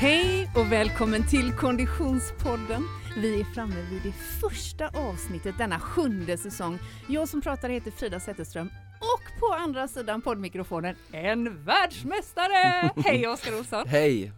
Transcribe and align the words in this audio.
Hej 0.00 0.50
och 0.56 0.72
välkommen 0.72 1.28
till 1.28 1.52
Konditionspodden. 1.52 2.82
Vi 3.16 3.40
är 3.40 3.44
framme 3.44 3.74
vid 3.90 4.02
det 4.02 4.12
första 4.40 4.88
avsnittet 4.88 5.54
denna 5.58 5.80
sjunde 5.80 6.36
säsong. 6.36 6.78
Jag 7.08 7.28
som 7.28 7.40
pratar 7.40 7.68
heter 7.68 7.90
Frida 7.90 8.20
Zetterström 8.20 8.70
och 9.00 9.40
på 9.40 9.54
andra 9.54 9.88
sidan 9.88 10.22
poddmikrofonen 10.22 10.96
en 11.12 11.64
världsmästare! 11.64 12.90
Hej 13.04 13.28
Oskar 13.28 13.58
Olsson! 13.58 13.88
Hej! 13.88 14.32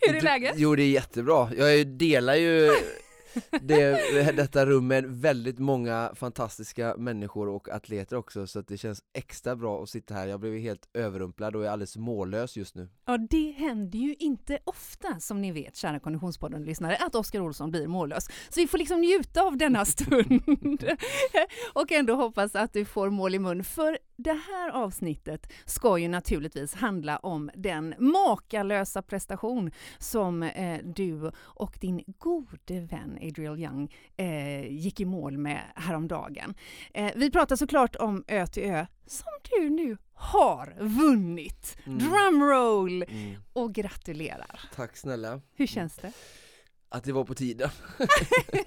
Hur 0.00 0.16
är 0.16 0.20
läget? 0.20 0.54
Jo 0.56 0.76
det 0.76 0.82
är 0.82 0.90
jättebra, 0.90 1.48
jag 1.56 1.86
delar 1.86 2.34
ju 2.34 2.70
det, 3.60 4.36
detta 4.36 4.66
rum 4.66 4.86
med 4.86 5.04
väldigt 5.06 5.58
många 5.58 6.12
fantastiska 6.14 6.94
människor 6.96 7.48
och 7.48 7.68
atleter 7.68 8.16
också 8.16 8.46
så 8.46 8.58
att 8.58 8.68
det 8.68 8.78
känns 8.78 9.02
extra 9.12 9.56
bra 9.56 9.82
att 9.82 9.88
sitta 9.90 10.14
här. 10.14 10.26
Jag 10.26 10.40
blev 10.40 10.58
helt 10.58 10.88
överrumplad 10.94 11.56
och 11.56 11.64
är 11.64 11.68
alldeles 11.68 11.96
mållös 11.96 12.56
just 12.56 12.74
nu. 12.74 12.88
Ja, 13.06 13.18
det 13.30 13.50
händer 13.50 13.98
ju 13.98 14.14
inte 14.18 14.58
ofta 14.64 15.20
som 15.20 15.40
ni 15.40 15.52
vet, 15.52 15.76
kära 15.76 16.00
Konditionspodden-lyssnare, 16.00 16.96
att 16.96 17.14
Oskar 17.14 17.40
Olsson 17.40 17.70
blir 17.70 17.86
mållös. 17.86 18.24
Så 18.24 18.60
vi 18.60 18.66
får 18.66 18.78
liksom 18.78 19.00
njuta 19.00 19.42
av 19.42 19.56
denna 19.56 19.84
stund 19.84 20.84
och 21.72 21.92
ändå 21.92 22.14
hoppas 22.14 22.54
att 22.54 22.72
du 22.72 22.84
får 22.84 23.10
mål 23.10 23.34
i 23.34 23.38
mun. 23.38 23.64
För 23.64 23.98
det 24.22 24.40
här 24.48 24.70
avsnittet 24.70 25.52
ska 25.64 25.98
ju 25.98 26.08
naturligtvis 26.08 26.74
handla 26.74 27.16
om 27.16 27.50
den 27.54 27.94
makalösa 27.98 29.02
prestation 29.02 29.70
som 29.98 30.42
eh, 30.42 30.80
du 30.84 31.30
och 31.36 31.78
din 31.80 32.04
gode 32.18 32.80
vän 32.80 33.18
Adriel 33.22 33.58
Young 33.58 33.94
eh, 34.16 34.72
gick 34.72 35.00
i 35.00 35.04
mål 35.04 35.38
med 35.38 35.60
häromdagen. 35.74 36.54
Eh, 36.94 37.12
vi 37.16 37.30
pratar 37.30 37.56
såklart 37.56 37.96
om 37.96 38.24
Ö 38.28 38.46
till 38.46 38.62
Ö 38.62 38.86
som 39.06 39.32
du 39.50 39.70
nu 39.70 39.96
har 40.12 40.76
vunnit. 40.80 41.76
Mm. 41.86 41.98
Drumroll! 41.98 43.02
Mm. 43.02 43.36
Och 43.52 43.74
gratulerar! 43.74 44.60
Tack 44.74 44.96
snälla! 44.96 45.40
Hur 45.54 45.66
känns 45.66 45.96
det? 45.96 46.12
Att 46.88 47.04
det 47.04 47.12
var 47.12 47.24
på 47.24 47.34
tiden. 47.34 47.70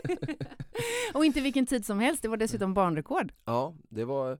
och 1.14 1.26
inte 1.26 1.42
vilken 1.42 1.66
tid 1.66 1.86
som 1.86 2.00
helst, 2.00 2.22
det 2.22 2.28
var 2.28 2.38
dessutom 2.38 2.74
barnrekord. 2.74 3.34
Ja, 3.46 3.76
det 3.90 4.06
var 4.06 4.38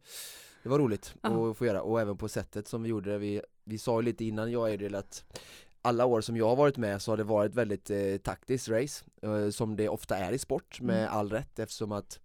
det 0.64 0.70
var 0.70 0.80
roligt 0.80 1.16
Aha. 1.22 1.52
att 1.52 1.58
få 1.58 1.66
göra 1.66 1.82
och 1.82 2.02
även 2.02 2.18
på 2.18 2.30
sättet 2.30 2.68
som 2.68 2.84
vi 2.84 2.90
gjorde 2.90 3.12
det. 3.12 3.18
Vi, 3.18 3.42
vi 3.64 3.78
sa 3.78 4.00
ju 4.00 4.06
lite 4.06 4.26
innan 4.26 4.52
jag 4.52 4.62
och 4.62 4.70
Edil 4.70 4.96
att 4.96 5.24
alla 5.82 6.06
år 6.06 6.22
som 6.22 6.38
jag 6.38 6.48
har 6.48 6.56
varit 6.56 6.78
med 6.78 7.02
så 7.02 7.12
har 7.12 7.18
det 7.18 7.24
varit 7.24 7.56
väldigt 7.56 7.90
eh, 7.90 8.18
taktiskt 8.24 8.70
race 8.70 9.06
eh, 9.22 9.50
som 9.50 9.76
det 9.76 9.90
ofta 9.90 10.18
är 10.18 10.32
i 10.32 10.38
sport 10.38 10.82
med 10.82 11.00
mm. 11.00 11.14
all 11.14 11.30
rätt 11.30 11.60
eftersom 11.60 11.92
att 11.92 12.20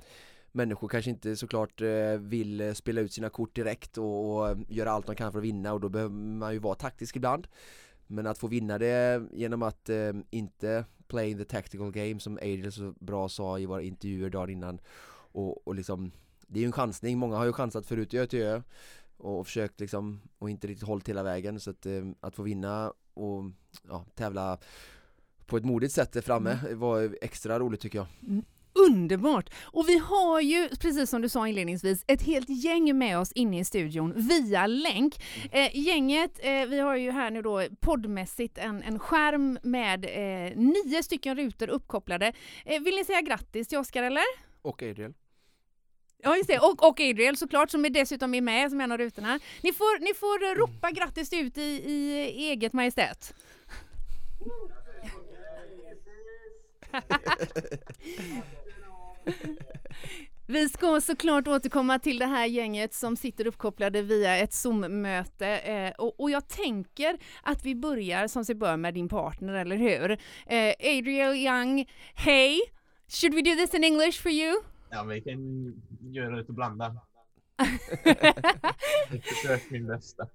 människor 0.53 0.89
kanske 0.89 1.11
inte 1.11 1.37
såklart 1.37 1.81
eh, 1.81 2.13
vill 2.19 2.61
eh, 2.61 2.73
spela 2.73 3.01
ut 3.01 3.13
sina 3.13 3.29
kort 3.29 3.55
direkt 3.55 3.99
och, 3.99 4.37
och, 4.37 4.57
göra 4.69 4.91
allt 4.91 5.07
de 5.07 5.15
kan 5.15 5.33
för 5.33 5.39
att 5.39 5.45
vinna 5.45 5.73
och 5.73 5.81
då 5.81 5.89
behöver 5.89 6.15
man 6.15 6.53
ju 6.53 6.59
vara 6.59 6.75
taktisk 6.75 7.17
ibland 7.17 7.49
men 8.07 8.27
att 8.27 8.39
få 8.39 8.47
vinna 8.47 8.79
det 8.79 9.23
genom 9.33 9.63
att 9.63 9.89
eh, 9.89 10.13
inte 10.31 10.85
playing 11.09 11.39
the 11.39 11.45
tactical 11.45 11.91
game 11.91 12.21
som 12.21 12.37
Adriel 12.37 12.73
så 12.73 12.95
bra 13.01 13.29
sa 13.29 13.59
i 13.59 13.67
våra 13.67 13.83
intervjuer 13.83 14.31
dagen 14.31 14.51
innan 14.51 14.81
och, 15.33 15.67
och 15.67 15.75
liksom 15.75 16.13
det 16.49 16.59
är 16.59 16.61
ju 16.61 16.67
en 16.67 16.73
chansning, 16.73 17.19
många 17.19 17.37
har 17.37 17.45
ju 17.45 17.53
chansat 17.53 17.87
förut 17.87 18.15
i 18.15 18.19
ÖTÖ 18.19 18.63
och 19.17 19.47
försökt 19.47 19.81
liksom 19.81 20.21
och 20.39 20.51
inte 20.51 20.67
riktigt 20.67 20.89
hållit 20.89 21.09
hela 21.09 21.23
vägen 21.23 21.61
så 21.61 21.71
att, 21.71 21.87
eh, 21.87 22.03
att 22.21 22.37
få 22.37 22.43
vinna 22.43 22.93
och 23.15 23.45
ja, 23.89 24.05
tävla 24.15 24.59
på 25.47 25.57
ett 25.57 25.65
modigt 25.65 25.93
sätt 25.95 26.25
framme 26.25 26.59
mm. 26.65 26.79
var 26.79 27.17
extra 27.23 27.59
roligt 27.59 27.81
tycker 27.81 27.99
jag. 27.99 28.07
Mm. 28.23 28.45
Underbart! 28.73 29.51
Och 29.63 29.89
vi 29.89 29.99
har 29.99 30.41
ju, 30.41 30.69
precis 30.69 31.11
som 31.11 31.23
du 31.23 31.29
sa 31.29 31.49
inledningsvis, 31.49 32.05
ett 32.07 32.23
helt 32.23 32.49
gäng 32.49 32.99
med 32.99 33.19
oss 33.19 33.33
inne 33.33 33.61
i 33.61 33.65
studion 33.65 34.13
via 34.17 34.67
länk. 34.67 35.15
Eh, 35.53 35.77
gänget, 35.77 36.39
eh, 36.43 36.67
vi 36.67 36.81
har 36.81 36.97
ju 36.97 37.11
här 37.11 37.31
nu 37.31 37.43
då 37.43 37.67
poddmässigt 37.81 38.59
en, 38.59 38.83
en 38.83 38.99
skärm 38.99 39.59
med 39.63 40.05
eh, 40.05 40.57
nio 40.57 41.03
stycken 41.03 41.37
rutor 41.37 41.69
uppkopplade. 41.69 42.33
Eh, 42.65 42.83
vill 42.83 42.95
ni 42.95 43.05
säga 43.05 43.21
grattis 43.21 43.69
till 43.69 43.79
Oskar 43.79 44.03
eller? 44.03 44.25
Och 44.63 44.83
Adriel. 44.83 45.15
Ja 46.23 46.37
just 46.37 46.49
det, 46.49 46.59
och, 46.59 46.89
och 46.89 47.01
Adriel 47.01 47.37
såklart 47.37 47.71
som 47.71 47.85
är 47.85 47.91
dessutom 47.91 48.35
är 48.35 48.41
med 48.41 48.71
som 48.71 48.81
en 48.81 48.93
av 48.93 48.99
rutorna. 48.99 49.41
Ni 49.63 49.73
får, 49.73 50.01
ni 50.01 50.15
får 50.15 50.55
ropa 50.55 50.91
grattis 50.91 51.33
ut 51.33 51.59
i, 51.59 51.61
i 51.61 52.35
eget 52.51 52.73
majestät. 52.73 53.35
Vi 60.47 60.69
ska 60.69 61.01
såklart 61.01 61.49
återkomma 61.49 61.99
till 61.99 62.19
det 62.19 62.27
här 62.27 62.47
gänget 62.47 62.95
som 62.95 63.17
sitter 63.17 63.47
uppkopplade 63.47 64.03
via 64.03 64.37
ett 64.37 64.53
Zoom-möte 64.53 65.47
eh, 65.47 65.91
och, 65.99 66.21
och, 66.21 66.31
jag 66.31 66.49
tänker 66.49 67.19
att 67.43 67.65
vi 67.65 67.75
börjar 67.75 68.29
som 68.29 68.45
sig 68.45 68.55
bör 68.55 68.77
med 68.77 68.95
din 68.95 69.09
partner, 69.09 69.55
eller 69.55 69.77
hur? 69.77 70.11
Eh, 70.47 70.75
Adriel 70.79 71.35
Young, 71.37 71.91
hej! 72.15 72.61
Should 73.09 73.35
we 73.35 73.43
do 73.43 73.55
this 73.57 73.75
in 73.75 73.85
English 73.85 74.23
for 74.23 74.33
you? 74.33 74.63
Yeah, 74.93 75.07
we 75.07 75.21
can 75.21 75.75
göra 76.13 76.37
lite 76.37 76.53
blanda. 76.53 76.95
Försök 79.23 79.71
min 79.71 79.87
bästa. 79.87 80.29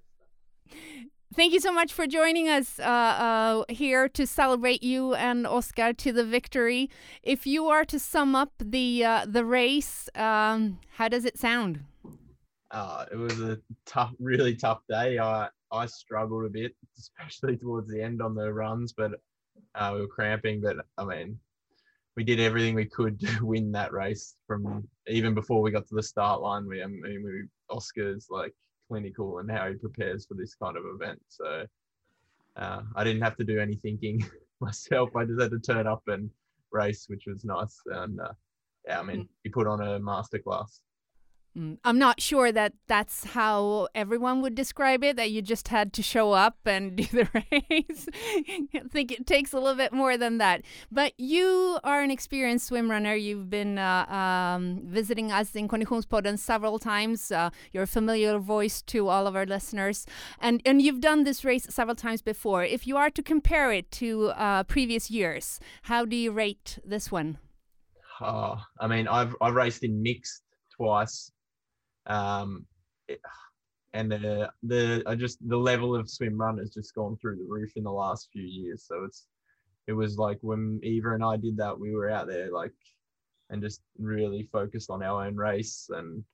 Thank 1.36 1.52
you 1.52 1.60
so 1.60 1.72
much 1.72 1.92
for 1.92 2.06
joining 2.06 2.48
us 2.48 2.78
uh, 2.78 2.82
uh, 2.82 3.64
here 3.68 4.08
to 4.08 4.24
celebrate 4.24 4.84
you 4.84 5.14
and 5.14 5.48
Oscar 5.48 5.92
to 5.92 6.12
the 6.12 6.24
victory. 6.24 6.88
If 7.24 7.44
you 7.44 7.66
are 7.66 7.84
to 7.86 7.98
sum 7.98 8.36
up 8.36 8.52
the 8.60 9.04
uh, 9.04 9.26
the 9.26 9.44
race, 9.44 10.08
um, 10.14 10.78
how 10.90 11.08
does 11.08 11.24
it 11.24 11.36
sound? 11.36 11.80
Uh, 12.70 13.06
it 13.10 13.16
was 13.16 13.40
a 13.40 13.58
tough, 13.84 14.12
really 14.20 14.54
tough 14.54 14.82
day. 14.88 15.18
I 15.18 15.48
I 15.72 15.86
struggled 15.86 16.44
a 16.44 16.48
bit, 16.50 16.76
especially 16.98 17.56
towards 17.56 17.90
the 17.90 18.00
end 18.00 18.22
on 18.22 18.36
the 18.36 18.52
runs, 18.52 18.92
but 18.92 19.20
uh, 19.74 19.90
we 19.94 20.02
were 20.02 20.06
cramping. 20.06 20.60
But 20.60 20.86
I 20.98 21.04
mean, 21.04 21.40
we 22.16 22.24
did 22.24 22.40
everything 22.40 22.74
we 22.74 22.86
could 22.86 23.18
to 23.20 23.38
win 23.46 23.72
that 23.72 23.92
race 23.92 24.36
from 24.46 24.86
even 25.08 25.34
before 25.34 25.60
we 25.60 25.70
got 25.70 25.86
to 25.88 25.94
the 25.94 26.02
start 26.02 26.40
line. 26.40 26.66
We, 26.66 26.82
I 26.82 26.86
mean, 26.86 27.22
we, 27.24 27.44
Oscar's 27.74 28.26
like 28.30 28.54
clinical 28.88 29.38
and 29.38 29.50
how 29.50 29.68
he 29.68 29.74
prepares 29.74 30.26
for 30.26 30.34
this 30.34 30.54
kind 30.54 30.76
of 30.76 30.84
event. 30.94 31.20
So 31.28 31.66
uh, 32.56 32.82
I 32.94 33.04
didn't 33.04 33.22
have 33.22 33.36
to 33.36 33.44
do 33.44 33.60
any 33.60 33.76
thinking 33.76 34.24
myself. 34.60 35.14
I 35.16 35.24
just 35.24 35.40
had 35.40 35.50
to 35.50 35.58
turn 35.58 35.86
up 35.86 36.02
and 36.06 36.30
race, 36.70 37.06
which 37.08 37.24
was 37.26 37.44
nice. 37.44 37.80
And 37.86 38.20
uh, 38.20 38.32
yeah, 38.86 39.00
I 39.00 39.02
mean, 39.02 39.28
he 39.42 39.50
put 39.50 39.66
on 39.66 39.80
a 39.80 39.98
masterclass. 39.98 40.80
Mm, 41.56 41.78
I'm 41.84 41.98
not 41.98 42.20
sure 42.20 42.50
that 42.50 42.72
that's 42.88 43.24
how 43.26 43.86
everyone 43.94 44.42
would 44.42 44.56
describe 44.56 45.04
it, 45.04 45.16
that 45.16 45.30
you 45.30 45.40
just 45.40 45.68
had 45.68 45.92
to 45.92 46.02
show 46.02 46.32
up 46.32 46.58
and 46.64 46.96
do 46.96 47.04
the 47.04 47.28
race. 47.32 48.08
I 48.74 48.80
think 48.90 49.12
it 49.12 49.26
takes 49.26 49.52
a 49.52 49.58
little 49.58 49.76
bit 49.76 49.92
more 49.92 50.16
than 50.16 50.38
that. 50.38 50.62
But 50.90 51.12
you 51.16 51.78
are 51.84 52.02
an 52.02 52.10
experienced 52.10 52.66
swim 52.66 52.90
runner. 52.90 53.14
You've 53.14 53.50
been 53.50 53.78
uh, 53.78 54.06
um, 54.06 54.80
visiting 54.84 55.30
us 55.30 55.54
in 55.54 55.68
Konditionspodden 55.68 56.38
several 56.38 56.80
times. 56.80 57.30
Uh, 57.30 57.50
you're 57.72 57.84
a 57.84 57.88
familiar 57.88 58.38
voice 58.38 58.82
to 58.82 59.08
all 59.08 59.28
of 59.28 59.36
our 59.36 59.46
listeners. 59.46 60.06
And, 60.40 60.60
and 60.66 60.82
you've 60.82 61.00
done 61.00 61.22
this 61.22 61.44
race 61.44 61.66
several 61.70 61.94
times 61.94 62.20
before. 62.20 62.64
If 62.64 62.84
you 62.84 62.96
are 62.96 63.10
to 63.10 63.22
compare 63.22 63.70
it 63.70 63.92
to 63.92 64.30
uh, 64.30 64.64
previous 64.64 65.08
years, 65.08 65.60
how 65.82 66.04
do 66.04 66.16
you 66.16 66.32
rate 66.32 66.80
this 66.84 67.12
one? 67.12 67.38
Oh, 68.20 68.60
I 68.80 68.88
mean, 68.88 69.06
I've, 69.06 69.36
I've 69.40 69.54
raced 69.54 69.84
in 69.84 70.02
mixed 70.02 70.42
twice 70.76 71.30
um, 72.06 72.66
and 73.92 74.10
the 74.10 74.50
the 74.62 75.02
I 75.06 75.14
just 75.14 75.38
the 75.48 75.56
level 75.56 75.94
of 75.94 76.10
swim 76.10 76.38
run 76.38 76.58
has 76.58 76.70
just 76.70 76.94
gone 76.94 77.16
through 77.16 77.36
the 77.36 77.46
roof 77.48 77.72
in 77.76 77.84
the 77.84 77.92
last 77.92 78.28
few 78.32 78.42
years. 78.42 78.84
So 78.86 79.04
it's 79.04 79.26
it 79.86 79.92
was 79.92 80.18
like 80.18 80.38
when 80.40 80.80
Eva 80.82 81.14
and 81.14 81.24
I 81.24 81.36
did 81.36 81.56
that, 81.58 81.78
we 81.78 81.94
were 81.94 82.10
out 82.10 82.26
there 82.26 82.50
like 82.50 82.72
and 83.50 83.62
just 83.62 83.82
really 83.98 84.48
focused 84.50 84.90
on 84.90 85.02
our 85.02 85.26
own 85.26 85.36
race 85.36 85.90
and 85.90 86.24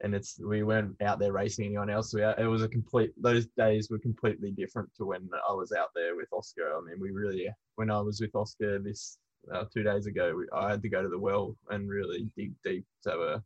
and 0.00 0.14
it's 0.14 0.38
we 0.38 0.62
weren't 0.62 0.94
out 1.02 1.18
there 1.18 1.32
racing 1.32 1.66
anyone 1.66 1.90
else. 1.90 2.14
We, 2.14 2.22
it 2.22 2.48
was 2.48 2.62
a 2.62 2.68
complete 2.68 3.10
those 3.20 3.46
days 3.56 3.90
were 3.90 3.98
completely 3.98 4.52
different 4.52 4.90
to 4.96 5.04
when 5.04 5.28
I 5.48 5.52
was 5.52 5.72
out 5.72 5.88
there 5.94 6.14
with 6.16 6.28
Oscar. 6.32 6.72
I 6.76 6.80
mean, 6.80 7.00
we 7.00 7.10
really 7.10 7.48
when 7.74 7.90
I 7.90 8.00
was 8.00 8.20
with 8.20 8.34
Oscar 8.34 8.78
this 8.78 9.18
uh, 9.52 9.64
two 9.72 9.82
days 9.82 10.06
ago, 10.06 10.34
we, 10.36 10.46
I 10.52 10.70
had 10.70 10.82
to 10.82 10.88
go 10.88 11.02
to 11.02 11.08
the 11.08 11.18
well 11.18 11.56
and 11.70 11.88
really 11.88 12.30
dig 12.36 12.52
deep 12.64 12.84
to 13.04 13.10
have 13.10 13.20
a 13.20 13.42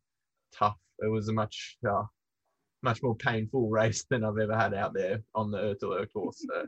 tough. 0.54 0.76
It 1.02 1.10
was 1.10 1.28
a 1.28 1.32
much 1.32 1.76
uh, 1.88 2.04
much 2.82 3.02
more 3.02 3.16
painful 3.16 3.68
race 3.70 4.04
than 4.08 4.24
I've 4.24 4.38
ever 4.38 4.56
had 4.56 4.74
out 4.74 4.94
there 4.94 5.22
on 5.34 5.50
the 5.50 5.58
Ertler 5.58 6.06
course. 6.12 6.44
So 6.48 6.66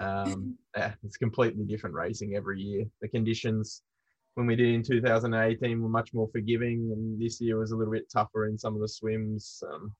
um, 0.00 0.56
yeah, 0.76 0.94
it's 1.04 1.16
completely 1.16 1.64
different 1.64 1.94
racing 1.94 2.34
every 2.34 2.60
year. 2.60 2.84
The 3.00 3.08
conditions 3.08 3.82
when 4.34 4.46
we 4.46 4.56
did 4.56 4.74
in 4.74 4.82
2018 4.82 5.82
were 5.82 5.88
much 5.88 6.14
more 6.14 6.28
forgiving, 6.32 6.90
and 6.92 7.20
this 7.20 7.40
year 7.40 7.58
was 7.58 7.72
a 7.72 7.76
little 7.76 7.92
bit 7.92 8.10
tougher 8.10 8.46
in 8.46 8.56
some 8.56 8.74
of 8.74 8.80
the 8.80 8.88
swims. 8.88 9.62
Um, 9.70 9.92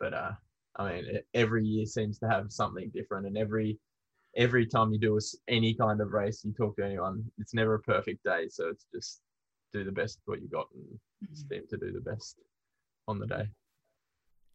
but 0.00 0.12
uh, 0.12 0.32
I 0.76 0.92
mean, 0.92 1.04
every 1.34 1.64
year 1.64 1.86
seems 1.86 2.18
to 2.18 2.28
have 2.28 2.52
something 2.52 2.90
different, 2.94 3.26
and 3.26 3.38
every 3.38 3.78
every 4.36 4.66
time 4.66 4.92
you 4.92 4.98
do 4.98 5.18
any 5.48 5.74
kind 5.74 6.00
of 6.00 6.12
race, 6.12 6.42
you 6.44 6.52
talk 6.52 6.76
to 6.76 6.84
anyone, 6.84 7.22
it's 7.38 7.54
never 7.54 7.74
a 7.74 7.80
perfect 7.80 8.24
day. 8.24 8.48
So 8.48 8.68
it's 8.68 8.86
just 8.92 9.20
do 9.72 9.84
the 9.84 9.92
best 9.92 10.18
what 10.26 10.40
you 10.40 10.48
got 10.48 10.68
and 10.74 10.84
mm-hmm. 11.28 11.54
aim 11.54 11.62
to 11.70 11.76
do 11.76 11.92
the 11.92 12.00
best 12.00 12.36
on 13.08 13.18
the 13.18 13.26
day. 13.26 13.48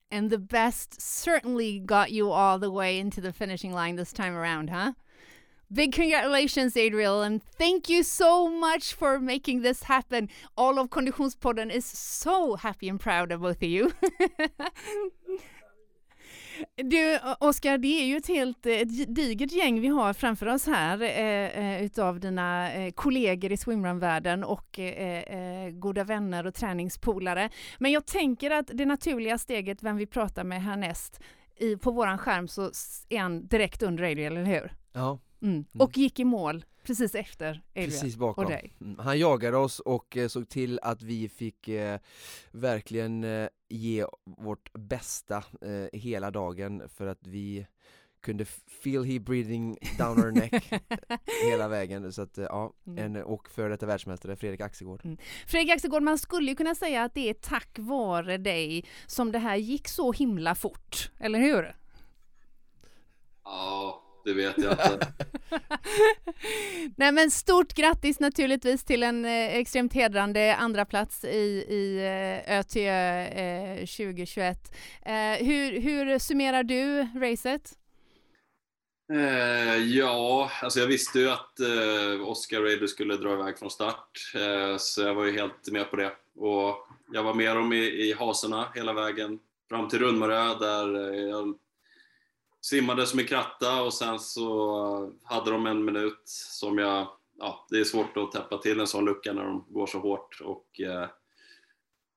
And 0.10 0.30
the 0.30 0.38
best 0.38 1.02
certainly 1.02 1.80
got 1.80 2.12
you 2.12 2.32
all 2.32 2.60
the 2.60 2.72
way 2.72 2.98
into 2.98 3.20
the 3.20 3.34
finishing 3.34 3.74
line 3.74 3.98
this 3.98 4.14
time 4.14 4.36
around, 4.36 4.70
huh? 4.70 4.94
Big 5.72 5.92
congratulations, 5.92 6.78
Adriel, 6.78 7.22
and 7.22 7.44
thank 7.44 7.90
you 7.90 8.02
so 8.02 8.48
much 8.48 8.94
for 8.94 9.20
making 9.20 9.64
this 9.64 9.84
happen. 9.84 10.30
All 10.56 10.80
of 10.80 10.90
Konditionspodden 10.90 11.70
is 11.70 11.84
so 11.84 12.56
happy 12.56 12.88
and 12.88 12.98
proud 12.98 13.34
of 13.34 13.42
both 13.42 13.58
of 13.58 13.64
you. 13.64 13.94
Du, 16.76 17.20
Oskar, 17.40 17.78
det 17.78 18.02
är 18.02 18.06
ju 18.06 18.18
ett 18.18 18.28
helt 18.28 18.66
ett 18.66 19.16
digert 19.16 19.52
gäng 19.52 19.82
vi 19.82 19.88
har 19.88 20.14
framför 20.14 20.46
oss 20.46 20.68
här 20.68 21.02
eh, 21.02 21.78
eh 21.78 21.84
utav 21.84 22.20
dina 22.20 22.74
eh, 22.74 22.92
kollegor 22.92 23.52
i 23.52 23.58
swimrun-världen 23.58 24.44
och 24.44 24.80
eh, 24.80 25.24
eh, 25.24 25.70
goda 25.70 26.04
vänner 26.04 26.48
och 26.48 26.54
träningspolare. 26.54 27.50
Men 27.78 27.92
jag 27.92 28.06
tänker 28.06 28.52
att 28.52 28.72
det 28.74 28.86
naturliga 28.86 29.38
steget, 29.38 29.84
vem 29.84 29.98
vi 29.98 30.06
pratar 30.06 30.44
med 30.44 30.64
härnäst, 30.64 31.22
i, 31.60 31.76
på 31.78 31.92
våran 31.92 32.18
skärm 32.18 32.48
så 32.48 32.72
är 33.10 33.20
han 33.20 33.48
direkt 33.48 33.84
under 33.84 34.04
Adriel, 34.04 34.38
eller 34.38 34.46
hur? 34.46 34.74
Ja. 34.94 35.20
Mm. 35.42 35.54
Mm. 35.54 35.66
Och 35.80 35.98
gick 35.98 36.20
i 36.20 36.24
mål 36.24 36.66
precis 36.88 37.16
efter 37.16 37.62
Adrian 37.76 37.90
Precis 37.90 38.16
bakom. 38.16 38.44
och 38.44 38.52
dig. 38.52 38.74
Mm. 38.82 39.00
Han 39.00 39.20
jagade 39.20 39.58
oss 39.58 39.80
och 39.80 40.18
eh, 40.18 40.28
såg 40.28 40.50
till 40.50 40.80
att 40.82 41.02
vi 41.02 41.30
fick 41.30 41.68
eh, 41.68 42.00
verkligen 42.52 43.24
eh, 43.24 43.48
ge 43.70 44.06
vårt 44.24 44.74
bästa 44.74 45.38
eh, 45.62 46.00
hela 46.00 46.32
dagen 46.32 46.90
för 46.90 47.08
att 47.08 47.28
vi 47.28 47.68
kunde 48.22 48.46
feel 48.84 49.04
he 49.04 49.20
breathing 49.20 49.78
down 49.98 50.20
our 50.20 50.32
neck 50.32 50.74
hela 51.50 51.68
vägen. 51.68 52.14
Så 52.14 52.22
att, 52.22 52.38
eh, 52.38 52.44
ja, 52.44 52.74
mm. 52.88 53.16
en, 53.16 53.24
och 53.24 53.50
för 53.50 53.70
detta 53.70 53.86
världsmästare 53.86 54.36
Fredrik 54.36 54.62
Axegård. 54.62 55.02
Mm. 55.06 55.18
Fredrik 55.48 55.72
Axegård, 55.72 56.04
man 56.04 56.18
skulle 56.18 56.50
ju 56.50 56.56
kunna 56.56 56.76
säga 56.76 57.04
att 57.04 57.14
det 57.14 57.30
är 57.30 57.34
tack 57.34 57.70
vare 57.80 58.38
dig 58.38 58.86
som 59.08 59.32
det 59.32 59.40
här 59.40 59.56
gick 59.56 59.88
så 59.88 60.12
himla 60.12 60.56
fort, 60.56 61.12
eller 61.20 61.40
hur? 61.40 61.76
Ja, 63.44 64.07
det 64.28 64.34
vet 64.34 64.58
jag 64.58 64.72
inte. 64.72 65.08
Nej 66.96 67.12
men 67.12 67.32
stort 67.32 67.74
grattis 67.74 68.20
naturligtvis 68.20 68.84
till 68.84 69.04
en 69.04 69.26
eh, 69.26 69.56
extremt 69.56 69.94
hedrande 69.94 70.56
andra 70.56 70.86
plats 70.86 71.24
i, 71.24 71.66
i 71.70 71.98
eh, 72.46 72.60
ÖTÖ 72.60 72.90
eh, 73.22 73.78
2021. 73.78 74.58
Eh, 75.06 75.14
hur, 75.46 75.80
hur 75.80 76.20
summerar 76.20 76.64
du 76.64 77.08
racet? 77.16 77.74
Eh, 79.14 79.78
ja, 79.78 80.52
alltså 80.62 80.80
jag 80.80 80.88
visste 80.88 81.20
ju 81.20 81.30
att 81.30 81.60
eh, 81.60 82.28
Oscar 82.28 82.62
Raider 82.62 82.88
skulle 82.88 83.18
dra 83.18 83.34
iväg 83.34 83.60
från 83.60 83.70
start, 83.70 84.34
så 84.78 85.02
jag 85.02 85.16
var 85.16 85.26
ju 85.26 85.32
helt 85.32 85.72
med 85.72 85.90
på 85.90 85.96
det. 85.96 86.12
Och 86.36 86.88
jag 87.12 87.24
var 87.24 87.34
med 87.34 87.56
dem 87.56 87.74
i, 87.74 87.78
i 87.78 88.14
haserna 88.14 88.68
hela 88.76 88.94
vägen 88.94 89.40
fram 89.70 89.90
till 89.90 90.00
Rundmarö 90.00 90.56
där 90.60 91.14
jag 91.14 91.56
simmade 92.70 93.06
som 93.06 93.20
en 93.20 93.26
kratta 93.26 93.82
och 93.82 93.94
sen 93.94 94.20
så 94.20 94.76
eh, 95.04 95.10
hade 95.24 95.52
de 95.52 95.66
en 95.66 95.86
minut 95.86 96.22
som 96.26 96.78
jag, 96.78 97.08
ja, 97.40 97.66
det 97.70 97.80
är 97.80 97.84
svårt 97.84 98.18
att 98.18 98.32
täppa 98.32 98.58
till 98.58 98.80
en 98.80 98.88
sån 98.88 99.06
lucka 99.06 99.34
när 99.34 99.44
de 99.44 99.66
går 99.70 99.88
så 99.88 100.00
hårt 100.00 100.42
och 100.44 100.82
eh, 100.82 101.10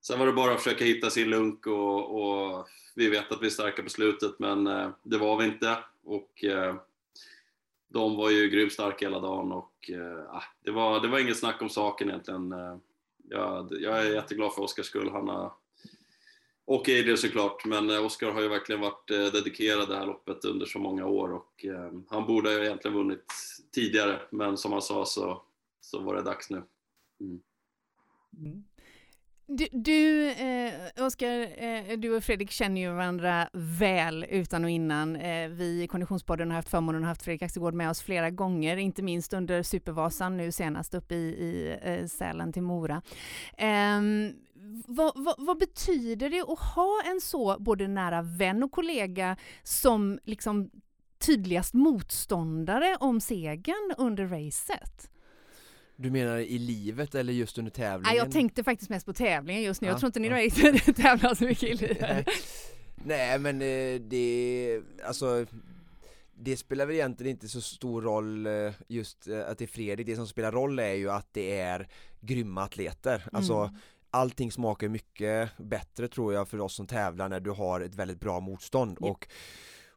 sen 0.03 0.19
var 0.19 0.27
det 0.27 0.33
bara 0.33 0.53
att 0.53 0.63
försöka 0.63 0.85
hitta 0.85 1.11
sin 1.11 1.31
lunk 1.31 1.67
och, 1.67 2.23
och 2.23 2.69
vi 2.95 3.11
vet 3.11 3.33
att 3.33 3.43
vi 3.43 3.47
är 3.47 3.51
starka 3.51 3.83
på 3.83 3.89
slutet 3.89 4.39
men 4.39 4.67
eh, 4.67 4.91
det 5.03 5.19
var 5.19 5.37
vi 5.37 5.45
inte 5.45 5.79
och 6.05 6.45
eh, 6.45 6.75
de 7.89 8.17
var 8.17 8.31
ju 8.31 8.49
grymt 8.49 8.73
starka 8.73 9.07
hela 9.07 9.21
dagen 9.21 9.53
och 9.53 9.91
eh, 9.91 10.35
ah, 10.35 10.45
det, 10.65 10.71
var, 10.71 11.01
det 11.01 11.09
var 11.09 11.19
inget 11.19 11.39
snack 11.39 11.63
om 11.63 11.69
saken 11.69 12.09
egentligen. 12.09 12.53
Eh, 12.53 12.77
jag, 13.29 13.69
jag 13.81 14.07
är 14.07 14.15
jätteglad 14.15 14.55
för 14.55 14.63
Oskars 14.63 14.87
skull. 14.87 15.11
Han 15.11 15.29
har 15.29 15.53
och 16.71 16.89
Adrian 16.89 17.17
såklart, 17.17 17.65
men 17.65 17.91
eh, 17.91 18.05
Oskar 18.05 18.31
har 18.31 18.43
ju 18.43 18.49
verkligen 18.49 18.81
varit 18.81 19.11
eh, 19.11 19.25
dedikerad 19.25 19.89
det 19.89 19.97
här 19.97 20.07
loppet 20.07 20.45
under 20.45 20.67
så 20.67 20.79
många 20.79 21.07
år 21.07 21.33
och 21.33 21.65
eh, 21.65 21.93
han 22.09 22.27
borde 22.27 22.53
ju 22.53 22.65
egentligen 22.65 22.97
vunnit 22.97 23.25
tidigare, 23.75 24.21
men 24.31 24.57
som 24.57 24.73
han 24.73 24.83
sa 24.83 25.05
så, 25.05 25.43
så 25.81 26.01
var 26.01 26.15
det 26.15 26.23
dags 26.23 26.51
nu. 26.51 26.63
Mm. 27.21 27.41
Mm. 28.39 28.65
Du, 29.53 29.67
du 29.73 30.31
eh, 30.31 30.73
Oskar, 31.07 31.63
eh, 31.65 31.99
du 31.99 32.17
och 32.17 32.25
Fredrik 32.25 32.51
känner 32.51 32.81
ju 32.81 32.91
varandra 32.93 33.49
väl 33.53 34.27
utan 34.31 34.65
och 34.65 34.71
innan. 34.71 35.17
Eh, 35.17 35.49
vi 35.49 35.83
i 35.83 35.87
Konditionspodden 35.87 36.51
har 36.51 36.57
haft 36.57 36.69
förmånen 36.69 37.03
att 37.03 37.07
ha 37.07 37.11
haft 37.11 37.23
Fredrik 37.23 37.43
Axelgård 37.43 37.75
med 37.75 37.91
oss 37.91 38.03
flera 38.03 38.31
gånger, 38.31 38.77
inte 38.77 39.03
minst 39.03 39.33
under 39.33 39.63
Supervasan 39.63 40.37
nu 40.37 40.53
senast 40.53 40.95
uppe 40.95 41.15
i, 41.15 41.19
i 41.19 41.79
eh, 41.83 42.07
Sälen 42.07 42.53
till 42.53 42.63
Mora. 42.63 43.03
Ehm, 43.57 44.33
vad, 44.87 45.13
vad, 45.17 45.35
vad, 45.39 45.59
betyder 45.59 46.31
det 46.31 46.41
att 46.41 46.59
ha 46.59 47.03
en 47.05 47.21
så 47.21 47.57
både 47.61 47.89
nära 47.89 48.23
vän 48.23 48.63
och 48.63 48.73
kollega 48.73 49.37
som 49.63 50.19
liksom 50.25 50.71
tydligast 51.19 51.75
motståndare 51.75 52.97
om 53.01 53.21
segern 53.21 53.95
under 53.99 54.27
racet? 54.27 55.11
Du 55.97 56.11
menar 56.11 56.39
i 56.39 56.59
livet 56.59 57.15
eller 57.15 57.33
just 57.33 57.59
under 57.59 57.71
tävlingen? 57.71 58.17
Jag 58.17 58.33
tänkte 58.33 58.65
faktiskt 58.65 58.91
mest 58.91 59.07
på 59.07 59.13
tävlingen 59.13 59.63
just 59.63 59.81
nu. 59.81 59.87
Ja, 59.87 59.93
jag 59.93 60.01
tror 60.01 60.09
inte 60.09 60.21
ni 60.21 60.29
ja. 60.29 60.93
tävlar 60.97 61.35
så 61.35 61.45
mycket 61.45 61.63
i 61.63 61.75
livet. 61.75 62.27
Nej, 63.05 63.39
men 63.39 63.63
eh, 63.63 64.01
det, 64.01 64.81
alltså 65.07 65.47
det 66.35 66.57
spelar 66.57 66.87
väl 66.87 66.97
egentligen 66.97 67.31
inte 67.31 67.49
så 67.49 67.61
stor 67.61 68.03
roll 68.03 68.47
eh, 68.47 68.73
just 68.89 69.29
eh, 69.29 69.49
att 69.49 69.59
det 69.59 69.65
är 69.65 69.67
Fredrik, 69.67 70.07
det 70.07 70.17
som 70.17 70.27
spelar 70.27 70.53
roll 70.53 70.79
är 70.79 70.95
ju 70.95 71.11
att 71.11 71.29
det 71.33 71.59
är 71.59 71.89
grymma 72.21 72.63
atleter. 72.63 73.23
Alltså 73.33 73.55
mm 73.55 73.75
allting 74.11 74.53
smakar 74.53 74.89
mycket 74.89 75.51
bättre 75.57 76.09
tror 76.09 76.35
jag 76.35 76.49
för 76.49 76.61
oss 76.61 76.75
som 76.75 76.87
tävlar 76.87 77.29
när 77.29 77.41
du 77.41 77.51
har 77.51 77.81
ett 77.81 77.95
väldigt 77.95 78.21
bra 78.21 78.41
motstånd 78.41 78.91
yep. 78.91 79.11
och 79.11 79.29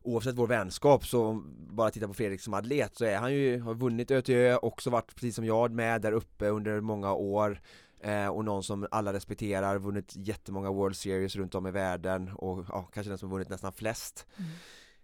oavsett 0.01 0.35
vår 0.35 0.47
vänskap 0.47 1.05
så 1.05 1.43
bara 1.55 1.91
titta 1.91 2.07
på 2.07 2.13
Fredrik 2.13 2.41
som 2.41 2.53
atlet 2.53 2.95
så 2.95 3.05
är 3.05 3.17
han 3.17 3.33
ju, 3.33 3.59
har 3.59 3.73
vunnit 3.73 4.11
ÖTÖ, 4.11 4.55
också 4.55 4.89
varit 4.89 5.15
precis 5.15 5.35
som 5.35 5.45
jag 5.45 5.71
med 5.71 6.01
där 6.01 6.11
uppe 6.11 6.47
under 6.49 6.81
många 6.81 7.13
år 7.13 7.61
eh, 7.99 8.27
och 8.27 8.45
någon 8.45 8.63
som 8.63 8.87
alla 8.91 9.13
respekterar, 9.13 9.79
vunnit 9.79 10.13
jättemånga 10.15 10.71
World 10.71 10.95
Series 10.95 11.35
runt 11.35 11.55
om 11.55 11.67
i 11.67 11.71
världen 11.71 12.29
och 12.29 12.65
ja, 12.69 12.89
kanske 12.93 13.11
den 13.11 13.17
som 13.17 13.29
vunnit 13.29 13.49
nästan 13.49 13.73
flest 13.73 14.27
mm. 14.37 14.51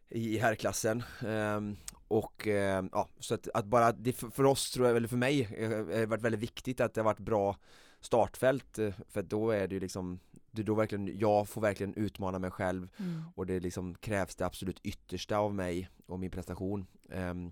i 0.10 0.38
herrklassen 0.38 1.04
eh, 1.22 1.62
och 2.08 2.48
eh, 2.48 2.84
ja, 2.92 3.10
så 3.20 3.34
att, 3.34 3.48
att 3.54 3.66
bara 3.66 3.92
det 3.92 4.14
för, 4.14 4.30
för, 4.30 4.44
oss 4.44 4.72
tror 4.72 4.88
jag, 4.88 4.98
eller 4.98 5.08
för 5.08 5.18
mig, 5.18 5.50
eh, 5.58 5.70
har 5.70 6.06
varit 6.06 6.24
väldigt 6.24 6.42
viktigt 6.42 6.82
att 6.82 6.94
det 6.94 7.02
har 7.02 7.06
varit 7.06 7.20
bra 7.20 7.56
startfält 8.02 8.80
eh, 8.80 8.94
för 9.08 9.22
då 9.22 9.52
är 9.52 9.68
det 9.68 9.74
ju 9.74 9.80
liksom 9.80 10.20
det 10.52 10.64
då 10.64 10.76
verkligen, 10.76 11.20
jag 11.20 11.50
får 11.50 11.62
verkligen 11.62 11.94
utmana 11.94 12.40
mig 12.40 12.52
själv 12.52 12.90
mm. 12.98 13.22
och 13.36 13.46
det 13.46 13.60
liksom 13.60 13.96
krävs 13.96 14.36
det 14.36 14.46
absolut 14.46 14.80
yttersta 14.84 15.38
av 15.38 15.56
mig 15.56 15.90
och 16.06 16.20
min 16.20 16.32
prestation 16.32 16.88
um, 17.10 17.52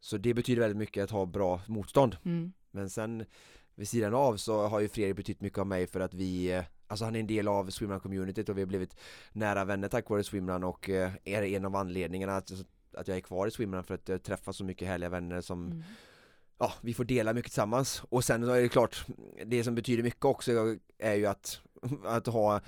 Så 0.00 0.16
det 0.16 0.34
betyder 0.34 0.60
väldigt 0.60 0.76
mycket 0.78 1.04
att 1.04 1.10
ha 1.10 1.26
bra 1.26 1.60
motstånd 1.66 2.16
mm. 2.24 2.52
Men 2.70 2.90
sen 2.90 3.24
vid 3.74 3.88
sidan 3.88 4.14
av 4.14 4.36
så 4.36 4.66
har 4.68 4.80
ju 4.80 4.88
Fredrik 4.88 5.16
betytt 5.16 5.40
mycket 5.40 5.58
av 5.58 5.66
mig 5.66 5.86
för 5.86 6.00
att 6.00 6.14
vi 6.14 6.52
eh, 6.52 6.64
Alltså 6.86 7.04
han 7.04 7.16
är 7.16 7.20
en 7.20 7.26
del 7.26 7.48
av 7.48 7.70
swimrun-communityt 7.70 8.50
och 8.50 8.56
vi 8.56 8.62
har 8.62 8.66
blivit 8.66 8.96
nära 9.32 9.64
vänner 9.64 9.88
tack 9.88 10.10
vare 10.10 10.24
swimrun 10.24 10.64
och 10.64 10.90
eh, 10.90 11.12
är 11.24 11.42
en 11.42 11.64
av 11.64 11.76
anledningarna 11.76 12.36
att, 12.36 12.52
att 12.92 13.08
jag 13.08 13.16
är 13.16 13.20
kvar 13.20 13.46
i 13.46 13.50
swimrun 13.50 13.84
för 13.84 13.94
att 13.94 14.08
jag 14.08 14.22
träffar 14.22 14.52
så 14.52 14.64
mycket 14.64 14.88
härliga 14.88 15.08
vänner 15.08 15.40
som 15.40 15.66
mm 15.66 15.82
ja, 16.62 16.72
vi 16.80 16.94
får 16.94 17.04
dela 17.04 17.32
mycket 17.32 17.52
tillsammans. 17.52 18.02
Och 18.08 18.24
sen 18.24 18.42
är 18.42 18.60
det 18.60 18.68
klart 18.68 19.06
det 19.46 19.64
som 19.64 19.74
betyder 19.74 20.02
mycket 20.02 20.24
också 20.24 20.76
är 20.98 21.14
ju 21.14 21.26
att 21.26 21.60
att 22.04 22.26
ha 22.26 22.60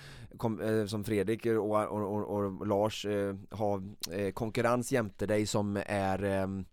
eh, 0.63 0.87
som 0.87 1.05
Fredrik 1.05 1.47
och, 1.47 1.57
och, 1.57 2.15
och, 2.15 2.37
och 2.37 2.67
Lars 2.67 3.07
eh, 3.07 3.35
ha 3.51 3.83
eh, 4.11 4.33
konkurrens 4.33 4.93
jämte 4.93 5.27
dig 5.27 5.47
som 5.47 5.83
är 5.87 6.65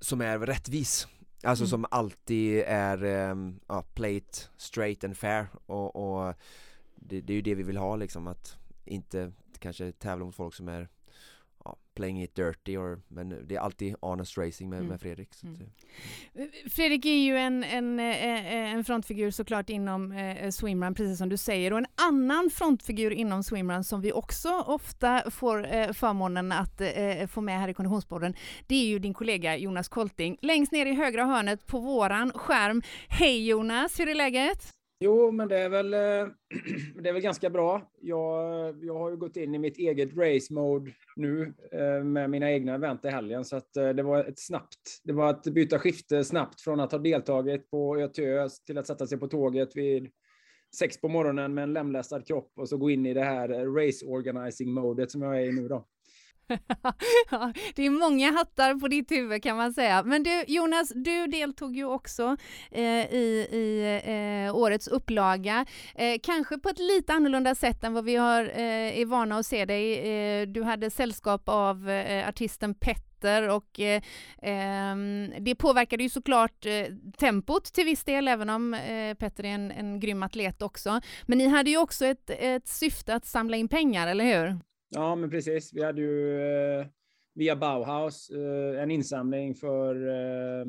som 0.00 0.20
är 0.20 0.38
rättvis. 0.38 1.08
Alltså 1.42 1.64
mm. 1.64 1.70
som 1.70 1.86
alltid 1.90 2.62
är 2.66 3.04
ja, 3.68 3.82
play 3.94 4.16
it 4.16 4.50
straight 4.56 5.04
and 5.04 5.16
fair. 5.16 5.46
Och, 5.66 5.96
och 5.96 6.34
det, 6.94 7.20
det, 7.20 7.32
är 7.32 7.34
ju 7.34 7.42
det 7.42 7.54
vi 7.54 7.62
vill 7.62 7.76
ha 7.76 7.96
liksom 7.96 8.26
att 8.26 8.56
inte 8.84 9.32
kanske 9.58 9.92
tävla 9.92 10.24
mot 10.24 10.34
folk 10.34 10.54
som 10.54 10.68
är 10.68 10.88
ja, 11.64 11.76
playing 11.94 12.22
it 12.22 12.34
dirty 12.34 12.76
or, 12.76 13.02
men 13.08 13.46
det 13.48 13.54
är 13.54 13.60
alltid 13.60 13.94
honest 14.00 14.38
racing 14.38 14.70
med, 14.70 14.78
mm. 14.78 14.88
med 14.88 15.00
Fredrik. 15.00 15.28
Mm. 15.42 15.56
Fredrik 16.70 17.06
är 17.06 17.16
ju 17.16 17.36
en, 17.36 17.64
en, 17.64 18.00
eh, 18.00 18.74
en 18.74 18.84
frontfigur 18.84 19.30
såklart 19.30 19.70
inom 19.70 20.12
eh, 20.12 20.50
swimrun, 20.50 20.94
precis 20.94 21.18
som 21.18 21.28
du 21.28 21.36
säger, 21.36 21.72
och 21.72 21.78
en 21.78 21.86
annan 21.94 22.50
frontfigur 22.50 23.10
inom 23.10 23.42
swimrun 23.42 23.84
som 23.84 24.00
vi 24.00 24.12
också 24.12 24.48
ofta 24.66 25.30
får 25.30 25.74
eh, 25.74 25.92
förmånen 25.92 26.52
att 26.52 26.80
eh, 26.80 27.26
få 27.26 27.40
med 27.40 27.60
här 27.60 27.68
i 27.68 27.74
Konditionspodden, 27.74 28.34
det 28.66 28.74
är 28.74 28.86
ju 28.86 28.98
din 28.98 29.14
kollega 29.14 29.56
Jonas 29.56 29.88
Kolting. 29.88 30.38
Längst 30.42 30.72
ner 30.72 30.86
i 30.86 30.94
högra 30.94 31.24
hörnet 31.24 31.66
på 31.66 31.78
våran 31.78 32.32
skärm. 32.32 32.82
Hej 33.08 33.46
Jonas, 33.46 34.00
hur 34.00 34.08
är 34.08 34.14
läget? 34.14 34.74
Jo, 35.04 35.30
men 35.30 35.48
det 35.48 35.58
är 35.58 35.68
väl, 35.68 35.94
eh, 35.94 36.28
det 37.02 37.08
är 37.08 37.12
väl 37.12 37.22
ganska 37.22 37.50
bra. 37.50 37.90
Jag, 38.00 38.84
jag 38.84 38.98
har 38.98 39.10
ju 39.10 39.16
gått 39.16 39.36
in 39.36 39.54
i 39.54 39.58
mitt 39.58 39.78
eget 39.78 40.16
race 40.16 40.54
mode 40.54 40.90
nu 41.16 41.54
eh, 41.72 42.04
med 42.04 42.30
mina 42.30 42.52
egna 42.52 42.74
event 42.74 43.04
i 43.04 43.08
helgen, 43.08 43.44
så 43.44 43.56
att 43.56 43.76
eh, 43.76 43.88
det 43.88 44.02
var 44.02 44.24
ett 44.24 44.38
snabbt. 44.38 45.00
Det 45.04 45.12
var 45.12 45.30
att 45.30 45.44
byta 45.44 45.78
skifte 45.78 46.24
snabbt 46.24 46.60
från 46.60 46.80
att 46.80 46.92
ha 46.92 46.98
deltagit 46.98 47.70
på 47.70 47.96
ÖTÖ 47.96 48.48
till 48.66 48.78
att 48.78 48.86
sätta 48.86 49.06
sig 49.06 49.18
på 49.18 49.28
tåget 49.28 49.76
vid 49.76 50.10
sex 50.78 51.00
på 51.00 51.08
morgonen 51.08 51.54
med 51.54 51.62
en 51.62 51.72
lemlästad 51.72 52.22
kropp 52.26 52.52
och 52.56 52.68
så 52.68 52.76
gå 52.76 52.90
in 52.90 53.06
i 53.06 53.14
det 53.14 53.24
här 53.24 53.48
race 53.48 54.06
organizing 54.06 54.72
modet 54.72 55.10
som 55.10 55.22
jag 55.22 55.40
är 55.40 55.44
i 55.44 55.52
nu 55.52 55.68
då 55.68 55.86
ja, 57.30 57.52
det 57.74 57.86
är 57.86 57.90
många 57.90 58.32
hattar 58.32 58.74
på 58.74 58.88
ditt 58.88 59.10
huvud 59.10 59.42
kan 59.42 59.56
man 59.56 59.72
säga. 59.72 60.02
Men 60.02 60.22
du 60.22 60.44
Jonas, 60.46 60.92
du 60.94 61.26
deltog 61.26 61.76
ju 61.76 61.84
också 61.84 62.36
eh, 62.70 63.14
i, 63.14 63.48
i 63.52 64.00
eh, 64.04 64.56
årets 64.56 64.88
upplaga. 64.88 65.66
Eh, 65.94 66.20
kanske 66.22 66.58
på 66.58 66.68
ett 66.68 66.78
lite 66.78 67.12
annorlunda 67.12 67.54
sätt 67.54 67.84
än 67.84 67.92
vad 67.92 68.04
vi 68.04 68.16
har, 68.16 68.44
eh, 68.44 68.98
är 69.00 69.06
vana 69.06 69.38
att 69.38 69.46
se 69.46 69.64
dig. 69.64 69.98
Eh, 69.98 70.46
du 70.46 70.62
hade 70.62 70.90
sällskap 70.90 71.42
av 71.48 71.90
eh, 71.90 72.28
artisten 72.28 72.74
Petter 72.74 73.48
och 73.48 73.80
eh, 73.80 74.02
ehm, 74.42 75.32
det 75.40 75.54
påverkade 75.54 76.02
ju 76.02 76.08
såklart 76.08 76.66
eh, 76.66 76.86
tempot 77.18 77.64
till 77.64 77.84
viss 77.84 78.04
del, 78.04 78.28
även 78.28 78.50
om 78.50 78.74
eh, 78.74 79.14
Petter 79.14 79.44
är 79.44 79.48
en, 79.48 79.70
en 79.70 80.00
grym 80.00 80.22
atlet 80.22 80.62
också. 80.62 81.00
Men 81.22 81.38
ni 81.38 81.46
hade 81.46 81.70
ju 81.70 81.78
också 81.78 82.06
ett, 82.06 82.30
ett 82.30 82.68
syfte 82.68 83.14
att 83.14 83.26
samla 83.26 83.56
in 83.56 83.68
pengar, 83.68 84.08
eller 84.08 84.24
hur? 84.24 84.58
Ja, 84.94 85.14
men 85.14 85.30
precis. 85.30 85.74
Vi 85.74 85.82
hade 85.82 86.00
ju 86.00 86.40
eh, 86.40 86.86
via 87.34 87.56
Bauhaus 87.56 88.30
eh, 88.30 88.82
en 88.82 88.90
insamling 88.90 89.54
för 89.54 90.08
eh, 90.08 90.66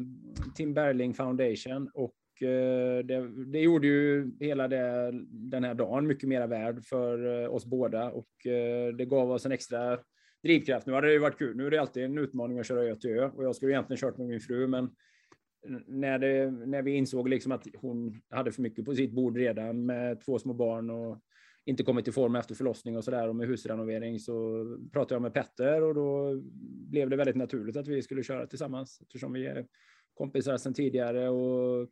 Tim 0.55 0.73
Berling 0.73 1.13
Foundation 1.13 1.89
och 1.93 2.15
det, 3.03 3.45
det, 3.51 3.59
gjorde 3.59 3.87
ju 3.87 4.31
hela 4.39 4.67
det, 4.67 5.11
den 5.29 5.63
här 5.63 5.73
dagen 5.73 6.07
mycket 6.07 6.29
mera 6.29 6.47
värd 6.47 6.85
för 6.85 7.47
oss 7.47 7.65
båda 7.65 8.11
och 8.11 8.27
det 8.97 9.05
gav 9.05 9.31
oss 9.31 9.45
en 9.45 9.51
extra 9.51 9.99
drivkraft. 10.43 10.87
Nu 10.87 10.93
hade 10.93 11.07
det 11.07 11.13
ju 11.13 11.19
varit 11.19 11.37
kul. 11.37 11.57
Nu 11.57 11.67
är 11.67 11.71
det 11.71 11.81
alltid 11.81 12.03
en 12.03 12.17
utmaning 12.17 12.59
att 12.59 12.67
köra 12.67 12.83
ö 12.83 12.95
till 12.95 13.09
ö 13.09 13.29
och 13.35 13.43
jag 13.43 13.55
skulle 13.55 13.71
egentligen 13.71 13.97
kört 13.97 14.17
med 14.17 14.27
min 14.27 14.39
fru, 14.39 14.67
men 14.67 14.89
när, 15.87 16.19
det, 16.19 16.51
när 16.51 16.81
vi 16.81 16.91
insåg 16.91 17.29
liksom 17.29 17.51
att 17.51 17.67
hon 17.77 18.21
hade 18.29 18.51
för 18.51 18.61
mycket 18.61 18.85
på 18.85 18.95
sitt 18.95 19.11
bord 19.11 19.37
redan 19.37 19.85
med 19.85 20.21
två 20.25 20.39
små 20.39 20.53
barn 20.53 20.89
och 20.89 21.19
inte 21.65 21.83
kommit 21.83 22.07
i 22.07 22.11
form 22.11 22.35
efter 22.35 22.55
förlossning 22.55 22.97
och 22.97 23.03
så 23.03 23.11
där 23.11 23.29
och 23.29 23.35
med 23.35 23.47
husrenovering 23.47 24.19
så 24.19 24.65
pratade 24.93 25.15
jag 25.15 25.21
med 25.21 25.33
Petter 25.33 25.83
och 25.83 25.95
då 25.95 26.41
blev 26.89 27.09
det 27.09 27.15
väldigt 27.15 27.35
naturligt 27.35 27.77
att 27.77 27.87
vi 27.87 28.01
skulle 28.01 28.23
köra 28.23 28.47
tillsammans 28.47 28.99
eftersom 29.01 29.33
vi 29.33 29.45
är 29.45 29.65
kompisar 30.13 30.57
sedan 30.57 30.73
tidigare 30.73 31.29
och 31.29 31.87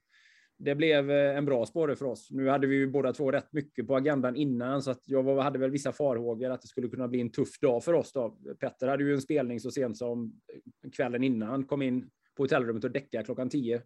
det 0.58 0.75
blev 0.75 1.12
eh, 1.12 1.38
en 1.38 1.46
bra 1.46 1.65
spåre 1.65 1.96
för 1.96 2.06
oss. 2.06 2.27
Nu 2.32 2.50
hade 2.50 2.68
vi 2.68 2.75
ju 2.75 2.88
båda 2.88 3.13
två 3.13 3.32
rätt 3.32 3.53
mycket 3.53 3.88
på 3.88 3.96
agendan 3.96 4.36
innan 4.36 4.82
så 4.82 4.92
att 4.92 5.01
jag 5.06 5.42
hade 5.42 5.60
väl 5.60 5.72
vissa 5.72 5.92
farhågor 5.92 6.50
att 6.50 6.62
det 6.62 6.68
skulle 6.68 6.88
kunna 6.88 7.08
bli 7.08 7.22
en 7.22 7.32
tuff 7.32 7.60
dag 7.60 7.84
för 7.84 7.94
oss 7.94 8.13
då. 8.13 8.38
Petter 8.60 8.88
hade 8.88 9.03
ju 9.03 9.13
en 9.13 9.22
spelning 9.22 9.60
så 9.60 9.72
sent 9.72 9.98
som 9.98 10.42
eh, 10.84 10.92
kvällen 10.92 11.24
innan, 11.24 11.65
kom 11.65 11.82
in 11.82 12.10
på 12.38 12.44
hotellrummet 12.44 12.84
och 12.84 12.92
däckade 12.92 13.24
klockan 13.24 13.50
tio. 13.50 13.82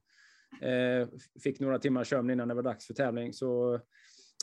Eh, 0.61 1.07
fick 1.43 1.59
några 1.59 1.79
timmar 1.79 2.03
sömn 2.03 2.29
innan 2.29 2.47
det 2.47 2.53
var 2.53 2.63
dags 2.63 2.87
för 2.87 2.93
tävling 2.93 3.33
så 3.33 3.79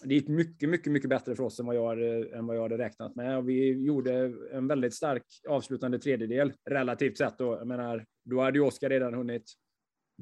det 0.03 0.15
gick 0.15 0.29
mycket, 0.29 0.69
mycket, 0.69 0.93
mycket 0.93 1.11
bättre 1.11 1.37
för 1.37 1.45
oss 1.45 1.61
än 1.61 1.67
vad 1.67 1.77
jag 1.77 1.89
hade, 1.89 2.37
än 2.37 2.47
vad 2.47 2.57
jag 2.57 2.63
hade 2.63 2.79
räknat 2.79 3.17
med. 3.17 3.39
Och 3.39 3.49
vi 3.49 3.85
gjorde 3.85 4.33
en 4.53 4.69
väldigt 4.69 4.95
stark 4.95 5.23
avslutande 5.49 5.99
tredjedel 5.99 6.53
relativt 6.71 7.19
sett. 7.19 7.39
Då, 7.39 7.45
jag 7.45 7.67
menar, 7.67 8.05
då 8.25 8.41
hade 8.41 8.59
ju 8.59 8.65
Oskar 8.65 8.91
redan 8.91 9.15
hunnit 9.15 9.45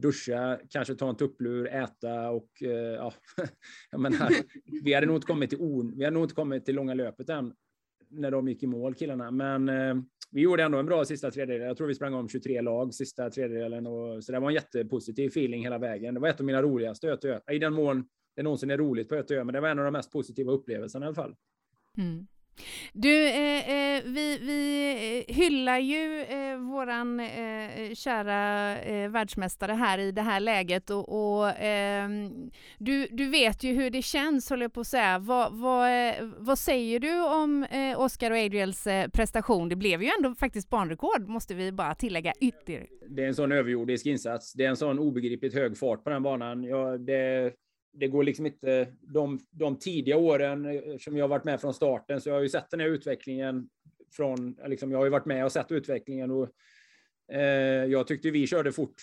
duscha, 0.01 0.59
kanske 0.71 0.95
ta 0.95 1.09
en 1.09 1.17
tupplur, 1.17 1.69
äta 1.69 2.31
och 2.31 2.63
eh, 2.63 2.71
ja, 2.71 3.13
jag 3.91 4.01
menar, 4.01 4.31
vi 4.85 4.95
hade 4.95 5.07
nog 5.07 5.17
inte 5.17 5.27
kommit 5.27 5.51
till 5.51 5.61
on, 5.61 5.95
vi 5.97 6.05
hade 6.05 6.15
nog 6.15 6.25
inte 6.25 6.35
kommit 6.35 6.65
till 6.65 6.75
långa 6.75 6.95
löpet 6.95 7.29
än 7.29 7.55
när 8.11 8.31
de 8.31 8.49
gick 8.49 8.63
i 8.63 8.67
mål 8.67 8.95
killarna, 8.95 9.31
men 9.31 9.69
eh, 9.69 9.95
vi 10.31 10.41
gjorde 10.41 10.63
ändå 10.63 10.79
en 10.79 10.87
bra 10.87 11.05
sista 11.05 11.31
tredjedel. 11.31 11.67
Jag 11.67 11.77
tror 11.77 11.87
vi 11.87 11.95
sprang 11.95 12.15
om 12.15 12.29
23 12.29 12.61
lag 12.61 12.95
sista 12.95 13.31
tredjedelen 13.31 13.87
och 13.87 14.25
så 14.25 14.33
det 14.33 14.41
var 14.41 14.49
en 14.49 14.55
jättepositiv 14.55 15.27
feeling 15.27 15.63
hela 15.63 15.79
vägen. 15.79 16.15
Det 16.15 16.21
var 16.21 16.29
ett 16.29 16.41
av 16.41 16.47
mina 16.47 16.63
roligaste 16.63 17.41
i 17.51 17.59
den 17.59 17.73
mån 17.73 18.05
det 18.37 18.43
någonsin 18.43 18.71
är 18.71 18.79
roligt 18.79 19.09
på 19.09 19.15
Göta 19.15 19.45
men 19.45 19.53
det 19.53 19.61
var 19.61 19.69
en 19.69 19.79
av 19.79 19.85
de 19.85 19.91
mest 19.91 20.13
positiva 20.13 20.53
upplevelserna 20.53 21.05
i 21.05 21.07
alla 21.07 21.15
fall. 21.15 21.35
Mm. 21.99 22.27
Du, 22.93 23.29
eh, 23.29 23.71
eh, 23.71 24.03
vi, 24.05 24.39
vi 24.39 25.25
eh, 25.29 25.35
hyllar 25.35 25.79
ju 25.79 26.21
eh, 26.21 26.57
våran 26.57 27.21
eh, 27.21 27.95
kära 27.95 28.79
eh, 28.81 29.11
världsmästare 29.11 29.73
här 29.73 29.99
i 29.99 30.13
det 30.13 30.23
här 30.23 30.41
läget 30.41 30.91
och, 30.91 31.39
och 31.39 31.51
ehm, 31.59 32.51
du, 32.79 33.07
du 33.11 33.29
vet 33.29 33.65
ju 33.65 33.73
hur 33.73 33.91
det 33.91 34.03
känns, 34.03 34.51
håller 34.51 34.65
jag 34.65 34.73
på 34.73 34.81
att 34.81 34.87
säga. 34.87 35.19
Vad, 35.19 35.53
vad, 35.53 36.09
eh, 36.09 36.15
vad 36.39 36.59
säger 36.59 37.01
du 37.01 37.21
om 37.25 37.67
Oscar 37.97 38.31
och 38.31 38.37
Adriels 38.37 38.85
prestation? 39.13 39.69
Det 39.69 39.77
blev 39.77 40.03
ju 40.03 40.11
ändå 40.19 40.35
faktiskt 40.35 40.71
banrekord, 40.71 41.29
måste 41.29 41.55
vi 41.55 41.73
bara 41.73 41.95
tillägga 41.95 42.33
ytterligare. 42.41 42.87
Det 43.09 43.23
är 43.23 43.29
en 43.29 43.35
sån 43.35 43.53
överjordisk 43.53 44.07
insats. 44.07 44.53
Det 44.53 44.65
är 44.65 44.69
en 44.69 44.77
sån 44.77 44.99
obegripligt 44.99 45.55
hög 45.55 45.79
fart 45.79 46.05
på 46.05 46.11
den 46.11 46.23
banan. 46.23 46.65
Ja, 46.65 46.99
det 46.99 47.53
det 47.93 48.09
går 48.09 48.25
liksom 48.25 48.47
inte, 48.47 48.87
de, 49.01 49.39
de 49.51 49.79
tidiga 49.79 50.17
åren 50.17 50.65
eh, 50.65 50.97
som 50.99 51.17
jag 51.17 51.25
har 51.25 51.29
varit 51.29 51.45
med 51.45 51.61
från 51.61 51.75
starten, 51.75 52.21
så 52.21 52.29
jag 52.29 52.35
har 52.35 52.43
ju 52.43 52.49
sett 52.49 52.71
den 52.71 52.81
här 52.81 52.89
utvecklingen 52.89 53.69
från, 54.17 54.57
eh, 54.63 54.69
liksom, 54.69 54.91
jag 54.91 54.99
har 54.99 55.05
ju 55.05 55.11
varit 55.11 55.27
med 55.27 55.45
och 55.45 55.53
sett 55.53 55.73
utvecklingen 55.73 56.31
och 56.31 56.49
eh, 57.33 57.85
jag 57.85 58.07
tyckte 58.07 58.31
vi 58.31 58.47
körde 58.47 58.73
fort, 58.73 59.03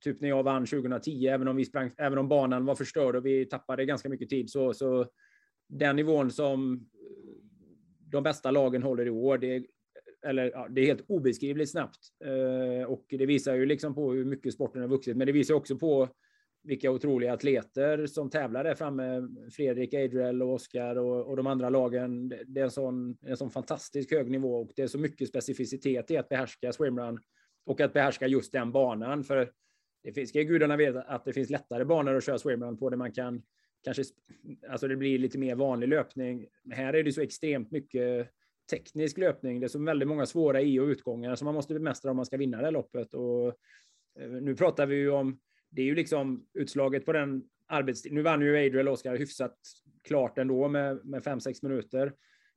typ 0.00 0.20
när 0.20 0.28
jag 0.28 0.42
vann 0.42 0.66
2010, 0.66 1.26
även 1.26 1.48
om 1.48 1.56
vi 1.56 1.64
sprang, 1.64 1.90
även 1.98 2.18
om 2.18 2.28
banan 2.28 2.64
var 2.64 2.74
förstörd 2.74 3.16
och 3.16 3.26
vi 3.26 3.44
tappade 3.44 3.84
ganska 3.84 4.08
mycket 4.08 4.28
tid, 4.28 4.50
så, 4.50 4.74
så 4.74 5.06
den 5.68 5.96
nivån 5.96 6.30
som 6.30 6.74
eh, 6.74 6.80
de 8.10 8.22
bästa 8.22 8.50
lagen 8.50 8.82
håller 8.82 9.06
i 9.06 9.10
år, 9.10 9.38
det, 9.38 9.66
eller, 10.26 10.50
ja, 10.50 10.68
det 10.70 10.80
är 10.80 10.86
helt 10.86 11.04
obeskrivligt 11.08 11.70
snabbt. 11.70 11.98
Eh, 12.24 12.90
och 12.90 13.04
det 13.08 13.26
visar 13.26 13.54
ju 13.54 13.66
liksom 13.66 13.94
på 13.94 14.12
hur 14.12 14.24
mycket 14.24 14.54
sporten 14.54 14.82
har 14.82 14.88
vuxit, 14.88 15.16
men 15.16 15.26
det 15.26 15.32
visar 15.32 15.54
också 15.54 15.78
på 15.78 16.08
vilka 16.62 16.90
otroliga 16.90 17.32
atleter 17.32 18.06
som 18.06 18.30
tävlar 18.30 18.64
där 18.64 18.74
framme. 18.74 19.28
Fredrik, 19.50 19.94
Adriel 19.94 20.42
och 20.42 20.54
Oskar 20.54 20.96
och, 20.96 21.26
och 21.26 21.36
de 21.36 21.46
andra 21.46 21.70
lagen. 21.70 22.28
Det 22.28 22.60
är 22.60 22.64
en 22.64 22.70
sån, 22.70 23.16
en 23.22 23.36
sån 23.36 23.50
fantastisk 23.50 24.10
hög 24.12 24.30
nivå 24.30 24.56
och 24.56 24.72
det 24.76 24.82
är 24.82 24.86
så 24.86 24.98
mycket 24.98 25.28
specificitet 25.28 26.10
i 26.10 26.16
att 26.16 26.28
behärska 26.28 26.72
swimrun 26.72 27.20
och 27.66 27.80
att 27.80 27.92
behärska 27.92 28.26
just 28.26 28.52
den 28.52 28.72
banan. 28.72 29.24
För 29.24 29.50
det 30.02 30.12
finns, 30.12 30.30
ska 30.30 30.42
gudarna 30.42 30.76
veta 30.76 31.02
att 31.02 31.24
det 31.24 31.32
finns 31.32 31.50
lättare 31.50 31.84
banor 31.84 32.16
att 32.16 32.24
köra 32.24 32.38
swimrun 32.38 32.76
på 32.76 32.90
där 32.90 32.96
man 32.96 33.12
kan 33.12 33.42
kanske, 33.84 34.02
alltså 34.68 34.88
det 34.88 34.96
blir 34.96 35.18
lite 35.18 35.38
mer 35.38 35.54
vanlig 35.54 35.88
löpning. 35.88 36.46
Här 36.70 36.94
är 36.94 37.02
det 37.02 37.12
så 37.12 37.20
extremt 37.20 37.70
mycket 37.70 38.30
teknisk 38.70 39.18
löpning. 39.18 39.60
Det 39.60 39.66
är 39.66 39.68
så 39.68 39.84
väldigt 39.84 40.08
många 40.08 40.26
svåra 40.26 40.60
i 40.60 40.80
och 40.80 40.86
utgångar 40.86 41.34
som 41.34 41.44
man 41.44 41.54
måste 41.54 41.74
bemästra 41.74 42.10
om 42.10 42.16
man 42.16 42.26
ska 42.26 42.36
vinna 42.36 42.62
det 42.62 42.70
loppet. 42.70 43.14
Och 43.14 43.46
eh, 44.20 44.30
nu 44.30 44.56
pratar 44.56 44.86
vi 44.86 44.96
ju 44.96 45.10
om 45.10 45.38
det 45.70 45.82
är 45.82 45.86
ju 45.86 45.94
liksom 45.94 46.46
utslaget 46.54 47.06
på 47.06 47.12
den 47.12 47.42
arbetstid. 47.66 48.12
Nu 48.12 48.22
vann 48.22 48.40
ju 48.40 48.66
Adriel 48.66 48.88
Oskar 48.88 49.16
hyfsat 49.16 49.56
klart 50.02 50.38
ändå 50.38 50.68
med, 50.68 51.00
med 51.04 51.22
5-6 51.22 51.58
minuter. 51.62 52.12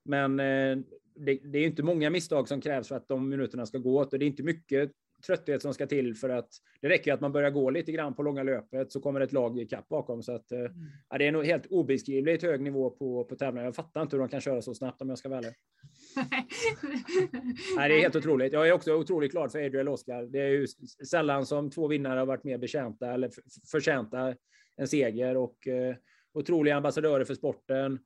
Men 0.05 0.39
eh, 0.39 0.77
det, 1.15 1.39
det, 1.43 1.59
är 1.59 1.65
inte 1.65 1.83
många 1.83 2.09
misstag 2.09 2.47
som 2.47 2.61
krävs 2.61 2.87
för 2.87 2.95
att 2.95 3.07
de 3.07 3.29
minuterna 3.29 3.65
ska 3.65 3.77
gå 3.77 3.99
åt 3.99 4.13
och 4.13 4.19
det 4.19 4.25
är 4.25 4.27
inte 4.27 4.43
mycket 4.43 4.91
trötthet 5.25 5.61
som 5.61 5.73
ska 5.73 5.87
till 5.87 6.15
för 6.15 6.29
att 6.29 6.49
det 6.81 6.89
räcker 6.89 7.13
att 7.13 7.21
man 7.21 7.31
börjar 7.31 7.51
gå 7.51 7.69
lite 7.69 7.91
grann 7.91 8.15
på 8.15 8.23
långa 8.23 8.43
löpet 8.43 8.91
så 8.91 8.99
kommer 8.99 9.21
ett 9.21 9.31
lag 9.31 9.59
i 9.59 9.65
kapp 9.65 9.89
bakom. 9.89 10.23
Så 10.23 10.35
att, 10.35 10.51
eh, 10.51 10.59
mm. 10.59 10.71
ja, 11.09 11.17
det 11.17 11.27
är 11.27 11.31
nog 11.31 11.45
helt 11.45 11.65
obeskrivligt 11.65 12.43
hög 12.43 12.61
nivå 12.61 12.89
på, 12.89 13.23
på 13.23 13.35
tävlingar. 13.35 13.65
Jag 13.65 13.75
fattar 13.75 14.01
inte 14.01 14.15
hur 14.15 14.21
de 14.21 14.29
kan 14.29 14.41
köra 14.41 14.61
så 14.61 14.73
snabbt 14.73 15.01
om 15.01 15.09
jag 15.09 15.17
ska 15.17 15.29
vara 15.29 15.39
ärlig. 15.39 15.53
Nej, 17.75 17.89
det 17.89 17.95
är 17.95 18.01
helt 18.01 18.15
otroligt. 18.15 18.53
Jag 18.53 18.67
är 18.67 18.71
också 18.71 18.95
otroligt 18.95 19.31
glad 19.31 19.51
för 19.51 19.65
Adriel 19.65 19.89
Oskar. 19.89 20.23
Det 20.23 20.39
är 20.39 20.49
ju 20.49 20.67
sällan 21.07 21.45
som 21.45 21.69
två 21.69 21.87
vinnare 21.87 22.19
har 22.19 22.25
varit 22.25 22.43
mer 22.43 22.57
betjänta 22.57 23.13
eller 23.13 23.29
förtjänta 23.71 24.35
en 24.75 24.87
seger 24.87 25.37
och 25.37 25.67
eh, 25.67 25.95
otroliga 26.33 26.75
ambassadörer 26.75 27.25
för 27.25 27.35
sporten. 27.35 27.99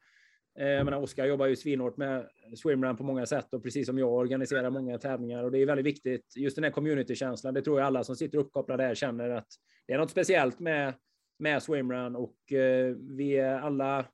Eh, 0.59 0.67
jag 0.67 0.85
menar, 0.85 1.01
Oskar 1.01 1.25
jobbar 1.25 1.47
ju 1.47 1.55
svinhårt 1.55 1.97
med 1.97 2.29
swimrun 2.55 2.97
på 2.97 3.03
många 3.03 3.25
sätt 3.25 3.53
och 3.53 3.63
precis 3.63 3.85
som 3.85 3.97
jag 3.97 4.13
organiserar 4.13 4.69
många 4.69 4.97
tävlingar 4.97 5.43
och 5.43 5.51
det 5.51 5.59
är 5.59 5.65
väldigt 5.65 5.85
viktigt. 5.85 6.33
Just 6.35 6.55
den 6.55 6.63
här 6.63 6.71
communitykänslan, 6.71 7.53
det 7.53 7.61
tror 7.61 7.79
jag 7.79 7.87
alla 7.87 8.03
som 8.03 8.15
sitter 8.15 8.37
uppkopplade 8.37 8.83
här 8.83 8.95
känner 8.95 9.29
att 9.29 9.47
det 9.87 9.93
är 9.93 9.97
något 9.97 10.11
speciellt 10.11 10.59
med 10.59 10.93
med 11.39 11.63
swimrun 11.63 12.15
och 12.15 12.53
eh, 12.53 12.95
vi 12.95 13.37
är 13.37 13.59
alla 13.59 14.05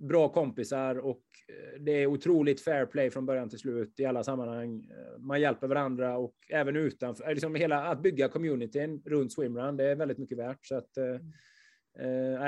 bra 0.00 0.28
kompisar 0.28 0.98
och 0.98 1.22
eh, 1.48 1.80
det 1.80 1.92
är 1.92 2.06
otroligt 2.06 2.60
fair 2.60 2.86
play 2.86 3.10
från 3.10 3.26
början 3.26 3.48
till 3.48 3.58
slut 3.58 4.00
i 4.00 4.04
alla 4.04 4.24
sammanhang. 4.24 4.88
Eh, 4.90 5.18
man 5.18 5.40
hjälper 5.40 5.66
varandra 5.66 6.18
och 6.18 6.34
även 6.50 6.76
utanför, 6.76 7.34
liksom 7.34 7.54
hela 7.54 7.84
att 7.84 8.02
bygga 8.02 8.28
communityn 8.28 9.02
runt 9.04 9.32
swimrun, 9.32 9.76
det 9.76 9.84
är 9.84 9.96
väldigt 9.96 10.18
mycket 10.18 10.38
värt. 10.38 10.66
Så 10.66 10.76
att, 10.76 10.96
eh 10.96 11.20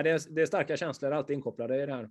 det, 0.05 0.11
är, 0.11 0.35
det 0.35 0.43
är 0.43 0.47
starka 0.47 0.76
känslor 0.76 1.12
alltid 1.12 1.35
inkopplade 1.35 1.83
i 1.83 1.87
det 1.87 1.95
här. 1.95 2.11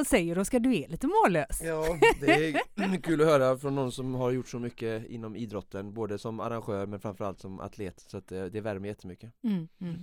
Vad 0.00 0.06
säger 0.06 0.34
du 0.34 0.40
Oskar, 0.40 0.60
du 0.60 0.76
är 0.76 0.88
lite 0.88 1.06
mållös. 1.06 1.60
Ja, 1.62 1.98
det 2.20 2.54
är 2.76 3.02
kul 3.02 3.20
att 3.20 3.26
höra 3.26 3.58
från 3.58 3.74
någon 3.74 3.92
som 3.92 4.14
har 4.14 4.30
gjort 4.30 4.48
så 4.48 4.58
mycket 4.58 5.10
inom 5.10 5.36
idrotten, 5.36 5.94
både 5.94 6.18
som 6.18 6.40
arrangör 6.40 6.86
men 6.86 7.00
framförallt 7.00 7.40
som 7.40 7.60
atlet, 7.60 8.00
så 8.00 8.16
att 8.16 8.28
det, 8.28 8.50
det 8.50 8.60
värmer 8.60 8.88
jättemycket. 8.88 9.32
Mm, 9.44 9.68
mm. 9.80 9.94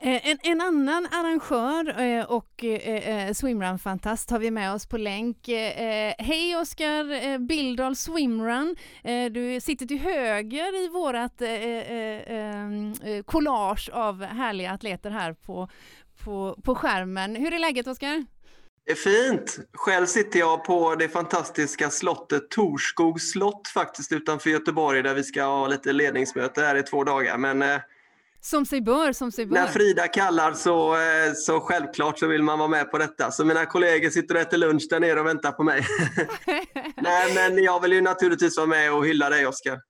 Eh, 0.00 0.30
en, 0.30 0.38
en, 0.42 0.60
annan 0.60 1.06
arrangör 1.06 2.00
eh, 2.00 2.24
och 2.24 2.64
eh, 2.64 3.32
swimrun-fantast 3.32 4.30
har 4.30 4.38
vi 4.38 4.50
med 4.50 4.74
oss 4.74 4.86
på 4.86 4.98
länk. 4.98 5.48
Hej 6.18 6.56
Oskar 6.56 7.38
Bildahl 7.38 7.96
Swimrun, 7.96 8.76
du 9.30 9.60
sitter 9.60 9.86
till 9.86 10.00
höger 10.00 10.84
i 10.84 10.88
vårat 10.88 11.42
collage 13.24 13.90
av 13.92 14.22
härliga 14.22 14.72
atleter 14.72 15.10
här 15.10 15.32
på, 15.32 15.68
på, 16.24 16.58
på 16.62 16.74
skärmen. 16.74 17.36
Hur 17.36 17.52
är 17.52 17.58
läget 17.58 17.86
Oskar? 17.86 18.24
Det 18.86 18.92
är 18.92 18.96
fint. 18.96 19.58
Själv 19.72 20.06
sitter 20.06 20.38
jag 20.38 20.64
på 20.64 20.94
det 20.94 21.08
fantastiska 21.08 21.90
slottet 21.90 22.50
Torskogs 22.50 23.30
slott 23.30 23.68
faktiskt 23.68 24.12
utanför 24.12 24.50
Göteborg 24.50 25.02
där 25.02 25.14
vi 25.14 25.22
ska 25.24 25.42
ha 25.44 25.66
lite 25.66 25.92
ledningsmöte 25.92 26.60
här 26.60 26.76
i 26.76 26.82
två 26.82 27.04
dagar. 27.04 27.38
Men 27.38 27.62
eh, 27.62 27.80
Som 28.40 28.66
sig 28.66 28.80
bör, 28.80 29.12
som 29.12 29.32
sig 29.32 29.46
bör. 29.46 29.54
när 29.54 29.66
Frida 29.66 30.08
kallar 30.08 30.52
så, 30.52 30.94
eh, 30.94 31.32
så 31.34 31.60
självklart 31.60 32.18
så 32.18 32.26
vill 32.26 32.42
man 32.42 32.58
vara 32.58 32.68
med 32.68 32.90
på 32.90 32.98
detta. 32.98 33.30
Så 33.30 33.44
mina 33.44 33.66
kollegor 33.66 34.10
sitter 34.10 34.34
och 34.34 34.40
äter 34.40 34.58
lunch 34.58 34.86
där 34.90 35.00
nere 35.00 35.20
och 35.20 35.26
väntar 35.26 35.52
på 35.52 35.62
mig. 35.62 35.86
Nej, 36.96 37.34
men 37.34 37.64
jag 37.64 37.82
vill 37.82 37.92
ju 37.92 38.00
naturligtvis 38.00 38.56
vara 38.56 38.66
med 38.66 38.92
och 38.92 39.06
hylla 39.06 39.30
dig 39.30 39.46
Oskar. 39.46 39.80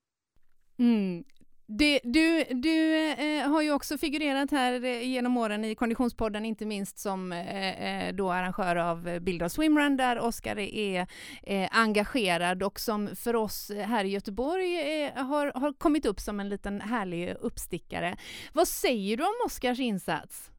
Mm. 0.79 1.25
Det, 1.67 2.01
du 2.05 2.45
du 2.51 2.97
eh, 2.97 3.49
har 3.49 3.63
ju 3.63 3.73
också 3.73 3.99
figurerat 3.99 4.51
här 4.51 4.85
eh, 4.85 5.09
genom 5.09 5.37
åren 5.37 5.65
i 5.65 5.75
Konditionspodden, 5.75 6.45
inte 6.45 6.67
minst 6.67 6.99
som 6.99 7.33
eh, 7.33 8.07
eh, 8.07 8.15
då 8.15 8.31
arrangör 8.31 8.77
av 8.77 9.21
Bild 9.21 9.43
av 9.43 9.49
Swimrun 9.49 9.97
där 9.97 10.19
Oskar 10.19 10.59
är 10.59 11.07
eh, 11.43 11.69
engagerad 11.73 12.63
och 12.63 12.81
som 12.81 13.17
för 13.17 13.37
oss 13.37 13.71
här 13.87 14.05
i 14.05 14.09
Göteborg 14.09 15.03
eh, 15.05 15.25
har, 15.25 15.53
har 15.55 15.73
kommit 15.73 16.07
upp 16.07 16.21
som 16.21 16.41
en 16.41 16.49
liten 16.49 16.81
härlig 16.81 17.37
uppstickare. 17.41 18.17
Vad 18.53 18.69
säger 18.69 19.17
du 19.17 19.23
om 19.23 19.35
Oskars 19.47 19.81
insats? 19.81 20.51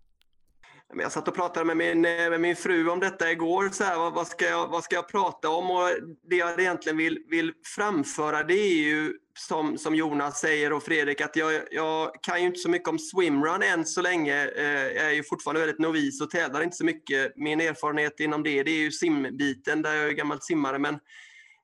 Jag 0.94 1.12
satt 1.12 1.28
och 1.28 1.36
pratade 1.36 1.66
med 1.66 1.78
min, 1.78 2.06
eh, 2.06 2.30
med 2.30 2.42
min 2.42 2.56
fru 2.56 2.90
om 2.90 3.00
detta 3.00 3.32
igår. 3.32 3.70
Så 3.70 3.84
här, 3.84 3.98
vad, 3.98 4.14
vad, 4.14 4.28
ska 4.28 4.46
jag, 4.46 4.68
vad 4.68 4.84
ska 4.84 4.96
jag 4.96 5.08
prata 5.08 5.50
om? 5.50 5.72
Och 5.72 5.90
det 6.30 6.36
jag 6.36 6.60
egentligen 6.60 6.98
vill, 6.98 7.20
vill 7.30 7.54
framföra 7.76 8.44
det 8.44 8.54
är 8.54 8.84
ju 8.84 9.14
som, 9.40 9.78
som 9.78 9.96
Jonas 9.96 10.40
säger 10.40 10.74
och 10.74 10.84
Fredrik 10.84 11.22
att 11.22 11.36
jag, 11.36 11.62
jag 11.72 12.16
kan 12.22 12.42
ju 12.42 12.48
inte 12.48 12.60
så 12.60 12.70
mycket 12.70 12.90
om 12.90 13.00
swimrun 13.00 13.64
än 13.64 13.86
så 13.86 14.02
länge. 14.02 14.48
Eh, 14.48 14.64
Jag 14.66 15.06
är 15.06 15.12
ju 15.12 15.24
fortfarande 15.24 15.60
väldigt 15.60 15.80
novis 15.80 16.22
och 16.22 16.30
tävlar 16.30 16.62
inte 16.62 16.76
så 16.76 16.86
mycket. 16.86 17.34
Min 17.36 17.62
erfarenhet 17.62 18.20
inom 18.20 18.44
det, 18.44 18.64
det 18.64 18.72
är 18.72 18.80
ju 18.80 18.92
simbiten 18.92 19.82
där 19.82 19.96
jag 19.96 20.08
är 20.08 20.12
gammal 20.12 20.42
simmare. 20.42 20.80
Men 20.80 21.00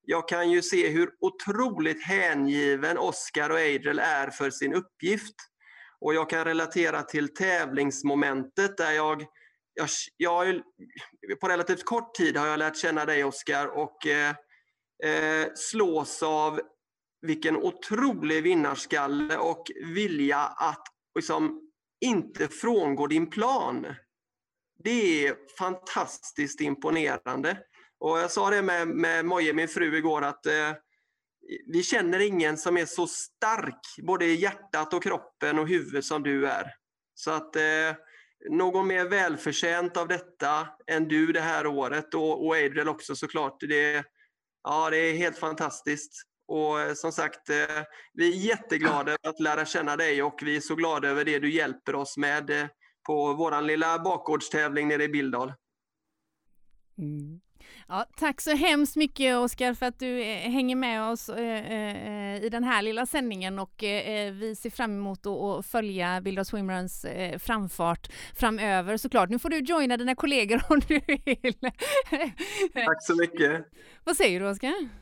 jag 0.06 0.28
kan 0.28 0.52
ju 0.52 0.62
se 0.62 0.90
hur 0.90 1.10
otroligt 1.20 2.04
hängiven 2.04 2.98
Oscar 2.98 3.50
och 3.50 3.58
Adriel 3.58 4.00
är 4.00 4.30
för 4.30 4.50
sin 4.50 4.74
uppgift. 4.74 5.36
Och 6.00 6.14
jag 6.14 6.30
kan 6.30 6.46
relatera 6.46 7.02
till 7.02 7.34
tävlingsmomentet 7.34 8.78
där 8.78 8.92
jag, 8.92 9.26
jag, 9.74 9.90
jag 10.18 10.62
på 11.42 11.48
relativt 11.48 11.86
kort 11.86 12.16
tid 12.16 12.38
har 12.38 12.48
jag 12.48 12.60
lärt 12.60 12.78
känna 12.78 13.06
dig 13.06 13.24
Oskar 13.24 13.68
och 13.68 14.08
eh, 14.08 14.36
eh, 15.04 15.48
slås 15.56 16.24
av 16.24 16.62
vilken 17.22 17.56
otrolig 17.56 18.44
vinnarskalle 18.44 19.38
och 19.38 19.72
vilja 19.86 20.38
att 20.40 20.84
liksom 21.16 21.72
inte 22.02 22.48
frångå 22.48 23.08
din 23.08 23.30
plan. 23.30 23.96
Det 24.84 25.28
är 25.28 25.36
fantastiskt 25.58 26.62
imponerande. 26.62 27.58
Och 28.00 28.20
jag 28.20 28.32
sa 28.32 28.50
det 28.50 28.62
med, 28.62 28.88
med 28.88 29.26
Moje, 29.26 29.54
min 29.54 29.68
fru, 29.68 29.98
igår 29.98 30.22
att 30.22 30.46
eh, 30.46 30.74
vi 31.68 31.84
känner 31.84 32.20
ingen 32.20 32.58
som 32.58 32.78
är 32.78 32.86
så 32.86 33.08
stark, 33.08 33.82
både 34.04 34.26
i 34.26 34.36
hjärtat 34.36 34.94
och 34.94 35.04
kroppen 35.04 35.60
och 35.60 35.68
huvudet 35.68 36.06
som 36.06 36.24
du 36.24 36.48
är. 36.48 36.74
Så 37.14 37.32
att 37.32 37.56
eh, 37.56 37.96
någon 38.50 38.88
mer 38.88 39.06
välförtjänt 39.06 39.98
av 39.98 40.08
detta 40.08 40.68
än 40.88 41.08
du 41.08 41.32
det 41.32 41.42
här 41.42 41.68
året 41.68 42.14
och, 42.14 42.46
och 42.46 42.56
Adriel 42.56 42.90
också 42.90 43.16
såklart. 43.16 43.60
Det, 43.60 44.06
ja, 44.64 44.90
det 44.90 44.98
är 44.98 45.14
helt 45.14 45.38
fantastiskt. 45.38 46.31
Och 46.52 46.82
eh, 46.82 46.94
som 46.94 47.12
sagt, 47.12 47.50
eh, 47.50 47.56
vi 48.14 48.32
är 48.32 48.48
jätteglada 48.48 49.18
att 49.28 49.40
lära 49.40 49.66
känna 49.66 49.96
dig 49.96 50.24
och 50.24 50.40
vi 50.46 50.56
är 50.56 50.60
så 50.60 50.76
glada 50.76 51.08
över 51.08 51.26
det 51.26 51.40
du 51.40 51.54
hjälper 51.54 51.96
oss 51.96 52.18
med 52.18 52.50
eh, 52.50 52.66
på 53.06 53.34
vår 53.34 53.62
lilla 53.62 54.00
bakgårdstävling 54.00 54.88
nere 54.88 55.04
i 55.04 55.10
Bildal. 55.10 55.54
Mm. 56.98 57.42
Ja, 57.88 58.06
tack 58.18 58.42
så 58.42 58.56
hemskt 58.56 58.96
mycket 58.96 59.38
Oskar 59.38 59.74
för 59.74 59.86
att 59.86 60.00
du 60.00 60.24
hänger 60.24 60.76
med 60.76 61.10
oss 61.10 61.30
i 61.30 62.50
den 62.52 62.64
här 62.64 62.82
lilla 62.82 63.06
sändningen 63.06 63.60
och 63.60 63.74
vi 64.34 64.56
ser 64.58 64.70
fram 64.70 64.92
emot 64.92 65.26
att 65.26 65.66
följa 65.66 66.22
Bild 66.22 66.40
av 66.40 66.44
Swimruns 66.44 67.06
framfart 67.40 68.12
framöver 68.36 68.98
såklart. 68.98 69.30
Nu 69.30 69.40
får 69.40 69.50
du 69.50 69.60
joina 69.60 69.98
dina 69.98 70.16
kollegor 70.16 70.62
om 70.70 70.80
du 70.88 71.00
vill. 71.08 71.56
Tack 72.74 73.04
så 73.04 73.16
mycket. 73.16 73.66
Vad 74.04 74.16
säger 74.16 74.40
du 74.40 74.50
Oskar? 74.50 75.01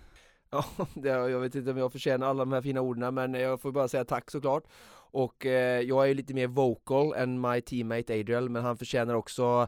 Ja, 1.03 1.29
jag 1.29 1.39
vet 1.39 1.55
inte 1.55 1.71
om 1.71 1.77
jag 1.77 1.91
förtjänar 1.91 2.27
alla 2.27 2.45
de 2.45 2.51
här 2.51 2.61
fina 2.61 2.81
orden 2.81 3.13
men 3.13 3.33
jag 3.33 3.61
får 3.61 3.71
bara 3.71 3.87
säga 3.87 4.05
tack 4.05 4.31
såklart. 4.31 4.63
Och 5.11 5.45
eh, 5.45 5.81
jag 5.81 6.09
är 6.09 6.13
lite 6.13 6.33
mer 6.33 6.47
vocal 6.47 7.13
än 7.13 7.41
my 7.41 7.61
teammate 7.61 8.13
Adriel 8.13 8.49
men 8.49 8.63
han 8.63 8.77
förtjänar 8.77 9.13
också 9.13 9.67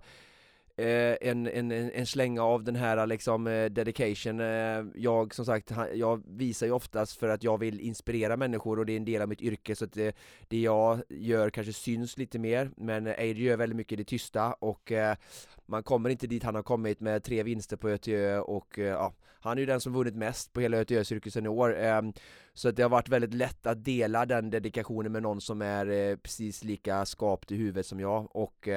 Eh, 0.81 1.17
en, 1.21 1.47
en, 1.47 1.71
en 1.71 1.91
en 1.91 2.05
slänga 2.05 2.43
av 2.43 2.63
den 2.63 2.75
här 2.75 3.07
liksom 3.07 3.47
eh, 3.47 3.65
dedication. 3.65 4.39
Eh, 4.39 4.85
jag 4.95 5.33
som 5.35 5.45
sagt, 5.45 5.71
jag 5.93 6.23
visar 6.27 6.65
ju 6.65 6.71
oftast 6.71 7.19
för 7.19 7.29
att 7.29 7.43
jag 7.43 7.57
vill 7.57 7.79
inspirera 7.79 8.37
människor 8.37 8.79
och 8.79 8.85
det 8.85 8.93
är 8.93 8.97
en 8.97 9.05
del 9.05 9.21
av 9.21 9.29
mitt 9.29 9.41
yrke 9.41 9.75
så 9.75 9.85
att 9.85 9.93
det, 9.93 10.15
det 10.47 10.59
jag 10.61 11.01
gör 11.09 11.49
kanske 11.49 11.73
syns 11.73 12.17
lite 12.17 12.39
mer 12.39 12.71
men 12.77 13.07
Adriel 13.07 13.39
gör 13.39 13.57
väldigt 13.57 13.75
mycket 13.75 13.93
i 13.93 13.95
det 13.95 14.03
tysta 14.03 14.53
och 14.53 14.91
eh, 14.91 15.15
man 15.65 15.83
kommer 15.83 16.09
inte 16.09 16.27
dit 16.27 16.43
han 16.43 16.55
har 16.55 16.63
kommit 16.63 16.99
med 16.99 17.23
tre 17.23 17.43
vinster 17.43 17.77
på 17.77 17.89
ÖTÖ 17.89 18.39
och 18.39 18.79
eh, 18.79 18.85
ja, 18.85 19.13
han 19.39 19.57
är 19.57 19.61
ju 19.61 19.65
den 19.65 19.81
som 19.81 19.93
vunnit 19.93 20.15
mest 20.15 20.53
på 20.53 20.61
hela 20.61 20.77
ÖTÖ-cirkusen 20.77 21.45
i 21.45 21.49
år. 21.49 21.77
Ehm, 21.77 22.13
så 22.53 22.69
att 22.69 22.75
det 22.75 22.83
har 22.83 22.89
varit 22.89 23.09
väldigt 23.09 23.33
lätt 23.33 23.65
att 23.65 23.85
dela 23.85 24.25
den 24.25 24.49
dedikationen 24.49 25.11
med 25.11 25.23
någon 25.23 25.41
som 25.41 25.61
är 25.61 25.89
eh, 25.89 26.15
precis 26.15 26.63
lika 26.63 27.05
skapt 27.05 27.51
i 27.51 27.55
huvudet 27.55 27.85
som 27.85 27.99
jag 27.99 28.35
och 28.35 28.67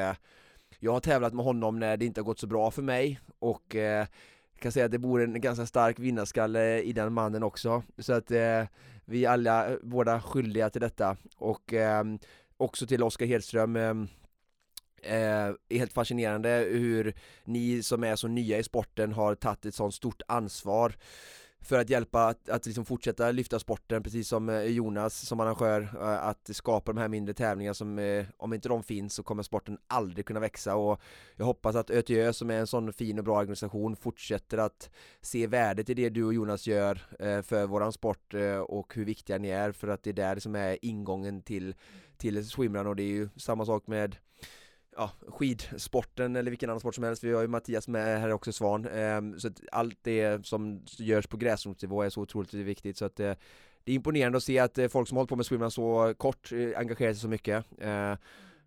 jag 0.85 0.93
har 0.93 1.01
tävlat 1.01 1.35
med 1.35 1.45
honom 1.45 1.79
när 1.79 1.97
det 1.97 2.05
inte 2.05 2.21
har 2.21 2.25
gått 2.25 2.39
så 2.39 2.47
bra 2.47 2.71
för 2.71 2.83
mig 2.83 3.21
och 3.39 3.75
eh, 3.75 4.07
jag 4.53 4.61
kan 4.61 4.73
säga 4.73 4.85
att 4.85 4.91
det 4.91 4.99
bor 4.99 5.23
en 5.23 5.41
ganska 5.41 5.67
stark 5.67 5.99
vinnarskalle 5.99 6.81
i 6.81 6.93
den 6.93 7.13
mannen 7.13 7.43
också. 7.43 7.83
Så 7.99 8.13
att 8.13 8.31
eh, 8.31 8.63
vi 9.05 9.25
är 9.25 9.31
alla 9.31 9.77
båda 9.83 10.21
skyldiga 10.21 10.71
till 10.71 10.81
detta 10.81 11.17
och 11.37 11.73
eh, 11.73 12.05
också 12.57 12.87
till 12.87 13.03
Oskar 13.03 13.27
Hedström 13.27 13.77
ehm, 13.77 14.09
eh, 15.03 15.15
är 15.69 15.79
helt 15.79 15.93
fascinerande 15.93 16.49
hur 16.71 17.15
ni 17.45 17.83
som 17.83 18.05
är 18.05 18.17
så 18.17 18.29
nya 18.29 18.59
i 18.59 18.63
sporten 18.63 19.13
har 19.13 19.35
tagit 19.35 19.67
ett 19.67 19.75
sånt 19.75 19.95
stort 19.95 20.23
ansvar 20.29 20.97
för 21.65 21.79
att 21.79 21.91
hjälpa 21.91 22.27
att, 22.27 22.49
att 22.49 22.67
liksom 22.67 22.85
fortsätta 22.85 23.31
lyfta 23.31 23.59
sporten 23.59 24.03
precis 24.03 24.29
som 24.29 24.49
eh, 24.49 24.63
Jonas 24.63 25.27
som 25.27 25.41
arrangör 25.41 25.89
eh, 26.01 26.27
att 26.27 26.51
skapa 26.53 26.93
de 26.93 27.01
här 27.01 27.09
mindre 27.09 27.35
tävlingarna 27.35 27.75
som 27.75 27.99
eh, 27.99 28.27
om 28.37 28.53
inte 28.53 28.69
de 28.69 28.83
finns 28.83 29.15
så 29.15 29.23
kommer 29.23 29.43
sporten 29.43 29.79
aldrig 29.87 30.27
kunna 30.27 30.41
växa. 30.41 30.77
Och 30.77 31.01
jag 31.37 31.45
hoppas 31.45 31.77
att 31.77 31.91
ÖTÖ 31.91 32.33
som 32.33 32.51
är 32.51 32.59
en 32.59 32.67
sån 32.67 32.93
fin 32.93 33.19
och 33.19 33.25
bra 33.25 33.39
organisation 33.39 33.97
fortsätter 33.97 34.59
att 34.59 34.91
se 35.21 35.47
värdet 35.47 35.89
i 35.89 35.95
det 35.95 36.09
du 36.09 36.25
och 36.25 36.35
Jonas 36.35 36.67
gör 36.67 36.95
för 37.43 37.67
våran 37.67 37.93
sport 37.93 38.35
och 38.67 38.95
hur 38.95 39.05
viktiga 39.05 39.39
ni 39.39 39.49
är 39.49 39.73
för 39.73 39.89
att 39.89 40.03
det 40.03 40.11
är 40.11 40.15
där 40.15 40.39
som 40.39 40.55
är 40.57 40.79
ingången 40.83 41.43
till 41.43 41.75
till 42.17 42.49
swimrun. 42.49 42.87
Och 42.87 42.97
det 42.97 43.03
är 43.03 43.09
ju 43.09 43.29
samma 43.37 43.67
sak 43.67 43.87
med 43.87 44.17
ja, 44.97 45.11
skidsporten 45.29 46.37
eller 46.37 46.51
vilken 46.51 46.71
annan 46.71 46.81
sport 46.81 46.95
som 46.95 47.05
helst. 47.05 47.25
Vi 47.25 47.33
har 47.33 47.43
ju 47.43 47.49
Mattias 47.49 47.89
med 47.89 48.21
här 48.21 48.33
också, 48.33 48.53
Svan. 48.53 48.87
Ehm, 48.87 49.39
så 49.41 49.49
att 49.49 49.61
allt 49.73 49.99
det 50.03 50.47
som 50.47 50.81
görs 50.99 51.27
på 51.27 51.37
gräsrotsnivå 51.37 52.03
är 52.03 52.11
så 52.11 52.21
otroligt 52.21 52.55
viktigt 52.55 52.97
så 52.97 53.05
att 53.05 53.21
eh, 53.21 53.33
det 53.85 53.93
är 53.93 53.97
imponerande 53.97 54.37
att 54.37 54.45
se 54.45 54.59
att 54.59 54.79
eh, 54.79 54.89
folk 54.89 55.09
som 55.09 55.17
har 55.17 55.21
hållit 55.21 55.29
på 55.29 55.37
med 55.37 55.47
swimrun 55.47 55.71
så 55.71 56.15
kort 56.17 56.53
eh, 56.53 56.79
engagerar 56.79 57.13
sig 57.13 57.21
så 57.21 57.29
mycket. 57.29 57.65
Eh, 57.79 58.15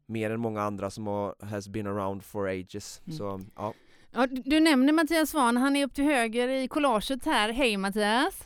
mer 0.05 0.31
än 0.31 0.39
många 0.39 0.61
andra 0.61 0.89
som 0.89 1.07
har 1.07 1.35
has 1.45 1.67
been 1.67 1.87
around 1.87 2.23
for 2.23 2.47
ages. 2.49 3.01
Mm. 3.05 3.17
Så 3.17 3.41
ja. 3.55 3.73
Ja, 4.13 4.27
du- 4.27 4.59
nämner 4.59 4.93
Mattias 4.93 5.29
Svahn, 5.29 5.57
han 5.57 5.75
är 5.75 5.85
upp 5.85 5.93
till 5.93 6.03
höger 6.03 6.47
i 6.49 6.67
collaget 6.67 7.25
här. 7.25 7.53
Hej 7.53 7.77
Mattias! 7.77 8.43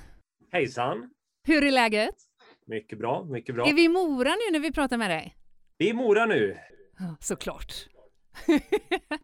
Hejsan! 0.52 1.10
Hur 1.48 1.64
är 1.64 1.72
läget? 1.72 2.16
Mycket 2.68 3.00
bra, 3.00 3.24
mycket 3.24 3.56
bra. 3.56 3.68
Är 3.68 3.74
vi 3.74 3.84
i 3.84 3.90
Mora 3.90 4.30
nu 4.30 4.52
när 4.52 4.60
vi 4.60 4.72
pratar 4.72 4.98
med 4.98 5.10
dig? 5.10 5.36
Vi 5.78 5.86
är 5.86 5.90
i 5.90 5.94
Mora 5.94 6.26
nu. 6.26 6.58
Såklart. 7.20 7.88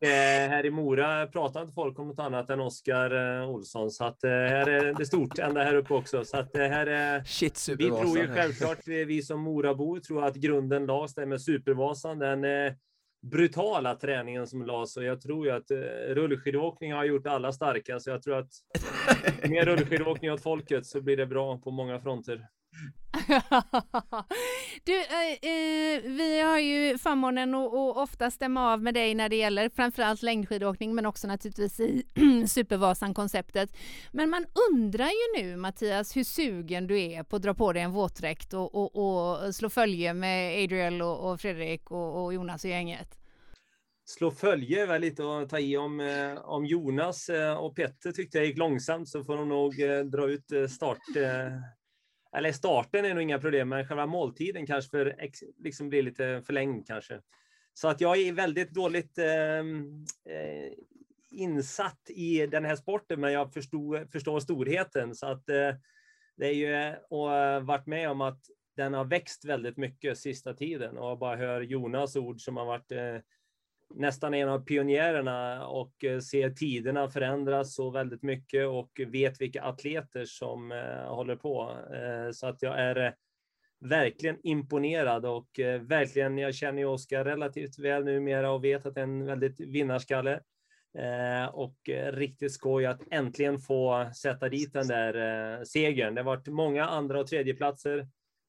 Eh, 0.01 0.09
här 0.49 0.65
i 0.65 0.71
Mora 0.71 1.27
pratar 1.27 1.61
inte 1.61 1.73
folk 1.73 1.99
om 1.99 2.07
något 2.07 2.19
annat 2.19 2.49
än 2.49 2.59
Oskar 2.59 3.41
eh, 3.41 3.49
Olsson, 3.49 3.91
så 3.91 4.05
att 4.05 4.23
eh, 4.23 4.29
här 4.29 4.69
är 4.69 4.93
det 4.93 5.05
stort 5.05 5.39
ända 5.39 5.63
här 5.63 5.75
uppe 5.75 5.93
också. 5.93 6.25
Så 6.25 6.37
att 6.37 6.55
här 6.55 6.87
är 6.87 7.23
Shit 7.23 7.69
vi 7.77 7.87
tror 7.87 8.17
ju 8.17 8.27
självklart, 8.27 8.87
vi 8.87 9.21
som 9.21 9.41
Morabor 9.41 9.99
tror 9.99 10.25
att 10.25 10.35
grunden 10.35 10.85
lades 10.85 11.15
där 11.15 11.25
med 11.25 11.41
Supervasan, 11.41 12.19
den 12.19 12.45
brutala 13.31 13.95
träningen 13.95 14.47
som 14.47 14.65
lades 14.65 14.97
och 14.97 15.03
jag 15.03 15.21
tror 15.21 15.45
ju 15.45 15.51
att 15.51 15.71
rullskidåkning 16.09 16.93
har 16.93 17.05
gjort 17.05 17.27
alla 17.27 17.51
starka, 17.51 17.99
så 17.99 18.09
jag 18.09 18.23
tror 18.23 18.37
att 18.37 18.51
mer 19.49 19.65
rullskidåkning 19.65 20.31
åt 20.31 20.43
folket 20.43 20.85
så 20.85 21.01
blir 21.01 21.17
det 21.17 21.25
bra 21.25 21.57
på 21.57 21.71
många 21.71 21.99
fronter. 21.99 22.47
du, 24.83 24.97
eh, 24.97 25.31
eh, 25.31 26.01
vi 26.01 26.41
har 26.41 26.59
ju 26.59 26.97
förmånen 26.97 27.55
att 27.55 27.73
att 27.73 27.97
ofta 27.97 28.31
stämma 28.31 28.73
av 28.73 28.83
med 28.83 28.93
dig 28.93 29.15
när 29.15 29.29
det 29.29 29.35
gäller 29.35 29.69
framförallt 29.69 30.21
längdskidåkning 30.21 30.95
men 30.95 31.05
också 31.05 31.27
naturligtvis 31.27 31.79
i 31.79 32.03
Supervasan-konceptet. 32.47 33.69
Men 34.11 34.29
man 34.29 34.45
undrar 34.71 35.07
ju 35.07 35.43
nu 35.43 35.57
Mattias 35.57 36.17
hur 36.17 36.23
sugen 36.23 36.87
du 36.87 37.01
är 37.01 37.23
på 37.23 37.35
att 37.35 37.41
dra 37.41 37.53
på 37.53 37.73
dig 37.73 37.83
en 37.83 37.91
våtdräkt 37.91 38.53
och, 38.53 38.75
och, 38.75 38.95
och 38.95 39.55
slå 39.55 39.69
följe 39.69 40.13
med 40.13 40.63
Adriel 40.63 41.01
och, 41.01 41.31
och 41.31 41.41
Fredrik 41.41 41.91
och, 41.91 42.23
och 42.23 42.33
Jonas 42.33 42.63
och 42.63 42.69
gänget. 42.69 43.17
slå 44.05 44.31
följe 44.31 44.81
är 44.81 44.87
väl 44.87 45.01
lite 45.01 45.23
att 45.23 45.49
ta 45.49 45.59
i 45.59 45.77
om, 45.77 45.99
eh, 45.99 46.37
om 46.37 46.65
Jonas 46.65 47.29
eh, 47.29 47.53
och 47.53 47.75
Petter 47.75 48.11
tyckte 48.11 48.37
jag 48.37 48.47
gick 48.47 48.57
långsamt 48.57 49.09
så 49.09 49.23
får 49.23 49.37
de 49.37 49.49
nog 49.49 49.81
eh, 49.81 49.99
dra 49.99 50.29
ut 50.29 50.71
start. 50.71 50.97
Eller 52.33 52.51
starten 52.51 53.05
är 53.05 53.13
nog 53.13 53.23
inga 53.23 53.39
problem, 53.39 53.69
men 53.69 53.87
själva 53.87 54.05
måltiden 54.05 54.67
kanske 54.67 54.89
för, 54.89 55.15
liksom 55.63 55.89
blir 55.89 56.03
lite 56.03 56.41
förlängd 56.45 56.87
kanske. 56.87 57.21
Så 57.73 57.87
att 57.87 58.01
jag 58.01 58.17
är 58.17 58.33
väldigt 58.33 58.71
dåligt 58.71 59.17
ehm, 59.17 60.05
eh, 60.29 60.73
insatt 61.31 62.09
i 62.09 62.47
den 62.47 62.65
här 62.65 62.75
sporten, 62.75 63.19
men 63.19 63.33
jag 63.33 63.53
förstod, 63.53 64.11
förstår 64.11 64.39
storheten. 64.39 65.15
Så 65.15 65.25
att 65.25 65.49
eh, 65.49 65.75
det 66.35 66.47
är 66.47 66.53
ju 66.53 66.95
och 67.09 67.35
eh, 67.35 67.63
varit 67.63 67.85
med 67.85 68.09
om 68.09 68.21
att 68.21 68.41
den 68.75 68.93
har 68.93 69.05
växt 69.05 69.45
väldigt 69.45 69.77
mycket 69.77 70.17
sista 70.17 70.53
tiden 70.53 70.97
och 70.97 71.17
bara 71.17 71.35
hör 71.35 71.61
Jonas 71.61 72.15
ord 72.15 72.41
som 72.41 72.57
har 72.57 72.65
varit 72.65 72.91
eh, 72.91 73.17
nästan 73.95 74.33
en 74.33 74.49
av 74.49 74.59
pionjärerna 74.59 75.67
och 75.67 76.03
eh, 76.03 76.19
ser 76.19 76.49
tiderna 76.49 77.09
förändras 77.09 77.75
så 77.75 77.89
väldigt 77.89 78.23
mycket 78.23 78.67
och 78.67 79.01
vet 79.07 79.41
vilka 79.41 79.63
atleter 79.63 80.25
som 80.25 80.71
eh, 80.71 81.15
håller 81.15 81.35
på. 81.35 81.77
Eh, 81.93 82.31
så 82.31 82.47
att 82.47 82.61
jag 82.61 82.79
är 82.79 83.15
verkligen 83.79 84.37
imponerad 84.43 85.25
och 85.25 85.47
verkligen, 85.81 86.37
jag 86.37 86.55
känner 86.55 86.79
ju 86.79 86.85
Oskar 86.85 87.25
relativt 87.25 87.79
väl 87.79 88.05
numera 88.05 88.51
och 88.51 88.63
vet 88.63 88.85
att 88.85 88.95
det 88.95 89.01
är 89.01 89.03
en 89.03 89.25
väldigt 89.25 89.59
vinnarskalle. 89.59 90.39
Och 91.51 91.77
riktigt 92.11 92.53
skoj 92.53 92.85
att 92.85 93.01
äntligen 93.11 93.59
få 93.59 94.11
sätta 94.21 94.49
dit 94.49 94.73
den 94.73 94.87
där 94.87 95.65
segern. 95.65 96.15
Det 96.15 96.21
har 96.21 96.25
varit 96.25 96.47
många 96.47 96.85
andra 96.85 97.19
och 97.19 97.27
tredje 97.27 97.53
platser 97.53 98.07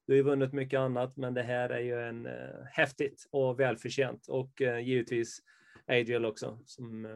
du 0.09 0.13
har 0.13 0.17
ju 0.17 0.23
vunnit 0.23 0.53
mycket 0.53 0.79
annat, 0.79 1.17
men 1.17 1.33
det 1.33 1.43
här 1.43 1.69
är 1.69 1.79
ju 1.79 2.07
en 2.07 2.25
eh, 2.25 2.31
häftigt 2.71 3.27
och 3.31 3.59
välförtjänt 3.59 4.27
och 4.27 4.61
eh, 4.61 4.79
givetvis 4.79 5.41
Adriel 5.87 6.25
också 6.25 6.59
som 6.65 7.05
eh, 7.05 7.11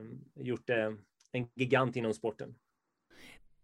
gjort 0.46 0.68
det 0.68 0.98
en 1.32 1.48
gigant 1.56 1.96
inom 1.96 2.14
sporten. 2.14 2.56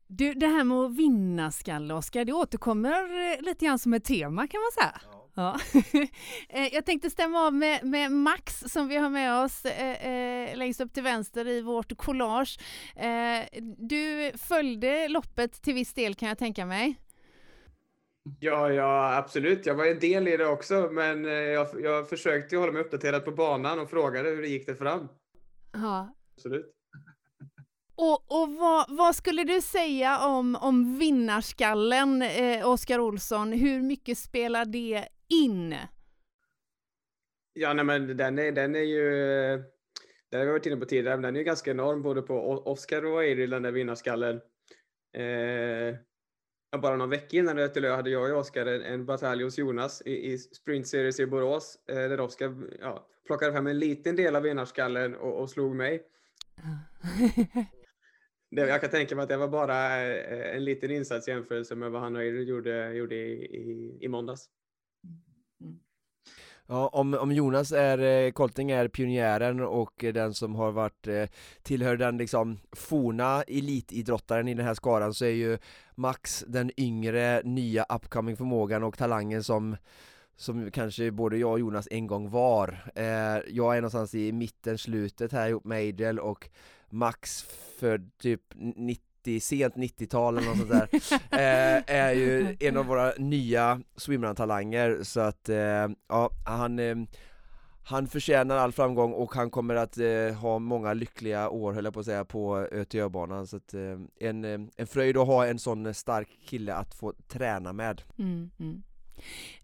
Du, 0.08 0.34
det 0.34 0.48
här 0.48 0.64
med 0.64 0.78
att 0.78 0.98
vinna 0.98 1.52
skalle, 1.52 1.94
Oskar, 1.94 2.26
det 2.26 2.34
återkommer 2.34 3.32
eh, 3.34 3.42
lite 3.42 3.66
grann 3.66 3.80
som 3.80 3.94
ett 3.94 4.04
tema 4.04 4.48
kan 4.48 4.62
man 4.62 4.72
säga. 4.84 5.02
Ja. 5.12 5.30
Ja. 5.34 5.60
Eh, 6.50 6.74
jag 6.74 6.86
tänkte 6.86 7.10
stämma 7.10 7.40
av 7.40 7.54
med, 7.54 7.84
med, 7.84 8.12
Max 8.12 8.60
som 8.68 8.88
vi 8.88 8.98
har 8.98 9.10
med 9.10 9.44
oss 9.44 9.66
eh, 9.66 10.08
eh 10.08 10.58
längst 10.58 10.82
upp 10.82 10.94
till 10.94 11.04
vänster 11.04 11.48
i 11.48 11.62
vårt 11.62 11.98
collage. 11.98 12.60
Eh, 12.96 13.62
du 13.78 14.32
följde 14.38 15.08
loppet 15.08 15.62
till 15.62 15.74
viss 15.74 15.94
del 15.94 16.16
kan 16.16 16.30
jag 16.30 16.38
tänka 16.38 16.66
mig. 16.66 16.96
Ja, 18.40 18.74
ja, 18.74 19.18
absolut. 19.18 19.66
Jag 19.66 19.76
var 19.76 19.86
en 19.86 20.00
del 20.00 20.28
i 20.28 20.38
det 20.38 20.46
också, 20.46 20.90
men 20.92 21.26
eh, 21.26 21.32
jag, 21.32 21.68
jag 21.84 22.10
försökte 22.10 22.58
hålla 22.58 22.72
mig 22.72 22.82
uppdaterad 22.82 23.26
på 23.26 23.32
banan 23.32 23.80
och 23.80 23.90
frågade 23.90 24.30
hur 24.30 24.42
det 24.42 24.48
gick 24.48 24.66
det 24.66 24.76
fram. 24.76 25.08
Ja. 25.74 26.16
Absolut. 26.36 26.76
Och, 27.96 28.42
och 28.42 28.54
vad, 28.54 28.86
vad, 28.90 29.16
skulle 29.16 29.44
du 29.44 29.62
säga 29.62 30.26
om, 30.26 30.56
om 30.56 30.98
vinnarskallen, 30.98 32.22
eh, 32.22 32.70
Oskar 32.70 33.00
Olsson? 33.00 33.52
Hur 33.52 33.82
mycket 33.82 34.18
spelar 34.18 34.66
det 34.66 35.08
in? 35.30 35.76
Ja, 37.54 37.74
nej, 37.74 37.86
men 37.86 38.18
den 38.18 38.40
är, 38.40 38.52
den 38.52 38.76
är 38.76 38.80
ju, 38.80 39.10
det 40.30 40.38
har 40.38 40.46
vi 40.46 40.52
varit 40.52 40.66
inne 40.66 40.78
på 40.78 40.86
tidigare, 40.86 41.16
men 41.18 41.34
den 41.34 41.36
är 41.36 41.44
ganska 41.44 41.72
enorm 41.72 42.02
både 42.02 42.22
på 42.22 42.34
Oskar 42.66 43.06
och 43.06 43.24
Eiril, 43.24 43.50
den 43.50 43.64
där 43.64 43.72
vinnarskallen. 43.72 44.36
Eh, 45.14 45.96
bara 46.78 46.96
någon 46.96 47.10
vecka 47.10 47.38
innan 47.38 47.58
Rötelö 47.58 47.96
hade 47.96 48.10
jag 48.10 48.32
och 48.32 48.40
Oskar 48.40 48.66
en, 48.66 48.82
en 48.82 49.06
batalj 49.06 49.44
hos 49.44 49.58
Jonas 49.58 50.02
i, 50.06 50.32
i 50.32 50.38
Sprint 50.38 50.88
Series 50.88 51.20
i 51.20 51.26
Borås, 51.26 51.80
eh, 51.88 51.96
där 51.96 52.20
Oskar 52.20 52.56
ja, 52.80 53.08
plockade 53.28 53.52
fram 53.52 53.68
en 53.68 53.80
liten 53.80 54.16
del 54.16 54.36
av 54.36 54.44
vinnarskallen 54.44 55.16
och, 55.16 55.42
och 55.42 55.50
slog 55.50 55.76
mig. 55.76 56.04
det, 58.52 58.68
jag 58.68 58.82
kan 58.82 58.90
tänka 58.90 59.16
mig 59.16 59.24
att 59.24 59.30
det 59.30 59.38
var 59.38 59.48
bara 59.48 60.02
eh, 60.08 60.56
en 60.56 60.64
liten 60.64 60.92
insats 60.92 61.28
i 61.28 61.32
jämförelse 61.32 61.76
med 61.76 61.92
vad 61.92 62.02
han 62.02 62.16
och 62.16 62.24
Erik 62.24 62.50
gjorde, 62.50 62.94
gjorde 62.94 63.16
i, 63.16 63.46
i, 63.46 63.98
i 64.02 64.08
måndags. 64.08 64.50
Ja, 66.72 66.88
om, 66.88 67.14
om 67.14 67.32
Jonas 67.32 67.72
är, 67.72 67.98
eh, 68.00 68.32
Kolting 68.32 68.72
är 68.72 68.88
pionjären 68.88 69.60
och 69.60 70.04
eh, 70.04 70.14
den 70.14 70.34
som 70.34 70.56
har 70.56 70.72
varit, 70.72 71.08
eh, 71.08 71.26
tillhör 71.64 71.98
den 71.98 72.18
liksom 72.18 72.60
forna 72.72 73.42
elitidrottaren 73.42 74.48
i 74.48 74.54
den 74.54 74.66
här 74.66 74.74
skaran 74.74 75.14
så 75.14 75.26
är 75.26 75.30
ju 75.30 75.58
Max 75.96 76.44
den 76.48 76.72
yngre, 76.78 77.42
nya 77.44 77.86
upcoming 77.90 78.38
förmågan 78.38 78.84
och 78.84 78.98
talangen 78.98 79.44
som 79.44 79.78
som 80.36 80.72
kanske 80.72 81.12
både 81.12 81.38
jag 81.38 81.52
och 81.52 81.60
Jonas 81.60 81.88
en 81.92 82.08
gång 82.08 82.30
var. 82.30 82.92
Eh, 82.96 83.06
jag 83.48 83.78
är 83.78 83.82
någonstans 83.82 84.16
i 84.16 84.32
mitten, 84.32 84.78
slutet 84.78 85.32
här 85.32 85.50
ihop 85.50 85.66
med 85.66 85.90
Adel 85.90 86.20
och 86.20 86.50
Max 86.90 87.44
född 87.80 88.12
typ 88.18 88.42
90 88.56 89.09
90, 89.26 89.40
sent 89.40 89.76
90-tal 89.76 90.38
eller 90.38 90.48
något 90.48 90.58
sånt 90.58 90.70
där, 90.70 90.90
eh, 91.32 91.96
är 91.96 92.12
ju 92.12 92.58
en 92.60 92.78
av 92.78 92.86
våra 92.86 93.14
nya 93.18 93.82
swimrun-talanger 93.96 95.04
så 95.04 95.20
att, 95.20 95.50
eh, 95.50 95.88
ja, 96.08 96.30
han 96.46 96.80
eh, 96.80 96.96
han 97.84 98.08
förtjänar 98.08 98.58
all 98.58 98.72
framgång 98.72 99.14
och 99.14 99.34
han 99.36 99.50
kommer 99.50 99.76
att 99.76 99.98
eh, 99.98 100.34
ha 100.36 100.60
många 100.60 100.94
lyckliga 100.94 101.50
år 101.50 101.74
höll 101.74 101.84
jag 101.86 101.94
på 101.94 102.00
att 102.00 102.06
säga 102.06 102.26
på 102.26 102.58
ÖTÖ-banan 102.58 103.48
så 103.48 103.58
att 103.58 103.74
eh, 103.74 104.00
en, 104.20 104.46
eh, 104.46 104.60
en 104.76 104.88
fröjd 104.88 105.18
att 105.18 105.28
ha 105.28 105.48
en 105.48 105.60
sån 105.60 105.94
stark 105.94 106.28
kille 106.46 106.74
att 106.74 106.94
få 106.94 107.14
träna 107.28 107.74
med. 107.74 108.02
Mm, 108.18 108.52
mm. 108.60 108.84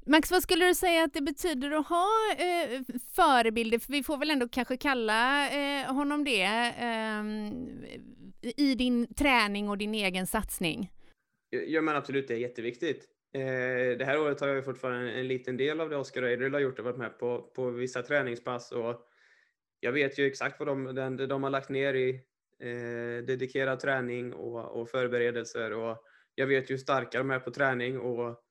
Max, 0.06 0.32
vad 0.32 0.44
skulle 0.44 0.65
du 0.65 0.76
säga 0.76 1.04
att 1.04 1.13
det 1.13 1.22
betyder 1.22 1.72
att 1.72 1.88
ha 1.88 2.08
eh, 2.38 2.82
förebilder? 3.15 3.80
För 3.80 3.91
vi 3.91 4.04
får 4.04 4.18
väl 4.18 4.32
ändå 4.32 4.48
kanske 4.48 4.78
kalla 4.78 5.50
eh, 5.50 5.94
honom 5.94 6.24
det 6.24 6.44
eh, 6.80 7.24
i 8.58 8.76
din 8.76 9.13
träning 9.13 9.70
och 9.70 9.78
din 9.78 9.96
egen 9.96 10.28
satsning? 10.28 10.91
Ja, 11.50 11.82
men 11.82 11.96
absolut, 11.96 12.28
det 12.28 12.34
är 12.34 12.38
jätteviktigt. 12.38 13.06
Eh, 13.34 13.98
det 13.98 14.06
här 14.06 14.20
året 14.20 14.39
har 14.39 14.48
jag 14.48 14.65
fortfarande 14.65 15.12
en, 15.12 15.20
en 15.20 15.28
liten 15.28 15.58
del 15.58 15.82
av 15.82 15.89
det 15.89 15.98
Oskar 15.98 16.22
och 16.22 16.30
Adriel 16.30 16.54
har 16.54 16.62
gjort. 16.62 16.80
och 16.80 16.86
varit 16.86 16.98
med 16.98 17.20
på, 17.20 17.41
på 17.41 17.70
vissa 17.70 18.02
träningspass 18.02 18.72
och 18.72 19.02
jag 19.80 19.91
vet 19.91 20.20
ju 20.20 20.28
exakt 20.28 20.60
vad 20.60 20.68
de, 20.68 20.96
den, 20.96 21.18
de 21.18 21.44
har 21.44 21.50
lagt 21.50 21.70
ner 21.70 21.94
i 21.94 22.10
eh, 22.60 23.26
dedikerad 23.26 23.80
träning 23.80 24.34
och, 24.34 24.82
och 24.82 24.89
förberedelser 24.89 25.74
och 25.74 25.98
jag 26.36 26.48
vet 26.48 26.70
ju 26.70 26.74
hur 26.74 26.78
starka 26.78 27.18
de 27.18 27.32
är 27.32 27.39
på 27.39 27.52
träning 27.52 28.00
och 28.00 28.44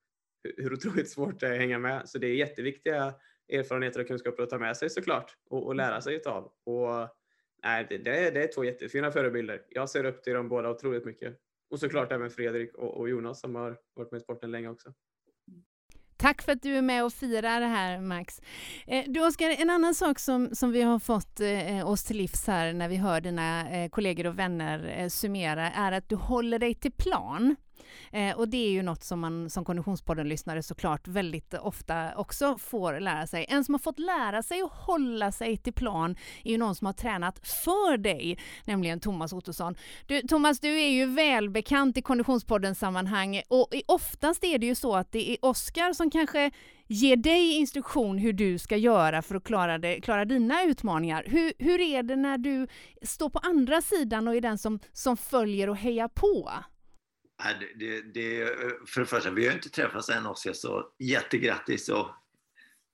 hur 0.56 0.72
otroligt 0.72 1.10
svårt 1.10 1.40
det 1.40 1.46
är 1.46 1.52
att 1.52 1.58
hänga 1.58 1.78
med. 1.78 2.08
Så 2.08 2.18
det 2.18 2.26
är 2.26 2.34
jätteviktiga 2.34 3.14
erfarenheter 3.52 4.00
och 4.00 4.06
kunskaper 4.06 4.42
att 4.42 4.50
ta 4.50 4.58
med 4.58 4.76
sig 4.76 4.90
såklart 4.90 5.36
och, 5.50 5.66
och 5.66 5.74
lära 5.74 6.00
sig 6.00 6.14
utav. 6.14 6.52
Och, 6.64 7.08
nej, 7.64 7.86
det, 7.88 7.98
det, 7.98 8.26
är, 8.26 8.32
det 8.32 8.42
är 8.42 8.52
två 8.54 8.64
jättefina 8.64 9.10
förebilder. 9.10 9.62
Jag 9.68 9.90
ser 9.90 10.04
upp 10.04 10.22
till 10.22 10.32
dem 10.32 10.48
båda 10.48 10.70
otroligt 10.70 11.04
mycket. 11.04 11.36
Och 11.70 11.80
såklart 11.80 12.12
även 12.12 12.30
Fredrik 12.30 12.74
och, 12.74 12.96
och 12.96 13.08
Jonas 13.08 13.40
som 13.40 13.54
har 13.54 13.76
varit 13.94 14.10
med 14.10 14.18
i 14.18 14.22
sporten 14.22 14.50
länge 14.50 14.68
också. 14.68 14.92
Tack 16.16 16.42
för 16.42 16.52
att 16.52 16.62
du 16.62 16.76
är 16.76 16.82
med 16.82 17.04
och 17.04 17.12
firar 17.12 17.60
det 17.60 17.66
här 17.66 18.00
Max. 18.00 18.40
Eh, 18.86 19.04
du 19.06 19.26
Oskar, 19.26 19.50
en 19.50 19.70
annan 19.70 19.94
sak 19.94 20.18
som, 20.18 20.54
som 20.54 20.72
vi 20.72 20.82
har 20.82 20.98
fått 20.98 21.40
eh, 21.40 21.90
oss 21.90 22.04
till 22.04 22.16
livs 22.16 22.46
här 22.46 22.72
när 22.72 22.88
vi 22.88 22.96
hör 22.96 23.20
dina 23.20 23.70
eh, 23.70 23.88
kollegor 23.88 24.26
och 24.26 24.38
vänner 24.38 24.94
eh, 24.98 25.08
summera 25.08 25.70
är 25.70 25.92
att 25.92 26.08
du 26.08 26.16
håller 26.16 26.58
dig 26.58 26.74
till 26.74 26.92
plan. 26.92 27.56
Eh, 28.12 28.36
och 28.36 28.48
det 28.48 28.66
är 28.66 28.70
ju 28.70 28.82
något 28.82 29.04
som 29.04 29.20
man 29.20 29.50
som 29.50 29.64
Konditionspodden-lyssnare 29.64 30.62
såklart 30.62 31.08
väldigt 31.08 31.54
ofta 31.54 32.14
också 32.16 32.58
får 32.58 33.00
lära 33.00 33.26
sig. 33.26 33.46
En 33.48 33.64
som 33.64 33.74
har 33.74 33.78
fått 33.78 33.98
lära 33.98 34.42
sig 34.42 34.62
att 34.62 34.72
hålla 34.72 35.32
sig 35.32 35.56
till 35.56 35.72
plan 35.72 36.16
är 36.44 36.50
ju 36.50 36.58
någon 36.58 36.74
som 36.74 36.86
har 36.86 36.92
tränat 36.92 37.48
för 37.48 37.96
dig, 37.96 38.38
nämligen 38.64 39.00
Thomas 39.00 39.32
Ottosson. 39.32 39.74
Du, 40.06 40.20
Thomas, 40.20 40.60
du 40.60 40.80
är 40.80 40.88
ju 40.88 41.06
välbekant 41.06 41.96
i 41.96 42.02
Konditionspodden-sammanhang 42.02 43.42
och 43.48 43.68
oftast 43.86 44.44
är 44.44 44.58
det 44.58 44.66
ju 44.66 44.74
så 44.74 44.96
att 44.96 45.12
det 45.12 45.30
är 45.30 45.36
Oskar 45.42 45.92
som 45.92 46.10
kanske 46.10 46.50
ger 46.86 47.16
dig 47.16 47.52
instruktion 47.52 48.18
hur 48.18 48.32
du 48.32 48.58
ska 48.58 48.76
göra 48.76 49.22
för 49.22 49.34
att 49.34 49.44
klara, 49.44 49.78
det, 49.78 50.00
klara 50.00 50.24
dina 50.24 50.62
utmaningar. 50.62 51.24
Hur, 51.26 51.52
hur 51.58 51.80
är 51.80 52.02
det 52.02 52.16
när 52.16 52.38
du 52.38 52.66
står 53.02 53.30
på 53.30 53.38
andra 53.38 53.82
sidan 53.82 54.28
och 54.28 54.34
är 54.34 54.40
den 54.40 54.58
som, 54.58 54.78
som 54.92 55.16
följer 55.16 55.70
och 55.70 55.76
hejar 55.76 56.08
på? 56.08 56.50
Det, 57.76 58.00
det, 58.00 58.46
för 58.86 59.00
det 59.00 59.06
första, 59.06 59.30
vi 59.30 59.46
har 59.46 59.54
inte 59.54 59.70
träffats 59.70 60.08
än 60.08 60.26
Oskar, 60.26 60.52
så 60.52 60.86
jättegrattis 60.98 61.88
och, 61.88 62.08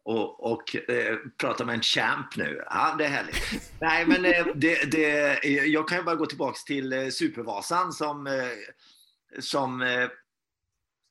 och, 0.05 0.53
och 0.53 0.77
eh, 0.91 1.17
prata 1.39 1.65
med 1.65 1.75
en 1.75 1.83
champ 1.83 2.37
nu. 2.37 2.63
Ja, 2.67 2.95
det 2.99 3.05
är 3.05 3.09
härligt. 3.09 3.73
Nej, 3.81 4.07
men 4.07 4.25
eh, 4.25 4.47
det, 4.55 4.91
det, 4.91 5.41
jag 5.45 5.89
kan 5.89 5.99
ju 5.99 6.05
bara 6.05 6.17
gå 6.17 6.27
tillbaka 6.27 6.59
till 6.67 6.93
eh, 6.93 7.09
Supervasan 7.09 7.93
som, 7.93 8.27
eh, 8.27 8.33
som 9.41 9.83
eh, 9.83 10.09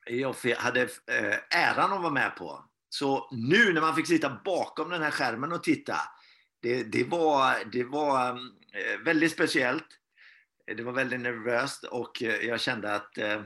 jag 0.08 0.36
hade 0.58 0.82
eh, 0.82 1.38
äran 1.50 1.94
att 1.94 2.02
vara 2.02 2.14
med 2.14 2.36
på. 2.36 2.66
Så 2.90 3.30
nu 3.32 3.74
när 3.74 3.82
man 3.82 3.96
fick 3.96 4.08
sitta 4.08 4.40
bakom 4.46 4.90
den 4.90 5.02
här 5.02 5.12
skärmen 5.12 5.52
och 5.52 5.64
titta, 5.64 5.96
det, 6.62 6.84
det 6.84 7.04
var, 7.04 7.56
det 7.72 7.84
var 7.84 8.40
väldigt 9.04 9.32
speciellt 9.32 9.99
det 10.78 10.84
var 10.84 10.92
väldigt 10.92 11.20
nervöst 11.20 11.84
och 11.84 12.24
eh, 12.24 12.36
jag 12.36 12.62
kände 12.62 12.96
att 12.96 13.18
eh, 13.18 13.44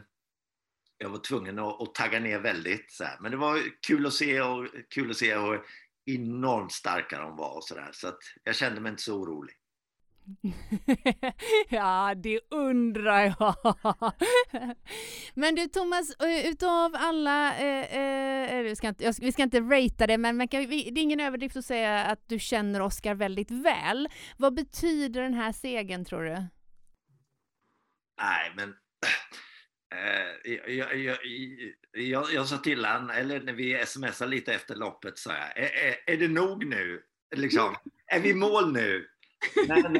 jag 0.97 1.09
var 1.09 1.17
tvungen 1.17 1.59
att, 1.59 1.81
att 1.81 1.95
tagga 1.95 2.19
ner 2.19 2.39
väldigt. 2.39 2.91
Så 2.91 3.03
här. 3.03 3.17
Men 3.19 3.31
det 3.31 3.37
var 3.37 3.59
kul 3.87 4.05
att 4.05 4.13
se 4.13 4.41
och 4.41 4.67
kul 4.89 5.11
att 5.11 5.17
se 5.17 5.37
hur 5.37 5.61
enormt 6.05 6.71
starka 6.71 7.19
de 7.19 7.35
var 7.35 7.55
och 7.55 7.63
sådär. 7.63 7.89
Så 7.91 8.07
att 8.07 8.19
jag 8.43 8.55
kände 8.55 8.81
mig 8.81 8.89
inte 8.89 9.03
så 9.03 9.15
orolig. 9.15 9.55
ja, 11.69 12.13
det 12.15 12.39
undrar 12.49 13.35
jag. 13.39 13.55
men 15.33 15.55
du 15.55 15.67
Thomas, 15.67 16.15
eh, 16.15 16.47
utav 16.47 16.95
alla, 16.95 17.57
eh, 17.57 17.97
eh, 18.57 18.63
vi, 18.63 18.75
ska 18.75 18.87
inte, 18.87 19.13
vi 19.21 19.31
ska 19.31 19.43
inte 19.43 19.59
ratea 19.59 20.07
det, 20.07 20.17
men, 20.17 20.37
men 20.37 20.47
kan, 20.47 20.61
det 20.69 20.75
är 20.75 20.97
ingen 20.97 21.19
överdrift 21.19 21.55
att 21.55 21.65
säga 21.65 22.03
att 22.03 22.29
du 22.29 22.39
känner 22.39 22.81
Oscar 22.81 23.15
väldigt 23.15 23.51
väl. 23.51 24.09
Vad 24.37 24.53
betyder 24.53 25.21
den 25.21 25.33
här 25.33 25.51
segern 25.51 26.05
tror 26.05 26.23
du? 26.23 26.45
Nej, 28.21 28.53
men 28.55 28.69
eh, 29.95 30.53
jag, 30.73 30.97
jag, 30.97 31.17
jag, 31.91 32.33
jag, 32.33 32.47
sa 32.47 32.57
till 32.57 32.85
han, 32.85 33.09
eller 33.09 33.41
när 33.41 33.53
vi 33.53 33.85
smsade 33.85 34.31
lite 34.31 34.53
efter 34.53 34.75
loppet, 34.75 35.17
sa 35.17 35.31
jag, 35.31 35.57
är, 35.57 35.95
är, 36.05 36.17
det 36.17 36.27
nog 36.27 36.65
nu? 36.65 37.03
Liksom, 37.35 37.75
är 38.07 38.19
vi 38.19 38.29
i 38.29 38.33
mål 38.33 38.73
nu? 38.73 39.07
Men, 39.67 39.99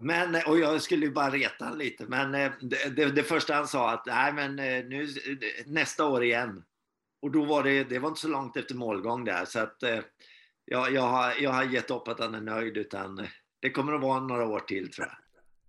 men, 0.00 0.42
och 0.46 0.58
jag 0.58 0.82
skulle 0.82 1.06
ju 1.06 1.12
bara 1.12 1.30
reta 1.30 1.64
honom 1.64 1.78
lite, 1.78 2.06
men 2.06 2.34
eh, 2.34 2.52
det, 2.60 2.96
det, 2.96 3.04
det, 3.04 3.22
första 3.22 3.54
han 3.54 3.68
sa 3.68 3.90
att, 3.90 4.06
nej 4.06 4.32
men 4.32 4.58
eh, 4.58 4.84
nu, 4.84 5.08
nästa 5.66 6.06
år 6.06 6.24
igen. 6.24 6.64
Och 7.22 7.30
då 7.30 7.44
var 7.44 7.62
det, 7.62 7.84
det 7.84 7.98
var 7.98 8.08
inte 8.08 8.20
så 8.20 8.28
långt 8.28 8.56
efter 8.56 8.74
målgång 8.74 9.24
där, 9.24 9.44
så 9.44 9.58
att 9.58 9.82
jag, 10.64 10.92
jag, 10.92 11.02
har, 11.02 11.34
jag 11.40 11.50
har 11.50 11.64
gett 11.64 11.90
upp 11.90 12.08
att 12.08 12.20
han 12.20 12.34
är 12.34 12.40
nöjd, 12.40 12.76
utan 12.76 13.26
det 13.60 13.70
kommer 13.70 13.92
att 13.92 14.02
vara 14.02 14.20
några 14.20 14.46
år 14.46 14.60
till 14.60 14.92
tror 14.92 15.06
jag. 15.06 15.25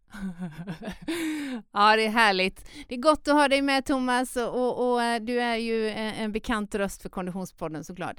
ja, 1.71 1.95
det 1.95 2.05
är 2.05 2.09
härligt. 2.09 2.69
Det 2.87 2.95
är 2.95 2.99
gott 2.99 3.27
att 3.27 3.33
ha 3.33 3.47
dig 3.47 3.61
med 3.61 3.85
Thomas 3.85 4.35
och, 4.35 4.91
och, 4.91 5.03
eh, 5.03 5.21
du 5.21 5.41
är 5.41 5.55
ju 5.55 5.89
en, 5.89 6.13
en, 6.13 6.31
bekant 6.31 6.75
röst 6.75 7.01
för 7.01 7.09
Konditionspodden 7.09 7.83
såklart. 7.83 8.17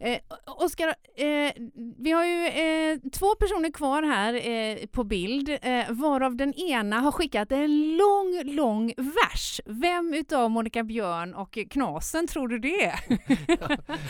Eh, 0.00 0.18
Oskar, 0.46 0.88
eh, 1.16 1.52
vi 1.98 2.10
har 2.10 2.24
ju 2.24 2.46
eh, 2.46 2.98
två 3.12 3.34
personer 3.34 3.70
kvar 3.70 4.02
här 4.02 4.48
eh, 4.48 4.86
på 4.86 5.04
bild, 5.04 5.48
eh, 5.62 5.84
varav 5.90 6.36
den 6.36 6.54
ena 6.54 7.00
har 7.00 7.12
skickat 7.12 7.52
en 7.52 7.96
lång, 7.96 8.54
lång 8.54 8.92
vers. 8.96 9.60
Vem 9.66 10.14
utav 10.14 10.50
Monica 10.50 10.82
Björn 10.82 11.34
och 11.34 11.58
Knasen 11.70 12.26
tror 12.26 12.48
du 12.48 12.58
det 12.58 12.84
är? 12.84 13.00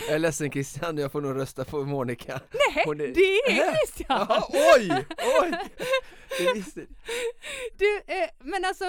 jag 0.07 0.15
är 0.15 0.19
ledsen 0.19 0.51
Christian, 0.51 0.97
jag 0.97 1.11
får 1.11 1.21
nog 1.21 1.35
rösta 1.35 1.65
på 1.65 1.83
Monica. 1.83 2.39
Nej, 2.75 2.83
är... 2.87 3.13
det 3.13 3.59
är 3.59 3.73
Christian! 3.75 4.25
Jaha, 4.29 4.43
oj, 4.77 5.05
oj! 5.41 5.51
Det 6.37 6.53
visste 6.53 6.81
du, 7.77 7.97
eh, 7.97 8.29
men 8.39 8.65
alltså 8.65 8.85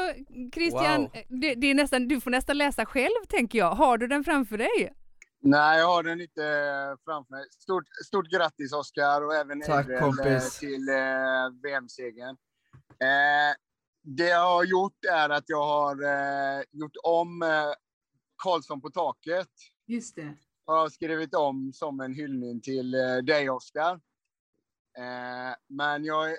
Christian, 0.55 1.01
wow. 1.01 1.11
det, 1.29 1.55
det, 1.55 1.67
är 1.67 1.75
nästan, 1.75 2.09
du 2.09 2.21
får 2.21 2.31
nästan 2.31 2.59
läsa 2.59 2.87
själv 2.87 3.25
tänker 3.29 3.59
jag. 3.59 3.71
Har 3.71 3.99
du 3.99 4.07
den 4.07 4.25
framför 4.25 4.59
dig? 4.59 4.93
Nej, 5.43 5.79
jag 5.79 5.87
har 5.87 6.03
den 6.03 6.21
inte 6.21 6.43
framför 7.05 7.35
mig. 7.35 7.45
Stort, 7.51 7.85
stort 8.07 8.31
grattis 8.31 8.73
Oskar 8.73 9.25
och 9.25 9.35
även 9.35 9.61
Tack, 9.61 9.87
Edel, 9.87 10.01
kompis. 10.01 10.59
till 10.59 10.89
eh, 10.89 10.95
VM-segern. 11.63 12.37
Eh, 13.01 13.55
det 14.03 14.29
jag 14.29 14.51
har 14.51 14.65
gjort 14.65 15.05
är 15.13 15.29
att 15.29 15.45
jag 15.47 15.67
har 15.67 16.03
eh, 16.03 16.63
gjort 16.73 16.97
om 17.03 17.43
eh, 17.43 17.73
Karlsson 18.43 18.81
på 18.81 18.91
taket. 18.91 19.49
Just 19.87 20.17
det. 20.17 20.35
Har 20.67 20.77
jag 20.77 20.93
skrivit 20.93 21.35
om 21.35 21.73
som 21.73 22.01
en 22.01 22.15
hyllning 22.15 22.61
till 22.61 22.95
eh, 22.95 23.17
dig 23.17 23.51
Oskar. 23.51 24.01
Eh, 24.99 25.55
men 25.69 26.05
jag 26.05 26.37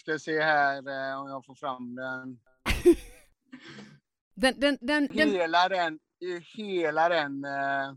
Ska 0.00 0.18
se 0.18 0.40
här 0.40 0.76
eh, 0.76 1.20
om 1.20 1.28
jag 1.28 1.46
får 1.46 1.54
fram 1.54 1.94
den. 1.94 2.40
den, 4.60 4.60
den, 4.60 4.78
den. 4.80 5.30
Hela 5.30 5.68
den, 5.68 5.98
hela 6.56 7.08
den 7.08 7.44
eh, 7.44 7.92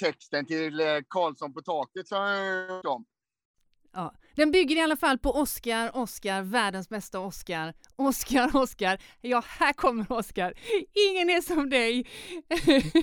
texten 0.00 0.46
till 0.46 0.80
eh, 0.80 0.98
Karlsson 1.08 1.54
på 1.54 1.62
taket 1.62 2.08
som 2.08 2.18
jag 2.18 2.86
om. 2.86 3.04
Ja, 3.92 4.14
den 4.38 4.50
bygger 4.50 4.76
i 4.76 4.80
alla 4.80 4.96
fall 4.96 5.18
på 5.18 5.30
Oscar, 5.30 5.90
Oscar, 5.96 6.42
världens 6.42 6.88
bästa 6.88 7.20
Oscar. 7.20 7.74
Oscar, 7.96 8.56
Oscar. 8.56 8.98
Ja, 9.20 9.42
här 9.46 9.72
kommer 9.72 10.12
Oscar. 10.12 10.54
Ingen 11.08 11.30
är 11.30 11.40
som 11.40 11.70
dig. 11.70 12.06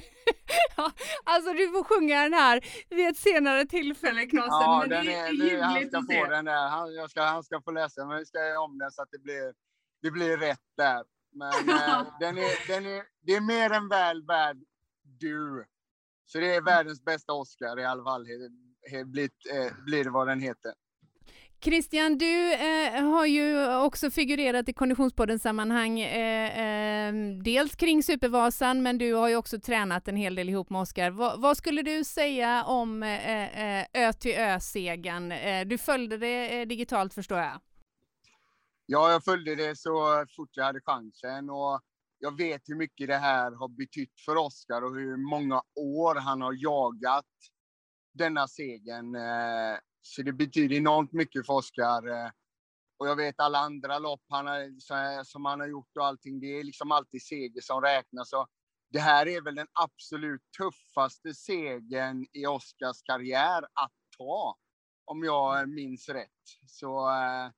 ja, 0.77 0.91
alltså 1.23 1.53
du 1.53 1.71
får 1.71 1.83
sjunga 1.83 2.23
den 2.23 2.33
här 2.33 2.65
vid 2.89 3.07
ett 3.07 3.17
senare 3.17 3.65
tillfälle, 3.65 4.25
Knasen. 4.25 4.49
Ja, 4.49 4.79
men 4.79 4.89
den 4.89 5.05
det 5.05 5.13
är, 5.13 5.57
är, 5.57 5.61
han 5.61 5.87
ska 5.87 6.01
få 6.01 6.29
den 6.29 6.45
där. 6.45 6.67
Han, 6.67 6.93
jag 6.93 7.09
ska, 7.09 7.23
han 7.23 7.43
ska 7.43 7.61
få 7.61 7.71
läsa, 7.71 8.05
men 8.05 8.17
vi 8.17 8.25
ska 8.25 8.37
göra 8.37 8.59
om 8.59 8.77
den 8.77 8.91
så 8.91 9.01
att 9.01 9.11
det 9.11 9.19
blir, 9.19 9.53
det 10.01 10.11
blir 10.11 10.37
rätt 10.37 10.67
där. 10.77 11.03
Men 11.31 11.69
eh, 11.69 12.07
den 12.19 12.37
är, 12.37 12.67
den 12.67 12.85
är, 12.85 13.03
det 13.21 13.33
är 13.35 13.41
mer 13.41 13.71
än 13.71 13.89
väl 13.89 14.25
värd 14.25 14.57
du. 15.03 15.65
Så 16.25 16.39
det 16.39 16.55
är 16.55 16.61
världens 16.61 17.05
bästa 17.05 17.33
Oscar 17.33 17.79
i 17.79 17.85
alla 17.85 18.03
fall. 18.03 18.25
Blir, 19.05 19.29
eh, 19.53 19.73
blir 19.85 20.03
det 20.03 20.09
vad 20.09 20.27
den 20.27 20.39
heter. 20.39 20.73
Christian, 21.65 22.17
du 22.17 22.53
eh, 22.53 23.03
har 23.03 23.25
ju 23.25 23.75
också 23.75 24.11
figurerat 24.11 24.69
i 24.69 24.73
Konditionspoddens 24.73 25.41
sammanhang, 25.41 25.99
eh, 25.99 26.59
eh, 26.59 27.13
dels 27.43 27.75
kring 27.75 28.03
Supervasan, 28.03 28.83
men 28.83 28.97
du 28.97 29.13
har 29.13 29.29
ju 29.29 29.35
också 29.35 29.59
tränat 29.59 30.07
en 30.07 30.15
hel 30.15 30.35
del 30.35 30.49
ihop 30.49 30.69
med 30.69 30.81
Oskar. 30.81 31.11
Va, 31.11 31.35
vad 31.37 31.57
skulle 31.57 31.81
du 31.81 32.03
säga 32.03 32.63
om 32.63 33.03
eh, 33.03 33.79
eh, 33.79 33.85
Ö 33.93 34.13
till 34.13 34.35
Ö-segern? 34.35 35.31
Eh, 35.31 35.67
du 35.67 35.77
följde 35.77 36.17
det 36.17 36.61
eh, 36.61 36.67
digitalt 36.67 37.13
förstår 37.13 37.37
jag? 37.37 37.59
Ja, 38.85 39.11
jag 39.11 39.23
följde 39.23 39.55
det 39.55 39.77
så 39.77 40.25
fort 40.35 40.49
jag 40.51 40.63
hade 40.63 40.81
chansen 40.81 41.49
och 41.49 41.81
jag 42.19 42.37
vet 42.37 42.61
hur 42.65 42.75
mycket 42.75 43.07
det 43.07 43.17
här 43.17 43.51
har 43.51 43.67
betytt 43.67 44.19
för 44.25 44.35
Oskar 44.37 44.81
och 44.81 44.95
hur 44.95 45.17
många 45.17 45.61
år 45.75 46.15
han 46.15 46.41
har 46.41 46.53
jagat 46.53 47.25
denna 48.13 48.47
segern. 48.47 49.15
Eh, 49.15 49.79
så 50.07 50.21
det 50.21 50.33
betyder 50.33 50.75
enormt 50.75 51.13
mycket 51.13 51.45
för 51.45 51.53
Oskar. 51.53 52.07
Eh, 52.07 52.31
och 52.97 53.07
jag 53.07 53.15
vet 53.15 53.39
alla 53.39 53.59
andra 53.59 53.99
lopp 53.99 54.23
han 54.29 54.47
har, 54.47 55.23
som 55.23 55.45
han 55.45 55.59
har 55.59 55.67
gjort 55.67 55.97
och 55.97 56.05
allting, 56.05 56.39
det 56.39 56.59
är 56.59 56.63
liksom 56.63 56.91
alltid 56.91 57.21
seger 57.21 57.61
som 57.61 57.81
räknas. 57.81 58.29
Så 58.29 58.47
det 58.89 58.99
här 58.99 59.27
är 59.27 59.41
väl 59.41 59.55
den 59.55 59.67
absolut 59.73 60.41
tuffaste 60.57 61.33
segern 61.33 62.25
i 62.33 62.45
Oskars 62.45 63.01
karriär 63.03 63.63
att 63.63 63.93
ta, 64.17 64.57
om 65.05 65.23
jag 65.23 65.69
minns 65.69 66.09
rätt. 66.09 66.29
Så 66.67 67.09
eh, 67.09 67.51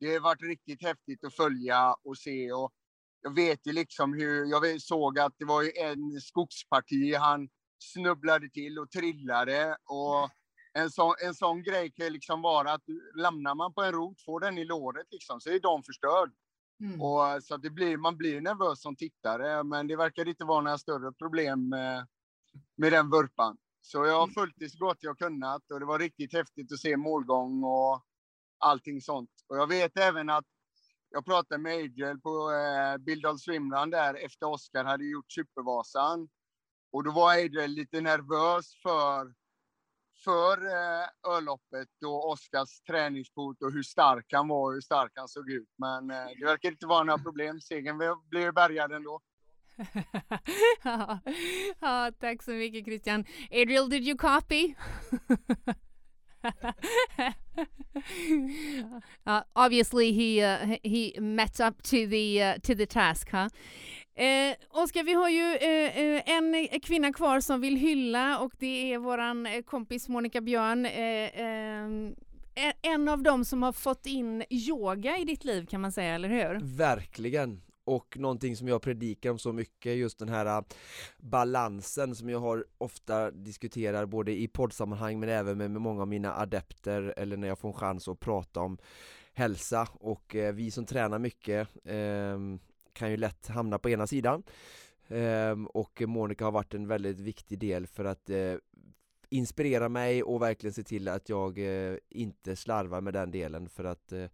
det 0.00 0.12
har 0.12 0.20
varit 0.20 0.42
riktigt 0.42 0.82
häftigt 0.82 1.24
att 1.24 1.34
följa 1.34 1.94
och 2.04 2.18
se. 2.18 2.52
Och 2.52 2.72
jag 3.22 3.34
vet 3.34 3.66
ju 3.66 3.72
liksom 3.72 4.14
hur, 4.14 4.46
jag 4.46 4.82
såg 4.82 5.18
att 5.18 5.34
det 5.38 5.44
var 5.44 5.78
en 5.78 6.20
skogsparti 6.20 7.14
han 7.14 7.48
snubblade 7.78 8.50
till 8.50 8.78
och 8.78 8.90
trillade. 8.90 9.76
Och 9.84 10.30
en 10.72 10.90
sån, 10.90 11.14
en 11.24 11.34
sån 11.34 11.62
grej 11.62 11.90
kan 11.90 12.12
liksom 12.12 12.42
vara 12.42 12.72
att 12.72 12.82
lämnar 13.16 13.54
man 13.54 13.74
på 13.74 13.82
en 13.82 13.92
rot, 13.92 14.22
får 14.24 14.40
den 14.40 14.58
i 14.58 14.64
låret 14.64 15.06
liksom, 15.10 15.40
så 15.40 15.50
är 15.50 15.60
de 15.60 15.82
förstörd. 15.82 16.32
Mm. 16.80 17.02
Och, 17.02 17.42
så 17.42 17.56
det 17.56 17.70
blir, 17.70 17.96
man 17.96 18.16
blir 18.16 18.40
nervös 18.40 18.82
som 18.82 18.96
tittare, 18.96 19.64
men 19.64 19.86
det 19.86 19.96
verkar 19.96 20.28
inte 20.28 20.44
vara 20.44 20.60
några 20.60 20.78
större 20.78 21.12
problem 21.12 21.68
med, 21.68 22.06
med 22.76 22.92
den 22.92 23.10
vurpan. 23.10 23.56
Så 23.80 24.06
jag 24.06 24.14
har 24.14 24.22
mm. 24.22 24.34
följt 24.34 24.54
det 24.56 24.70
så 24.70 24.78
gott 24.78 24.98
jag 25.00 25.18
kunnat 25.18 25.70
och 25.70 25.80
det 25.80 25.86
var 25.86 25.98
riktigt 25.98 26.32
häftigt 26.32 26.72
att 26.72 26.78
se 26.78 26.96
målgång 26.96 27.64
och 27.64 28.04
allting 28.58 29.00
sånt. 29.00 29.30
Och 29.46 29.56
jag 29.56 29.66
vet 29.66 29.98
även 29.98 30.30
att 30.30 30.44
jag 31.10 31.24
pratade 31.24 31.62
med 31.62 31.74
Adriel 31.74 32.20
på 32.20 32.52
eh, 32.52 32.98
Bildal 32.98 33.38
Swimrun 33.38 33.90
där 33.90 34.14
efter 34.14 34.46
Oskar 34.46 34.84
hade 34.84 35.04
gjort 35.04 35.32
Supervasan. 35.32 36.28
Och 36.92 37.04
då 37.04 37.10
var 37.10 37.32
Adriel 37.32 37.70
lite 37.70 38.00
nervös 38.00 38.82
för 38.82 39.34
för 40.24 40.66
eh, 40.66 41.06
och 42.06 42.30
Oskars 42.30 42.80
träningsport 42.80 43.62
och 43.62 43.72
hur 43.72 43.82
stark 43.82 44.26
han 44.32 44.48
var 44.48 44.68
och 44.68 44.72
hur 44.72 44.80
stark 44.80 45.12
han 45.14 45.28
såg 45.28 45.50
ut. 45.50 45.68
Men 45.78 46.10
eh, 46.10 46.26
det 46.38 46.44
verkar 46.44 46.70
inte 46.70 46.86
vara 46.86 47.04
några 47.04 47.22
problem. 47.22 47.60
Segern 47.60 47.98
blev 48.30 48.54
bärgad 48.54 48.92
ändå. 48.92 49.20
ja, 50.84 51.18
ja, 51.80 52.12
tack 52.20 52.42
så 52.42 52.50
mycket 52.50 52.84
Christian. 52.84 53.24
Adriel, 53.50 53.88
did 53.88 54.02
you 54.02 54.16
copy? 54.16 54.74
uh, 59.26 59.42
obviously 59.56 60.12
he 60.12 60.42
uh, 60.42 60.76
he 60.84 61.14
met 61.20 61.60
up 61.60 61.82
to 61.82 62.06
the 62.06 62.42
uh, 62.42 62.58
to 62.62 62.74
the 62.74 62.86
task, 62.86 63.30
huh? 63.30 63.48
Eh, 64.18 64.56
Oskar, 64.70 65.04
vi 65.04 65.12
har 65.12 65.28
ju 65.28 65.56
eh, 65.56 65.98
eh, 65.98 66.22
en 66.36 66.80
kvinna 66.80 67.12
kvar 67.12 67.40
som 67.40 67.60
vill 67.60 67.76
hylla 67.76 68.38
och 68.38 68.52
det 68.58 68.92
är 68.92 68.98
våran 68.98 69.46
eh, 69.46 69.62
kompis 69.62 70.08
Monica 70.08 70.40
Björn. 70.40 70.86
Eh, 70.86 71.40
eh, 72.64 72.74
en 72.82 73.08
av 73.08 73.22
dem 73.22 73.44
som 73.44 73.62
har 73.62 73.72
fått 73.72 74.06
in 74.06 74.44
yoga 74.50 75.18
i 75.18 75.24
ditt 75.24 75.44
liv 75.44 75.66
kan 75.66 75.80
man 75.80 75.92
säga, 75.92 76.14
eller 76.14 76.28
hur? 76.28 76.76
Verkligen! 76.76 77.62
och 77.84 78.18
någonting 78.18 78.56
som 78.56 78.68
jag 78.68 78.82
predikar 78.82 79.30
om 79.30 79.38
så 79.38 79.52
mycket, 79.52 79.96
just 79.96 80.18
den 80.18 80.28
här 80.28 80.46
eh, 80.46 80.64
balansen 81.18 82.14
som 82.14 82.28
jag 82.28 82.40
har 82.40 82.64
ofta 82.78 83.30
diskuterar 83.30 84.06
både 84.06 84.40
i 84.40 84.48
poddsammanhang 84.48 85.20
men 85.20 85.28
även 85.28 85.58
med, 85.58 85.70
med 85.70 85.82
många 85.82 86.02
av 86.02 86.08
mina 86.08 86.34
adepter 86.34 87.14
eller 87.16 87.36
när 87.36 87.48
jag 87.48 87.58
får 87.58 87.68
en 87.68 87.74
chans 87.74 88.08
att 88.08 88.20
prata 88.20 88.60
om 88.60 88.78
hälsa 89.32 89.88
och 89.92 90.36
eh, 90.36 90.54
vi 90.54 90.70
som 90.70 90.86
tränar 90.86 91.18
mycket 91.18 91.68
eh, 91.84 92.38
kan 92.98 93.10
ju 93.10 93.16
lätt 93.16 93.48
hamna 93.48 93.78
på 93.78 93.90
ena 93.90 94.06
sidan 94.06 94.42
ehm, 95.08 95.66
och 95.66 96.02
Monica 96.06 96.44
har 96.44 96.52
varit 96.52 96.74
en 96.74 96.88
väldigt 96.88 97.20
viktig 97.20 97.58
del 97.58 97.86
för 97.86 98.04
att 98.04 98.30
eh, 98.30 98.54
inspirera 99.28 99.88
mig 99.88 100.22
och 100.22 100.42
verkligen 100.42 100.74
se 100.74 100.82
till 100.82 101.08
att 101.08 101.28
jag 101.28 101.58
eh, 101.58 101.96
inte 102.08 102.56
slarvar 102.56 103.00
med 103.00 103.14
den 103.14 103.30
delen 103.30 103.68
för 103.68 103.84
att 103.84 104.12
eh, 104.12 104.24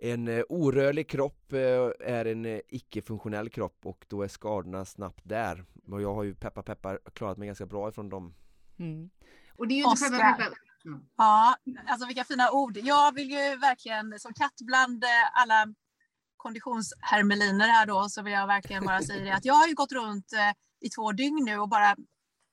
en 0.00 0.44
orörlig 0.48 1.08
kropp 1.08 1.52
är 2.00 2.24
en 2.24 2.60
icke-funktionell 2.68 3.48
kropp 3.50 3.86
och 3.86 4.04
då 4.08 4.22
är 4.22 4.28
skadorna 4.28 4.84
snabbt 4.84 5.20
där. 5.22 5.64
Och 5.90 6.02
jag 6.02 6.14
har 6.14 6.24
ju 6.24 6.34
peppar 6.34 6.62
peppar 6.62 7.00
klarat 7.12 7.38
mig 7.38 7.46
ganska 7.46 7.66
bra 7.66 7.88
ifrån 7.88 8.08
dem. 8.08 8.34
Mm. 8.78 9.10
Och 9.56 9.68
det 9.68 9.74
är 9.74 9.76
ju 9.76 9.90
inte 9.90 10.10
peppar, 10.10 10.32
peppar. 10.32 10.58
Mm. 10.84 11.00
Ja, 11.16 11.56
alltså 11.86 12.06
vilka 12.06 12.24
fina 12.24 12.50
ord. 12.50 12.76
Jag 12.76 13.14
vill 13.14 13.30
ju 13.30 13.56
verkligen, 13.56 14.18
som 14.18 14.34
katt 14.34 14.56
bland 14.60 15.04
alla 15.32 15.74
konditionshermeliner 16.38 17.68
här 17.68 17.86
då, 17.86 18.08
så 18.08 18.22
vill 18.22 18.32
jag 18.32 18.46
verkligen 18.46 18.86
bara 18.86 19.02
säga 19.02 19.24
det 19.24 19.34
att 19.34 19.44
jag 19.44 19.54
har 19.54 19.66
ju 19.66 19.74
gått 19.74 19.92
runt 19.92 20.32
eh, 20.32 20.52
i 20.86 20.90
två 20.90 21.12
dygn 21.12 21.44
nu 21.44 21.58
och 21.58 21.68
bara 21.68 21.96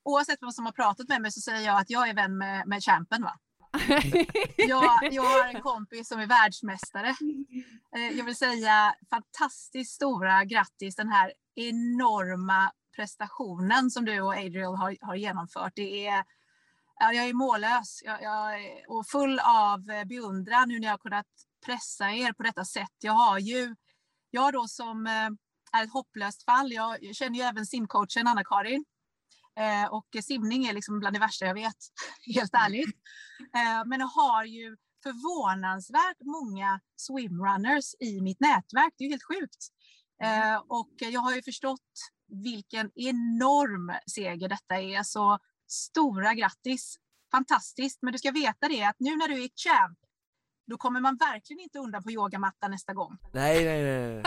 oavsett 0.04 0.42
vem 0.42 0.52
som 0.52 0.66
har 0.66 0.72
pratat 0.72 1.08
med 1.08 1.22
mig 1.22 1.32
så 1.32 1.42
säger 1.42 1.66
jag 1.66 1.80
att 1.82 1.90
jag 1.90 2.10
är 2.10 2.14
vän 2.14 2.38
med, 2.38 2.68
med 2.68 2.84
champen. 2.84 3.22
Va? 3.22 3.40
jag, 4.58 5.14
jag 5.14 5.24
har 5.24 5.48
en 5.48 5.62
kompis 5.62 6.08
som 6.08 6.20
är 6.20 6.28
världsmästare. 6.28 7.16
Eh, 7.96 8.18
jag 8.18 8.26
vill 8.26 8.36
säga 8.36 8.96
fantastiskt 9.10 9.96
stora 9.96 10.46
grattis 10.46 10.96
den 10.96 11.10
här 11.10 11.34
enorma 11.56 12.72
prestationen 12.96 13.92
som 13.92 14.06
du 14.06 14.22
och 14.22 14.34
Adriel 14.34 14.76
har, 14.76 14.98
har 15.02 15.16
genomfört. 15.16 15.74
Det 15.76 16.08
är, 16.08 16.24
ja, 17.00 17.14
jag 17.14 17.26
är 17.30 17.34
mållös 17.34 18.02
jag, 18.04 18.22
jag 18.22 18.54
är, 18.54 18.92
och 18.92 19.08
full 19.08 19.40
av 19.40 19.86
beundran 20.06 20.68
nu 20.68 20.80
när 20.80 20.88
jag 20.88 20.94
har 20.94 20.98
kunnat 20.98 21.26
pressa 21.66 22.12
er 22.12 22.34
på 22.34 22.44
detta 22.44 22.66
sätt. 22.66 22.96
Jag 23.00 23.14
har 23.14 23.40
ju, 23.40 23.76
jag 24.32 24.54
då 24.54 24.68
som 24.68 25.08
eh, 25.08 25.30
är 25.80 25.84
ett 25.84 25.94
hopplöst 25.94 26.46
fall, 26.46 26.72
jag, 26.74 27.16
känner 27.16 27.40
ju 27.40 27.42
även 27.42 27.66
simcoachen 27.66 28.28
Anna-Karin 28.28 28.86
eh, 29.60 29.94
och 29.94 30.08
simning 30.24 30.66
är 30.66 30.74
liksom 30.74 31.00
bland 31.00 31.16
det 31.16 31.20
värsta 31.20 31.46
jag 31.46 31.54
vet, 31.54 31.78
helt 32.36 32.54
ärligt. 32.54 32.96
Eh, 33.56 33.86
men 33.86 34.00
jag 34.00 34.08
har 34.08 34.44
ju 34.44 34.78
förvånansvärt 35.04 36.18
många 36.22 36.80
swimrunners 36.96 37.96
i 38.00 38.22
mitt 38.22 38.40
nätverk. 38.40 38.94
Det 38.98 39.04
är 39.04 39.06
ju 39.06 39.12
helt 39.12 39.28
sjukt. 39.28 39.68
Och 40.68 40.94
jag 40.98 41.22
har 41.22 41.36
ju 41.36 41.44
förstått 41.44 41.92
vilken 42.28 42.92
enorm 42.96 43.94
seger 44.12 44.50
detta 44.50 44.76
är. 44.76 45.04
Så 45.04 45.40
stora 45.68 46.34
grattis! 46.34 46.98
Fantastiskt! 47.32 48.02
Men 48.02 48.12
du 48.12 48.18
ska 48.18 48.32
veta 48.32 48.68
det 48.68 48.84
att 48.84 48.96
nu 49.00 49.16
när 49.16 49.28
du 49.28 49.44
är 49.44 49.50
champ, 49.56 50.00
då 50.68 50.78
kommer 50.78 51.00
man 51.00 51.18
verkligen 51.18 51.60
inte 51.60 51.80
undan 51.80 52.04
på 52.04 52.12
yogamattan 52.12 52.72
nästa 52.72 52.94
gång. 52.94 53.18
Nej, 53.32 53.66
nej, 53.66 53.84
nej. 53.84 54.24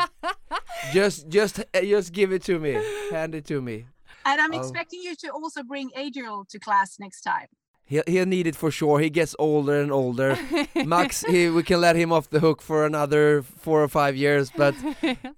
just, 0.94 1.34
just, 1.34 1.60
just 1.82 2.16
give 2.16 2.36
it 2.36 2.44
to 2.44 2.58
me. 2.58 2.80
Hand 3.12 3.34
it 3.34 3.46
to 3.46 3.60
me. 3.60 3.84
And 4.24 4.40
I'm 4.40 4.52
Oh. 4.54 4.60
expecting 4.60 5.00
you 5.02 5.14
to 5.16 5.28
also 5.32 5.62
bring 5.62 5.90
Adriel 5.96 6.44
to 6.48 6.58
class 6.58 6.98
next 6.98 7.22
time. 7.22 7.48
He'll, 7.84 8.02
he'll 8.06 8.26
need 8.28 8.46
it 8.46 8.56
for 8.56 8.70
sure. 8.70 9.00
He 9.00 9.08
gets 9.10 9.34
older 9.38 9.80
and 9.82 9.90
older. 9.92 10.36
Max, 10.84 11.24
he, 11.24 11.48
we 11.48 11.62
can 11.62 11.80
let 11.80 11.96
him 11.96 12.12
off 12.12 12.28
the 12.28 12.38
hook 12.40 12.60
for 12.62 12.84
another 12.84 13.42
four 13.42 13.82
or 13.82 13.88
five 13.88 14.14
years, 14.16 14.50
but 14.56 14.74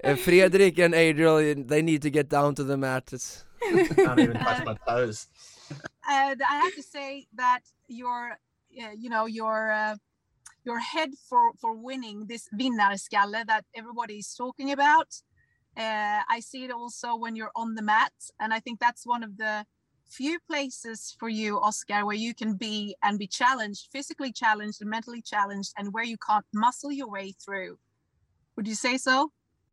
uh, 0.04 0.16
Fredrik 0.16 0.78
and 0.78 0.94
Adriel, 0.94 1.36
they 1.66 1.82
need 1.82 2.02
to 2.02 2.10
get 2.10 2.28
down 2.28 2.54
to 2.56 2.64
the 2.64 2.76
mat. 2.76 3.12
It's 3.12 3.44
Can't 3.94 4.18
even 4.18 4.36
touch 4.38 4.64
my 4.64 4.74
toes. 4.88 5.28
and 6.10 6.42
I 6.42 6.56
have 6.64 6.74
to 6.74 6.82
say 6.82 7.28
that 7.36 7.60
your, 7.86 8.32
uh, 8.82 8.90
you 8.98 9.10
know, 9.10 9.26
your 9.26 9.70
uh, 9.70 9.96
your 10.64 10.78
head 10.78 11.10
for 11.28 11.52
for 11.60 11.74
winning 11.74 12.26
this 12.26 12.48
vinnarskalle 12.58 13.46
that 13.46 13.64
everybody 13.74 14.18
is 14.18 14.34
talking 14.34 14.72
about. 14.72 15.08
Uh, 15.76 16.20
I 16.28 16.40
see 16.40 16.64
it 16.64 16.72
also 16.72 17.16
when 17.16 17.36
you're 17.36 17.52
on 17.54 17.74
the 17.74 17.82
mat, 17.82 18.12
and 18.40 18.52
I 18.52 18.60
think 18.60 18.80
that's 18.80 19.06
one 19.06 19.22
of 19.22 19.36
the 19.36 19.64
few 20.08 20.38
places 20.40 21.14
for 21.18 21.28
you, 21.28 21.60
Oscar, 21.60 22.04
where 22.04 22.16
you 22.16 22.34
can 22.34 22.54
be 22.54 22.96
and 23.02 23.18
be 23.18 23.28
challenged, 23.28 23.88
physically 23.92 24.32
challenged 24.32 24.80
and 24.80 24.90
mentally 24.90 25.22
challenged, 25.22 25.72
and 25.78 25.92
where 25.92 26.04
you 26.04 26.16
can't 26.18 26.46
muscle 26.52 26.92
your 26.92 27.08
way 27.08 27.32
through. 27.32 27.78
Would 28.56 28.66
you 28.66 28.74
say 28.74 28.98
so? 28.98 29.30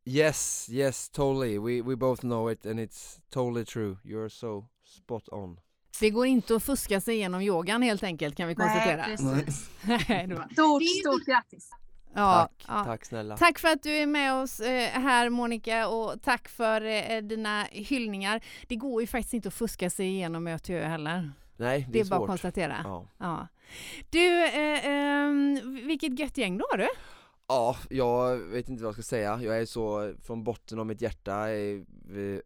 yes, 0.07 0.69
yes, 0.71 1.09
totally. 1.09 1.59
We 1.59 1.81
we 1.81 1.95
both 1.95 2.23
know 2.23 2.47
it, 2.47 2.65
and 2.65 2.79
it's 2.79 3.19
totally 3.29 3.65
true. 3.65 3.97
You're 4.03 4.29
so 4.29 4.69
spot 4.83 5.27
on. 5.31 5.57
Det 5.99 6.09
går 6.09 6.25
inte 6.25 6.55
att 6.55 6.63
fuska 6.63 7.01
sig 7.01 7.15
igenom 7.15 7.41
yogan 7.41 7.81
helt 7.81 8.03
enkelt 8.03 8.35
kan 8.37 8.47
vi 8.47 8.55
konstatera. 8.55 9.07
Nej, 9.07 9.17
precis. 9.45 9.69
Nej, 9.81 10.25
det 10.27 10.35
var- 10.35 10.47
Stort, 10.53 10.83
stort 10.83 11.25
grattis! 11.25 11.69
ja, 12.15 12.49
Tack, 12.57 12.65
ja. 12.77 12.83
tack 12.83 13.05
snälla. 13.05 13.37
Tack 13.37 13.59
för 13.59 13.67
att 13.67 13.83
du 13.83 13.89
är 13.97 14.05
med 14.05 14.33
oss 14.33 14.59
eh, 14.59 14.89
här 14.89 15.29
Monica 15.29 15.87
och 15.87 16.21
tack 16.23 16.47
för 16.49 16.81
eh, 16.81 17.21
dina 17.21 17.63
hyllningar. 17.71 18.41
Det 18.67 18.75
går 18.75 19.01
ju 19.01 19.07
faktiskt 19.07 19.33
inte 19.33 19.47
att 19.47 19.53
fuska 19.53 19.89
sig 19.89 20.07
igenom 20.07 20.47
ÖTÖ 20.47 20.83
heller. 20.83 21.31
Nej, 21.57 21.81
det, 21.81 21.91
Det 21.93 21.99
är, 21.99 22.05
bara 22.05 22.19
att 22.21 22.27
konstatera. 22.27 22.77
Ja. 22.83 23.07
Ja. 23.17 23.47
Du, 24.09 24.43
eh, 24.45 24.85
ehm, 24.85 25.59
vilket 25.87 26.19
gött 26.19 26.37
gäng 26.37 26.57
du 26.57 26.63
har 26.71 26.77
du. 26.77 26.87
Ja, 27.49 27.77
jag 27.89 28.37
vet 28.37 28.69
inte 28.69 28.83
vad 28.83 28.87
jag 28.87 28.93
ska 28.95 29.03
säga. 29.03 29.39
Jag 29.41 29.57
är 29.61 29.65
så 29.65 30.13
från 30.21 30.43
botten 30.43 30.79
av 30.79 30.85
mitt 30.85 31.01
hjärta 31.01 31.49
eh, 31.51 31.81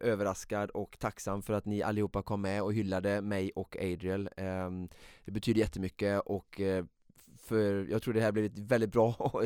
överraskad 0.00 0.70
och 0.70 0.96
tacksam 0.98 1.42
för 1.42 1.52
att 1.54 1.64
ni 1.66 1.82
allihopa 1.82 2.22
kom 2.22 2.40
med 2.40 2.62
och 2.62 2.74
hyllade 2.74 3.20
mig 3.20 3.50
och 3.54 3.76
Adriel. 3.80 4.30
Ehm, 4.36 4.88
Det 5.24 5.30
betyder 5.32 5.60
jättemycket 5.60 6.20
och 6.20 6.60
eh, 6.60 6.84
för 7.38 7.86
jag 7.90 8.02
tror 8.02 8.14
det 8.14 8.20
här 8.20 8.32
blev 8.32 8.44
ett 8.44 8.58
väldigt 8.58 8.92
bra 8.92 9.14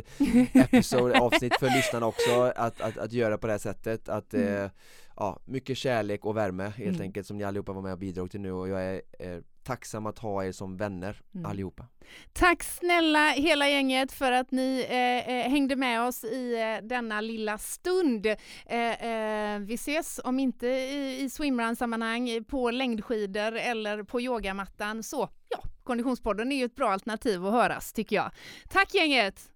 episode, 0.54 1.20
avsnitt 1.20 1.54
för 1.60 1.66
lyssnarna 1.76 2.06
också 2.06 2.40
att, 2.56 2.80
att, 2.80 2.98
att 2.98 3.12
göra 3.12 3.38
på 3.38 3.46
det 3.46 3.52
här 3.52 3.58
sättet 3.58 4.08
att 4.08 4.34
eh, 4.34 4.70
ja, 5.16 5.38
mycket 5.44 5.76
kärlek 5.76 6.24
och 6.24 6.36
värme 6.36 6.64
helt 6.64 6.96
Mm. 6.96 7.00
enkelt 7.00 7.26
som 7.26 7.38
ni 7.38 7.44
allihopa 7.44 7.72
var 7.72 7.82
med 7.82 7.92
och 7.92 7.98
bidrog 7.98 8.30
till 8.30 8.40
nu 8.40 8.52
och 8.52 8.68
jag 8.68 8.82
är 8.84 9.02
eh, 9.18 9.38
tacksam 9.66 10.06
att 10.06 10.18
ha 10.18 10.44
er 10.44 10.52
som 10.52 10.76
vänner 10.76 11.20
Mm. 11.34 11.46
allihopa. 11.50 11.86
Tack 12.32 12.62
snälla 12.62 13.28
hela 13.30 13.68
gänget 13.68 14.12
för 14.12 14.32
att 14.32 14.50
ni 14.50 14.86
eh, 14.88 15.28
eh, 15.36 15.50
hängde 15.50 15.76
med 15.76 16.02
oss 16.02 16.24
i 16.24 16.54
eh, 16.60 16.86
denna 16.88 17.20
lilla 17.20 17.58
stund. 17.58 18.26
Eh, 18.66 19.04
eh, 19.06 19.58
vi 19.60 19.74
ses 19.74 20.20
om 20.24 20.38
inte 20.38 20.66
i, 20.66 21.20
i 21.22 21.30
swimrun-sammanhang 21.30 22.44
på 22.44 22.70
längdskidor 22.70 23.52
eller 23.56 24.02
på 24.02 24.20
yogamattan 24.20 25.02
så 25.02 25.28
ja, 25.48 25.62
Konditionspodden 25.84 26.52
är 26.52 26.56
ju 26.56 26.64
ett 26.64 26.74
bra 26.76 26.90
alternativ 26.90 27.46
att 27.46 27.52
höras 27.52 27.92
tycker 27.92 28.16
jag. 28.16 28.30
Tack 28.68 28.94
gänget! 28.94 29.50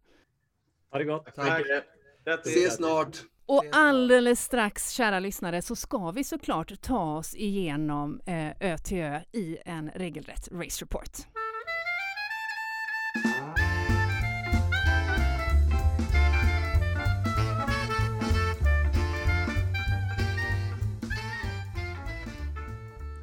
Ha 0.93 0.99
det 0.99 1.05
gott. 1.05 1.35
Tack. 1.35 1.63
Grattis. 2.25 2.57
Ses 2.57 2.77
snart! 2.77 3.17
Och 3.51 3.65
alldeles 3.73 4.45
strax, 4.45 4.91
kära 4.91 5.21
lyssnare, 5.21 5.63
så 5.63 5.77
ska 5.77 6.11
vi 6.11 6.25
såklart 6.25 6.83
ta 6.83 7.17
oss 7.17 7.35
igenom 7.35 8.21
eh, 8.27 8.51
Ö 8.61 8.79
till 8.79 8.99
Ö 8.99 9.21
i 9.33 9.59
en 9.65 9.91
regelrätt 9.95 10.49
race 10.53 10.85
report. 10.85 11.19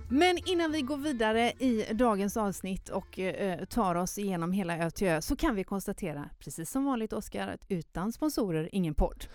Men 0.10 0.38
innan 0.46 0.72
vi 0.72 0.82
går 0.82 0.98
vidare 0.98 1.52
i 1.60 1.86
dagens 1.94 2.38
avsnitt 2.38 2.90
och 2.90 3.20
eh, 3.20 3.66
tar 3.66 3.96
oss 3.96 4.18
igenom 4.18 4.52
hela 4.52 4.78
Ö 4.78 4.92
till 4.92 5.08
Ö 5.08 5.22
så 5.22 5.36
kan 5.36 5.56
vi 5.56 5.64
konstatera, 5.64 6.30
precis 6.40 6.72
som 6.72 6.86
vanligt 6.86 7.14
Oskar, 7.14 7.48
att 7.48 7.66
utan 7.68 8.12
sponsorer 8.12 8.70
ingen 8.72 8.94
podd. 8.94 9.26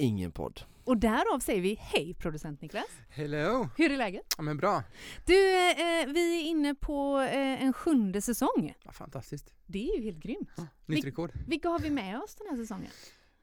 Ingen 0.00 0.32
podd. 0.32 0.60
Och 0.84 0.96
därav 0.96 1.38
säger 1.40 1.60
vi 1.62 1.74
hej 1.80 2.14
producent 2.14 2.62
Niklas. 2.62 2.86
Hello! 3.08 3.68
Hur 3.76 3.92
är 3.92 3.96
läget? 3.96 4.34
Ja, 4.36 4.42
men 4.42 4.56
bra. 4.56 4.82
Du, 5.26 5.60
eh, 5.70 6.06
vi 6.06 6.36
är 6.40 6.42
inne 6.50 6.74
på 6.74 7.20
eh, 7.20 7.62
en 7.64 7.72
sjunde 7.72 8.20
säsong. 8.20 8.74
Ja, 8.84 8.92
fantastiskt. 8.92 9.52
Det 9.66 9.90
är 9.90 9.96
ju 9.96 10.02
helt 10.04 10.18
grymt. 10.22 10.48
Nytt 10.86 10.98
Vil- 10.98 11.04
rekord. 11.04 11.32
Vilka 11.48 11.68
har 11.68 11.78
vi 11.78 11.90
med 11.90 12.18
oss 12.22 12.34
den 12.34 12.46
här 12.50 12.56
säsongen? 12.56 12.90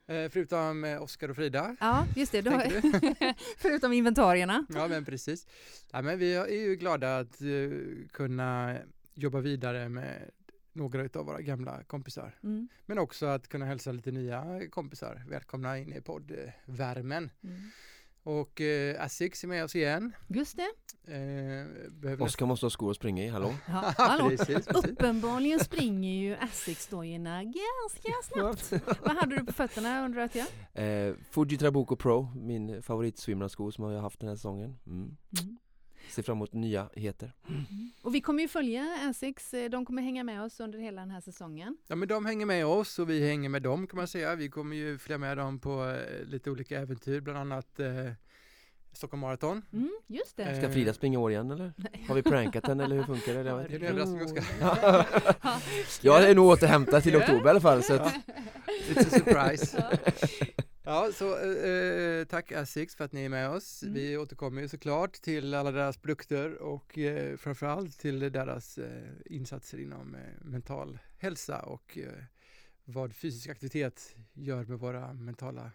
Eh, 0.08 0.30
förutom 0.32 0.84
eh, 0.84 1.02
Oskar 1.04 1.30
och 1.30 1.36
Frida. 1.36 1.76
Ja, 1.80 2.06
just 2.16 2.32
det. 2.32 2.48
Har, 2.50 2.62
förutom 3.62 3.94
inventarierna. 3.94 4.66
Ja, 4.70 4.88
men 4.88 5.06
precis. 5.06 5.48
Ja, 5.92 6.02
men 6.02 6.20
vi 6.20 6.34
är 6.36 6.48
ju 6.68 6.76
glada 6.76 7.18
att 7.18 7.42
eh, 7.42 7.48
kunna 8.14 8.78
jobba 9.14 9.40
vidare 9.40 9.90
med 9.90 10.32
några 10.78 11.20
av 11.20 11.26
våra 11.26 11.42
gamla 11.42 11.84
kompisar. 11.84 12.40
Mm. 12.44 12.68
Men 12.86 13.00
också 13.00 13.26
att 13.26 13.48
kunna 13.48 13.66
hälsa 13.66 13.92
lite 13.92 14.12
nya 14.12 14.62
kompisar 14.70 15.24
välkomna 15.28 15.78
in 15.78 15.94
i 15.94 16.02
poddvärmen. 16.02 17.30
Mm. 17.44 17.72
Och 18.24 18.62
eh, 18.62 19.04
Asics 19.04 19.44
är 19.44 19.48
med 19.48 19.64
oss 19.64 19.76
igen. 19.76 20.16
Just 20.28 20.58
det. 20.58 20.70
Eh, 21.14 22.22
Oskar 22.22 22.46
måste 22.46 22.66
ha 22.66 22.70
skor 22.70 22.92
att 22.92 22.98
springa 22.98 23.24
i, 23.24 23.28
hallå? 23.28 23.56
Ja, 23.68 23.94
hallå. 23.98 24.30
precis, 24.30 24.66
precis. 24.68 24.86
Uppenbarligen 24.92 25.60
springer 25.60 26.14
ju 26.14 26.36
Asics-dojorna 26.36 27.44
ganska 27.44 28.12
snabbt. 28.24 28.86
Vad 29.06 29.18
hade 29.18 29.36
du 29.36 29.46
på 29.46 29.54
fötterna 29.54 30.06
undrar 30.06 30.30
jag? 30.34 30.48
Eh, 31.08 31.16
Fuji 31.32 31.58
Trabuco 31.58 31.96
Pro, 31.96 32.32
min 32.36 32.82
favoritswimrunsko 32.82 33.72
som 33.72 33.84
jag 33.86 33.92
har 33.92 34.02
haft 34.02 34.20
den 34.20 34.30
här 34.30 34.36
säsongen. 34.36 34.80
Mm. 34.86 35.18
Mm. 35.42 35.58
Ser 36.10 36.24
fram 36.24 36.38
emot 36.38 36.54
nya 36.54 36.90
heter. 36.94 37.34
Och 38.02 38.16
vi 38.16 38.22
kommer 38.22 38.42
ju 38.42 38.48
följa 38.48 38.98
Asics. 39.10 39.54
eh, 39.54 39.70
De 39.70 39.86
kommer 39.86 40.02
hänga 40.02 40.24
med 40.24 40.42
oss 40.44 40.60
under 40.60 40.80
hela 40.80 41.02
den 41.02 41.12
här 41.12 41.22
säsongen. 41.22 41.78
Ja 41.88 41.96
men 41.96 42.08
de 42.08 42.26
hänger 42.26 42.46
med 42.46 42.66
oss 42.66 43.00
och 43.00 43.10
vi 43.10 43.28
hänger 43.28 43.50
med 43.50 43.62
dem 43.62 43.88
kan 43.88 43.98
man 43.98 44.08
säga. 44.08 44.36
Vi 44.36 44.50
kommer 44.50 44.76
ju 44.76 44.98
följa 44.98 45.18
med 45.18 45.38
dem 45.38 45.60
på 45.60 45.86
eh, 45.90 46.26
lite 46.28 46.52
olika 46.52 46.80
äventyr, 46.80 47.20
bland 47.22 47.40
annat 47.40 47.80
eh, 47.80 47.88
Stockholm 48.94 49.22
Marathon. 49.22 49.62
Mm, 49.74 49.92
just 50.08 50.38
det. 50.38 50.56
Ska 50.58 50.72
Frida 50.72 50.94
springa 50.94 51.20
år 51.20 51.32
igen 51.32 51.52
eller? 51.52 51.74
Har 52.08 52.16
vi 52.16 52.24
prankat 52.24 52.68
henne 52.68 52.84
eller 52.84 52.96
hur 52.96 53.04
funkar 53.04 53.34
det? 53.34 53.50
Ja, 53.50 53.56
det 53.70 53.76
är 53.76 53.80
en 53.80 53.86
överraskning, 53.86 54.22
Oskar. 54.24 54.46
Ja. 54.62 55.06
Jag 56.02 56.30
är 56.30 56.36
nog 56.36 56.46
återhämtad 56.48 57.04
till 57.04 57.16
oktober 57.16 57.46
i 57.46 57.50
alla 57.50 57.62
fall 57.62 57.84
så 57.84 57.94
att... 57.94 58.14
It's 58.90 59.00
a 59.08 59.10
surprise. 59.10 59.98
Ja, 60.90 61.12
så 61.14 61.38
eh, 61.40 62.26
tack 62.26 62.52
Asics 62.52 62.96
för 62.96 63.06
att 63.06 63.12
ni 63.12 63.26
är 63.26 63.30
med 63.30 63.50
oss. 63.50 63.84
Mm. 63.84 63.94
Vi 63.94 64.18
återkommer 64.18 64.62
ju 64.62 64.68
såklart 64.68 65.14
till 65.14 65.54
alla 65.54 65.72
deras 65.72 65.98
produkter 65.98 66.54
och 66.62 66.98
eh, 66.98 67.38
framförallt 67.38 68.00
till 68.00 68.20
deras 68.20 68.78
eh, 68.78 69.14
insatser 69.26 69.78
inom 69.78 70.16
eh, 70.16 70.22
mental 70.42 71.00
hälsa 71.18 71.60
och 71.60 71.98
eh, 71.98 72.24
vad 72.86 73.16
fysisk 73.16 73.50
aktivitet 73.50 74.16
gör 74.34 74.66
med 74.66 74.80
våra 74.80 75.14
mentala 75.14 75.72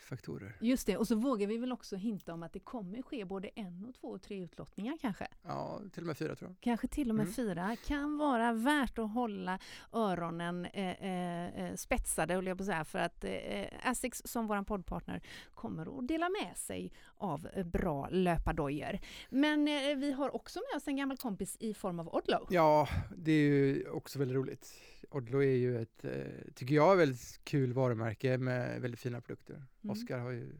faktorer. 0.00 0.56
Just 0.60 0.86
det, 0.86 0.96
och 0.96 1.08
så 1.08 1.14
vågar 1.14 1.46
vi 1.46 1.58
väl 1.58 1.72
också 1.72 1.96
hinta 1.96 2.34
om 2.34 2.42
att 2.42 2.52
det 2.52 2.58
kommer 2.60 3.02
ske 3.02 3.24
både 3.24 3.48
en 3.48 3.84
och 3.88 3.94
två 3.94 4.08
och 4.08 4.22
tre 4.22 4.42
utlottningar 4.44 4.96
kanske. 5.00 5.26
Ja, 5.42 5.80
till 5.92 6.02
och 6.02 6.06
med 6.06 6.16
fyra 6.18 6.34
tror 6.36 6.50
jag. 6.50 6.56
Kanske 6.60 6.88
till 6.88 7.08
och 7.10 7.14
med 7.14 7.22
Mm. 7.24 7.34
fyra. 7.34 7.76
Kan 7.86 8.18
vara 8.18 8.52
värt 8.52 8.98
att 8.98 9.12
hålla 9.12 9.58
öronen 9.92 10.64
eh, 10.66 11.02
eh, 11.04 11.64
eh, 11.64 11.74
spetsade, 11.74 12.34
jag 12.34 12.44
på 12.58 12.62
att 12.62 12.66
säga, 12.66 12.84
för 12.84 12.98
att 12.98 13.24
eh, 13.24 13.66
Asics 13.90 14.22
som 14.24 14.46
vår 14.46 14.62
poddpartner 14.62 15.22
kommer 15.54 15.98
att 15.98 16.08
dela 16.08 16.28
med 16.28 16.56
sig 16.56 16.92
av 17.16 17.48
eh, 17.54 17.66
bra 17.66 18.08
löpardojor. 18.10 18.98
Men 19.30 19.68
eh, 19.68 19.96
vi 19.96 20.12
har 20.12 20.34
också 20.34 20.58
med 20.70 20.76
oss 20.76 20.88
en 20.88 20.96
gammal 20.96 21.16
kompis 21.16 21.56
i 21.60 21.74
form 21.74 22.00
av 22.00 22.14
Odlo. 22.14 22.46
Ja, 22.50 22.88
det 23.16 23.32
är 23.32 23.36
ju 23.48 23.88
också 23.90 24.18
väldigt 24.18 24.36
roligt. 24.36 24.74
Odlo 25.10 25.42
är 25.42 25.56
ju 25.56 25.82
ett, 25.82 26.04
eh, 26.04 26.52
tycker 26.54 26.74
jag, 26.74 26.96
väldigt 26.96 27.40
kul 27.44 27.72
varumärke 27.72 28.38
med 28.38 28.80
väldigt 28.80 29.00
fina 29.00 29.20
produkter. 29.20 29.54
Mm. 29.54 29.90
Oskar 29.90 30.18
har 30.18 30.30
ju, 30.30 30.52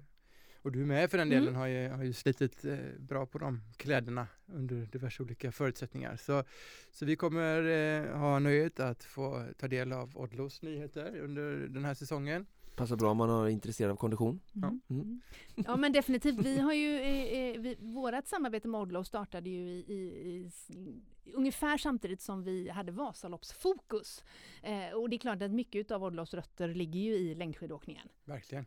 och 0.62 0.72
du 0.72 0.84
med 0.84 1.10
för 1.10 1.18
den 1.18 1.28
Mm. 1.32 1.40
delen, 1.40 1.54
har, 1.54 1.66
ju, 1.66 1.88
har 1.88 2.04
ju 2.04 2.12
slitit 2.12 2.64
eh, 2.64 2.78
bra 2.98 3.26
på 3.26 3.38
de 3.38 3.60
kläderna 3.76 4.26
under 4.46 4.86
diverse 4.86 5.22
olika 5.22 5.52
förutsättningar. 5.52 6.16
Så, 6.16 6.44
så 6.90 7.04
vi 7.04 7.16
kommer 7.16 7.62
eh, 7.64 8.16
ha 8.18 8.38
nöjet 8.38 8.80
att 8.80 9.04
få 9.04 9.44
ta 9.58 9.68
del 9.68 9.92
av 9.92 10.18
Odlos 10.18 10.62
nyheter 10.62 11.20
under 11.20 11.68
den 11.68 11.84
här 11.84 11.94
säsongen. 11.94 12.46
Passar 12.78 12.96
bra 12.96 13.10
om 13.10 13.16
man 13.16 13.30
är 13.30 13.48
intresserad 13.48 13.90
av 13.90 13.96
kondition. 13.96 14.40
Mm. 14.54 14.80
Mm. 14.90 15.20
Ja 15.66 15.76
men 15.76 15.92
definitivt. 15.92 16.38
Vi 16.38 16.58
har 16.60 16.72
ju, 16.72 16.94
eh, 17.00 17.38
eh, 17.38 17.60
vi, 17.60 17.76
vårat 17.80 18.28
samarbete 18.28 18.68
med 18.68 18.80
Odlo 18.80 19.04
startade 19.04 19.50
ju 19.50 19.60
i, 19.68 19.84
i, 19.88 20.50
i, 20.78 21.02
ungefär 21.34 21.78
samtidigt 21.78 22.20
som 22.20 22.42
vi 22.44 22.68
hade 22.68 22.92
Vasaloppsfokus. 22.92 24.24
Eh, 24.62 24.90
och 24.94 25.08
det 25.10 25.16
är 25.16 25.18
klart 25.18 25.42
att 25.42 25.50
mycket 25.50 25.90
av 25.90 26.04
Odlos 26.04 26.34
rötter 26.34 26.68
ligger 26.74 27.00
ju 27.00 27.14
i 27.14 27.34
längdskidåkningen. 27.34 28.08
Verkligen. 28.24 28.66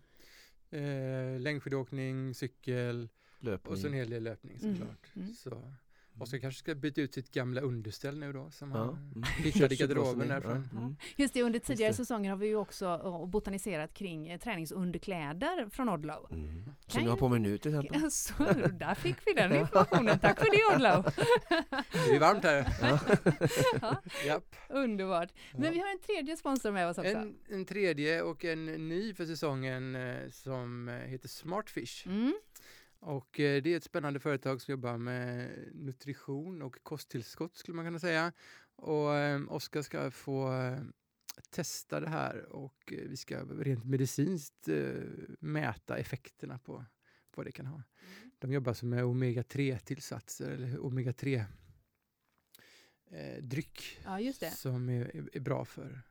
Eh, 0.69 1.39
längdskidåkning, 1.39 2.33
cykel 2.35 3.09
Löpning. 3.39 3.71
och 3.71 3.79
så 3.79 3.87
en 3.87 3.93
hel 3.93 4.09
del 4.09 4.23
löpning 4.23 4.57
Mm, 4.63 4.75
såklart. 4.77 5.11
mm. 5.15 5.33
Så 5.33 5.73
Oskar 6.21 6.37
kanske 6.39 6.59
ska 6.59 6.75
byta 6.75 7.01
ut 7.01 7.13
sitt 7.13 7.31
gamla 7.31 7.61
underställ 7.61 8.19
nu 8.19 8.33
då 8.33 8.51
som 8.51 8.71
Ja, 8.71 8.77
han 8.77 8.89
mm. 8.89 9.23
hittade 9.37 9.73
i 9.73 9.77
Kört 9.77 9.87
garderoben 9.89 10.27
därifrån. 10.27 10.67
ja, 10.73 10.79
mm. 10.79 10.95
Just 11.15 11.33
det, 11.33 11.43
under 11.43 11.59
tidigare 11.59 11.91
det. 11.91 11.95
säsonger 11.95 12.29
har 12.29 12.37
vi 12.37 12.47
ju 12.47 12.55
också 12.55 12.85
eh, 13.03 13.25
botaniserat 13.27 13.93
kring 13.93 14.27
eh, 14.27 14.39
träningsunderkläder 14.39 15.69
från 15.71 15.89
Odlo. 15.89 16.27
Mm. 16.31 16.63
Kan 16.65 16.73
Som 16.87 16.99
jag 17.01 17.03
ju- 17.03 17.09
har 17.09 17.17
på 17.17 17.29
mig 17.29 17.39
nu 17.39 17.57
till 17.57 17.75
exempel. 17.79 18.11
Så, 18.11 18.33
där 18.71 18.95
fick 18.95 19.15
vi 19.25 19.33
den 19.33 19.55
informationen. 19.55 20.19
Tack 20.19 20.39
för 20.39 20.45
det 20.51 20.75
Odlo! 20.75 21.11
Det 22.09 22.15
är 22.15 22.19
varmt 22.19 22.43
här. 22.43 22.67
Ja, 23.81 24.01
Japp. 24.25 24.55
underbart. 24.69 25.29
Men 25.53 25.63
Ja. 25.63 25.71
vi 25.71 25.79
har 25.79 25.87
en 25.91 25.99
tredje 25.99 26.37
sponsor 26.37 26.71
med 26.71 26.87
oss 26.89 26.97
också. 26.97 27.17
En, 27.17 27.35
en 27.49 27.65
tredje 27.65 28.21
och 28.21 28.45
en 28.45 28.65
ny 28.65 29.13
för 29.13 29.25
säsongen 29.25 29.95
eh, 29.95 30.29
som 30.29 30.87
heter 31.05 31.27
Smartfish. 31.27 32.05
Mm. 32.07 32.33
Och 33.01 33.39
eh, 33.39 33.61
det 33.61 33.73
är 33.73 33.77
ett 33.77 33.83
spännande 33.83 34.19
företag 34.19 34.61
som 34.61 34.71
jobbar 34.71 34.97
med 34.97 35.49
nutrition 35.73 36.61
och 36.61 36.83
kosttillskott 36.83 37.57
skulle 37.57 37.75
man 37.75 37.85
kunna 37.85 37.99
säga. 37.99 38.31
Och 38.75 39.15
eh, 39.15 39.41
Oskar 39.47 39.81
ska 39.81 40.11
få 40.11 40.53
eh, 40.53 40.79
testa 41.49 41.99
det 41.99 42.09
här 42.09 42.45
och 42.45 42.93
eh, 42.93 43.07
vi 43.09 43.17
ska 43.17 43.43
rent 43.43 43.85
medicinskt 43.85 44.67
mäta 45.39 45.97
effekterna 45.97 46.59
på 46.59 46.85
vad 47.35 47.45
det 47.45 47.51
kan 47.51 47.65
ha. 47.65 47.83
De 48.39 48.53
jobbar 48.53 48.69
alltså 48.69 48.85
med 48.85 49.03
omega-3 49.03 49.77
tillsatser 49.77 50.49
eller 50.51 50.77
omega-3 50.77 51.45
eh, 53.11 53.43
dryck 53.43 53.99
Ja, 54.03 54.33
som 54.51 54.89
är 54.89 55.39
bra 55.39 55.65
för 55.65 56.01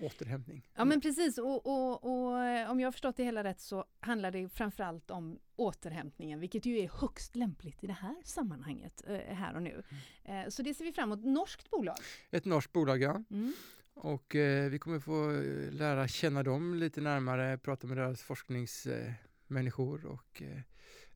återhämtning. 0.00 0.68
Ja 0.74 0.84
men 0.84 1.00
precis 1.00 1.38
och, 1.38 1.66
och, 1.66 2.04
och 2.04 2.44
eh, 2.44 2.70
om 2.70 2.80
jag 2.80 2.86
har 2.86 2.92
förstått 2.92 3.16
det 3.16 3.24
hela 3.24 3.44
rätt 3.44 3.60
så 3.60 3.84
handlar 4.00 4.30
det 4.30 4.48
framförallt 4.48 5.10
om 5.10 5.38
återhämtningen 5.56 6.40
vilket 6.40 6.66
ju 6.66 6.78
är 6.78 6.90
högst 7.00 7.36
lämpligt 7.36 7.84
i 7.84 7.86
det 7.86 7.92
här 7.92 8.16
sammanhanget 8.24 9.02
eh, 9.06 9.34
här 9.34 9.54
och 9.54 9.62
nu. 9.62 9.82
Eh, 10.24 10.48
så 10.48 10.62
det 10.62 10.74
ser 10.74 10.84
vi 10.84 10.92
fram 10.92 11.12
emot. 11.12 11.24
Norskt 11.24 11.70
bolag. 11.70 11.96
Ett 12.30 12.44
norskt 12.44 12.72
bolag, 12.72 13.02
ja. 13.02 13.22
Mm. 13.30 13.52
Och 13.94 14.34
eh, 14.34 14.70
vi 14.70 14.78
kommer 14.78 15.00
få 15.00 15.30
lära 15.76 16.08
känna 16.08 16.42
dem 16.42 16.74
lite 16.74 17.00
närmare, 17.00 17.58
prata 17.58 17.86
med 17.86 17.96
deras 17.96 18.22
forskningsmänniskor 18.22 20.06
och 20.06 20.42
eh, 20.42 20.60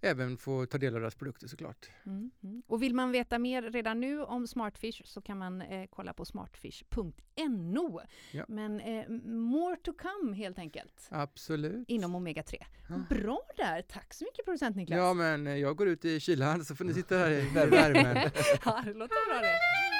även 0.02 0.36
få 0.36 0.66
ta 0.66 0.78
del 0.78 0.94
av 0.94 1.00
deras 1.00 1.14
produkter 1.14 1.48
såklart. 1.48 1.90
Mm, 2.06 2.30
mm. 2.42 2.62
Och 2.66 2.82
vill 2.82 2.94
man 2.94 3.12
veta 3.12 3.38
mer 3.38 3.62
redan 3.62 4.00
nu 4.00 4.22
om 4.22 4.46
Smartfish 4.46 5.02
så 5.04 5.20
kan 5.20 5.38
man 5.38 5.62
eh, 5.62 5.86
kolla 5.90 6.12
på 6.12 6.24
smartfish.no. 6.24 8.00
Ja. 8.30 8.44
Men 8.48 8.80
eh, 8.80 9.08
more 9.28 9.76
to 9.76 9.92
come 9.92 10.36
helt 10.36 10.58
enkelt. 10.58 11.08
Absolut. 11.08 11.84
Inom 11.88 12.14
Omega-3. 12.14 12.56
Ja. 12.88 13.04
Bra 13.08 13.40
där! 13.56 13.82
Tack 13.82 14.14
så 14.14 14.24
mycket 14.24 14.44
producent 14.44 14.76
Niklas! 14.76 14.96
Ja, 14.96 15.14
men 15.14 15.46
eh, 15.46 15.56
jag 15.56 15.76
går 15.76 15.88
ut 15.88 16.04
i 16.04 16.20
kylan 16.20 16.64
så 16.64 16.74
får 16.74 16.84
ni 16.84 16.94
sitta 16.94 17.18
här 17.18 17.30
i 17.30 17.40
värmen. 17.54 18.30
ja, 18.64 18.82
det 18.84 18.94
låter 18.94 19.28
bra 19.28 19.40
det. 19.40 19.91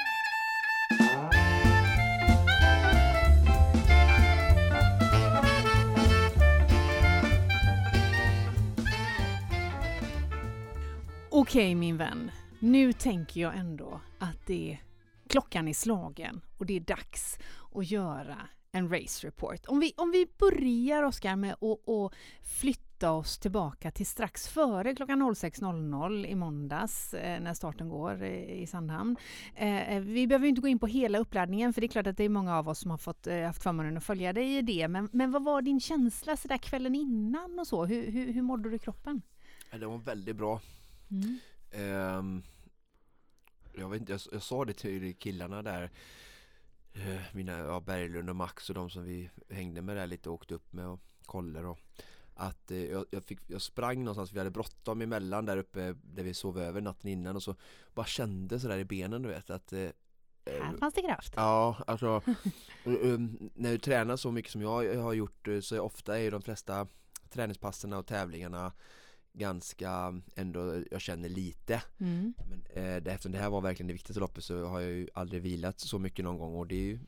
Okej 11.34 11.74
min 11.74 11.96
vän, 11.96 12.30
nu 12.58 12.92
tänker 12.92 13.40
jag 13.40 13.56
ändå 13.56 14.00
att 14.18 14.46
det 14.46 14.78
klockan 15.28 15.68
är 15.68 15.72
slagen 15.72 16.40
och 16.58 16.66
det 16.66 16.76
är 16.76 16.80
dags 16.80 17.38
att 17.74 17.90
göra 17.90 18.48
en 18.72 18.88
race 18.88 19.26
report. 19.26 19.66
Om 19.66 19.80
vi, 19.80 19.92
om 19.96 20.10
vi 20.10 20.26
börjar 20.38 21.02
Oskar 21.02 21.36
med 21.36 21.52
att 21.52 22.12
flytta 22.42 23.12
oss 23.12 23.38
tillbaka 23.38 23.90
till 23.90 24.06
strax 24.06 24.48
före 24.48 24.94
klockan 24.94 25.22
06.00 25.22 26.26
i 26.26 26.34
måndags 26.34 27.14
eh, 27.14 27.40
när 27.40 27.54
starten 27.54 27.88
går 27.88 28.22
eh, 28.22 28.62
i 28.62 28.66
Sandhamn. 28.66 29.16
Eh, 29.54 29.96
eh 29.96 30.02
vi 30.02 30.26
behöver 30.26 30.46
inte 30.46 30.60
gå 30.60 30.68
in 30.68 30.78
på 30.78 30.86
hela 30.86 31.18
uppladdningen 31.18 31.72
för 31.72 31.80
det 31.80 31.86
är 31.86 31.88
klart 31.88 32.06
att 32.06 32.16
det 32.16 32.24
är 32.24 32.28
många 32.28 32.58
av 32.58 32.68
oss 32.68 32.78
som 32.78 32.90
har 32.90 32.98
fått, 32.98 33.26
eh, 33.26 33.42
haft 33.42 33.62
förmånen 33.62 33.96
att 33.96 34.04
följa 34.04 34.32
dig 34.32 34.56
i 34.58 34.62
det. 34.62 34.88
Men, 34.88 35.08
men 35.12 35.30
vad 35.30 35.44
var 35.44 35.62
din 35.62 35.80
känsla 35.80 36.36
så 36.36 36.48
där 36.48 36.58
kvällen 36.58 36.94
innan 36.94 37.58
och 37.58 37.66
så? 37.66 37.84
Hur, 37.84 38.10
hur, 38.10 38.32
hur 38.32 38.42
mådde 38.42 38.70
du 38.70 38.76
i 38.76 38.78
kroppen? 38.78 39.22
Ja, 39.70 39.78
Det 39.78 39.86
var 39.86 39.98
väldigt 39.98 40.36
bra. 40.36 40.60
Mm. 41.12 41.38
Ehm, 41.70 42.42
jag, 43.72 43.88
vet 43.88 44.00
inte, 44.00 44.12
jag, 44.12 44.20
jag 44.32 44.42
sa 44.42 44.64
det 44.64 44.72
till 44.72 45.14
killarna 45.14 45.62
där 45.62 45.90
eh, 46.92 47.20
Mina, 47.32 47.58
ja, 47.58 47.80
Berglund 47.80 48.30
och 48.30 48.36
Max 48.36 48.68
och 48.68 48.74
de 48.74 48.90
som 48.90 49.04
vi 49.04 49.30
hängde 49.50 49.82
med 49.82 49.96
där 49.96 50.06
lite 50.06 50.28
och 50.28 50.34
åkte 50.34 50.54
upp 50.54 50.72
med 50.72 50.86
och 50.86 51.00
kollade 51.26 51.68
och 51.68 51.78
att 52.34 52.70
eh, 52.70 52.84
jag, 52.84 53.06
jag, 53.10 53.24
fick, 53.24 53.38
jag 53.46 53.62
sprang 53.62 54.04
någonstans, 54.04 54.32
vi 54.32 54.38
hade 54.38 54.50
bråttom 54.50 55.02
emellan 55.02 55.46
där 55.46 55.56
uppe 55.56 55.94
där 56.02 56.22
vi 56.22 56.34
sov 56.34 56.58
över 56.58 56.80
natten 56.80 57.10
innan 57.10 57.36
och 57.36 57.42
så 57.42 57.56
bara 57.94 58.06
kände 58.06 58.60
sådär 58.60 58.78
i 58.78 58.84
benen 58.84 59.22
du 59.22 59.28
vet 59.28 59.50
att 59.50 59.72
eh, 59.72 59.88
Här 60.46 60.76
fanns 60.76 60.94
det 60.94 61.02
kraft. 61.02 61.32
Ja, 61.36 61.76
alltså 61.86 62.22
eh, 62.84 62.92
eh, 62.92 63.18
när 63.54 63.70
du 63.70 63.78
tränar 63.78 64.16
så 64.16 64.30
mycket 64.30 64.52
som 64.52 64.62
jag 64.62 64.96
har 65.02 65.12
gjort 65.12 65.48
eh, 65.48 65.60
så 65.60 65.80
ofta 65.80 66.18
är 66.18 66.22
ju 66.22 66.30
de 66.30 66.42
flesta 66.42 66.86
träningspasserna 67.30 67.98
och 67.98 68.06
tävlingarna 68.06 68.72
ganska 69.32 70.20
ändå, 70.34 70.82
jag 70.90 71.00
känner 71.00 71.28
lite. 71.28 71.82
Mm. 71.98 72.34
men 72.48 72.62
eh, 72.74 73.12
eftersom 73.12 73.32
det 73.32 73.38
här 73.38 73.50
var 73.50 73.60
verkligen 73.60 73.86
det 73.86 73.92
viktigaste 73.92 74.20
loppet 74.20 74.44
så 74.44 74.64
har 74.64 74.80
jag 74.80 74.90
ju 74.90 75.08
aldrig 75.14 75.42
vilat 75.42 75.80
så 75.80 75.98
mycket 75.98 76.24
någon 76.24 76.38
gång 76.38 76.54
och 76.54 76.66
det 76.66 76.74
är 76.74 76.84
ju 76.84 76.98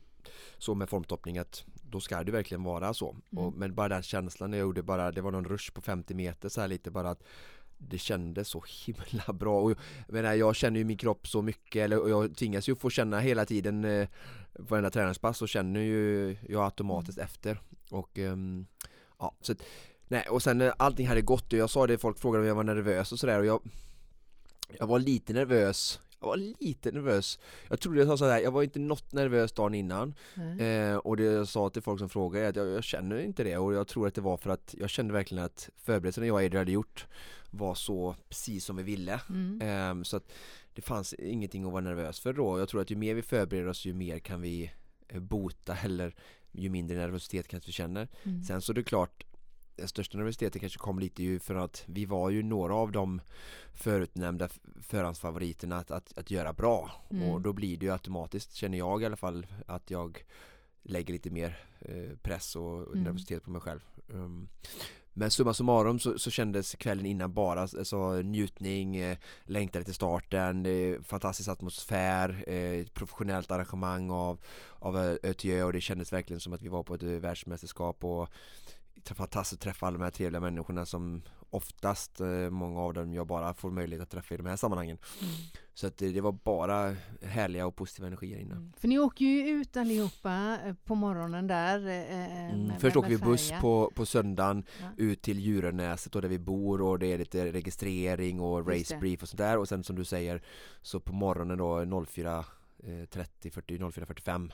så 0.57 0.75
med 0.75 0.89
formtoppning 0.89 1.37
att 1.37 1.65
då 1.89 1.99
ska 1.99 2.23
det 2.23 2.31
verkligen 2.31 2.63
vara 2.63 2.93
så. 2.93 3.15
Och, 3.35 3.53
men 3.53 3.75
bara 3.75 3.89
den 3.89 4.03
känslan 4.03 4.53
jag 4.53 4.59
gjorde 4.59 4.83
bara, 4.83 5.11
det 5.11 5.21
var 5.21 5.31
någon 5.31 5.45
rush 5.45 5.71
på 5.73 5.81
50 5.81 6.13
meter 6.13 6.49
så 6.49 6.61
här 6.61 6.67
lite 6.67 6.91
bara 6.91 7.09
att 7.09 7.23
det 7.77 7.97
kändes 7.97 8.47
så 8.47 8.63
himla 8.85 9.33
bra. 9.33 9.61
Och 9.61 9.71
jag, 9.71 9.77
menar, 10.07 10.33
jag 10.33 10.55
känner 10.55 10.79
ju 10.79 10.83
min 10.83 10.97
kropp 10.97 11.27
så 11.27 11.41
mycket 11.41 11.83
eller 11.83 11.99
och 11.99 12.09
jag 12.09 12.35
tvingas 12.35 12.69
ju 12.69 12.75
få 12.75 12.89
känna 12.89 13.19
hela 13.19 13.45
tiden 13.45 13.85
eh, 13.85 14.07
varenda 14.53 14.89
träningspass 14.89 15.37
så 15.37 15.47
känner 15.47 15.79
ju 15.79 16.37
jag 16.49 16.65
automatiskt 16.65 17.17
efter. 17.17 17.59
Och 17.89 18.19
ehm, 18.19 18.65
ja 19.19 19.35
så 19.41 19.51
att, 19.51 19.63
nej 20.07 20.27
och 20.29 20.43
sen 20.43 20.61
eh, 20.61 20.73
allting 20.77 21.07
hade 21.07 21.21
gått 21.21 21.53
och 21.53 21.59
jag 21.59 21.69
sa 21.69 21.87
det 21.87 21.97
folk 21.97 22.19
frågade 22.19 22.41
om 22.41 22.47
jag 22.47 22.55
var 22.55 22.63
nervös 22.63 23.11
och 23.11 23.19
sådär 23.19 23.39
och 23.39 23.45
jag 23.45 23.61
jag 24.79 24.87
var 24.87 24.99
lite 24.99 25.33
nervös 25.33 25.99
jag 26.19 26.27
var 26.27 26.37
lite 26.37 26.91
nervös. 26.91 27.39
Jag 27.69 27.79
trodde 27.79 27.99
jag 27.99 28.07
sa 28.07 28.17
såhär, 28.17 28.41
jag 28.41 28.51
var 28.51 28.63
inte 28.63 28.79
något 28.79 29.11
nervös 29.11 29.51
dagen 29.51 29.73
innan. 29.73 30.13
Eh, 30.59 30.95
och 30.95 31.17
det 31.17 31.23
jag 31.23 31.47
sa 31.47 31.69
till 31.69 31.81
folk 31.81 31.99
som 31.99 32.09
frågade 32.09 32.45
är 32.45 32.49
att 32.49 32.55
jag, 32.55 32.67
jag, 32.67 32.83
känner 32.83 33.19
inte 33.19 33.43
det 33.43 33.57
och 33.57 33.73
jag 33.73 33.87
tror 33.87 34.07
att 34.07 34.15
det 34.15 34.21
var 34.21 34.37
för 34.37 34.49
att 34.49 34.75
jag 34.77 34.89
kände 34.89 35.13
verkligen 35.13 35.43
att 35.43 35.69
förberedelserna 35.77 36.27
jag 36.27 36.33
och 36.33 36.39
Adrian 36.39 36.57
hade 36.57 36.71
gjort 36.71 37.05
var 37.51 37.75
så 37.75 38.15
precis 38.29 38.65
som 38.65 38.75
vi 38.75 38.83
ville. 38.83 39.21
Mm. 39.29 39.61
Eh, 39.61 40.03
så 40.03 40.17
att 40.17 40.31
det 40.73 40.81
fanns 40.81 41.13
ingenting 41.13 41.65
att 41.65 41.71
vara 41.71 41.81
nervös 41.81 42.19
för 42.19 42.33
då. 42.33 42.59
Jag 42.59 42.69
tror 42.69 42.81
att 42.81 42.91
ju 42.91 42.95
mer 42.95 43.13
vi 43.13 43.21
förbereder 43.21 43.67
oss 43.67 43.85
ju 43.85 43.93
mer 43.93 44.19
kan 44.19 44.41
vi 44.41 44.71
eh, 45.07 45.19
bota 45.19 45.77
eller 45.83 46.15
ju 46.51 46.69
mindre 46.69 46.97
nervositet 46.97 47.47
kanske 47.47 47.67
vi 47.67 47.73
känner. 47.73 48.07
Mm. 48.23 48.43
Sen 48.43 48.61
så 48.61 48.71
är 48.71 48.73
det 48.73 48.83
klart 48.83 49.23
den 49.75 49.87
största 49.87 50.17
nervositeten 50.17 50.59
kanske 50.59 50.79
kom 50.79 50.99
lite 50.99 51.23
ju 51.23 51.39
för 51.39 51.55
att 51.55 51.83
vi 51.85 52.05
var 52.05 52.29
ju 52.29 52.43
några 52.43 52.75
av 52.75 52.91
de 52.91 53.21
förutnämnda 53.73 54.49
förhandsfavoriterna 54.81 55.77
att, 55.77 55.91
att, 55.91 56.17
att 56.17 56.31
göra 56.31 56.53
bra 56.53 56.91
Mm. 57.09 57.29
och 57.29 57.41
då 57.41 57.53
blir 57.53 57.77
det 57.77 57.85
ju 57.85 57.91
automatiskt, 57.91 58.53
känner 58.53 58.77
jag 58.77 59.01
i 59.01 59.05
alla 59.05 59.15
fall, 59.15 59.47
att 59.67 59.91
jag 59.91 60.23
lägger 60.83 61.13
lite 61.13 61.29
mer 61.29 61.59
eh, 61.79 62.17
press 62.21 62.55
och 62.55 62.87
Mm. 62.87 63.03
nervositet 63.03 63.43
på 63.43 63.51
mig 63.51 63.61
själv. 63.61 63.79
Um, 64.07 64.47
men 65.17 65.31
summa 65.31 65.53
summarum 65.53 65.99
så, 65.99 66.19
så 66.19 66.31
kändes 66.31 66.75
kvällen 66.75 67.05
innan 67.05 67.33
bara 67.33 67.61
alltså, 67.61 68.11
njutning, 68.13 68.95
eh, 68.95 69.17
längtade 69.43 69.85
till 69.85 69.93
starten, 69.93 70.65
eh, 70.65 71.01
fantastisk 71.01 71.49
atmosfär, 71.49 72.43
eh, 72.49 72.85
professionellt 72.87 73.51
arrangemang 73.51 74.09
av, 74.11 74.39
av 74.79 74.97
Ö- 74.97 75.17
ÖTÖ 75.23 75.63
och 75.63 75.73
det 75.73 75.81
kändes 75.81 76.13
verkligen 76.13 76.39
som 76.39 76.53
att 76.53 76.61
vi 76.61 76.67
var 76.67 76.83
på 76.83 76.93
ett 76.95 77.03
eh, 77.03 77.09
världsmästerskap 77.09 78.03
och 78.03 78.29
fantastiskt 79.13 79.59
att 79.59 79.63
träffa 79.63 79.87
alla 79.87 79.97
de 79.97 80.03
här 80.03 80.11
trevliga 80.11 80.41
människorna 80.41 80.85
som 80.85 81.21
oftast, 81.49 82.19
eh, 82.21 82.27
många 82.49 82.81
av 82.81 82.93
dem 82.93 83.13
jag 83.13 83.27
bara 83.27 83.53
får 83.53 83.71
möjlighet 83.71 84.03
att 84.03 84.09
träffa 84.09 84.33
i 84.33 84.37
de 84.37 84.45
här 84.45 84.55
sammanhangen. 84.55 84.97
Mm. 85.21 85.33
Så 85.73 85.87
att 85.87 85.97
det, 85.97 86.11
det 86.11 86.21
var 86.21 86.31
bara 86.31 86.95
härliga 87.21 87.65
och 87.67 87.75
positiva 87.75 88.07
energier 88.07 88.37
innan. 88.39 88.73
För 88.77 88.87
ni 88.87 88.99
åker 88.99 89.25
ju 89.25 89.47
ut 89.49 89.77
allihopa 89.77 90.57
eh, 90.65 90.73
på 90.85 90.95
morgonen 90.95 91.47
där. 91.47 91.87
eh, 91.87 92.45
Mm. 92.49 92.67
med- 92.67 92.81
Först 92.81 92.95
med- 92.95 92.97
åker 93.05 93.09
vi 93.09 93.17
buss 93.17 93.51
på, 93.61 93.91
på 93.95 94.05
söndagen 94.05 94.63
Ja. 94.81 94.87
ut 94.97 95.21
till 95.21 95.39
Djurönäset 95.39 96.15
och 96.15 96.21
där 96.21 96.29
vi 96.29 96.39
bor 96.39 96.81
och 96.81 96.99
det 96.99 97.07
är 97.13 97.17
lite 97.17 97.51
registrering 97.51 98.39
och 98.39 98.67
race 98.67 98.97
brief 98.97 99.21
och 99.23 99.29
sånt 99.29 99.37
där 99.37 99.57
och 99.57 99.67
sen 99.67 99.83
som 99.83 99.95
du 99.95 100.03
säger 100.03 100.41
så 100.81 100.99
på 100.99 101.13
morgonen 101.13 101.57
då 101.57 101.79
04.30, 101.85 103.49
40, 103.51 103.77
04.45 103.77 104.51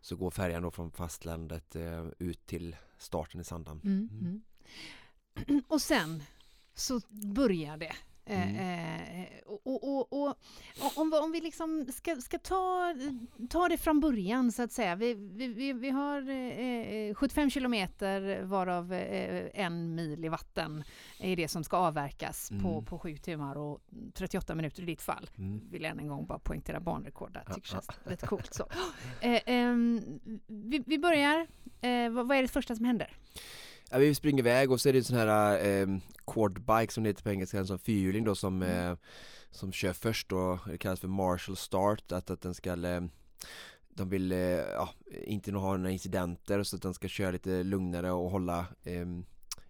så 0.00 0.16
går 0.16 0.30
färjan 0.30 0.62
då 0.62 0.70
från 0.70 0.90
fastlandet 0.92 1.76
eh, 1.76 2.06
ut 2.18 2.46
till 2.46 2.76
starten 2.98 3.40
i 3.40 3.44
Sandhamn. 3.44 3.80
Mm, 3.84 4.08
mm. 4.12 5.62
Och 5.68 5.82
sen 5.82 6.22
så 6.74 7.00
börjar 7.10 7.76
det. 7.76 7.96
Eh, 8.28 8.48
Mm. 8.50 9.20
eh, 9.22 9.26
och, 9.46 9.66
och, 9.66 9.84
och, 10.12 10.12
och, 10.12 10.28
och 10.84 10.98
om, 10.98 11.10
vi- 11.10 11.18
om 11.18 11.32
vi 11.32 11.40
liksom 11.40 11.86
ska, 11.92 12.16
ska 12.16 12.38
ta, 12.38 12.94
ta 13.50 13.68
det 13.68 13.76
från 13.76 14.00
början 14.00 14.52
så 14.52 14.62
att 14.62 14.72
säga. 14.72 14.94
Vi, 14.94 15.14
vi, 15.14 15.72
vi, 15.72 15.90
har 15.90 16.28
eh, 16.30 17.14
75 17.14 17.50
kilometer 17.50 18.42
varav 18.42 18.92
eh, 18.92 19.46
en 19.54 19.94
mil 19.94 20.24
i 20.24 20.28
vatten 20.28 20.84
är 21.20 21.36
det 21.36 21.48
som 21.48 21.64
ska 21.64 21.76
avverkas 21.76 22.48
på, 22.62 22.68
Mm. 22.68 22.84
på 22.84 22.98
sju 22.98 23.16
timmar 23.16 23.56
och 23.58 23.80
38 24.14 24.54
minuter 24.54 24.82
i 24.82 24.86
ditt 24.86 25.02
fall. 25.02 25.30
Mm. 25.38 25.60
Vill 25.70 25.82
jag 25.82 25.90
än 25.90 25.98
en 25.98 26.08
gång 26.08 26.26
bara 26.26 26.38
poängtera 26.38 26.80
barnrekord 26.80 27.32
där. 27.32 27.44
Tycker 27.54 27.68
känns 27.68 27.88
lite 28.10 28.26
coolt 28.26 28.54
så. 28.54 28.66
Eh, 29.20 29.40
ehm, 29.46 30.00
vi, 30.46 30.82
vi 30.86 30.98
börjar. 30.98 31.46
Eh, 31.80 32.10
vad, 32.10 32.28
vad 32.28 32.36
är 32.36 32.42
det 32.42 32.48
första 32.48 32.76
som 32.76 32.84
händer? 32.84 33.16
Ja, 33.90 33.98
vi 33.98 34.14
springer 34.14 34.38
iväg 34.38 34.72
och 34.72 34.80
så 34.80 34.88
är 34.88 34.92
det 34.92 34.98
en 34.98 35.04
sån 35.04 35.16
här 35.16 35.66
eh, 35.66 35.86
quadbike 36.26 36.92
som 36.92 37.02
det 37.04 37.10
heter 37.10 37.22
på 37.22 37.30
engelska, 37.30 37.58
en 37.58 37.66
sån 37.66 37.78
fyrhjuling 37.78 38.24
då 38.24 38.34
som, 38.34 38.62
Mm. 38.62 38.90
eh, 38.92 38.98
som 39.50 39.72
kör 39.72 39.92
först 39.92 40.28
då, 40.28 40.58
det 40.66 40.78
kallas 40.78 41.00
för 41.00 41.08
marshall 41.08 41.56
start, 41.56 42.12
att, 42.12 42.30
att 42.30 42.40
den 42.40 42.54
ska 42.54 42.72
eh, 42.86 43.00
de 43.88 44.08
vill 44.08 44.32
eh, 44.32 44.38
ja, 44.38 44.88
inte 45.26 45.52
ha 45.52 45.76
några 45.76 45.90
incidenter 45.90 46.62
så 46.62 46.76
att 46.76 46.82
den 46.82 46.94
ska 46.94 47.08
köra 47.08 47.30
lite 47.30 47.62
lugnare 47.62 48.10
och 48.12 48.30
hålla 48.30 48.66
eh, 48.84 49.06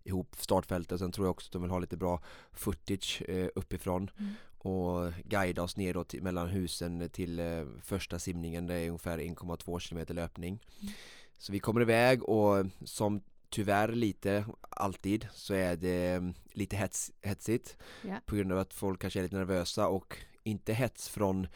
ihop 0.05 0.37
startfältet. 0.39 0.99
Sen 0.99 1.13
tror 1.13 1.27
jag 1.27 1.31
också 1.31 1.49
att 1.49 1.53
de 1.53 1.63
vill 1.63 1.71
ha 1.71 1.79
lite 1.79 1.97
bra 1.97 2.23
footage 2.53 3.23
eh, 3.29 3.49
uppifrån 3.55 4.11
Mm. 4.19 4.33
och 4.59 5.13
guida 5.25 5.63
oss 5.63 5.77
ner 5.77 5.95
då 5.95 6.05
till, 6.05 6.23
mellan 6.23 6.49
husen 6.49 7.11
till 7.11 7.39
eh, 7.39 7.65
första 7.83 8.19
simningen. 8.19 8.67
Det 8.67 8.75
är 8.75 8.87
ungefär 8.89 9.19
1,2 9.19 9.79
kilometer 9.79 10.15
löpning. 10.15 10.63
Mm. 10.81 10.93
Så 11.39 11.53
vi 11.53 11.59
kommer 11.59 11.81
iväg 11.81 12.23
och 12.23 12.67
som 12.85 13.21
tyvärr 13.51 13.89
lite, 13.89 14.45
alltid, 14.71 15.29
så 15.33 15.55
är 15.55 15.77
det 15.77 16.13
eh, 16.13 16.23
lite 16.53 16.77
hets, 16.77 17.13
hetsigt 17.23 17.77
Ja. 18.03 18.21
på 18.27 18.37
grund 18.37 18.53
av 18.53 18.59
att 18.59 18.75
folk 18.75 19.01
kanske 19.01 19.21
är 19.21 19.23
lite 19.23 19.37
nervösa 19.37 19.89
och 19.89 20.17
inte 20.43 20.73
hets 20.73 21.09
från 21.09 21.47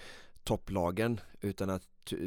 topplagen 0.45 1.21
utan 1.41 1.71
att 1.71 1.83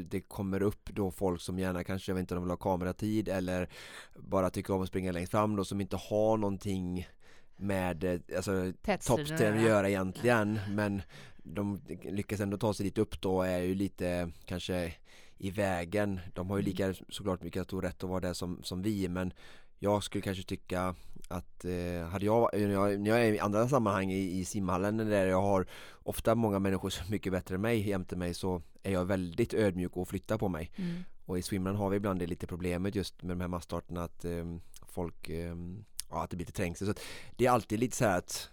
det 0.10 0.22
kommer 0.22 0.62
upp 0.62 0.90
då 0.94 1.12
folk 1.12 1.42
som 1.42 1.60
gärna 1.60 1.84
kanske, 1.84 2.12
jag 2.12 2.16
vet 2.16 2.20
inte 2.20 2.34
om 2.34 2.42
de 2.42 2.44
vill 2.44 2.52
ha 2.52 2.58
kameratid 2.58 3.30
eller 3.30 3.70
bara 4.16 4.50
tycker 4.50 4.74
om 4.74 4.82
att 4.82 4.88
springa 4.88 5.12
längst 5.12 5.32
fram 5.32 5.56
då 5.56 5.66
som 5.66 5.82
inte 5.82 5.96
har 5.98 6.38
någonting 6.38 7.08
med 7.58 8.04
eh, 8.04 8.20
alltså, 8.36 8.74
toppstriden 8.84 9.58
att 9.58 9.64
göra. 9.64 9.90
egentligen 9.90 10.60
men 10.70 11.02
de 11.38 11.82
lyckas 12.04 12.40
ändå 12.40 12.58
ta 12.58 12.74
sig 12.74 12.84
dit 12.84 12.98
upp 12.98 13.22
då 13.22 13.42
är 13.42 13.60
ju 13.60 13.76
lite 13.76 14.32
kanske 14.46 14.94
i 15.38 15.52
vägen. 15.52 16.20
De 16.34 16.50
har 16.50 16.58
ju 16.58 16.64
lika 16.64 16.94
såklart 17.10 17.44
mycket 17.44 17.64
stor 17.64 17.82
rätt 17.82 18.04
att 18.04 18.10
vara 18.10 18.20
där 18.20 18.34
som, 18.34 18.60
som 18.64 18.82
vi 18.82 19.10
men 19.10 19.34
jag 19.80 20.04
skulle 20.04 20.22
kanske 20.22 20.44
tycka 20.44 20.96
att 21.28 21.66
eh, 21.66 22.08
hade 22.08 22.26
jag, 22.26 22.50
när 22.54 23.08
jag, 23.08 23.26
är 23.26 23.34
i 23.34 23.40
andra 23.40 23.70
sammanhang 23.70 24.12
i, 24.12 24.40
i 24.40 24.46
simhallen 24.46 24.98
där 24.98 25.28
jag 25.28 25.42
har 25.42 25.68
ofta 26.04 26.36
många 26.36 26.60
människor 26.60 26.90
som 26.90 27.06
är 27.08 27.12
mycket 27.12 27.32
bättre 27.32 27.56
än 27.56 27.62
mig 27.62 27.90
jämte 27.90 28.16
mig 28.16 28.34
så 28.34 28.62
är 28.84 28.92
jag 28.92 29.06
väldigt 29.06 29.54
ödmjuk 29.54 29.98
och 29.98 30.08
flyttar 30.08 30.38
på 30.38 30.48
mig. 30.48 30.72
Mm. 30.76 31.04
Och 31.26 31.40
i 31.40 31.42
swimrun 31.42 31.76
har 31.76 31.90
vi 31.90 31.98
ibland 31.98 32.20
det 32.20 32.28
lite 32.28 32.48
problemet 32.48 32.96
just 32.96 33.24
med 33.24 33.38
de 33.38 33.42
här 33.42 33.48
massstarterna 33.48 34.04
att 34.04 34.26
eh, 34.26 34.46
folk, 34.88 35.30
eh, 35.30 35.56
ja 36.10 36.24
att 36.24 36.30
det 36.30 36.36
blir 36.36 36.46
lite 36.46 36.58
trängsel. 36.58 36.88
Så 36.88 36.94
det 37.36 37.46
är 37.46 37.52
alltid 37.52 37.80
lite 37.80 37.98
så 37.98 38.06
här 38.06 38.18
att 38.18 38.50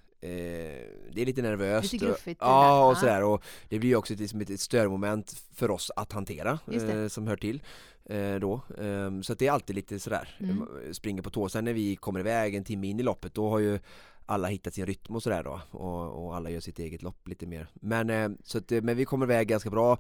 det 1.13 1.21
är 1.23 1.27
lite 1.27 1.43
nervöst. 1.43 1.93
Lite 1.93 2.07
gruffigt 2.07 2.41
Ja, 2.41 2.91
och 2.91 2.97
sådär 2.97 3.23
och 3.25 3.43
det 3.69 3.79
blir 3.79 3.97
också 3.97 4.13
ett, 4.15 4.21
liksom 4.21 4.41
ett 4.41 4.61
störmoment 4.61 5.43
för 5.55 5.71
oss 5.71 5.91
att 5.97 6.13
hantera 6.13 6.59
eh, 7.03 7.09
som 7.09 7.27
hör 7.27 7.37
till 7.37 7.63
eh, 8.05 8.35
då. 8.35 8.55
Eh, 8.79 9.21
så 9.23 9.35
det 9.35 9.47
är 9.47 9.51
alltid 9.53 9.77
lite 9.77 9.99
sådär, 9.99 10.37
Mm. 10.41 10.59
eh, 10.87 10.93
springer 10.93 11.23
på 11.23 11.31
tå. 11.31 11.49
Sen 11.49 11.65
när 11.65 11.73
vi 11.73 11.97
kommer 11.97 12.21
iväg 12.21 12.55
en 12.55 12.65
timme 12.65 12.87
in 12.89 13.01
i 13.01 13.03
loppet 13.03 13.35
då 13.35 13.51
har 13.51 13.59
ju 13.59 13.79
alla 14.27 14.49
hittat 14.49 14.75
sin 14.75 14.87
rytm 14.87 15.15
och 15.17 15.23
sådär 15.23 15.43
då 15.45 15.61
och, 15.71 16.25
och 16.27 16.37
alla 16.37 16.51
gör 16.51 16.61
sitt 16.61 16.79
eget 16.79 17.03
lopp 17.03 17.29
lite 17.29 17.47
mer. 17.47 17.67
Men, 17.75 18.11
eh, 18.11 18.29
så 18.45 18.59
att, 18.59 18.73
eh, 18.73 18.83
men 18.83 18.97
vi 18.97 19.05
kommer 19.05 19.27
iväg 19.27 19.49
ganska 19.49 19.71
bra. 19.71 19.99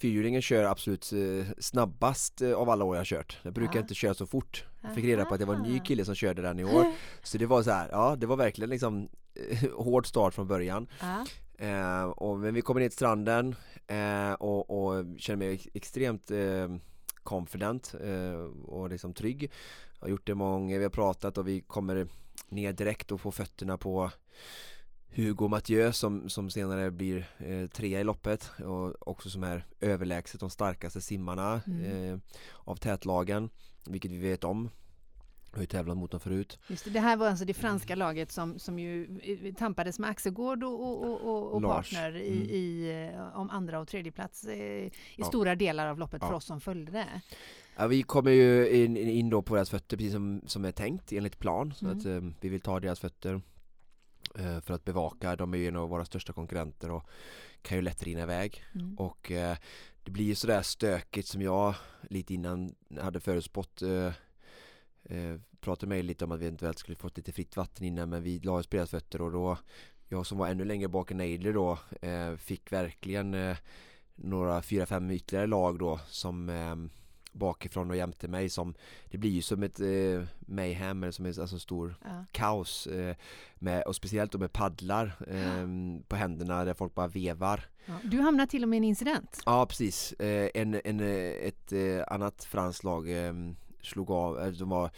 Fyrhjulingen 0.00 0.42
kör 0.42 0.64
absolut 0.64 1.12
eh, 1.12 1.46
snabbast 1.58 2.42
eh, 2.42 2.52
av 2.54 2.70
alla 2.70 2.84
år 2.84 2.96
jag 2.96 3.00
har 3.00 3.04
kört. 3.04 3.38
Jag 3.42 3.52
brukar 3.52 3.74
Ja. 3.74 3.80
inte 3.80 3.94
köra 3.94 4.14
så 4.14 4.26
fort. 4.26 4.64
Jag 4.82 4.94
fick 4.94 5.04
reda 5.04 5.24
på 5.24 5.34
att 5.34 5.40
det 5.40 5.46
var 5.46 5.54
en 5.54 5.62
ny 5.62 5.80
kille 5.80 6.04
som 6.04 6.14
körde 6.14 6.42
den 6.42 6.58
i 6.60 6.64
år. 6.64 6.86
Så 7.22 7.38
det 7.38 7.46
var 7.46 7.62
så 7.62 7.70
här, 7.70 7.88
ja 7.92 8.16
det 8.16 8.26
var 8.26 8.36
verkligen 8.36 8.70
liksom 8.70 9.08
eh, 9.50 9.70
hård 9.76 10.06
start 10.06 10.34
från 10.34 10.46
början. 10.48 10.86
Ja. 11.00 11.26
Eh, 11.66 12.02
och, 12.04 12.38
men 12.38 12.54
vi 12.54 12.62
kommer 12.62 12.80
ner 12.80 12.88
till 12.88 12.96
stranden 12.96 13.54
eh, 13.86 14.32
och, 14.32 14.70
och 14.70 15.04
känner 15.18 15.36
mig 15.36 15.54
ex- 15.54 15.68
extremt 15.74 16.30
eh, 16.30 16.68
confident 17.22 17.94
eh, 18.04 18.32
och 18.64 18.90
liksom 18.90 19.14
trygg. 19.14 19.50
Jag 19.98 20.06
har 20.06 20.10
gjort 20.10 20.26
det 20.26 20.34
många 20.34 20.78
vi 20.78 20.84
har 20.84 20.90
pratat 20.90 21.38
och 21.38 21.48
vi 21.48 21.60
kommer 21.60 22.08
ner 22.48 22.72
direkt 22.72 23.12
och 23.12 23.20
får 23.20 23.30
fötterna 23.30 23.78
på 23.78 24.10
Hugo 25.14 25.48
Mathieu 25.48 25.92
som, 25.92 26.28
som 26.28 26.50
senare 26.50 26.90
blir 26.90 27.30
eh, 27.38 27.66
trea 27.68 28.00
i 28.00 28.04
loppet 28.04 28.50
och 28.64 29.08
också 29.08 29.30
som 29.30 29.44
är 29.44 29.66
överlägset 29.80 30.40
de 30.40 30.50
starkaste 30.50 31.00
simmarna 31.00 31.60
Mm. 31.66 32.12
eh, 32.14 32.18
av 32.64 32.76
tätlagen, 32.76 33.50
vilket 33.86 34.10
vi 34.10 34.18
vet 34.18 34.44
om. 34.44 34.70
Jag 35.50 35.56
har 35.56 35.62
ju 35.62 35.66
tävlat 35.66 35.96
mot 35.96 36.10
dem 36.10 36.20
förut. 36.20 36.58
Just 36.68 36.84
det, 36.84 36.90
det 36.90 37.00
här 37.00 37.16
var 37.16 37.28
alltså 37.28 37.44
det 37.44 37.54
franska 37.54 37.94
laget 37.94 38.32
som, 38.32 38.58
som 38.58 38.78
ju 38.78 39.18
eh, 39.22 39.54
tampades 39.54 39.98
med 39.98 40.10
Axelgård 40.10 40.64
och, 40.64 40.82
och, 40.86 41.20
och- 41.20 41.52
och, 41.54 41.62
partner 41.62 42.16
i, 42.16 42.36
Mm. 42.36 42.48
i, 42.50 42.90
eh, 43.14 43.36
om 43.40 43.50
andra 43.50 43.80
och 43.80 43.88
tredje 43.88 44.12
plats 44.12 44.44
eh, 44.44 44.56
i 44.56 44.90
Ja. 45.16 45.24
stora 45.24 45.54
delar 45.54 45.86
av 45.88 45.98
loppet 45.98 46.20
för 46.22 46.28
Ja. 46.28 46.34
oss 46.36 46.44
som 46.44 46.60
följde 46.60 46.92
det. 46.92 47.20
Ja, 47.76 47.86
vi 47.86 48.02
kommer 48.02 48.30
ju 48.30 48.68
in, 48.84 48.96
in 48.96 49.30
då 49.30 49.42
på 49.42 49.54
deras 49.54 49.70
fötter 49.70 49.96
precis 49.96 50.12
som, 50.12 50.42
som 50.46 50.64
är 50.64 50.72
tänkt 50.72 51.12
enligt 51.12 51.38
plan 51.38 51.74
så 51.76 51.86
Mm. 51.86 52.28
att 52.28 52.34
vi 52.44 52.48
vill 52.48 52.60
ta 52.60 52.80
deras 52.80 53.00
fötter 53.00 53.40
för 54.34 54.70
att 54.72 54.84
bevaka, 54.84 55.36
de 55.36 55.54
är 55.54 55.58
ju 55.58 55.68
en 55.68 55.76
av 55.76 55.88
våra 55.88 56.04
största 56.04 56.32
konkurrenter 56.32 56.90
och 56.90 57.06
kan 57.62 57.78
ju 57.78 57.82
lätt 57.82 58.02
rinna 58.02 58.22
iväg 58.22 58.64
Mm. 58.74 58.98
och 58.98 59.30
eh, 59.30 59.56
det 60.04 60.10
blir 60.10 60.24
ju 60.24 60.34
sådär 60.34 60.62
stökigt 60.62 61.28
som 61.28 61.42
jag 61.42 61.74
lite 62.10 62.34
innan 62.34 62.74
hade 63.00 63.20
förutspått 63.20 63.82
eh, 63.82 64.12
eh, 65.04 65.40
pratade 65.60 65.86
med 65.88 65.96
mig 65.96 66.02
lite 66.02 66.24
om 66.24 66.32
att 66.32 66.40
vi 66.40 66.46
eventuellt 66.46 66.78
skulle 66.78 66.96
fått 66.96 67.16
lite 67.16 67.32
fritt 67.32 67.56
vatten 67.56 67.86
innan 67.86 68.08
men 68.08 68.22
vi 68.22 68.38
la 68.38 68.52
oss 68.52 68.66
på 68.66 68.76
deras 68.76 68.90
fötter 68.90 69.20
och 69.22 69.32
då 69.32 69.58
jag 70.08 70.26
som 70.26 70.38
var 70.38 70.48
ännu 70.48 70.64
längre 70.64 70.88
bak 70.88 71.10
än 71.10 71.20
Adler 71.20 71.52
då 71.52 71.78
eh, 72.02 72.36
fick 72.36 72.72
verkligen 72.72 73.34
eh, 73.34 73.56
några 74.14 74.62
fyra, 74.62 74.86
fem 74.86 75.10
ytterligare 75.10 75.46
lag 75.46 75.78
då 75.78 76.00
som 76.08 76.48
eh, 76.48 76.76
bakifrån 77.32 77.90
och 77.90 77.96
jämte 77.96 78.28
mig 78.28 78.48
som 78.48 78.74
Det 79.10 79.18
blir 79.18 79.30
ju 79.30 79.42
som 79.42 79.62
ett 79.62 79.80
eh, 79.80 80.22
mayhem 80.40 81.02
eller 81.02 81.12
som 81.12 81.26
en 81.26 81.40
alltså, 81.40 81.58
stor 81.58 81.94
Ja. 82.04 82.24
kaos 82.32 82.86
eh, 82.86 83.16
med, 83.54 83.82
Och 83.82 83.96
speciellt 83.96 84.32
då 84.32 84.38
med 84.38 84.52
paddlar 84.52 85.06
eh, 85.28 85.66
på 86.08 86.16
händerna 86.16 86.64
där 86.64 86.74
folk 86.74 86.94
bara 86.94 87.08
vevar 87.08 87.64
Ja. 87.86 87.94
Du 88.04 88.20
hamnar 88.20 88.46
till 88.46 88.62
och 88.62 88.68
med 88.68 88.76
i 88.76 88.78
en 88.78 88.84
incident. 88.84 89.42
Ja 89.46 89.66
precis, 89.66 90.12
eh, 90.12 90.50
en, 90.54 90.80
en, 90.84 91.00
eh, 91.00 91.46
ett 91.48 91.72
eh, 91.72 92.04
annat 92.06 92.44
franskt 92.44 92.84
lag 92.84 93.26
eh, 93.26 93.32
slog 93.82 94.10
av, 94.10 94.40
eh, 94.40 94.46
de 94.48 94.68
var, 94.68 94.90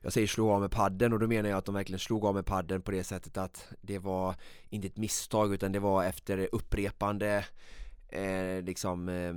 jag 0.00 0.12
säger 0.12 0.26
slog 0.26 0.50
av 0.50 0.60
med 0.60 0.70
padden 0.70 1.12
och 1.12 1.18
då 1.18 1.26
menar 1.26 1.48
jag 1.50 1.58
att 1.58 1.64
de 1.64 1.74
verkligen 1.74 1.98
slog 1.98 2.24
av 2.24 2.34
med 2.34 2.46
padden 2.46 2.82
på 2.82 2.90
det 2.90 3.04
sättet 3.04 3.36
att 3.36 3.68
det 3.80 3.98
var 3.98 4.34
inte 4.68 4.86
ett 4.86 4.96
misstag 4.96 5.54
utan 5.54 5.72
det 5.72 5.78
var 5.78 6.04
efter 6.04 6.48
upprepande 6.52 7.44
eh, 8.08 8.62
liksom 8.64 9.08
eh, 9.08 9.34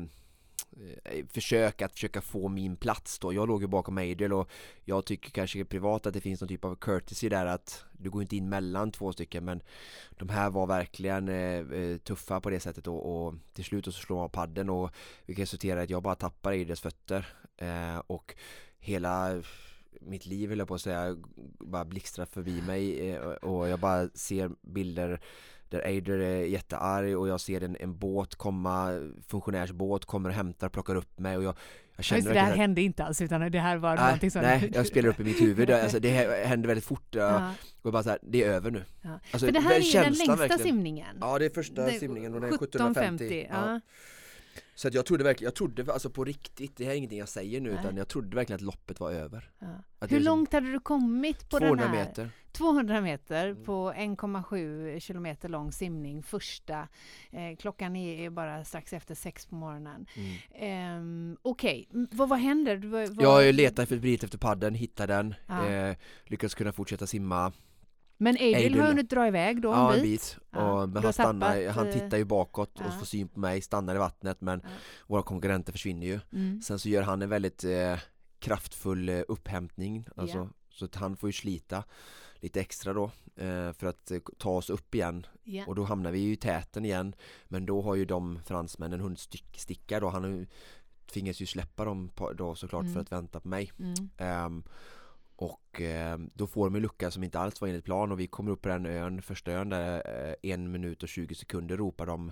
Eh, 1.04 1.26
försök 1.30 1.82
att 1.82 1.94
försöka 1.94 2.22
få 2.22 2.48
min 2.48 2.76
plats 2.76 3.20
då. 3.20 3.34
Jag 3.34 3.48
låg 3.48 3.62
ju 3.62 3.68
bakom 3.68 3.98
Adriel 3.98 4.34
och 4.34 4.50
jag 4.86 5.06
tycker 5.06 5.32
kanske 5.32 5.66
privat 5.66 6.06
att 6.06 6.14
det 6.14 6.22
finns 6.22 6.42
någon 6.42 6.48
typ 6.48 6.66
av 6.66 6.76
courtesy 6.76 7.30
där 7.30 7.46
att 7.46 7.86
du 7.92 8.10
går 8.10 8.22
inte 8.22 8.36
in 8.36 8.50
mellan 8.50 8.92
två 8.92 9.14
stycken 9.14 9.46
men 9.46 9.62
de 10.10 10.30
här 10.30 10.50
var 10.50 10.68
verkligen 10.68 11.30
eh, 11.30 11.60
eh 11.60 11.98
tuffa 11.98 12.42
på 12.42 12.50
det 12.50 12.60
sättet 12.60 12.88
och, 12.88 13.26
och 13.26 13.36
till 13.54 13.66
slut 13.66 13.86
så 13.86 13.92
slår 13.92 14.18
man 14.18 14.30
padden 14.30 14.70
och 14.70 14.92
vilket 15.26 15.44
resulterar 15.44 15.80
i 15.80 15.84
att 15.84 15.90
jag 15.90 16.04
bara 16.04 16.16
tappar 16.16 16.52
Adriels 16.52 16.82
fötter 16.82 17.28
eh, 17.58 17.98
och 18.08 18.36
hela 18.80 19.42
mitt 20.02 20.26
liv 20.26 20.50
höll 20.50 20.60
jag 20.60 20.68
på 20.68 20.76
att 20.76 20.82
säga 20.82 21.18
bara 21.60 21.86
blixtrar 21.86 22.26
förbi 22.26 22.62
mig 22.62 23.10
eh, 23.10 23.20
och 23.22 23.70
jag 23.70 23.80
bara 23.80 24.10
ser 24.10 24.52
bilder 24.62 25.22
där 25.74 25.82
Eider 25.88 26.18
är 26.20 26.46
jättearg 26.46 27.18
och 27.18 27.28
jag 27.28 27.40
ser 27.42 27.64
en, 27.64 27.78
en 27.80 27.98
båt 27.98 28.36
komma, 28.36 29.00
funktionärsbåt 29.28 30.06
kommer 30.06 30.30
och 30.30 30.36
hämtar 30.36 30.68
och 30.68 30.74
plockar 30.74 30.96
upp 30.96 31.20
mig 31.20 31.38
och 31.38 31.44
jag, 31.44 31.56
jag 31.96 32.06
känner 32.06 32.20
Just 32.22 32.34
det, 32.34 32.40
här 32.40 32.46
verkligen- 32.46 32.60
hände 32.70 32.82
inte 32.82 33.04
alls 33.04 33.22
utan 33.22 33.52
det 33.52 33.60
här 33.60 33.78
var 33.78 33.96
Nej, 33.96 34.06
någonting 34.06 34.32
som... 34.32 34.42
nej, 34.42 34.72
jag 34.74 34.88
spelar 34.88 35.10
upp 35.10 35.20
i 35.20 35.24
mitt 35.24 35.42
huvud, 35.42 35.72
alltså, 35.72 36.00
det 36.00 36.10
här 36.10 36.44
hände 36.46 36.68
väldigt 36.68 36.86
fort 36.86 37.08
Ja. 37.16 37.52
och 37.82 37.92
bara 37.92 38.04
så 38.04 38.10
här, 38.10 38.20
det 38.22 38.44
är 38.44 38.50
över 38.50 38.72
nu 38.72 38.84
Ja. 39.02 39.10
Alltså, 39.32 39.46
För 39.46 39.54
det 39.54 39.60
här 39.60 39.76
är 39.76 39.80
ju 39.80 39.92
den 39.92 40.04
längsta 40.14 40.36
verkligen. 40.36 40.60
simningen. 40.64 41.18
Ja 41.22 41.40
det 41.40 41.46
är 41.46 41.50
första 41.50 41.86
Det- 41.86 41.92
simningen 41.92 42.34
och 42.34 42.42
den 42.42 42.50
är 42.50 42.56
1750, 42.56 43.24
1750 43.26 43.48
ja. 43.52 43.80
Så 44.76 44.88
att 44.88 44.94
jag 44.94 45.06
trodde 45.06 45.24
verkligen, 45.24 45.48
jag 45.48 45.56
trodde 45.56 45.94
alltså 45.94 46.10
på 46.10 46.24
riktigt, 46.24 46.76
det 46.78 46.86
här 46.86 46.92
är 46.92 46.96
ingenting 46.96 47.20
jag 47.20 47.30
säger 47.30 47.62
nu 47.62 47.70
Nej. 47.72 47.80
utan 47.80 47.98
jag 47.98 48.08
trodde 48.08 48.36
verkligen 48.36 48.56
att 48.58 48.62
loppet 48.62 49.00
var 49.00 49.12
över 49.12 49.50
Ja. 49.60 49.68
Hur 50.02 50.08
som 50.08 50.20
långt 50.26 50.54
hade 50.54 50.72
du 50.72 50.80
kommit 50.80 51.50
på 51.50 51.58
200 51.60 51.86
den 51.86 51.94
här? 51.96 52.06
meter 52.06 52.30
200 52.52 53.02
meter 53.02 53.54
på 53.56 53.94
1,7 53.94 55.00
kilometer 55.00 55.50
lång 55.50 55.72
simning 55.72 56.24
första. 56.24 56.88
Eh, 57.32 57.56
klockan 57.60 57.96
är 57.96 58.30
bara 58.30 58.64
strax 58.66 58.94
efter 58.94 59.16
sex 59.16 59.46
på 59.46 59.56
morgonen. 59.56 60.06
Mm. 60.16 60.36
Ehm, 60.56 61.38
Okej, 61.42 61.88
m- 61.94 62.08
vad, 62.12 62.30
vad 62.30 62.40
händer? 62.40 62.78
Du, 62.78 62.88
var- 62.88 63.08
Jag 63.24 63.56
letar 63.56 63.86
febrilt 63.86 64.24
efter 64.24 64.38
padden, 64.38 64.74
hittar 64.76 65.08
den, 65.08 65.36
Ja. 65.48 65.68
eh, 65.70 65.96
lyckas 66.26 66.56
kunna 66.56 66.72
fortsätta 66.72 67.08
simma 67.08 67.52
Men 68.18 68.36
Adil 68.36 68.80
har 68.80 68.88
hunnit 68.88 69.10
dra 69.10 69.28
iväg 69.28 69.62
då 69.62 69.70
Ja 69.70 69.94
en 69.96 70.02
bit. 70.02 70.38
Ja. 70.52 70.82
och, 70.82 70.90
men 70.90 71.04
han, 71.04 71.14
stannar, 71.14 71.68
han 71.70 71.88
eh, 71.88 71.94
tittar 71.94 72.18
ju 72.18 72.26
bakåt 72.26 72.80
och 72.80 72.86
ja. 72.86 72.92
får 73.00 73.06
syn 73.06 73.28
på 73.28 73.40
mig, 73.40 73.62
stannar 73.62 73.96
i 73.96 73.98
vattnet 73.98 74.42
men 74.42 74.62
Ja. 74.64 74.70
våra 75.08 75.22
konkurrenter 75.24 75.72
försvinner 75.72 76.08
ju 76.08 76.20
Mm. 76.34 76.62
Sen 76.62 76.80
så 76.80 76.90
gör 76.90 77.02
han 77.02 77.22
en 77.22 77.30
väldigt 77.30 77.64
eh, 77.64 78.00
kraftfull 78.40 79.10
eh, 79.10 79.22
upphämtning, 79.28 80.06
alltså, 80.16 80.50
så 80.70 80.86
att 80.86 80.96
han 80.96 81.18
får 81.18 81.30
ju 81.30 81.34
slita 81.34 81.84
lite 82.36 82.62
extra 82.62 82.94
då 82.94 83.04
eh, 83.36 83.72
för 83.74 83.86
att 83.86 84.12
eh, 84.12 84.20
ta 84.38 84.50
oss 84.50 84.70
upp 84.70 84.96
igen 84.96 85.26
Ja. 85.44 85.64
och 85.68 85.76
då 85.76 85.84
hamnar 85.84 86.12
vi 86.12 86.20
ju 86.20 86.32
i 86.34 86.36
täten 86.36 86.86
igen 86.86 87.16
men 87.48 87.66
då 87.66 87.82
har 87.82 87.96
ju 87.96 88.06
de 88.06 88.40
fransmännen 88.46 89.00
hunnit 89.00 89.20
stick, 89.20 89.60
sticka 89.60 90.00
då, 90.00 90.10
han 90.10 90.48
tvingas 91.12 91.42
ju 91.42 91.46
släppa 91.46 91.86
dem 91.86 92.10
på, 92.16 92.34
då 92.34 92.56
såklart 92.56 92.82
Mm. 92.82 92.94
för 92.94 93.02
att 93.02 93.12
vänta 93.12 93.40
på 93.40 93.48
mig 93.48 93.72
Mm. 93.80 93.94
Ehm, 94.18 94.64
och 95.36 95.82
ehm, 95.82 96.30
då 96.34 96.48
får 96.48 96.66
de 96.66 96.76
en 96.76 96.82
lucka 96.82 97.12
som 97.12 97.24
inte 97.24 97.40
alls 97.40 97.62
var 97.62 97.68
enligt 97.68 97.86
plan 97.86 98.12
och 98.12 98.20
vi 98.20 98.28
kommer 98.28 98.52
upp 98.52 98.62
på 98.62 98.70
den 98.70 98.86
ön, 98.86 99.22
första 99.22 99.52
ön 99.52 99.70
där 99.70 100.02
eh, 100.30 100.52
en 100.52 100.72
minut 100.72 101.04
och 101.04 101.10
20 101.10 101.36
sekunder 101.36 101.78
ropar 101.78 102.06
de 102.06 102.32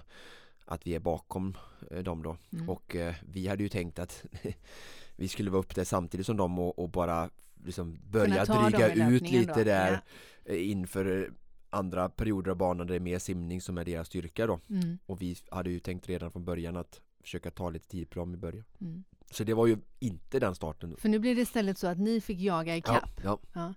att 0.65 0.87
vi 0.87 0.95
är 0.95 0.99
bakom 0.99 1.57
eh, 1.91 2.03
dem 2.03 2.23
då 2.23 2.37
Mm. 2.53 2.69
och 2.69 2.95
eh, 2.95 3.15
vi 3.33 3.47
hade 3.47 3.63
ju 3.63 3.69
tänkt 3.69 3.99
att 3.99 4.25
vi 5.15 5.27
skulle 5.27 5.51
vara 5.51 5.59
upp 5.59 5.75
där 5.75 5.83
samtidigt 5.83 6.25
som 6.25 6.37
dem 6.37 6.59
och, 6.59 6.79
och 6.79 6.89
bara 6.89 7.29
liksom 7.65 7.99
börja 8.09 8.45
dryga 8.45 9.09
ut 9.09 9.21
lite 9.31 9.53
då, 9.53 9.63
där 9.63 10.01
ja. 10.45 10.53
eh, 10.53 10.69
inför 10.71 11.21
eh, 11.23 11.27
andra 11.69 12.09
perioder 12.09 12.51
av 12.51 12.57
banan 12.57 12.87
där 12.87 12.93
det 12.93 12.97
är 12.97 12.99
mer 12.99 13.19
simning 13.19 13.61
som 13.61 13.77
är 13.77 13.85
deras 13.85 14.07
styrka 14.07 14.47
då 14.47 14.59
Mm. 14.69 14.97
och 15.05 15.21
vi 15.21 15.35
hade 15.51 15.69
ju 15.69 15.79
tänkt 15.79 16.09
redan 16.09 16.31
från 16.31 16.45
början 16.45 16.77
att 16.77 17.01
försöka 17.23 17.51
ta 17.51 17.69
lite 17.69 17.87
tid 17.87 18.09
på 18.09 18.19
dem 18.19 18.33
i 18.33 18.37
början 18.37 18.63
Mm. 18.81 19.03
Så 19.31 19.43
det 19.43 19.53
var 19.53 19.67
ju 19.67 19.77
inte 19.99 20.39
den 20.39 20.55
starten 20.55 20.95
För 20.97 21.09
nu 21.09 21.19
blir 21.19 21.35
det 21.35 21.41
istället 21.41 21.77
så 21.77 21.87
att 21.87 21.97
ni 21.99 22.21
fick 22.21 22.39
jaga 22.39 22.75
i 22.75 22.81
kapp. 22.81 23.21
Ja, 23.23 23.39
Ja. 23.53 23.73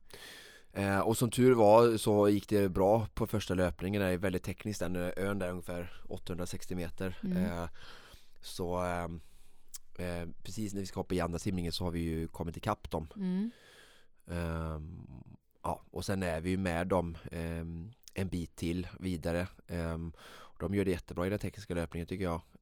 Eh, 0.72 0.98
och 1.00 1.16
som 1.16 1.30
tur 1.30 1.54
var 1.54 1.96
så 1.96 2.28
gick 2.28 2.48
det 2.48 2.68
bra 2.68 3.06
på 3.14 3.26
första 3.26 3.54
löpningen, 3.54 4.02
det 4.02 4.08
är 4.08 4.16
väldigt 4.16 4.42
tekniskt 4.42 4.80
den 4.80 4.96
eh, 4.96 5.10
ön 5.16 5.38
där 5.38 5.50
ungefär 5.50 6.02
860 6.08 6.74
meter 6.74 7.18
Mm. 7.24 7.36
eh, 7.44 7.68
Så 8.40 8.76
ehm, 8.78 9.20
eh, 9.98 10.28
precis 10.42 10.74
när 10.74 10.80
vi 10.80 10.86
ska 10.86 11.00
hoppa 11.00 11.14
i 11.14 11.20
andra 11.20 11.38
simningen 11.38 11.72
så 11.72 11.84
har 11.84 11.90
vi 11.90 12.00
ju 12.00 12.28
kommit 12.28 12.56
ikapp 12.56 12.90
dem 12.90 13.06
Mm. 13.16 13.50
Ehm, 14.30 15.06
Ja, 15.62 15.82
och 15.90 16.04
sen 16.04 16.22
är 16.22 16.40
vi 16.40 16.50
ju 16.50 16.56
med 16.56 16.86
dem 16.86 17.16
ehm, 17.32 17.92
en 18.14 18.28
bit 18.28 18.56
till 18.56 18.88
vidare 19.00 19.48
Ehm, 19.66 20.12
De 20.60 20.74
gör 20.74 20.84
det 20.84 20.90
jättebra 20.90 21.26
i 21.26 21.30
den 21.30 21.38
tekniska 21.38 21.74
löpningen 21.74 22.06
tycker 22.06 22.24
jag 22.24 22.34
eh, 22.34 22.53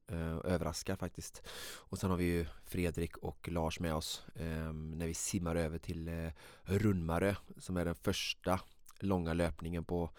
Överraskar 0.43 0.95
faktiskt 0.95 1.43
Och 1.75 1.99
sen 1.99 2.09
har 2.09 2.17
vi 2.17 2.25
ju 2.25 2.45
Fredrik 2.65 3.17
och 3.17 3.49
Lars 3.51 3.79
med 3.79 3.95
oss 3.95 4.25
ehm, 4.35 4.91
när 4.91 5.07
vi 5.07 5.13
simmar 5.13 5.55
över 5.55 5.77
till 5.77 6.07
eh, 6.07 6.29
Runmarö 6.63 7.35
som 7.57 7.77
är 7.77 7.85
den 7.85 7.95
första 7.95 8.59
långa 8.99 9.33
löpningen 9.33 9.83
på 9.83 10.09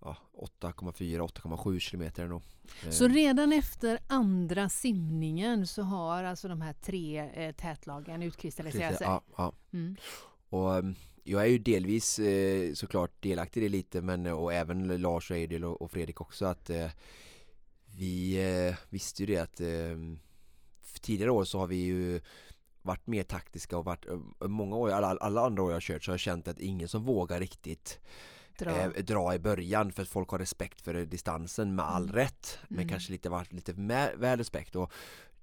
ja, 0.00 0.16
8,4-8,7 0.60 1.78
kilometer 1.78 2.26
nog. 2.26 2.42
Eh, 2.84 2.90
Så 2.90 3.08
redan 3.08 3.52
efter 3.52 3.98
andra 4.06 4.68
simningen 4.68 5.66
så 5.66 5.82
har 5.82 6.24
alltså 6.24 6.48
de 6.48 6.60
här 6.60 6.72
tre 6.72 7.30
eh, 7.34 7.54
tätlagen 7.54 8.22
utkristalliserat 8.22 8.98
sig? 8.98 9.06
ja, 9.06 9.22
ja. 9.36 9.52
Mm. 9.72 9.96
Och 10.48 10.76
ehm, 10.76 10.94
jag 11.24 11.42
är 11.42 11.46
ju 11.46 11.58
delvis 11.58 12.18
eh, 12.18 12.72
såklart 12.72 13.22
delaktig 13.22 13.60
i 13.60 13.64
det 13.64 13.68
lite 13.68 14.02
men 14.02 14.26
och 14.26 14.52
även 14.52 15.00
Lars 15.00 15.30
och 15.30 15.36
Edil 15.36 15.64
och, 15.64 15.90
Fredrik 15.90 16.20
också 16.20 16.46
att 16.46 16.70
eh, 16.70 16.90
vi 17.96 18.34
eh, 18.68 18.74
visste 18.90 19.22
ju 19.22 19.26
det 19.26 19.36
att 19.42 19.60
eh, 19.60 19.96
för 20.82 20.98
tidigare 21.00 21.30
år 21.30 21.44
så 21.44 21.58
har 21.58 21.66
vi 21.66 21.76
ju 21.76 22.20
varit 22.82 23.06
mer 23.06 23.22
taktiska 23.22 23.78
och 23.78 23.84
varit 23.84 24.06
eh, 24.08 24.48
många 24.48 24.76
år, 24.76 24.90
alla, 24.90 25.06
alla 25.06 25.40
andra 25.46 25.62
år 25.62 25.70
jag 25.70 25.76
har 25.76 25.80
kört 25.80 26.04
så 26.04 26.10
har 26.10 26.14
jag 26.14 26.20
känt 26.20 26.48
att 26.48 26.58
ingen 26.58 26.88
som 26.88 27.02
vågar 27.04 27.40
riktigt 27.40 28.00
Dra. 28.58 28.70
eh, 28.70 28.88
dra 29.04 29.34
i 29.34 29.38
början 29.38 29.92
för 29.92 30.02
att 30.02 30.08
folk 30.08 30.28
har 30.28 30.38
respekt 30.38 30.80
för 30.80 30.94
distansen 30.94 31.74
med 31.74 31.84
all 31.84 32.02
Mm. 32.02 32.14
rätt 32.14 32.58
men 32.68 32.78
Mm. 32.78 32.88
kanske 32.88 33.12
lite 33.12 33.28
varit 33.28 33.52
lite 33.52 33.74
med, 33.74 34.12
väl 34.18 34.38
respekt 34.38 34.76
och 34.76 34.92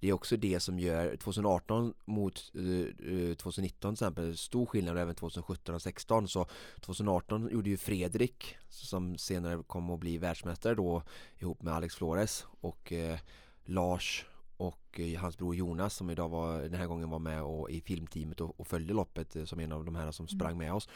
det 0.02 0.10
är 0.10 0.14
också 0.14 0.38
det 0.38 0.60
som 0.60 0.80
gör 0.80 1.16
2018 1.16 1.94
mot 2.06 2.52
eh, 2.56 3.30
eh, 3.30 3.36
2019 3.36 3.96
till 3.96 4.06
exempel 4.06 4.38
stor 4.38 4.66
skillnad 4.66 4.98
även 4.98 5.16
2017 5.16 5.76
och 5.76 5.82
2016 5.82 6.28
så 6.28 6.48
2018 6.80 7.50
gjorde 7.52 7.70
ju 7.70 7.78
Fredrik 7.78 8.58
som 8.70 9.18
senare 9.18 9.64
kom 9.68 9.90
att 9.90 10.00
bli 10.00 10.18
världsmästare 10.18 10.76
då 10.76 11.04
ihop 11.40 11.62
med 11.62 11.74
Alex 11.74 11.96
Flores 11.96 12.46
och 12.62 12.92
eh, 12.92 13.20
Lars 13.66 14.26
och 14.58 15.00
eh, 15.00 15.20
hans 15.20 15.38
bror 15.38 15.56
Jonas 15.56 15.96
som 15.96 16.10
idag 16.10 16.30
var 16.30 16.62
den 16.62 16.74
här 16.74 16.88
gången 16.88 17.10
var 17.10 17.20
med 17.20 17.44
och, 17.44 17.72
i 17.72 17.82
filmteamet 17.82 18.42
och, 18.42 18.60
och 18.60 18.68
följde 18.68 18.94
loppet 18.94 19.36
eh, 19.36 19.46
som 19.46 19.60
en 19.60 19.72
av 19.72 19.86
de 19.86 19.96
här 19.96 20.12
som 20.12 20.28
sprang 20.28 20.58
med 20.58 20.74
oss. 20.74 20.90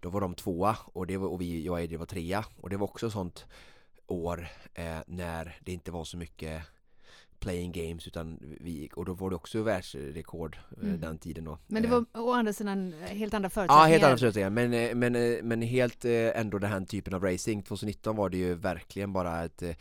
Då 0.00 0.10
var 0.10 0.20
de 0.20 0.34
tvåa 0.34 0.76
och, 0.84 1.06
det 1.06 1.16
var, 1.16 1.28
och 1.28 1.40
vi, 1.40 1.64
jag 1.64 1.72
och 1.72 1.80
Eddie 1.80 1.96
var 1.96 2.06
trea. 2.06 2.44
Och 2.60 2.70
det 2.70 2.76
var 2.76 2.84
också 2.84 3.10
sånt 3.10 3.46
år 4.06 4.48
eh, 4.74 4.98
när 5.06 5.58
det 5.64 5.72
inte 5.72 5.90
var 5.90 6.04
så 6.04 6.16
mycket 6.16 6.62
playing 7.40 7.72
games 7.72 8.06
utan 8.06 8.38
vi, 8.60 8.90
och 8.96 9.04
då 9.04 9.14
var 9.14 9.30
det 9.30 9.36
också 9.36 9.62
världsrekord 9.62 10.58
eh, 10.76 10.82
Mm. 10.88 11.00
den 11.00 11.18
tiden 11.18 11.44
då. 11.44 11.58
Men 11.66 11.82
det 11.82 11.88
Eh, 11.88 11.94
var 11.94 12.04
å 12.22 12.32
andra 12.32 12.52
sidan 12.52 12.92
helt 13.06 13.34
andra 13.34 13.46
Ja, 13.46 13.50
förutsättningar? 13.50 13.88
helt 13.88 14.02
andra 14.04 14.16
förutsättningar 14.18 14.50
men, 14.50 14.72
eh, 14.74 14.94
men, 14.94 15.14
eh, 15.16 15.42
men 15.42 15.62
helt 15.62 16.04
eh, 16.04 16.38
ändå 16.40 16.58
den 16.58 16.70
här 16.70 16.80
typen 16.80 17.14
av 17.14 17.24
racing 17.24 17.62
2019 17.66 18.16
var 18.16 18.28
det 18.30 18.36
ju 18.38 18.54
verkligen 18.54 19.12
bara 19.12 19.44
ett 19.44 19.62
eh, 19.62 19.74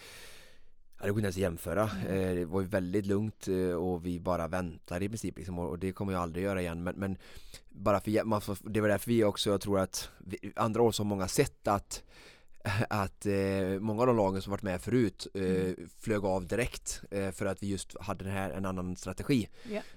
Ja, 1.02 1.06
det 1.06 1.12
går 1.12 1.20
inte 1.20 1.26
ens 1.26 1.36
att 1.36 1.42
jämföra. 1.42 1.84
Eh, 1.84 2.36
Det 2.36 2.46
var 2.46 2.62
ju 2.62 2.68
väldigt 2.68 3.06
lugnt 3.06 3.48
eh, 3.48 3.72
och 3.76 4.06
vi 4.06 4.20
bara 4.20 4.48
väntade 4.48 5.06
i 5.06 5.10
princip 5.10 5.38
liksom, 5.38 5.60
och 5.60 5.70
och 5.70 5.80
det 5.80 5.92
kommer 5.92 6.14
jag 6.14 6.22
aldrig 6.22 6.44
göra 6.46 6.62
igen 6.62 6.84
men, 6.84 6.96
men 6.96 7.18
bara 7.70 8.00
för 8.00 8.24
man 8.24 8.42
får, 8.42 8.58
det 8.70 8.82
var 8.82 8.90
därför 8.90 9.12
vi 9.12 9.24
också, 9.24 9.50
jag 9.50 9.62
tror 9.62 9.80
att 9.80 10.10
vi, 10.26 10.38
andra 10.56 10.82
år 10.82 10.92
så 10.92 11.04
har 11.04 11.08
många 11.08 11.28
sett 11.28 11.68
att 11.68 12.04
att 12.90 13.26
eh, 13.26 13.80
många 13.80 14.02
av 14.02 14.08
de 14.08 14.18
lagen 14.18 14.42
som 14.42 14.52
varit 14.52 14.64
med 14.64 14.82
förut 14.82 15.28
eh, 15.34 15.86
flög 16.00 16.26
av 16.26 16.48
direkt 16.48 17.02
eh, 17.12 17.32
för 17.32 17.46
att 17.46 17.64
vi 17.64 17.68
just 17.68 18.00
hade 18.00 18.24
den 18.24 18.34
här, 18.34 18.52
en 18.52 18.66
annan 18.66 18.96
strategi. 18.96 19.50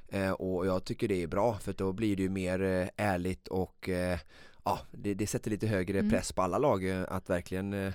Eh, 0.09 0.31
och 0.33 0.67
jag 0.67 0.85
tycker 0.85 1.09
det 1.09 1.23
är 1.23 1.27
bra 1.27 1.59
för 1.59 1.73
då 1.73 1.93
blir 1.93 2.17
det 2.17 2.23
ju 2.23 2.29
mer 2.29 2.63
eh, 2.63 2.89
ärligt 2.97 3.49
och 3.49 3.89
eh, 3.89 4.19
ja, 4.65 4.79
det, 4.91 5.15
det 5.15 5.27
sätter 5.27 5.51
lite 5.51 5.67
högre 5.67 5.99
Mm. 5.99 6.11
press 6.11 6.33
på 6.33 6.43
alla 6.43 6.59
lag 6.59 6.89
eh, 6.89 7.05
att 7.09 7.31
verkligen 7.31 7.73
eh, 7.73 7.93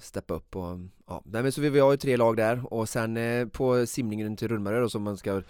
steppa 0.00 0.34
upp 0.34 0.56
och 0.56 0.78
ja, 1.06 1.22
nej 1.24 1.42
men 1.42 1.52
så 1.52 1.60
vi, 1.60 1.70
vi 1.70 1.80
har 1.80 1.90
ju 1.90 1.96
tre 1.96 2.16
lag 2.16 2.36
där 2.36 2.74
och 2.74 2.88
sen 2.88 3.18
på 3.52 3.86
simningen 3.86 4.36
till 4.36 4.48
Rundmarö 4.48 4.80
då 4.80 4.88
som 4.88 5.02
man 5.02 5.16
ska 5.16 5.42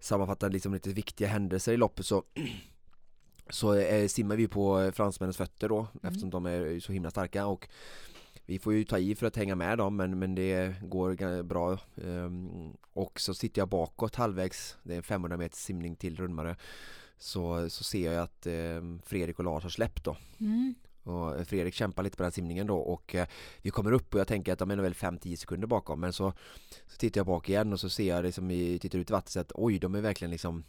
sammanfatta 0.00 0.48
liksom 0.48 0.74
lite 0.74 0.90
viktiga 0.90 1.28
händelser 1.28 1.72
i 1.72 1.76
loppet 1.76 2.06
så 2.06 2.22
så 3.50 3.74
eh, 3.74 4.08
simmar 4.08 4.36
vi 4.36 4.48
på 4.48 4.92
fransmännens 4.94 5.36
fötter 5.36 5.68
då 5.68 5.78
Mm. 5.78 5.88
eftersom 6.02 6.30
de 6.30 6.46
är 6.46 6.80
så 6.80 6.92
himla 6.92 7.10
starka 7.10 7.46
och 7.46 7.68
vi 8.46 8.58
får 8.58 8.72
ju 8.74 8.84
ta 8.84 8.98
i 8.98 9.14
för 9.14 9.26
att 9.26 9.36
hänga 9.36 9.54
med 9.54 9.78
dem 9.78 9.96
men, 9.96 10.18
men 10.18 10.34
det 10.34 10.74
går 10.82 11.42
bra 11.42 11.78
Ehm, 12.04 12.72
och 12.92 13.20
så 13.20 13.34
sitter 13.34 13.60
jag 13.60 13.68
bakåt 13.68 14.14
halvvägs 14.14 14.76
det 14.82 14.92
är 14.92 14.96
en 14.96 15.02
500 15.02 15.36
meters 15.36 15.58
simning 15.58 15.96
till 15.96 16.16
Rundmare 16.16 16.56
så, 17.18 17.70
så 17.70 17.84
ser 17.84 18.12
jag 18.12 18.22
att 18.22 18.46
eh, 18.46 18.82
Fredrik 19.06 19.38
och 19.38 19.44
Lars 19.44 19.62
har 19.62 19.70
släppt 19.70 20.04
då 20.04 20.16
Mm. 20.40 20.74
och 21.02 21.46
Fredrik 21.46 21.74
kämpar 21.74 22.02
lite 22.02 22.16
på 22.16 22.22
den 22.22 22.32
simningen 22.32 22.66
då 22.66 22.76
och 22.76 23.14
eh, 23.14 23.26
vi 23.62 23.70
kommer 23.70 23.92
upp 23.92 24.14
och 24.14 24.20
jag 24.20 24.28
tänker 24.28 24.52
att 24.52 24.58
de 24.58 24.70
är 24.70 24.76
väl 24.76 24.94
5-10 24.94 25.36
sekunder 25.36 25.66
bakom 25.66 26.00
men 26.00 26.12
så, 26.12 26.32
så 26.86 26.96
tittar 26.96 27.18
jag 27.18 27.26
bak 27.26 27.48
igen 27.48 27.72
och 27.72 27.80
så 27.80 27.88
ser 27.88 28.08
jag 28.08 28.24
liksom 28.24 28.48
tittar 28.80 28.98
ut 28.98 29.10
i 29.10 29.12
vattnet 29.12 29.36
att 29.36 29.52
oj 29.54 29.78
de 29.78 29.94
är 29.94 30.00
verkligen 30.00 30.30
liksom 30.30 30.64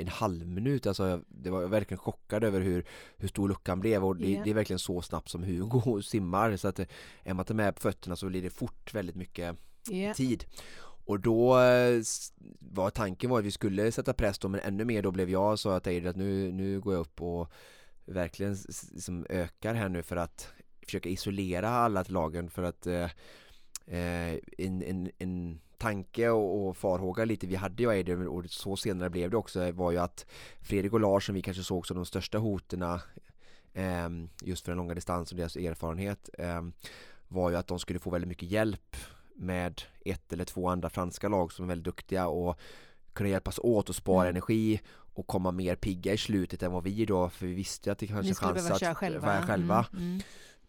en 0.00 0.08
halv 0.08 0.46
minut, 0.46 0.86
alltså 0.86 1.08
jag, 1.08 1.24
det 1.28 1.50
var 1.50 1.60
jag 1.62 1.68
verkligen 1.68 1.98
chockad 1.98 2.44
över 2.44 2.60
hur, 2.60 2.84
hur 3.16 3.28
stor 3.28 3.48
luckan 3.48 3.80
blev 3.80 4.04
och 4.04 4.16
det, 4.16 4.30
Ja. 4.30 4.40
det 4.44 4.50
är 4.50 4.54
verkligen 4.54 4.78
så 4.78 5.02
snabbt 5.02 5.28
som 5.28 5.42
Hugo 5.44 6.02
simmar 6.04 6.56
så 6.56 6.68
att 6.68 6.78
är 6.78 7.34
man 7.34 7.38
inte 7.40 7.54
med 7.54 7.74
på 7.74 7.80
fötterna 7.80 8.16
så 8.16 8.26
blir 8.26 8.42
det 8.42 8.50
fort 8.50 8.94
väldigt 8.94 9.16
mycket 9.16 9.56
Ja. 9.90 10.14
tid 10.14 10.44
och 11.04 11.20
då 11.20 11.54
var 12.58 12.90
tanken 12.90 13.30
var 13.30 13.38
att 13.38 13.44
vi 13.44 13.50
skulle 13.50 13.92
sätta 13.92 14.12
press 14.12 14.38
då 14.38 14.48
men 14.48 14.60
ännu 14.60 14.84
mer 14.84 15.02
då 15.02 15.10
blev 15.10 15.30
jag 15.30 15.58
så 15.58 15.70
att 15.70 15.86
att 15.86 16.16
nu, 16.16 16.52
nu 16.52 16.80
går 16.80 16.94
jag 16.94 17.00
upp 17.00 17.22
och 17.22 17.52
verkligen 18.04 18.56
liksom 18.92 19.26
ökar 19.28 19.74
här 19.74 19.88
nu 19.88 20.02
för 20.02 20.16
att 20.16 20.48
försöka 20.82 21.08
isolera 21.08 21.68
alla 21.68 22.04
till 22.04 22.14
lagen 22.14 22.50
för 22.50 22.62
att 22.62 22.86
eh, 22.86 23.10
eh, 23.86 24.38
en, 24.58 24.82
en, 24.82 25.10
en 25.18 25.60
tanke 25.80 26.28
och, 26.28 26.68
och 26.68 26.76
farhåga 26.76 27.24
lite 27.24 27.46
vi 27.46 27.56
hade 27.56 27.82
ju 27.82 27.90
Eider 27.90 28.26
och 28.28 28.44
så 28.50 28.76
senare 28.76 29.10
blev 29.10 29.30
det 29.30 29.36
också 29.36 29.72
var 29.72 29.90
ju 29.90 29.98
att 29.98 30.26
Fredrik 30.60 30.92
och 30.92 31.00
Lars 31.00 31.26
som 31.26 31.34
vi 31.34 31.42
kanske 31.42 31.62
såg 31.62 31.86
som 31.86 31.96
de 31.96 32.06
största 32.06 32.38
hoterna 32.38 33.00
ehm, 33.74 34.28
just 34.42 34.64
för 34.64 34.72
den 34.72 34.76
långa 34.76 34.94
distans 34.94 35.30
och 35.30 35.36
deras 35.38 35.56
erfarenhet 35.56 36.30
ehm, 36.38 36.72
var 37.28 37.50
ju 37.50 37.56
att 37.56 37.66
de 37.66 37.78
skulle 37.78 37.98
få 37.98 38.10
väldigt 38.10 38.28
mycket 38.28 38.50
hjälp 38.50 38.96
med 39.34 39.82
ett 40.04 40.32
eller 40.32 40.44
två 40.44 40.68
andra 40.68 40.90
franska 40.90 41.28
lag 41.28 41.52
som 41.52 41.64
är 41.64 41.68
väldigt 41.68 41.84
duktiga 41.84 42.26
och 42.26 42.58
kunna 43.12 43.28
hjälpas 43.28 43.58
åt 43.58 43.88
och 43.88 43.94
spara 43.96 44.24
Mm. 44.24 44.30
energi 44.30 44.80
och 45.14 45.26
komma 45.26 45.50
mer 45.50 45.76
pigga 45.76 46.12
i 46.12 46.18
slutet 46.18 46.62
än 46.62 46.72
vad 46.72 46.84
vi 46.84 47.04
då 47.04 47.28
för 47.28 47.46
vi 47.46 47.54
visste 47.54 47.92
att 47.92 47.98
det 47.98 48.06
kanske 48.06 48.34
chans 48.34 48.70
att 48.70 48.80
köra 48.80 48.94
själva. 48.94 49.26
vara 49.26 49.42
själva. 49.42 49.86
Mm, 49.92 50.04
mm. 50.04 50.22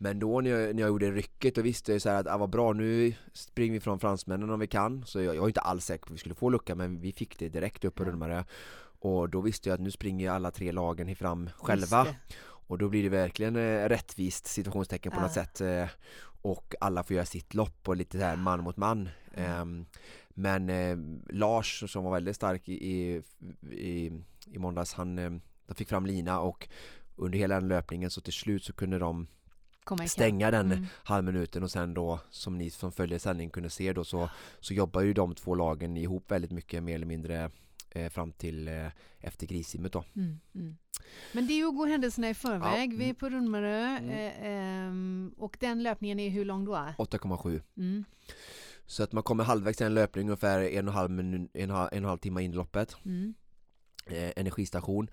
Men 0.03 0.19
då 0.19 0.41
när 0.41 0.49
jag, 0.49 0.75
när 0.75 0.81
jag 0.81 0.87
gjorde 0.89 1.11
rycket 1.11 1.55
då 1.55 1.61
visste 1.61 1.91
jag 1.91 2.01
så 2.01 2.09
här 2.09 2.19
att 2.19 2.27
ah, 2.27 2.37
vad 2.37 2.49
bra 2.49 2.73
nu 2.73 3.13
springer 3.33 3.73
vi 3.73 3.79
från 3.79 3.99
fransmännen 3.99 4.49
om 4.49 4.59
vi 4.59 4.67
kan. 4.67 5.05
Så 5.05 5.21
jag, 5.21 5.35
jag 5.35 5.41
var 5.41 5.47
inte 5.47 5.59
alls 5.61 5.85
säker 5.85 6.05
på 6.05 6.07
att 6.07 6.13
vi 6.15 6.17
skulle 6.19 6.35
få 6.35 6.49
lucka 6.49 6.75
men 6.75 7.01
vi 7.01 7.11
fick 7.13 7.39
det 7.39 7.49
direkt 7.49 7.85
upp 7.85 7.95
på 7.95 8.03
Rundmare 8.05 8.45
och 8.99 9.29
då 9.29 9.41
visste 9.41 9.69
jag 9.69 9.73
att 9.73 9.81
nu 9.81 9.91
springer 9.91 10.29
alla 10.31 10.51
tre 10.51 10.71
lagen 10.71 11.15
fram 11.15 11.49
själva. 11.57 12.07
och 12.43 12.77
då 12.77 12.89
blir 12.89 13.03
det 13.03 13.09
verkligen 13.09 13.55
eh, 13.55 13.89
rättvist 13.89 14.47
situationstecken 14.47 15.11
på 15.11 15.17
Ja. 15.17 15.21
något 15.21 15.33
sätt 15.33 15.61
eh, 15.61 15.87
och 16.41 16.75
alla 16.81 17.03
får 17.03 17.15
göra 17.15 17.25
sitt 17.25 17.53
lopp 17.53 17.87
och 17.87 17.95
lite 17.95 18.17
så 18.19 18.23
här 18.25 18.35
man 18.35 18.63
mot 18.63 18.77
man. 18.77 19.09
Ehm, 19.35 19.85
men 20.29 20.69
eh, 20.69 20.97
Lars 21.29 21.83
som 21.91 22.03
var 22.03 22.11
väldigt 22.11 22.35
stark 22.35 22.69
i, 22.69 22.73
i, 22.91 23.21
i, 23.71 24.11
i 24.51 24.59
måndags 24.59 24.93
han 24.93 25.15
de 25.65 25.75
fick 25.75 25.89
fram 25.89 26.05
lina 26.05 26.39
och 26.39 26.67
under 27.15 27.39
hela 27.39 27.55
den 27.55 27.67
löpningen 27.67 28.09
så 28.09 28.21
till 28.21 28.33
slut 28.33 28.63
så 28.63 28.73
kunde 28.73 28.99
de. 28.99 29.27
Stänga 30.07 30.51
den 30.51 30.71
Mm. 30.71 30.85
halvminuten 31.03 31.63
och 31.63 31.71
sen 31.71 31.93
då 31.93 32.19
som 32.29 32.57
ni 32.57 32.69
som 32.69 32.91
följer 32.91 33.19
sändningen 33.19 33.51
kunde 33.51 33.69
se 33.69 33.93
då 33.93 34.03
så, 34.03 34.29
så 34.59 34.73
jobbar 34.73 35.01
ju 35.01 35.13
de 35.13 35.35
två 35.35 35.55
lagen 35.55 35.97
ihop 35.97 36.31
väldigt 36.31 36.51
mycket 36.51 36.83
mer 36.83 36.95
eller 36.95 37.05
mindre 37.05 37.51
eh, 37.89 38.09
fram 38.09 38.31
till 38.31 38.67
eh, 38.67 38.87
efter 39.19 39.47
grissimmet 39.47 39.93
då. 39.93 40.03
Mm, 40.15 40.39
mm. 40.55 40.77
Men 41.33 41.47
det 41.47 41.53
är 41.53 41.55
ju 41.57 41.67
att 41.67 41.75
gå 41.75 41.85
händelserna 41.85 42.29
i 42.29 42.33
förväg. 42.33 42.93
Ja, 42.93 42.97
Vi 42.97 43.03
är 43.03 43.03
mm. 43.03 43.15
på 43.15 43.29
Rundmarö 43.29 43.97
eh, 43.97 44.45
ehm, 44.47 45.33
och 45.37 45.57
den 45.59 45.83
löpningen 45.83 46.19
är 46.19 46.29
hur 46.29 46.45
lång 46.45 46.65
då? 46.65 46.73
8,7 46.97 47.61
Mm. 47.77 48.05
Så 48.85 49.03
att 49.03 49.11
man 49.11 49.23
kommer 49.23 49.43
halvvägs 49.43 49.77
till 49.77 49.85
en 49.85 49.93
löpning 49.93 50.23
ungefär 50.25 50.61
en 50.61 50.87
och 50.87 50.93
en 50.93 50.97
halv, 50.97 51.19
en, 51.19 51.49
en 51.53 51.71
en 51.91 52.05
halv 52.05 52.17
timme 52.17 52.41
in 52.43 52.51
i 52.53 52.55
loppet 52.55 52.95
Mm. 53.05 53.33
eh, 54.07 54.31
Energistation 54.35 55.07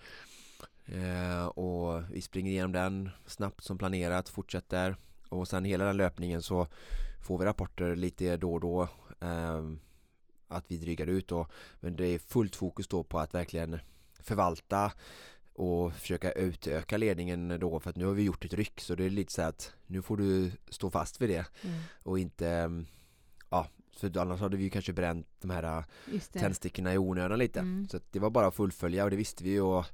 eh, 0.89 1.47
Och 1.47 2.03
vi 2.11 2.21
springer 2.21 2.51
igenom 2.51 2.73
den 2.73 3.11
snabbt 3.27 3.65
som 3.65 3.79
planerat, 3.79 4.29
fortsätter. 4.29 4.97
Och 5.29 5.49
sen 5.49 5.65
hela 5.65 5.85
den 5.85 5.97
löpningen 5.97 6.43
så 6.43 6.67
får 7.27 7.39
vi 7.39 7.45
rapporter 7.45 7.97
lite 7.97 8.37
då 8.37 8.55
och 8.55 8.61
då 8.61 8.83
eh, 9.21 9.63
Att 10.49 10.65
vi 10.69 10.77
drygar 10.79 11.07
ut 11.07 11.29
då. 11.29 11.47
Men 11.81 11.97
det 11.97 12.07
är 12.07 12.19
fullt 12.19 12.57
fokus 12.57 12.89
då 12.89 13.03
på 13.03 13.19
att 13.19 13.35
verkligen 13.35 13.79
förvalta 14.21 14.93
och 15.53 15.93
försöka 15.93 16.33
utöka 16.33 16.97
ledningen 16.97 17.59
då 17.61 17.81
för 17.81 17.91
att 17.91 17.97
nu 17.97 18.05
har 18.07 18.13
vi 18.13 18.23
gjort 18.23 18.45
ett 18.45 18.53
ryck. 18.53 18.81
Så 18.81 18.95
det 18.95 19.05
är 19.05 19.11
lite 19.11 19.33
så 19.33 19.43
att 19.43 19.73
nu 19.87 20.03
får 20.03 20.17
du 20.17 20.53
stå 20.69 20.91
fast 20.91 21.21
vid 21.21 21.29
det 21.29 21.47
Mm. 21.63 21.79
och 22.03 22.19
inte 22.19 22.49
mm, 22.49 22.87
ja, 23.51 23.67
för 23.97 24.19
annars 24.19 24.41
hade 24.41 24.57
vi 24.57 24.65
ju 24.65 24.71
kanske 24.71 24.93
bränt 24.93 25.27
de 25.41 25.51
här 25.51 25.85
tändstickorna 26.33 26.95
i 26.95 26.99
onödan 26.99 27.39
lite. 27.39 27.61
Mm. 27.61 27.89
så 27.89 28.01
det 28.11 28.19
var 28.19 28.31
bara 28.31 28.47
att 28.47 28.55
fullfölja 28.55 29.05
och 29.05 29.11
det 29.11 29.17
visste 29.17 29.45
vi 29.45 29.61
och 29.61 29.87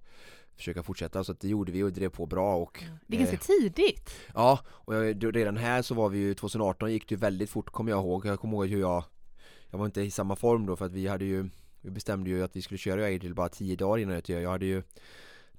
försöka 0.57 0.83
fortsätta 0.83 1.25
så 1.25 1.33
att 1.33 1.41
det 1.41 1.49
gjorde 1.49 1.73
vi 1.73 1.83
och 1.83 1.93
drev 1.93 2.09
på 2.09 2.27
bra 2.27 2.57
och 2.57 2.85
Det 3.07 3.17
är 3.17 3.21
ganska 3.21 3.37
eh, 3.37 3.61
tidigt. 3.61 4.11
Ja, 4.35 4.59
och 4.67 4.95
jag, 4.95 5.37
redan 5.37 5.57
här 5.57 5.83
så 5.83 5.95
var 5.95 6.09
vi 6.09 6.19
ju 6.19 6.35
2018 6.35 6.93
gick 6.93 7.09
det 7.09 7.17
väldigt 7.17 7.51
fort 7.51 7.71
kommer 7.71 7.91
jag 7.91 8.01
ihåg 8.01 8.27
Jag 8.27 8.41
kommer 8.41 8.55
ihåg 8.57 8.67
hur 8.67 8.81
jag 8.81 9.05
Jag 9.71 9.79
var 9.79 9.87
inte 9.87 10.01
i 10.03 10.11
samma 10.11 10.37
form 10.37 10.67
då 10.67 10.77
för 10.77 10.85
att 10.87 10.93
vi 10.93 11.07
hade 11.07 11.25
ju 11.25 11.49
Vi 11.81 11.91
bestämde 11.91 12.31
ju 12.31 12.43
att 12.43 12.57
vi 12.57 12.63
skulle 12.63 12.79
köra 12.79 13.05
Aidil 13.05 13.35
bara 13.35 13.49
10 13.49 13.77
dagar 13.77 13.99
innan 14.03 14.15
ÖTÖ 14.17 14.41
Jag 14.41 14.51
hade 14.51 14.67
ju 14.67 14.83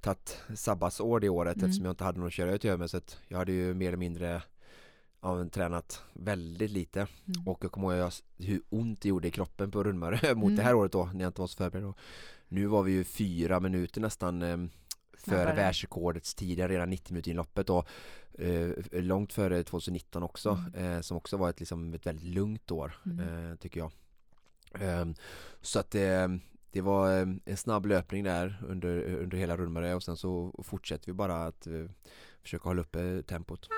tagit 0.00 0.38
sabbatsår 0.54 1.20
det 1.20 1.28
året 1.28 1.56
Mm. 1.56 1.66
eftersom 1.66 1.84
jag 1.84 1.92
inte 1.92 2.04
hade 2.04 2.18
någon 2.18 2.26
att 2.26 2.32
köra 2.32 2.50
ÖTÖ 2.50 2.76
med 2.76 2.90
så 2.90 2.96
att 2.96 3.18
jag 3.28 3.38
hade 3.38 3.52
ju 3.52 3.74
mer 3.74 3.88
eller 3.88 3.96
mindre 3.96 4.42
ja, 5.22 5.44
tränat 5.48 6.02
väldigt 6.12 6.70
lite 6.70 7.00
Mm. 7.00 7.48
och 7.48 7.64
jag 7.64 7.72
kommer 7.72 7.92
ihåg 7.92 7.98
jag, 8.02 8.12
hur 8.46 8.62
ont 8.68 9.00
det 9.00 9.08
gjorde 9.08 9.28
i 9.28 9.30
kroppen 9.30 9.70
på 9.70 9.82
Rundmare 9.84 10.34
mot 10.34 10.44
Mm. 10.44 10.56
det 10.56 10.62
här 10.62 10.74
året 10.74 10.92
då 10.92 11.04
när 11.14 11.20
jag 11.20 11.28
inte 11.28 11.40
var 11.40 11.48
så 11.48 11.56
förberedd. 11.56 11.92
Nu 12.48 12.66
var 12.66 12.82
vi 12.82 12.92
ju 12.92 13.04
fyra 13.04 13.60
minuter 13.60 14.00
nästan 14.00 14.42
eh, 14.42 14.56
före 15.30 15.54
världsrekordets 15.56 16.34
tider 16.34 16.68
redan 16.68 16.90
90 16.90 17.12
minuter 17.12 17.30
in 17.30 17.36
loppet 17.36 17.70
och 17.70 17.88
eh, 18.38 18.70
långt 18.92 19.32
före 19.32 19.62
2019 19.62 20.22
också 20.22 20.64
eh, 20.76 21.00
som 21.00 21.16
också 21.16 21.36
var 21.36 21.50
ett, 21.50 21.60
liksom, 21.60 21.94
ett 21.94 22.06
väldigt 22.06 22.24
lugnt 22.24 22.70
år 22.70 22.94
Mm. 23.06 23.50
eh, 23.50 23.56
tycker 23.56 23.80
jag. 23.80 23.92
Ehm, 24.80 25.14
så 25.60 25.78
att 25.78 25.94
eh, 25.94 26.28
det 26.70 26.80
var 26.80 27.12
eh, 27.20 27.26
en 27.44 27.56
snabb 27.56 27.86
löpning 27.86 28.24
där 28.24 28.62
under, 28.68 29.02
under 29.02 29.38
hela 29.38 29.56
Rundmare 29.56 29.94
och 29.94 30.02
sen 30.02 30.16
så 30.16 30.60
fortsätter 30.64 31.06
vi 31.06 31.12
bara 31.12 31.44
att 31.46 31.66
eh, 31.66 31.84
försöka 32.42 32.68
hålla 32.68 32.82
uppe 32.82 33.22
tempot. 33.22 33.68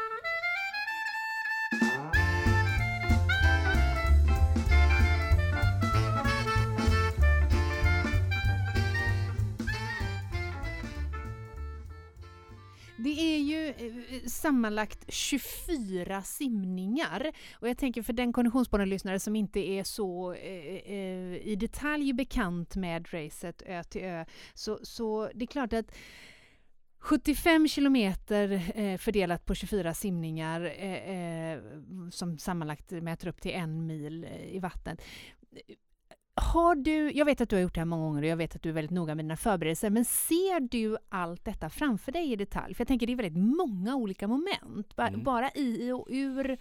Sammanlagt 14.38 15.04
24 15.08 16.22
simningar. 16.22 17.32
Och 17.52 17.68
jag 17.68 17.78
tänker 17.78 18.02
för 18.02 18.12
den 18.12 18.32
konditionsbanelyssnare 18.32 19.20
som 19.20 19.36
inte 19.36 19.60
är 19.60 19.84
så 19.84 20.32
eh, 20.32 20.92
eh, 20.92 21.36
i 21.48 21.56
detalj 21.60 22.12
bekant 22.12 22.76
med 22.76 23.14
racet 23.14 23.62
ö 23.66 23.82
till 23.82 24.02
ö, 24.02 24.24
så, 24.54 24.78
så 24.82 25.30
det 25.34 25.44
är 25.44 25.46
klart 25.46 25.72
att 25.72 25.94
75 26.98 27.68
kilometer 27.68 28.72
eh, 28.74 28.98
fördelat 28.98 29.46
på 29.46 29.54
24 29.54 29.94
simningar 29.94 30.60
eh, 30.78 31.10
eh, 31.10 31.60
som 32.10 32.38
sammanlagt 32.38 32.90
mäter 32.90 33.28
upp 33.28 33.40
till 33.40 33.50
en 33.50 33.86
mil 33.86 34.24
eh, 34.24 34.56
i 34.56 34.58
vattnet. 34.58 35.02
Har 36.42 36.74
du, 36.74 37.12
jag 37.12 37.24
vet 37.24 37.40
att 37.40 37.48
du 37.48 37.56
har 37.56 37.60
gjort 37.62 37.74
det 37.74 37.80
här 37.80 37.84
många 37.84 38.02
gånger 38.04 38.22
och 38.22 38.28
jag 38.28 38.36
vet 38.36 38.56
att 38.56 38.62
du 38.62 38.68
är 38.68 38.72
väldigt 38.72 38.90
noga 38.90 39.14
med 39.14 39.24
dina 39.24 39.36
förberedelser, 39.36 39.90
men 39.90 40.04
ser 40.04 40.60
du 40.60 40.96
allt 41.08 41.44
detta 41.44 41.70
framför 41.70 42.12
dig 42.12 42.32
i 42.32 42.36
detalj? 42.36 42.74
För 42.74 42.80
jag 42.80 42.88
tänker 42.88 43.06
det 43.06 43.12
är 43.12 43.16
väldigt 43.16 43.42
många 43.56 43.96
olika 43.96 44.28
moment, 44.28 44.96
ba- 44.96 45.06
Mm. 45.08 45.22
bara 45.24 45.50
i 45.54 45.92
och 45.92 46.06
ur 46.10 46.58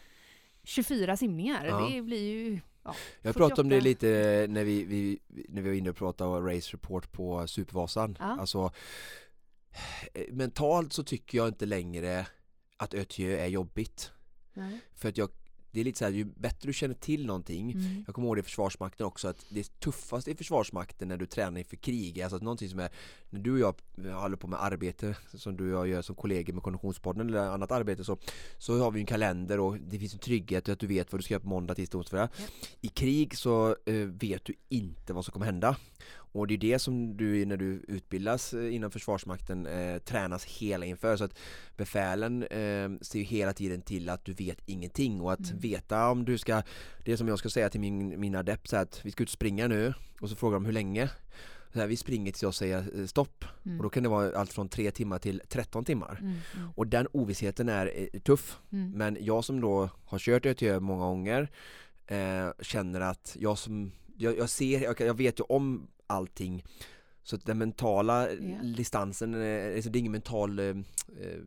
24 0.64 1.18
simningar. 1.18 1.66
Ja. 1.66 1.90
Det 1.92 2.02
blir 2.02 2.32
ju... 2.34 2.60
Ja, 2.84 2.96
Jag 3.22 3.36
pratade 3.36 3.62
om 3.62 3.70
det 3.70 3.76
48. 3.82 3.90
lite 3.90 4.46
när 4.54 4.64
vi, 4.64 4.84
vi, 4.86 5.20
när 5.50 5.62
vi 5.62 5.70
var 5.70 5.76
inne 5.76 5.90
och 5.90 5.96
pratade 5.96 6.30
om 6.38 6.48
Race 6.48 6.74
Report 6.74 7.12
på 7.12 7.48
Supervasan. 7.48 8.18
Ja. 8.20 8.26
Alltså, 8.40 8.72
eh, 10.14 10.34
mentalt 10.34 10.94
så 10.94 11.04
tycker 11.04 11.38
jag 11.38 11.48
inte 11.48 11.66
längre 11.66 12.28
att 12.78 12.94
ÖTÖ 12.94 13.38
är 13.38 13.48
jobbigt. 13.48 14.12
Nej. 14.54 14.80
För 14.96 15.10
att 15.10 15.18
jag, 15.18 15.30
det 15.72 15.80
är 15.80 15.84
lite 15.84 16.00
så 16.00 16.06
här, 16.06 16.12
ju 16.12 16.26
bättre 16.26 16.68
du 16.68 16.74
känner 16.74 16.96
till 16.96 17.26
någonting 17.26 17.72
Mm. 17.72 18.04
Jag 18.06 18.16
kommer 18.16 18.28
ihåg 18.28 18.38
det 18.38 18.40
i 18.40 18.44
Försvarsmakten 18.44 19.06
också 19.06 19.28
att 19.28 19.46
det 19.50 19.80
tuffaste 19.80 20.32
i 20.32 20.36
Försvarsmakten 20.36 21.08
när 21.08 21.18
du 21.18 21.26
tränar 21.26 21.60
inför 21.60 21.76
krig, 21.76 22.22
alltså 22.22 22.36
att 22.36 22.42
någonting 22.42 22.70
som 22.70 22.80
är 22.80 22.90
När 23.30 23.40
du 23.40 23.64
och 23.64 23.76
jag 23.96 24.14
håller 24.14 24.38
på 24.38 24.48
med 24.48 24.64
arbete 24.64 25.16
som 25.34 25.58
du 25.58 25.76
och 25.76 25.80
jag 25.80 25.88
gör 25.88 26.02
som 26.02 26.16
kollegor 26.16 26.54
med 26.54 26.64
Konditionspodden 26.64 27.30
eller 27.30 27.40
annat 27.40 27.72
arbete 27.72 28.04
så 28.04 28.18
Så 28.58 28.80
har 28.80 28.92
vi 28.92 29.00
en 29.00 29.06
kalender 29.06 29.60
och 29.60 29.78
det 29.80 30.00
finns 30.00 30.14
en 30.14 30.20
trygghet 30.20 30.70
att 30.70 30.80
du 30.80 30.88
vet 30.88 31.12
vad 31.12 31.20
du 31.20 31.24
ska 31.24 31.34
göra 31.34 31.42
på 31.42 31.50
måndag, 31.50 31.76
tisdag, 31.76 31.98
onsdag 31.98 32.12
fredag. 32.12 32.30
I 32.82 32.88
krig 32.88 33.38
så 33.38 33.76
eh, 33.86 33.96
vet 33.96 34.46
du 34.46 34.54
inte 34.70 35.14
vad 35.14 35.26
som 35.26 35.32
kommer 35.32 35.46
hända 35.46 35.76
Och 36.40 36.48
det 36.48 36.54
är 36.54 36.58
det 36.58 36.80
som 36.80 37.18
du 37.18 37.46
när 37.46 37.58
du 37.58 37.84
utbildas 37.88 38.54
eh, 38.54 38.76
inom 38.76 38.92
Försvarsmakten 38.92 39.66
eh, 39.68 39.98
tränas 39.98 40.46
hela 40.46 40.86
inför 40.86 41.18
så 41.18 41.24
att 41.24 41.38
befälen 41.78 42.44
eh, 42.44 42.90
ser 43.02 43.20
ju 43.20 43.24
hela 43.26 43.54
tiden 43.54 43.82
till 43.82 44.10
att 44.10 44.26
du 44.26 44.34
vet 44.34 44.58
ingenting 44.66 45.22
och 45.22 45.34
att 45.34 45.50
Mm. 45.50 45.60
veta 45.60 46.10
om 46.10 46.26
du 46.26 46.38
ska 46.38 46.62
Det 47.06 47.18
som 47.18 47.28
jag 47.28 47.40
ska 47.40 47.50
säga 47.50 47.70
till 47.70 47.80
min, 47.82 48.20
min 48.20 48.36
adept 48.36 48.68
så 48.70 48.76
att 48.78 49.06
vi 49.06 49.12
ska 49.12 49.24
ut 49.24 49.30
springa 49.30 49.68
nu 49.68 49.94
och 50.22 50.30
så 50.30 50.36
frågar 50.36 50.54
de 50.56 50.66
hur 50.66 50.74
länge 50.74 51.10
så 51.74 51.80
här, 51.80 51.88
Vi 51.88 51.98
springer 51.98 52.32
tills 52.32 52.44
jag 52.44 52.54
säger 52.54 53.00
eh, 53.00 53.06
stopp 53.06 53.46
Mm. 53.66 53.78
och 53.78 53.84
då 53.84 53.90
kan 53.90 54.04
det 54.04 54.10
vara 54.10 54.38
allt 54.40 54.54
från 54.54 54.70
3 54.70 54.92
timmar 54.92 55.20
till 55.20 55.42
13 55.50 55.86
timmar 55.86 56.18
Mm, 56.22 56.36
mm. 56.56 56.70
och 56.76 56.88
den 56.88 57.08
ovissheten 57.12 57.70
är 57.70 57.92
eh, 58.14 58.20
tuff 58.20 58.58
Mm. 58.72 58.92
men 58.92 59.18
jag 59.22 59.44
som 59.46 59.62
då 59.62 59.90
har 60.06 60.20
kört 60.20 60.46
ÖTÖ 60.46 60.80
många 60.80 61.06
gånger 61.06 61.50
eh, 62.08 62.50
känner 62.62 63.02
att 63.02 63.36
jag 63.40 63.58
som 63.58 63.92
jag, 64.18 64.38
jag 64.38 64.50
ser, 64.50 64.82
jag, 64.84 65.00
jag 65.02 65.18
vet 65.18 65.40
ju 65.40 65.44
om 65.44 65.88
allting 66.08 66.64
så 67.24 67.36
att 67.36 67.46
den 67.46 67.58
mentala 67.58 68.30
Ja. 68.32 68.38
distansen, 68.78 69.34
eh, 69.34 69.76
alltså 69.76 69.90
det 69.90 69.98
är 69.98 70.00
ingen 70.00 70.12
mental, 70.12 70.60
eh, 70.60 70.66
eh, 70.66 70.74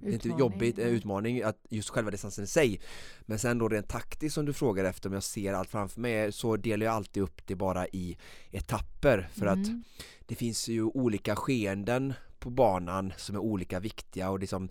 inte 0.02 0.08
Utmaning, 0.08 0.38
jobbigt, 0.38 0.78
eh, 0.78 0.86
utmaning 0.86 1.42
att 1.42 1.56
just 1.70 1.88
själva 1.90 2.11
distansen 2.11 2.44
i 2.44 2.46
sig 2.46 2.80
Men 3.20 3.38
sen 3.38 3.58
då 3.58 3.68
rent 3.68 3.88
taktiskt 3.88 4.34
som 4.34 4.44
du 4.46 4.52
frågar 4.52 4.84
efter 4.84 5.08
om 5.08 5.12
jag 5.12 5.22
ser 5.22 5.52
allt 5.52 5.70
framför 5.70 6.00
mig 6.00 6.32
så 6.32 6.56
delar 6.56 6.86
jag 6.86 6.94
alltid 6.94 7.22
upp 7.22 7.46
det 7.46 7.54
bara 7.54 7.86
i 7.88 8.16
etapper 8.50 9.28
för 9.32 9.46
att 9.46 9.56
Mm. 9.68 9.84
det 10.26 10.34
finns 10.34 10.68
ju 10.68 10.82
olika 10.84 11.36
skeenden 11.36 12.12
på 12.38 12.50
banan 12.50 13.12
som 13.16 13.34
är 13.36 13.40
olika 13.40 13.80
viktiga 13.80 14.30
och 14.30 14.38
liksom, 14.38 14.68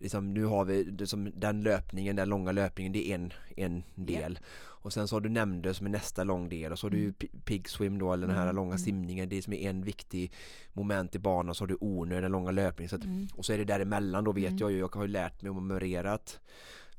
liksom 0.00 0.34
nu 0.34 0.44
har 0.44 0.64
vi 0.64 0.84
det 0.84 1.06
som 1.06 1.32
den 1.34 1.60
löpningen, 1.62 2.16
den 2.16 2.28
långa 2.28 2.52
löpningen, 2.52 2.92
det 2.92 3.10
är 3.10 3.14
en, 3.14 3.32
en 3.56 3.82
del. 3.94 4.38
Och 4.82 4.92
sen 4.92 5.08
så 5.08 5.16
har 5.16 5.20
du 5.20 5.28
nämnde 5.28 5.74
som 5.74 5.86
är 5.86 5.90
nästa 5.90 6.24
lång 6.24 6.48
del 6.48 6.72
och 6.72 6.78
så 6.78 6.86
har 6.86 6.90
du 6.90 6.98
Mm. 6.98 7.14
pi- 7.18 7.40
pig 7.44 7.68
swim 7.68 7.98
då, 7.98 8.12
eller 8.12 8.26
den 8.26 8.36
här 8.36 8.42
Mm, 8.44 8.56
långa 8.56 8.68
mm. 8.74 8.78
simningen, 8.78 9.28
det 9.28 9.42
som 9.42 9.52
är 9.52 9.70
en 9.70 9.84
viktig 9.84 10.32
moment 10.72 11.14
i 11.14 11.18
banan 11.18 11.48
och 11.48 11.56
så 11.56 11.62
har 11.62 11.68
du 11.68 11.76
onö, 11.80 12.20
den 12.20 12.32
långa 12.32 12.50
löpningen. 12.50 12.88
Så 12.88 12.96
att. 12.96 13.02
Och 13.34 13.44
så 13.44 13.52
är 13.52 13.58
det 13.58 13.64
däremellan 13.64 14.24
då 14.24 14.32
vet 14.32 14.60
jag 14.60 14.72
ju, 14.72 14.78
jag 14.78 14.94
har 14.94 15.02
ju 15.02 15.08
lärt 15.08 15.42
mig 15.42 15.50
och 15.50 15.56
memorerat 15.62 16.40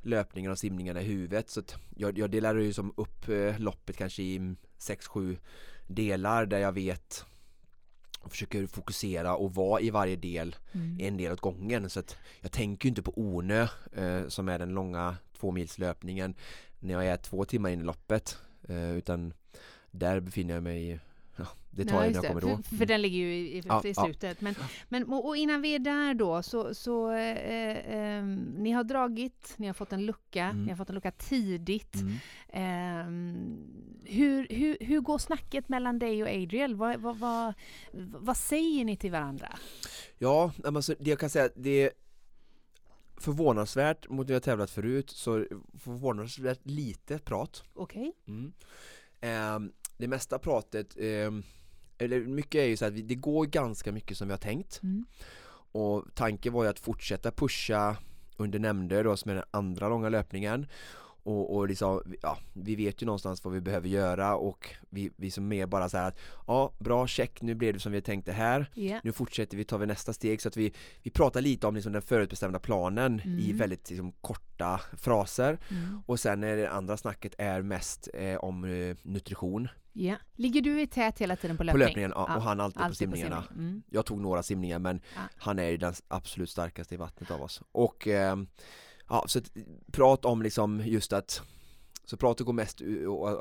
löpningen 0.02 0.52
och 0.52 0.60
simningarna 0.60 1.02
i 1.02 1.06
huvudet 1.06 1.50
så 1.50 1.62
jag, 1.96 2.18
jag 2.18 2.32
delar 2.32 2.56
ju 2.56 2.74
som 2.74 2.94
upp 2.98 3.30
eh, 3.30 3.60
loppet 3.60 3.98
kanske 3.98 4.24
i 4.24 4.56
6-7 4.80 5.38
delar 5.88 6.46
där 6.46 6.60
jag 6.60 6.72
vet 6.72 7.26
och 8.20 8.32
försöker 8.32 8.68
fokusera 8.68 9.36
och 9.36 9.56
vara 9.56 9.82
i 9.82 9.90
varje 9.90 10.16
del 10.16 10.56
Mm. 10.72 10.98
en 11.00 11.18
del 11.18 11.32
åt 11.32 11.42
gången 11.42 11.90
så 11.90 12.00
att 12.00 12.16
jag 12.42 12.52
tänker 12.52 12.90
inte 12.90 13.02
på 13.02 13.14
Onö 13.16 13.68
eh, 13.92 14.28
som 14.28 14.50
är 14.50 14.60
den 14.60 14.70
långa 14.74 15.16
tvåmilslöpningen 15.40 16.36
när 16.82 16.94
jag 16.94 17.06
är 17.06 17.18
två 17.18 17.46
timmar 17.46 17.70
in 17.70 17.82
i 17.82 17.84
loppet 17.84 18.38
eh, 18.70 18.92
utan 18.98 19.34
där 19.92 20.20
befinner 20.20 20.54
jag 20.54 20.64
mig 20.64 21.00
ja, 21.36 21.48
det 21.70 21.86
tar 21.86 21.96
Ja, 21.96 22.04
jag 22.06 22.14
när 22.14 22.24
jag 22.24 22.28
kommer 22.28 22.42
då. 22.42 22.64
För, 22.64 22.76
för 22.76 22.86
den 22.86 23.02
ligger 23.02 23.18
ju 23.18 23.36
i, 23.36 23.58
i, 23.58 23.62
Ja, 23.66 23.82
i 23.86 23.94
ja. 23.96 24.04
slutet. 24.04 24.42
Men, 24.42 24.56
men, 24.90 25.04
och 25.14 25.38
innan 25.38 25.62
vi 25.62 25.76
är 25.76 25.80
där 25.80 26.14
då, 26.14 26.44
så, 26.44 26.74
så 26.76 27.12
eh, 27.12 27.78
eh, 27.78 28.24
ni 28.58 28.72
har 28.72 28.84
dragit, 28.84 29.54
ni 29.58 29.68
har 29.68 29.74
fått 29.74 29.94
en 29.94 30.06
lucka, 30.06 30.44
Mm. 30.46 30.64
ni 30.64 30.70
har 30.70 30.78
fått 30.78 30.90
en 30.90 30.96
lucka 30.96 31.12
tidigt. 31.12 31.96
Mm. 31.96 32.14
Ehm, 32.54 33.58
hur, 34.06 34.48
hur, 34.50 34.78
hur 34.80 35.00
går 35.02 35.18
snacket 35.18 35.70
mellan 35.70 36.00
dig 36.00 36.24
och 36.24 36.30
Adriel? 36.30 36.76
Vad, 36.76 37.00
vad, 37.00 37.18
vad, 37.18 37.54
vad 38.22 38.38
säger 38.38 38.86
ni 38.86 38.98
till 38.98 39.12
varandra? 39.12 39.48
Ja, 40.18 40.52
alltså, 40.64 40.96
det 41.00 41.10
jag 41.10 41.20
kan 41.20 41.30
säga 41.30 41.50
det 41.56 41.84
är 41.84 41.92
förvånansvärt 43.22 44.10
mot 44.10 44.28
när 44.28 44.34
jag 44.34 44.44
tävlat 44.44 44.70
förut 44.72 45.10
så 45.10 45.46
förvånansvärt 45.80 46.60
lite 46.64 47.20
prat. 47.20 47.64
Okej? 47.74 48.14
Mm. 48.28 48.54
Ehm, 49.22 49.72
det 49.98 50.08
mesta 50.08 50.40
pratet, 50.40 50.98
ehm, 51.00 51.44
eller 51.98 52.20
mycket 52.20 52.60
är 52.60 52.66
ju 52.66 52.78
så 52.78 52.86
att 52.86 53.08
det 53.08 53.16
går 53.16 53.46
ganska 53.46 53.92
mycket 53.92 54.18
som 54.18 54.28
vi 54.28 54.34
har 54.34 54.40
tänkt 54.40 54.80
Mm. 54.84 55.06
och 55.72 56.06
tanken 56.16 56.54
var 56.54 56.64
ju 56.64 56.70
att 56.70 56.80
fortsätta 56.80 57.32
pusha 57.32 57.98
under 58.38 58.60
nämnder 58.60 59.04
då 59.04 59.18
som 59.18 59.32
är 59.32 59.36
den 59.36 59.44
andra 59.52 59.90
långa 59.90 60.10
löpningen 60.10 60.68
och, 61.24 61.56
och 61.56 61.68
liksom, 61.68 62.02
ja, 62.22 62.38
vi 62.54 62.76
vet 62.76 63.02
ju 63.02 63.06
någonstans 63.06 63.44
vad 63.44 63.54
vi 63.54 63.62
behöver 63.62 63.88
göra 63.90 64.36
och 64.36 64.70
vi, 64.90 65.12
vi 65.16 65.32
som 65.32 65.52
är 65.52 65.66
bara 65.66 65.90
så 65.90 65.98
här 65.98 66.08
att 66.08 66.18
ja, 66.48 66.74
bra 66.80 67.08
check, 67.08 67.42
nu 67.42 67.56
blev 67.56 67.74
det 67.74 67.80
som 67.80 67.92
vi 67.92 68.02
tänkte 68.02 68.32
här 68.32 68.70
Ja. 68.74 69.00
nu 69.04 69.12
fortsätter 69.12 69.58
vi, 69.58 69.64
tar 69.64 69.78
vi 69.78 69.86
nästa 69.86 70.14
steg 70.14 70.42
så 70.42 70.48
att 70.48 70.58
vi, 70.58 70.74
vi 71.04 71.10
pratar 71.12 71.42
lite 71.42 71.68
om 71.68 71.76
liksom 71.76 71.94
den 71.94 72.02
förutbestämda 72.02 72.60
planen 72.60 73.20
i 73.26 73.46
Mm. 73.46 73.58
väldigt 73.58 73.90
liksom, 73.90 74.12
korta 74.12 74.82
fraser 74.98 75.58
Mm. 75.72 76.02
och 76.06 76.20
sen 76.20 76.44
är 76.44 76.58
det 76.58 76.70
andra 76.72 76.98
snacket 76.98 77.34
är 77.38 77.62
mest 77.62 78.08
eh, 78.14 78.36
om 78.36 78.64
eh, 78.64 78.96
nutrition 79.02 79.68
Ja. 79.94 80.16
Ligger 80.36 80.62
du 80.62 80.82
i 80.82 80.88
tät 80.88 81.20
hela 81.20 81.36
tiden 81.36 81.58
på 81.58 81.62
på 81.62 81.64
löpning? 81.64 81.88
löpningen 81.88 82.12
ja, 82.16 82.36
och 82.36 82.42
han 82.42 82.60
alltid, 82.62 82.82
på 82.88 82.94
simningarna. 82.96 83.44
simning. 83.48 83.68
Mm. 83.68 83.84
Jag 83.90 84.06
tog 84.06 84.22
några 84.22 84.44
simningar 84.44 84.80
men 84.80 85.02
Ja. 85.16 85.22
han 85.38 85.60
är 85.60 85.70
ju 85.70 85.78
den 85.78 85.94
absolut 86.08 86.50
starkaste 86.50 86.94
i 86.94 86.98
vattnet 86.98 87.32
av 87.32 87.42
oss. 87.42 87.62
Och 87.72 88.08
ehm, 88.08 88.48
ja, 89.12 89.24
så 89.28 89.42
prat 89.92 90.26
om 90.26 90.42
liksom 90.42 90.82
just 90.86 91.14
att 91.14 91.42
så 92.06 92.18
pratet 92.18 92.46
går 92.46 92.54
mest 92.54 92.82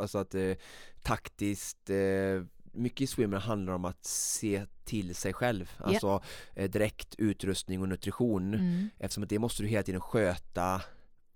alltså 0.00 0.18
att 0.18 0.34
eh, 0.34 0.54
taktiskt 1.02 1.90
eh, 1.90 2.44
mycket 2.72 3.00
i 3.00 3.06
swimmer 3.06 3.38
handlar 3.38 3.72
om 3.72 3.84
att 3.84 4.04
se 4.04 4.66
till 4.84 5.14
sig 5.14 5.32
själv, 5.32 5.70
alltså 5.78 6.22
eh, 6.54 6.70
direkt 6.70 7.14
utrustning 7.18 7.82
och 7.82 7.88
nutrition. 7.88 8.54
Mm. 8.54 8.90
eftersom 8.98 9.22
att 9.22 9.28
det 9.28 9.38
måste 9.38 9.62
du 9.62 9.68
hela 9.68 9.82
tiden 9.82 10.00
sköta 10.00 10.82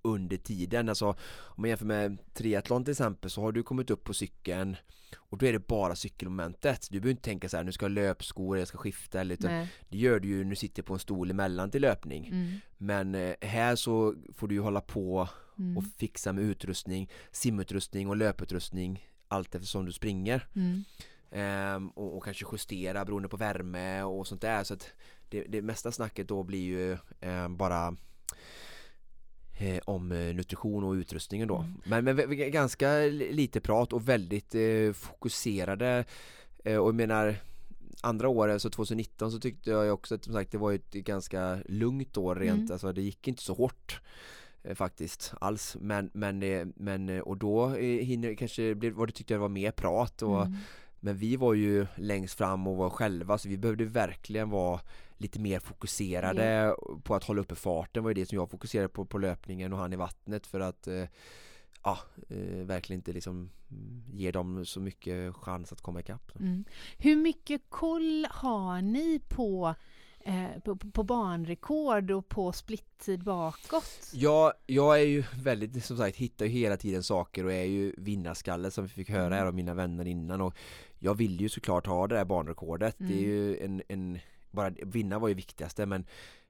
under 0.04 0.36
tiden, 0.36 0.88
alltså 0.88 1.06
om 1.08 1.16
man 1.56 1.68
jämför 1.68 1.86
med 1.86 2.18
triathlon 2.34 2.84
till 2.84 2.92
exempel 2.92 3.30
så 3.30 3.40
har 3.40 3.52
du 3.52 3.62
kommit 3.62 3.90
upp 3.90 4.04
på 4.04 4.14
cykeln 4.14 4.76
och 5.16 5.38
då 5.38 5.46
är 5.46 5.52
det 5.52 5.66
bara 5.66 5.96
cykelmomentet. 5.96 6.88
Du 6.90 7.00
behöver 7.00 7.10
inte 7.10 7.22
tänka 7.22 7.48
så 7.48 7.56
här, 7.56 7.64
nu 7.64 7.72
ska 7.72 7.84
jag 7.84 7.92
löpskor, 7.92 8.58
jag 8.58 8.68
ska 8.68 8.78
skifta 8.78 9.20
eller 9.20 9.34
utan 9.34 9.50
Nej. 9.50 9.68
det 9.88 9.98
gör 9.98 10.20
du 10.20 10.28
ju 10.28 10.44
när 10.44 10.50
du 10.50 10.56
sitter 10.56 10.82
på 10.82 10.92
en 10.92 10.98
stol 10.98 11.30
emellan 11.30 11.70
till 11.70 11.82
löpning. 11.82 12.26
Mm. 12.26 12.60
Men 12.78 13.14
eh, 13.14 13.34
här 13.40 13.76
så 13.76 14.14
får 14.34 14.48
du 14.48 14.54
ju 14.54 14.60
hålla 14.60 14.80
på 14.80 15.28
Mm. 15.58 15.76
och 15.76 15.84
fixa 15.98 16.32
med 16.32 16.44
utrustning, 16.44 17.10
simutrustning 17.32 18.08
och 18.08 18.16
löputrustning 18.16 19.08
allt 19.28 19.54
eftersom 19.54 19.84
du 19.84 19.92
springer. 19.92 20.48
Mm. 20.54 20.84
Ehm, 21.30 21.88
och, 21.88 22.16
och 22.16 22.24
kanske 22.24 22.46
justera 22.52 23.04
beroende 23.04 23.28
på 23.28 23.36
värme 23.36 24.02
och 24.02 24.26
sånt 24.26 24.40
där 24.40 24.64
så 24.64 24.74
att 24.74 24.92
det, 25.28 25.44
det 25.48 25.62
mesta 25.62 25.92
snacket 25.92 26.28
då 26.28 26.42
blir 26.42 26.62
ju 26.62 26.92
eh, 27.20 27.48
bara 27.48 27.96
om 29.84 30.12
eh, 30.12 30.34
nutrition 30.34 30.84
och 30.84 30.92
utrustningen 30.92 31.48
då. 31.48 31.56
Mm. 31.56 32.04
Men, 32.04 32.16
men 32.16 32.50
ganska 32.50 32.88
li- 32.98 33.32
lite 33.32 33.60
prat 33.60 33.92
och 33.92 34.08
väldigt 34.08 34.54
eh, 34.54 34.92
fokuserade 34.92 36.04
eh, 36.64 36.76
och 36.78 36.88
jag 36.88 36.94
menar 36.94 37.36
andra 38.00 38.28
året, 38.28 38.62
så 38.62 38.70
2019 38.70 39.32
så 39.32 39.38
tyckte 39.38 39.70
jag 39.70 39.94
också 39.94 40.14
att 40.14 40.24
som 40.24 40.34
sagt 40.34 40.52
det 40.52 40.58
var 40.58 40.72
ett 40.72 40.92
ganska 40.92 41.58
lugnt 41.68 42.16
år 42.16 42.34
rent, 42.36 42.58
Mm. 42.60 42.72
alltså 42.72 42.92
det 42.92 43.02
gick 43.02 43.28
inte 43.28 43.42
så 43.42 43.54
hårt 43.54 44.00
eh, 44.62 44.74
faktiskt 44.74 45.32
alls 45.40 45.76
men, 45.80 46.10
men, 46.14 46.42
eh, 46.42 46.66
men 46.76 47.08
eh, 47.08 47.20
och 47.20 47.36
då 47.36 47.66
eh, 47.76 48.04
hinner 48.04 48.34
kanske, 48.34 48.74
var 48.74 49.06
det 49.06 49.12
tyckte 49.12 49.34
jag 49.34 49.40
var 49.40 49.48
mer 49.48 49.70
prat 49.70 50.22
och 50.22 50.40
Mm. 50.46 50.56
men 51.00 51.16
vi 51.16 51.36
var 51.36 51.54
ju 51.54 51.86
längst 51.96 52.34
fram 52.38 52.66
och 52.66 52.76
var 52.76 52.90
själva 52.90 53.38
så 53.38 53.48
vi 53.48 53.56
behövde 53.58 53.84
verkligen 53.84 54.50
vara 54.50 54.80
lite 55.18 55.40
mer 55.40 55.58
fokuserade 55.60 56.76
på 57.02 57.14
att 57.14 57.24
hålla 57.24 57.40
uppe 57.40 57.54
farten 57.54 58.02
var 58.02 58.10
ju 58.10 58.14
det 58.14 58.26
som 58.26 58.38
jag 58.38 58.50
fokuserade 58.50 58.88
på 58.88 59.04
på 59.04 59.18
löpningen 59.18 59.72
och 59.72 59.78
han 59.78 59.92
i 59.92 59.96
vattnet 59.96 60.46
för 60.46 60.60
att 60.60 60.86
eh, 60.86 61.04
ja, 61.82 61.98
eh, 62.28 62.64
verkligen 62.66 62.98
inte 63.00 63.12
liksom 63.12 63.50
mm, 63.70 64.02
ge 64.12 64.30
dem 64.30 64.66
så 64.66 64.80
mycket 64.80 65.34
chans 65.36 65.72
att 65.72 65.80
komma 65.80 66.00
ikapp. 66.00 66.32
Mm. 66.40 66.64
Hur 66.98 67.16
mycket 67.16 67.62
koll 67.68 68.26
har 68.30 68.82
ni 68.82 69.20
på, 69.28 69.74
eh, 70.20 70.60
på, 70.64 70.76
på 70.76 71.02
banrekord 71.02 72.10
och 72.10 72.28
på 72.28 72.52
splittid 72.52 73.24
bakåt? 73.24 74.10
Ja, 74.12 74.52
jag 74.66 75.00
är 75.00 75.04
ju 75.06 75.24
väldigt, 75.42 75.84
som 75.84 75.96
sagt, 75.96 76.16
hittar 76.16 76.44
ju 76.46 76.50
hela 76.52 76.76
tiden 76.76 77.02
saker 77.02 77.44
och 77.44 77.52
är 77.52 77.64
ju 77.64 77.94
vinnarskalle 77.98 78.70
som 78.70 78.84
vi 78.84 78.90
fick 78.90 79.10
höra 79.10 79.34
här 79.34 79.46
av 79.46 79.54
mina 79.54 79.74
vänner 79.74 80.06
innan 80.06 80.40
och 80.40 80.54
jag 80.98 81.14
vill 81.14 81.40
ju 81.40 81.48
såklart 81.48 81.86
ha 81.86 82.06
det 82.06 82.16
här 82.16 82.24
banrekordet. 82.24 82.94
Det 82.98 83.04
är 83.04 83.10
Mm. 83.10 83.24
ju 83.24 83.58
en, 83.58 83.82
en, 83.88 84.18
bara 84.54 84.70
vinna 84.82 85.18
var 85.18 85.28
ju 85.28 85.34
viktigaste 85.34 85.86
men 85.86 86.04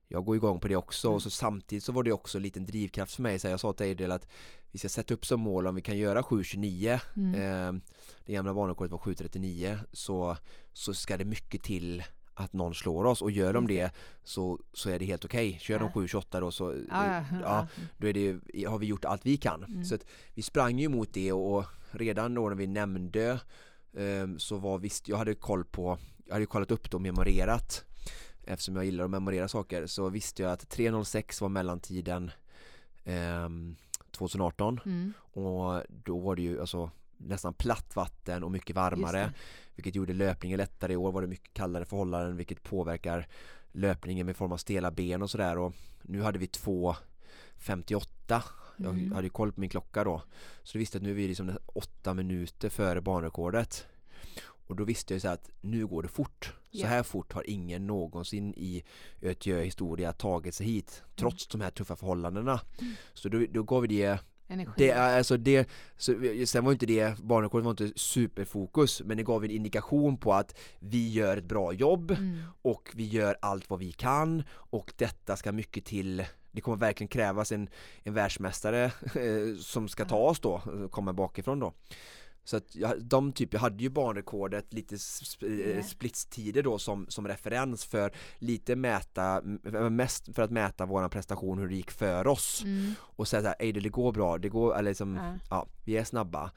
jag 0.07 0.25
går 0.25 0.35
igång 0.35 0.59
på 0.59 0.67
det 0.67 0.75
också 0.75 1.07
Mm. 1.07 1.15
och 1.15 1.21
så 1.23 1.29
samtidigt 1.29 1.83
så 1.83 1.91
var 1.91 2.03
det 2.03 2.11
också 2.11 2.37
en 2.37 2.41
liten 2.41 2.65
drivkraft 2.65 3.15
för 3.15 3.21
mig 3.23 3.39
så 3.39 3.47
jag 3.47 3.59
sa 3.59 3.73
till 3.73 3.85
Eidel 3.85 4.11
att 4.11 4.27
vi 4.71 4.79
ska 4.79 4.89
sätta 4.89 5.13
upp 5.13 5.25
som 5.25 5.39
mål 5.39 5.67
om 5.67 5.75
vi 5.75 5.81
kan 5.81 5.97
göra 5.97 6.21
7.29 6.21 6.99
Mm. 7.15 7.33
eh, 7.75 7.81
det 8.25 8.33
gamla 8.33 8.53
banrekordet 8.53 8.91
var 8.91 8.99
7.39 8.99 9.77
så, 9.91 10.37
så 10.73 10.93
ska 10.93 11.17
det 11.17 11.25
mycket 11.25 11.63
till 11.63 12.03
att 12.37 12.53
någon 12.53 12.73
slår 12.75 13.05
oss 13.05 13.21
och 13.21 13.31
gör 13.31 13.53
de 13.53 13.63
Just 13.69 13.69
det. 13.69 13.91
så, 14.23 14.59
så 14.73 14.89
är 14.89 14.99
det 14.99 15.05
helt 15.05 15.25
okej. 15.25 15.57
Kör 15.61 15.79
de 15.79 15.85
Ja. 15.95 16.01
7.28 16.01 16.41
då 16.41 16.51
så 16.51 16.75
Ja, 16.91 17.23
ja, 17.41 17.67
då 17.97 18.07
är 18.07 18.13
det, 18.13 18.65
har 18.67 18.77
vi 18.79 18.85
gjort 18.85 19.05
allt 19.05 19.25
vi 19.25 19.37
kan. 19.37 19.63
Mm. 19.63 19.85
Så 19.85 19.97
vi 20.33 20.41
sprang 20.41 20.79
ju 20.79 20.89
mot 20.89 21.13
det 21.13 21.31
och 21.33 21.65
redan 21.91 22.33
då 22.33 22.49
när 22.49 22.55
vi 22.55 22.67
nämnde 22.67 23.39
ehm, 23.97 24.39
så 24.39 24.57
var 24.57 24.77
visst, 24.77 25.07
jag 25.07 25.17
hade 25.17 25.35
koll 25.35 25.65
på, 25.65 25.97
jag 26.25 26.33
hade 26.33 26.45
kollat 26.45 26.71
upp 26.71 26.91
det 26.91 26.95
och 26.97 27.01
memorerat 27.01 27.85
eftersom 28.47 28.75
jag 28.75 28.85
gillar 28.85 29.03
att 29.03 29.09
memorera 29.09 29.47
saker 29.47 29.87
så 29.87 30.09
visste 30.09 30.41
jag 30.43 30.51
att 30.51 30.75
3.06 30.77 31.41
var 31.41 31.49
mellantiden 31.49 32.31
ehm, 33.03 33.75
2018 34.11 34.79
Mm. 34.85 35.13
och 35.19 35.81
då 35.89 36.19
var 36.19 36.35
det 36.35 36.41
ju 36.41 36.59
alltså 36.61 36.91
nästan 37.17 37.53
platt 37.53 37.95
vatten 37.95 38.43
och 38.43 38.51
mycket 38.51 38.75
varmare 38.75 39.33
vilket 39.75 39.95
gjorde 39.95 40.13
löpningen 40.13 40.57
lättare. 40.57 40.93
I 40.93 40.95
år 40.95 41.11
var 41.11 41.21
det 41.21 41.27
mycket 41.27 41.53
kallare 41.53 41.85
förhållanden 41.85 42.37
vilket 42.37 42.63
påverkar 42.63 43.27
löpningen 43.71 44.25
med 44.25 44.37
form 44.37 44.51
av 44.51 44.57
stela 44.57 44.91
ben 44.91 45.21
och 45.21 45.29
sådär 45.29 45.57
och 45.57 45.73
nu 46.01 46.21
hade 46.21 46.39
vi 46.39 46.45
2.58 46.45 48.41
jag 48.77 48.93
Mm. 48.93 49.11
hade 49.11 49.23
ju 49.25 49.29
koll 49.29 49.51
på 49.51 49.59
min 49.59 49.69
klocka 49.69 50.03
då 50.03 50.21
så 50.63 50.73
då 50.77 50.79
visste 50.79 50.97
att 50.97 51.03
nu 51.03 51.09
är 51.09 51.13
vi 51.13 51.27
liksom 51.27 51.51
åtta 51.65 52.13
minuter 52.13 52.69
före 52.69 53.01
banrekordet 53.01 53.85
och 54.67 54.75
då 54.75 54.83
visste 54.83 55.13
jag 55.13 55.21
så 55.21 55.27
att 55.27 55.49
nu 55.61 55.87
går 55.87 56.01
det 56.01 56.07
fort 56.09 56.53
så 56.71 56.81
Ja. 56.81 56.87
här 56.87 57.03
fort 57.03 57.33
har 57.33 57.49
ingen 57.49 57.87
någonsin 57.87 58.53
i 58.57 58.83
ÖTÖ 59.21 59.61
historia 59.63 60.11
tagit 60.13 60.55
sig 60.55 60.65
hit 60.67 61.03
trots 61.15 61.47
de 61.47 61.61
här 61.61 61.71
tuffa 61.71 61.95
förhållandena 61.95 62.59
Mm. 62.81 62.93
så 63.13 63.29
då, 63.29 63.45
då 63.51 63.63
gav 63.63 63.81
vi 63.81 63.87
det 63.87 64.19
Energi. 64.47 64.71
det, 64.77 64.91
alltså 64.91 65.37
det, 65.37 65.69
så, 65.97 66.13
sen 66.45 66.65
var 66.65 66.71
inte 66.71 66.85
det, 66.85 67.19
barnrekordet 67.19 67.63
var 67.65 67.71
inte 67.71 67.91
superfokus 67.99 69.01
men 69.05 69.17
det 69.17 69.23
gav 69.23 69.45
en 69.45 69.51
indikation 69.51 70.17
på 70.17 70.33
att 70.33 70.55
vi 70.79 71.09
gör 71.09 71.37
ett 71.37 71.45
bra 71.45 71.73
jobb 71.73 72.11
Mm. 72.11 72.37
och 72.61 72.91
vi 72.95 73.03
gör 73.07 73.37
allt 73.41 73.69
vad 73.69 73.79
vi 73.79 73.91
kan 73.91 74.43
och 74.51 74.93
detta 74.97 75.35
ska 75.35 75.51
mycket 75.51 75.85
till 75.85 76.25
det 76.51 76.61
kommer 76.61 76.77
verkligen 76.77 77.07
krävas 77.07 77.51
en, 77.51 77.69
en 78.03 78.13
världsmästare 78.13 78.83
eh, 79.15 79.57
som 79.59 79.87
ska 79.87 80.05
ta 80.05 80.17
oss 80.17 80.39
då, 80.39 80.61
komma 80.91 81.13
bakifrån 81.13 81.59
då 81.59 81.73
så 82.47 82.57
att 82.57 82.75
jag, 82.75 83.03
de 83.03 83.31
typ, 83.31 83.53
jag 83.53 83.59
hade 83.59 83.83
ju 83.83 83.89
banrekordet 83.89 84.73
lite 84.73 84.95
sp- 84.95 85.61
eh, 85.71 85.77
Ja. 85.77 85.83
splitstider 85.83 86.63
då 86.63 86.77
som, 86.79 87.05
som 87.09 87.27
referens 87.27 87.85
för 87.85 88.11
lite 88.39 88.75
mäta, 88.75 89.41
mest 89.91 90.35
för 90.35 90.41
att 90.41 90.51
mäta 90.51 90.85
våran 90.85 91.09
prestation 91.09 91.57
hur 91.59 91.67
det 91.67 91.75
gick 91.75 91.91
för 91.91 92.27
oss 92.27 92.61
Mm. 92.65 92.93
och 92.99 93.27
säga 93.27 93.41
såhär, 93.41 93.55
ej 93.59 93.71
det 93.71 93.89
går 93.89 94.11
bra, 94.11 94.37
det 94.37 94.49
går, 94.49 94.77
eller 94.77 94.91
liksom, 94.91 95.15
Ja. 95.15 95.33
ja, 95.49 95.67
vi 95.85 95.97
är 95.97 96.03
snabba 96.03 96.51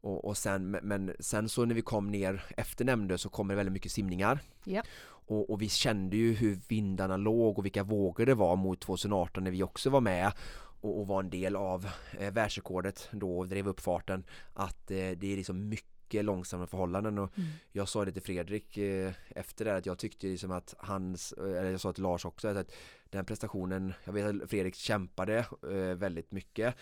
och, 0.00 0.24
och 0.24 0.36
sen, 0.36 0.70
men- 0.70 1.12
sen 1.20 1.48
så 1.48 1.64
när 1.64 1.74
vi 1.74 1.82
kom 1.82 2.10
ner 2.10 2.44
efter 2.56 2.84
Nämndö 2.84 3.18
så 3.18 3.28
kommer 3.28 3.54
det 3.54 3.56
väldigt 3.56 3.72
mycket 3.72 3.92
simningar 3.92 4.38
Ja. 4.64 4.82
och, 5.08 5.50
och 5.50 5.62
vi 5.62 5.68
kände 5.68 6.16
ju 6.16 6.32
hur 6.34 6.60
vindarna 6.68 7.16
låg 7.16 7.58
och 7.58 7.64
vilka 7.64 7.82
vågor 7.82 8.26
det 8.26 8.34
var 8.34 8.56
mot 8.56 8.80
2018 8.80 9.44
när 9.44 9.50
vi 9.50 9.62
också 9.62 9.90
var 9.90 10.00
med 10.00 10.32
och, 10.80 11.00
och 11.00 11.06
var 11.06 11.20
en 11.22 11.30
del 11.30 11.56
av 11.56 11.88
eh, 12.18 12.32
världsrekordet 12.32 13.08
då 13.12 13.38
och 13.38 13.48
drev 13.48 13.68
upp 13.68 13.80
farten 13.80 14.24
att 14.54 14.90
eh, 14.90 14.96
det 14.96 15.32
är 15.32 15.36
liksom 15.36 15.68
mycket 15.68 16.24
långsamma 16.24 16.66
förhållanden 16.66 17.18
och 17.18 17.38
Mm. 17.38 17.48
jag 17.72 17.88
sa 17.88 18.04
det 18.04 18.12
till 18.12 18.22
Fredrik 18.22 18.78
eh, 18.78 19.12
efter 19.28 19.64
det 19.64 19.76
att 19.76 19.86
jag 19.86 19.98
tyckte 19.98 20.26
liksom 20.26 20.50
att 20.50 20.74
hans, 20.78 21.32
eh, 21.32 21.44
eller 21.44 21.70
jag 21.70 21.80
sa 21.80 21.92
till 21.92 22.02
Lars 22.02 22.24
också 22.24 22.48
att 22.48 22.72
den 23.10 23.24
prestationen, 23.24 23.94
jag 24.04 24.12
vet 24.12 24.42
att 24.42 24.50
Fredrik 24.50 24.74
kämpade 24.74 25.38
eh, 25.62 25.96
väldigt 25.96 26.32
mycket 26.32 26.74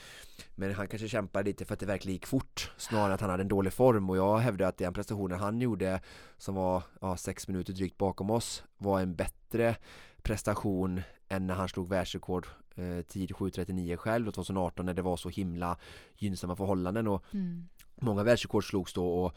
men 0.55 0.75
han 0.75 0.89
kanske 0.89 1.09
kämpade 1.09 1.45
lite 1.45 1.65
för 1.65 1.75
att 1.75 1.81
det 1.81 1.87
verkligen 1.87 2.13
gick 2.13 2.27
fort 2.27 2.73
snarare 2.77 3.15
att 3.15 3.21
han 3.21 3.31
hade 3.31 3.43
en 3.43 3.49
dålig 3.49 3.73
form 3.73 4.11
och 4.11 4.17
jag 4.17 4.39
hävdar 4.39 4.69
att 4.69 4.79
den 4.79 4.93
prestationen 4.93 5.39
han 5.39 5.61
gjorde 5.61 6.01
som 6.39 6.55
var 6.55 6.83
ja, 7.01 7.17
sex 7.17 7.49
minuter 7.49 7.73
drygt 7.73 7.99
bakom 7.99 8.31
oss 8.31 8.65
var 8.79 9.01
en 9.01 9.15
bättre 9.15 9.77
prestation 10.23 11.01
än 11.29 11.47
när 11.47 11.55
han 11.55 11.69
slog 11.69 11.89
världsrekord 11.89 12.47
eh, 12.77 13.03
tid 13.03 13.31
7.39 13.31 13.97
själv 13.97 14.31
2018 14.31 14.87
när 14.87 14.95
det 14.95 15.03
var 15.03 15.17
så 15.17 15.29
himla 15.29 15.77
gynnsamma 16.17 16.57
förhållanden 16.57 17.09
och 17.09 17.25
Mm. 17.33 17.69
många 17.95 18.23
världsrekord 18.23 18.69
slogs 18.69 18.93
då 18.93 19.09
och 19.25 19.37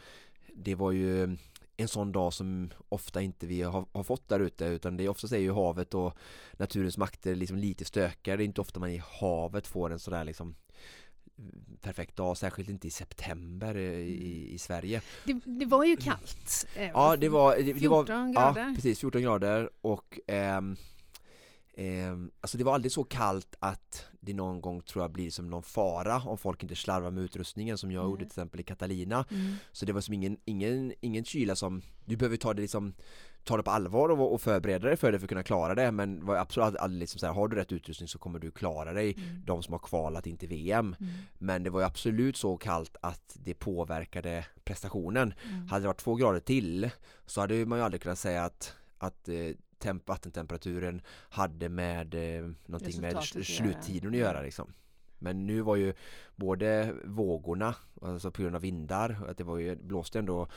det 0.56 0.76
var 0.76 0.92
ju 0.92 1.38
en 1.78 1.88
sån 1.88 2.12
dag 2.12 2.34
som 2.34 2.70
ofta 2.90 3.22
inte 3.22 3.48
vi 3.48 3.62
har, 3.62 3.86
har 3.92 4.04
fått 4.04 4.30
där 4.30 4.40
ute 4.40 4.66
utan 4.66 4.98
det 4.98 5.04
är 5.04 5.10
oftast 5.10 5.34
är 5.34 5.38
ju 5.38 5.52
havet 5.54 5.94
och 5.94 6.14
naturens 6.58 6.98
makter 6.98 7.36
liksom 7.36 7.58
lite 7.58 7.86
stökigare. 7.86 8.38
Det 8.38 8.44
är 8.44 8.46
inte 8.46 8.62
ofta 8.62 8.80
man 8.80 8.90
i 8.90 9.02
havet 9.22 9.68
får 9.68 9.92
en 9.92 10.00
sådär 10.00 10.24
liksom 10.24 10.56
perfekt 11.82 12.16
dag, 12.16 12.38
särskilt 12.38 12.70
inte 12.70 12.88
i 12.88 12.92
september 12.92 13.76
eh, 13.76 13.82
i, 14.00 14.50
i 14.54 14.58
Sverige. 14.58 15.02
Det, 15.26 15.34
det 15.46 15.66
var 15.66 15.84
ju 15.86 15.98
kallt. 15.98 16.68
eh, 16.76 16.88
Ja, 16.94 17.16
det 17.16 17.30
var, 17.30 17.56
det, 17.56 17.64
det 17.64 17.88
var 17.88 18.06
14 18.06 18.32
grader. 18.32 18.62
Ja, 18.62 18.74
precis, 18.76 19.00
14 19.00 19.22
grader 19.22 19.70
och 19.82 20.20
ehm, 20.28 20.76
ehm, 21.80 22.32
alltså 22.42 22.58
det 22.58 22.64
var 22.64 22.74
aldrig 22.74 22.92
så 22.92 23.04
kallt 23.04 23.56
att 23.60 24.06
det 24.20 24.34
någon 24.34 24.62
gång 24.62 24.82
tror 24.82 25.04
jag 25.04 25.12
blir 25.12 25.30
som 25.32 25.50
någon 25.50 25.64
fara 25.64 26.18
om 26.26 26.38
folk 26.38 26.64
inte 26.64 26.76
slarvar 26.76 27.12
med 27.12 27.24
utrustningen 27.24 27.78
som 27.78 27.92
jag 27.92 28.02
Nej. 28.04 28.10
gjorde 28.12 28.20
till 28.24 28.28
exempel 28.28 28.60
i 28.60 28.64
Catalina. 28.64 29.26
Mm. 29.32 29.54
Så 29.72 29.86
det 29.86 29.94
var 29.94 30.02
som 30.02 30.14
ingen, 30.14 30.38
ingen, 30.46 30.94
ingen 31.02 31.26
kyla 31.26 31.56
som, 31.56 31.82
du 32.06 32.18
behöver 32.18 32.38
ta 32.38 32.54
det 32.54 32.62
liksom 32.62 32.94
ta 33.44 33.58
det 33.58 33.64
på 33.64 33.72
allvar 33.72 34.10
och, 34.10 34.34
och 34.34 34.42
förbereda 34.42 34.88
dig 34.88 34.98
för 34.98 35.12
det 35.12 35.20
för 35.20 35.26
att 35.26 35.30
kunna 35.30 35.44
klara 35.44 35.76
det 35.76 35.92
men 35.92 36.26
var 36.26 36.36
absolut 36.36 36.76
aldrig 36.76 37.00
liksom 37.00 37.20
så 37.20 37.26
här, 37.26 37.34
har 37.34 37.48
du 37.48 37.56
rätt 37.56 37.72
utrustning 37.72 38.08
så 38.08 38.20
kommer 38.20 38.40
du 38.40 38.52
klara 38.52 38.94
dig 38.94 39.14
Mm. 39.18 39.42
de 39.46 39.64
som 39.64 39.72
har 39.74 39.80
kvalat 39.80 40.28
in 40.28 40.38
till 40.38 40.50
VM 40.50 40.96
Mm. 41.00 41.12
men 41.38 41.64
det 41.64 41.70
var 41.70 41.80
ju 41.80 41.86
absolut 41.86 42.38
så 42.38 42.58
kallt 42.58 42.98
att 43.02 43.38
det 43.44 43.54
påverkade 43.54 44.46
prestationen 44.64 45.34
Mm. 45.46 45.68
hade 45.68 45.84
det 45.84 45.88
varit 45.88 45.98
två 46.00 46.16
grader 46.16 46.40
till 46.40 46.90
så 47.26 47.42
hade 47.42 47.66
man 47.66 47.78
ju 47.80 47.86
aldrig 47.86 48.02
kunnat 48.02 48.20
säga 48.20 48.44
att, 48.44 48.74
att 48.98 49.30
eh, 49.30 49.36
temp, 49.80 50.08
vattentemperaturen 50.08 51.02
hade 51.30 51.70
med 51.70 52.16
eh, 52.16 52.52
någonting 52.66 53.02
med 53.02 53.24
sluttiden 53.24 54.10
att 54.10 54.18
göra 54.18 54.42
liksom. 54.42 54.74
Men 55.20 55.48
nu 55.48 55.62
var 55.62 55.76
ju 55.76 55.94
både 56.36 56.96
vågorna, 57.06 57.76
alltså 58.02 58.32
på 58.32 58.42
grund 58.42 58.56
av 58.56 58.62
vindar, 58.62 59.26
att 59.30 59.38
det 59.38 59.44
var 59.44 59.58
ju, 59.58 59.76
blåste 59.76 60.20
ändå 60.20 60.48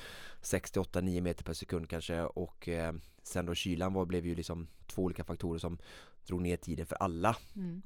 68-9 0.43 1.21
meter 1.21 1.45
per 1.45 1.53
sekund 1.53 1.89
kanske 1.89 2.23
och 2.23 2.69
eh, 2.69 2.95
sen 3.23 3.47
då 3.47 3.55
kylan 3.55 3.93
var, 3.93 4.05
blev 4.05 4.27
ju 4.27 4.35
liksom 4.35 4.69
två 4.87 5.03
olika 5.03 5.25
faktorer 5.25 5.59
som 5.59 5.79
drog 6.27 6.43
ner 6.43 6.57
tiden 6.57 6.87
för 6.87 6.97
alla. 6.97 7.37
Mm. 7.57 7.83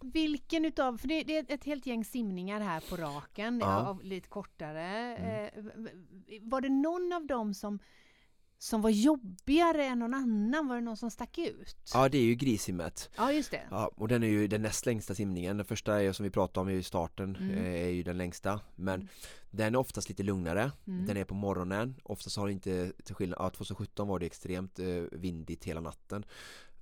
Vilken 0.00 0.64
utav, 0.64 0.98
för 0.98 1.08
det, 1.08 1.22
det 1.22 1.36
är 1.38 1.54
ett 1.54 1.64
helt 1.64 1.86
gäng 1.86 2.04
simningar 2.04 2.60
här 2.60 2.82
på 2.90 2.96
raken, 2.96 3.58
Ja. 3.58 3.86
av 3.86 4.02
lite 4.02 4.28
kortare. 4.28 5.16
Mm. 5.16 5.44
Eh, 6.26 6.40
var 6.40 6.60
det 6.60 6.68
någon 6.68 7.12
av 7.12 7.26
dem 7.26 7.54
som, 7.54 7.78
som 8.62 8.80
var 8.82 8.90
jobbigare 8.90 9.84
än 9.86 9.98
någon 9.98 10.14
annan? 10.14 10.68
Var 10.68 10.74
det 10.74 10.80
någon 10.80 10.96
som 10.96 11.10
stack 11.10 11.38
ut? 11.38 11.76
Ja 11.94 12.08
det 12.08 12.18
är 12.18 12.22
ju 12.22 12.34
grissimmet. 12.34 13.10
Ja, 13.16 13.32
just 13.32 13.50
det. 13.50 13.62
Ja, 13.70 13.90
och 13.96 14.08
den 14.08 14.22
är 14.22 14.26
ju 14.28 14.46
den 14.48 14.62
näst 14.62 14.86
längsta 14.86 15.14
simningen. 15.14 15.56
Den 15.56 15.66
första 15.66 16.02
är 16.02 16.12
som 16.12 16.24
vi 16.24 16.30
pratade 16.30 16.60
om 16.70 16.70
i 16.78 16.82
starten, 16.82 17.36
Mm. 17.36 17.50
eh, 17.58 17.64
är 17.84 17.88
ju 17.88 18.02
den 18.02 18.18
längsta. 18.18 18.60
Men 18.76 19.08
den 19.50 19.74
är 19.74 19.78
oftast 19.78 20.08
lite 20.08 20.22
lugnare. 20.22 20.72
Mm. 20.86 21.06
Den 21.06 21.16
är 21.16 21.24
på 21.24 21.34
morgonen. 21.34 21.94
Oftast 22.02 22.36
har 22.36 22.46
det 22.46 22.52
inte, 22.52 22.92
till 23.04 23.14
skillnad, 23.14 23.36
ja, 23.40 23.50
2017 23.50 24.08
var 24.08 24.18
det 24.18 24.26
extremt 24.26 24.78
eh, 24.78 24.86
vindigt 25.12 25.64
hela 25.64 25.80
natten. 25.80 26.24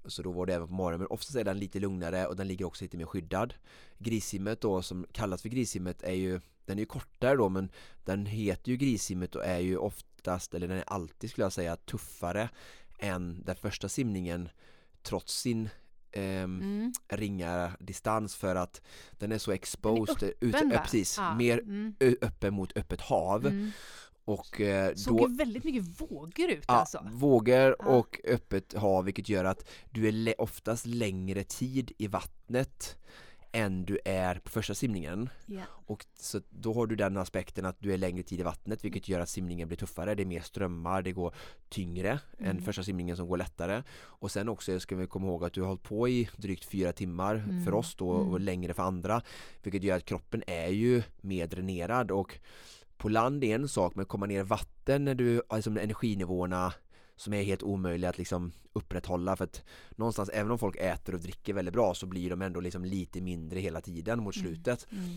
Så 0.05 0.23
då 0.23 0.33
var 0.33 0.47
det 0.47 0.55
även 0.55 0.69
på 0.69 0.75
morgonen. 0.75 0.99
Men 1.01 1.09
oftast 1.11 1.37
är 1.37 1.45
den 1.45 1.59
lite 1.59 1.79
lugnare 1.81 2.27
och 2.27 2.37
den 2.37 2.49
ligger 2.49 2.65
också 2.65 2.85
lite 2.85 2.97
mer 2.97 3.07
skyddad. 3.07 3.55
Grissimmet 3.99 4.61
då 4.61 4.83
som 4.83 5.07
kallas 5.13 5.43
för 5.43 5.49
grissimmet 5.49 6.03
är 6.03 6.13
ju, 6.15 6.41
den 6.65 6.79
är 6.79 6.83
ju 6.83 6.87
kortare 6.87 7.37
då 7.37 7.49
men 7.49 7.71
den 8.05 8.27
heter 8.27 8.71
ju 8.71 8.77
grissimmet 8.77 9.35
och 9.35 9.45
är 9.45 9.59
ju 9.59 9.77
oftast, 10.19 10.55
eller 10.55 10.69
den 10.69 10.77
är 10.79 10.85
alltid 10.87 11.31
skulle 11.31 11.45
jag 11.45 11.53
säga, 11.53 11.77
tuffare 11.77 12.49
än 12.99 13.43
den 13.45 13.57
första 13.57 13.89
simningen 13.89 14.49
trots 15.03 15.35
sin 15.41 15.69
ehm, 16.13 16.61
Mm. 16.61 16.93
ringa 17.09 17.73
distans 17.81 18.37
för 18.37 18.57
att 18.57 18.81
den 19.19 19.33
är 19.33 19.39
så 19.39 19.53
exposed, 19.53 20.23
ut, 20.41 20.55
öppen, 20.55 20.73
ö, 20.73 20.77
va? 20.77 20.83
precis, 20.83 21.19
Ja, 21.19 21.35
mer 21.35 21.59
mm. 21.59 21.95
ö, 22.01 22.15
öppen 22.23 22.55
mot 22.55 22.77
öppet 22.77 23.01
hav 23.01 23.47
Mm. 23.47 23.71
och 24.25 24.61
eh, 24.61 24.95
Såg 24.95 25.17
då 25.19 25.29
ju 25.29 25.37
väldigt 25.37 25.65
mycket 25.65 26.01
vågor 26.01 26.51
ut 26.51 26.65
Ja, 26.69 26.75
alltså. 26.75 27.07
vågor 27.13 27.77
Ja. 27.79 27.85
och 27.87 28.21
öppet 28.25 28.73
hav 28.75 29.05
vilket 29.05 29.29
gör 29.29 29.45
att 29.45 29.69
du 29.91 30.09
är 30.09 30.41
oftast 30.41 30.87
längre 30.87 31.45
tid 31.45 31.93
i 31.99 32.07
vattnet 32.07 32.97
än 33.53 33.85
du 33.85 33.99
är 34.05 34.35
på 34.39 34.51
första 34.51 34.75
simningen 34.75 35.29
Ja. 35.47 35.63
och 35.87 36.07
så 36.15 36.41
då 36.51 36.73
har 36.75 36.87
du 36.87 36.97
den 36.97 37.17
aspekten 37.17 37.65
att 37.67 37.77
du 37.81 37.93
är 37.93 37.99
längre 37.99 38.23
tid 38.23 38.41
i 38.41 38.43
vattnet 38.43 38.85
vilket 38.85 39.09
gör 39.09 39.21
att 39.21 39.29
simningen 39.29 39.69
blir 39.69 39.79
tuffare, 39.79 40.15
det 40.15 40.23
är 40.23 40.27
mer 40.27 40.41
strömmar, 40.41 41.03
det 41.03 41.13
går 41.13 41.35
tyngre 41.69 42.21
än 42.39 42.47
Mm. 42.51 42.63
första 42.63 42.83
simningen 42.83 43.17
som 43.17 43.29
går 43.29 43.37
lättare 43.37 43.83
och 44.01 44.31
sen 44.31 44.49
också 44.49 44.81
ska 44.81 44.97
vi 44.97 45.07
komma 45.07 45.27
ihåg 45.27 45.45
att 45.45 45.53
du 45.53 45.61
har 45.61 45.69
hållit 45.69 45.83
på 45.83 46.09
i 46.09 46.29
drygt 46.37 46.65
fyra 46.65 46.93
timmar 46.93 47.35
Mm. 47.35 47.65
för 47.65 47.75
oss 47.75 47.95
då 47.95 48.09
och 48.11 48.27
Mm. 48.37 48.43
längre 48.43 48.75
för 48.75 48.83
andra 48.83 49.23
vilket 49.63 49.83
gör 49.83 49.97
att 49.97 50.05
kroppen 50.05 50.43
är 50.47 50.69
ju 50.69 51.03
mer 51.21 51.47
dränerad 51.47 52.11
och 52.11 52.39
på 52.97 53.09
land 53.09 53.45
är 53.45 53.55
en 53.55 53.69
sak 53.69 53.95
men 53.95 54.05
komma 54.07 54.27
ner 54.27 54.41
i 54.41 54.43
vatten 54.43 55.05
när 55.05 55.15
du, 55.15 55.43
alltså 55.49 55.71
energinivåerna 55.71 56.73
som 57.19 57.33
är 57.35 57.43
helt 57.43 57.63
omöjliga 57.63 58.11
att 58.11 58.19
liksom 58.19 58.53
upprätthålla 58.73 59.37
för 59.37 59.45
att 59.45 59.63
någonstans 59.97 60.31
även 60.33 60.51
om 60.51 60.59
folk 60.59 60.77
äter 60.77 61.15
och 61.15 61.21
dricker 61.21 61.53
väldigt 61.55 61.75
bra 61.75 61.95
så 61.95 62.07
blir 62.07 62.31
de 62.31 62.43
ändå 62.43 62.61
liksom 62.61 62.85
lite 62.85 63.21
mindre 63.21 63.61
hela 63.61 63.81
tiden 63.81 64.23
mot 64.23 64.37
Mm. 64.37 64.47
slutet 64.49 64.87
Mm. 64.93 65.17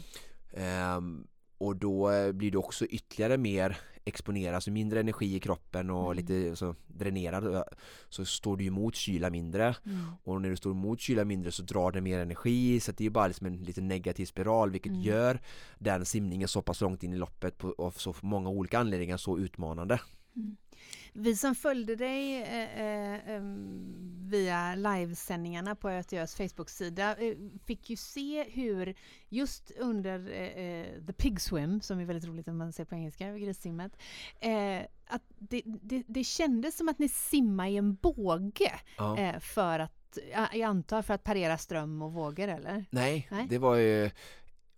Ehm, 0.53 1.27
och 1.57 1.75
då 1.75 2.09
eh, 2.11 2.31
blir 2.31 2.51
du 2.51 2.57
också 2.57 2.85
ytterligare 2.85 3.37
mer 3.37 3.77
exponerad, 4.05 4.55
alltså 4.55 4.71
mindre 4.71 4.99
energi 4.99 5.35
i 5.35 5.39
kroppen 5.39 5.89
och 5.89 6.11
Mm. 6.11 6.17
lite 6.17 6.55
så 6.55 6.75
dränerad 6.87 7.55
eh, 7.55 7.61
så 8.09 8.25
står 8.25 8.57
du 8.57 8.65
emot 8.65 8.95
kyla 8.95 9.29
mindre 9.29 9.75
Mm. 9.85 9.99
och 10.23 10.41
när 10.41 10.49
du 10.49 10.55
står 10.57 10.71
emot 10.71 10.99
kyla 10.99 11.25
mindre 11.25 11.51
så 11.51 11.63
drar 11.63 11.91
det 11.91 12.01
mer 12.01 12.19
energi 12.19 12.79
så 12.79 12.91
det 12.91 13.05
är 13.05 13.09
bara 13.09 13.27
liksom 13.27 13.47
en 13.47 13.57
lite 13.63 13.81
negativ 13.81 14.25
spiral 14.25 14.71
vilket 14.71 14.91
Mm. 14.91 15.01
gör 15.03 15.39
den 15.79 16.05
simningen 16.05 16.47
så 16.47 16.61
pass 16.61 16.81
långt 16.81 17.03
in 17.03 17.13
i 17.13 17.17
loppet 17.17 17.57
på, 17.57 17.75
av 17.77 17.91
så 17.91 18.15
många 18.21 18.49
olika 18.49 18.79
anledningar 18.79 19.17
så 19.17 19.37
utmanande. 19.39 19.99
Vi 21.13 21.35
som 21.35 21.55
följde 21.55 21.95
dig 21.95 22.41
eh, 22.41 23.29
eh, 23.35 23.41
via 24.29 24.75
livesändningarna 24.75 25.75
på 25.75 25.89
ÖTÖs 25.89 26.35
Facebook-sida 26.35 27.15
eh, 27.15 27.37
fick 27.65 27.89
ju 27.89 27.95
se 27.95 28.43
hur 28.43 28.95
just 29.29 29.71
under 29.71 30.31
eh, 30.31 30.65
eh, 30.65 31.05
The 31.07 31.13
Pig 31.13 31.41
Swim, 31.41 31.81
som 31.81 31.99
är 31.99 32.05
väldigt 32.05 32.29
roligt 32.29 32.47
om 32.47 32.57
man 32.57 32.73
ser 32.73 32.85
på 32.85 32.95
engelska, 32.95 33.37
grissimmet, 33.37 33.97
eh, 34.39 34.81
att 35.07 35.23
det, 35.37 35.61
det, 35.65 36.03
det 36.07 36.23
kändes 36.23 36.77
som 36.77 36.89
att 36.89 36.99
ni 36.99 37.09
simmar 37.09 37.67
i 37.67 37.77
en 37.77 37.95
båge 37.95 38.71
Ja. 38.97 39.39
för 39.39 39.79
att, 39.79 40.17
ja, 40.31 40.47
jag 40.53 40.61
antar 40.61 41.01
för 41.01 41.13
att 41.13 41.23
parera 41.23 41.57
ström 41.57 42.01
och 42.01 42.13
vågor 42.13 42.47
eller? 42.47 42.85
Nej, 42.89 43.27
Nej. 43.31 43.47
det 43.49 43.57
var 43.57 43.75
ju 43.75 44.11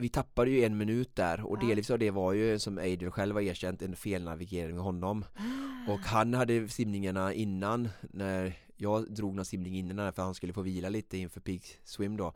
vi 0.04 0.10
tappade 0.10 0.52
ju 0.52 0.64
en 0.64 0.78
minut 0.78 1.16
där 1.16 1.42
och 1.46 1.58
Ja. 1.62 1.68
delvis 1.68 1.90
av 1.92 2.00
det 2.00 2.12
var 2.12 2.34
ju 2.34 2.60
som 2.60 2.78
Adrian 2.78 3.12
själv 3.12 3.36
har 3.36 3.42
erkänt 3.42 3.82
en 3.82 3.96
felnavigering 3.96 4.76
med 4.76 4.84
honom 4.84 5.26
Ah. 5.36 5.92
och 5.92 6.00
han 6.00 6.34
hade 6.34 6.68
simningarna 6.70 7.34
innan 7.34 7.90
när 8.02 8.54
jag 8.78 9.14
drog 9.14 9.34
några 9.36 9.46
simning 9.46 9.76
innan 9.78 10.14
för 10.14 10.22
han 10.24 10.36
skulle 10.36 10.54
få 10.54 10.62
vila 10.62 10.90
lite 10.90 11.18
inför 11.18 11.40
Peak 11.42 11.62
Swim 11.84 12.18
då 12.18 12.34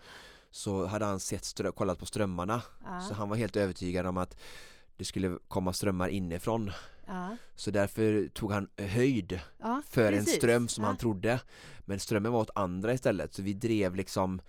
så 0.51 0.86
hade 0.86 1.05
han 1.05 1.20
sett 1.20 1.61
kollat 1.76 1.99
på 1.99 2.05
strömmarna 2.05 2.61
Ja. 2.86 2.99
så 3.01 3.13
han 3.13 3.30
var 3.30 3.36
helt 3.38 3.55
övertygad 3.55 4.05
om 4.05 4.18
att 4.18 4.38
det 4.97 5.05
skulle 5.05 5.38
komma 5.47 5.74
strömmar 5.74 6.07
inifrån 6.09 6.72
Ja. 7.07 7.38
så 7.55 7.72
därför 7.72 8.28
tog 8.34 8.51
han 8.51 8.70
höjd 8.78 9.39
Ja, 9.59 9.82
för 9.89 10.11
precis. 10.11 10.34
en 10.34 10.38
ström 10.39 10.68
som 10.68 10.84
Ja. 10.84 10.88
han 10.88 10.97
trodde 10.97 11.39
Men 11.86 11.99
strömmen 11.99 12.32
var 12.32 12.39
åt 12.39 12.49
andra 12.55 12.93
istället 12.93 13.34
så 13.34 13.41
vi 13.41 13.53
drev 13.53 13.95
liksom 13.95 14.41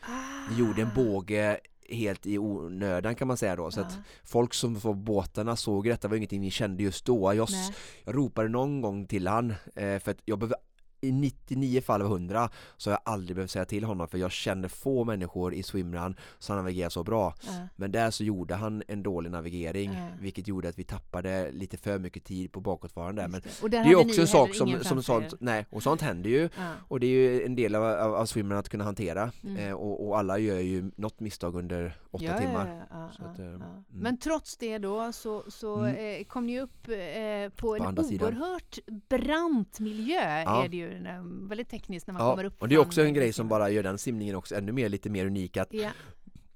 Vi 0.50 0.58
gjorde 0.58 0.82
Ah. 0.82 0.86
en 0.88 0.94
båge 0.94 1.60
helt 1.88 2.26
i 2.26 2.38
onödan 2.38 3.14
kan 3.14 3.28
man 3.28 3.36
säga 3.36 3.56
då. 3.56 3.70
Så 3.70 3.80
att 3.80 3.98
folk 4.24 4.54
som 4.54 4.74
var 4.74 4.80
på 4.80 4.94
båtarna 4.94 5.56
såg 5.56 5.84
detta 5.84 6.08
var 6.08 6.16
ingenting 6.16 6.40
vi 6.40 6.50
kände 6.50 6.82
just 6.82 7.04
då. 7.04 7.34
Jag, 7.34 7.48
Nej. 7.50 7.74
jag 8.04 8.16
ropade 8.16 8.48
någon 8.48 8.80
gång 8.80 9.06
till 9.06 9.26
han 9.26 9.50
eh, 9.74 9.98
för 9.98 10.10
att 10.10 10.18
jag 10.24 10.38
behöver 10.38 10.56
i 11.00 11.12
99 11.12 11.80
fall 11.80 12.02
av 12.02 12.06
100 12.06 12.50
så 12.76 12.90
har 12.90 12.92
jag 13.04 13.12
aldrig 13.14 13.36
behövt 13.36 13.50
säga 13.50 13.64
till 13.64 13.84
honom 13.84 14.08
för 14.08 14.18
jag 14.18 14.32
känner 14.32 14.68
få 14.68 15.04
människor 15.04 15.54
i 15.54 15.62
swimrun 15.62 16.16
som 16.38 16.56
navigerar 16.56 16.88
så 16.88 17.04
bra 17.04 17.34
Ja. 17.46 17.52
men 17.76 17.92
där 17.92 18.10
så 18.10 18.24
gjorde 18.24 18.54
han 18.54 18.82
en 18.88 19.02
dålig 19.02 19.30
navigering 19.30 19.92
Ja. 19.92 20.08
vilket 20.20 20.48
gjorde 20.48 20.68
att 20.68 20.78
vi 20.78 20.84
tappade 20.84 21.50
lite 21.52 21.76
för 21.76 21.98
mycket 21.98 22.24
tid 22.24 22.52
på 22.52 22.60
bakåtvarande 22.60 23.22
där. 23.22 23.28
men 23.28 23.40
det. 23.70 23.76
Är 23.76 23.94
också 23.94 24.20
en 24.20 24.26
sak 24.26 24.54
som, 24.54 24.78
som 24.84 25.02
sånt, 25.02 25.34
nej 25.40 25.66
och 25.70 25.82
sånt 25.82 26.00
händer 26.00 26.30
ju 26.30 26.48
Ja. 26.58 26.72
och 26.88 27.00
det 27.00 27.06
är 27.06 27.10
ju 27.10 27.42
en 27.46 27.54
del 27.56 27.74
av, 27.74 27.84
av, 27.84 28.14
av 28.14 28.26
swimrun 28.26 28.58
att 28.58 28.68
kunna 28.68 28.84
hantera 28.84 29.30
Mm. 29.44 29.56
eh, 29.56 29.72
och, 29.72 30.08
och 30.08 30.18
alla 30.18 30.38
gör 30.38 30.58
ju 30.58 30.90
något 30.96 31.20
misstag 31.20 31.54
under 31.54 31.92
åtta 32.10 32.24
Ja, 32.24 32.38
timmar 32.38 32.86
ja, 32.90 33.10
ja, 33.18 33.26
att, 33.30 33.38
eh, 33.38 33.46
mm. 33.46 33.62
Men 33.88 34.18
trots 34.18 34.56
det 34.56 34.78
då 34.78 35.12
så, 35.12 35.44
så 35.48 35.76
Mm. 35.78 36.20
eh, 36.20 36.24
kom 36.24 36.46
ni 36.46 36.60
upp 36.60 36.88
eh, 36.88 37.48
på 37.56 37.76
en 37.76 37.82
andra 37.82 38.02
sidan. 38.04 38.26
oerhört 38.28 38.78
brant 39.08 39.80
miljö 39.80 40.20
är 40.20 40.68
det 40.68 40.76
ju, 40.76 40.87
när- 40.88 41.48
väldigt 41.48 41.68
tekniskt 41.68 42.06
när 42.06 42.14
man 42.14 42.22
Ja, 42.26 42.30
kommer 42.32 42.44
upp 42.44 42.62
och 42.62 42.68
det 42.68 42.74
är 42.74 42.78
också 42.78 43.02
en 43.02 43.14
grej 43.14 43.32
som 43.32 43.48
bara 43.48 43.70
gör 43.70 43.82
den 43.82 43.98
simningen 43.98 44.34
också 44.36 44.54
ännu 44.54 44.72
mer, 44.72 44.88
lite 44.88 45.10
mer 45.10 45.26
unik 45.26 45.56
att 45.56 45.68
Ja. 45.74 45.90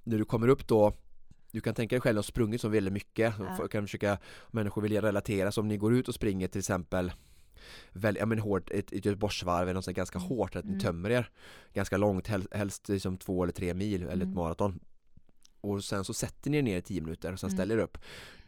när 0.04 0.18
du 0.18 0.24
kommer 0.24 0.48
upp 0.48 0.66
då 0.68 0.92
du 1.50 1.60
kan 1.60 1.74
tänka 1.74 1.94
dig 1.96 2.00
själv 2.00 2.18
att 2.18 2.24
sprungit 2.26 2.60
så 2.60 2.68
väldigt 2.68 2.92
mycket, 2.92 3.34
Ja. 3.38 3.68
kan 3.68 3.84
försöka, 3.84 4.18
människor 4.50 4.82
vill 4.82 4.92
relatera, 5.00 5.52
så 5.52 5.60
om 5.60 5.68
ni 5.68 5.76
går 5.76 5.94
ut 5.94 6.08
och 6.08 6.14
springer 6.14 6.48
till 6.48 6.58
exempel 6.58 7.12
väl, 7.92 8.16
ja 8.20 8.26
men 8.26 8.38
hårt, 8.38 8.70
ett, 8.70 8.92
ett 8.92 9.04
Göteborgsvarv 9.04 9.62
eller 9.62 9.74
något 9.74 9.86
ganska 9.86 10.18
hårt, 10.18 10.56
att 10.56 10.64
ni 10.64 10.70
Mm. 10.70 10.80
tömmer 10.80 11.10
er 11.10 11.30
ganska 11.72 11.96
långt, 11.96 12.28
hel, 12.28 12.42
helst 12.50 12.88
liksom 12.88 13.16
två 13.16 13.42
eller 13.42 13.52
tre 13.52 13.74
mil 13.74 14.02
eller 14.02 14.12
Mm. 14.12 14.28
ett 14.28 14.34
maraton 14.34 14.80
och 15.62 15.84
sen 15.84 16.04
så 16.04 16.14
sätter 16.14 16.50
ni 16.50 16.58
er 16.58 16.62
ner 16.62 16.78
i 16.78 16.82
tio 16.82 17.00
minuter 17.00 17.32
och 17.32 17.40
sen 17.40 17.48
Mm. 17.50 17.56
ställer 17.56 17.74
er 17.74 17.82
upp 17.82 17.98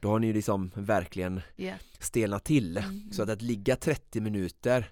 då 0.01 0.09
har 0.11 0.19
ni 0.19 0.33
liksom 0.33 0.71
verkligen 0.75 1.41
Ja. 1.57 1.73
stelnat 1.99 2.45
till 2.45 2.77
Mm, 2.79 3.13
så 3.13 3.23
att, 3.23 3.29
att 3.31 3.43
ligga 3.43 3.77
30 3.77 4.21
minuter 4.21 4.91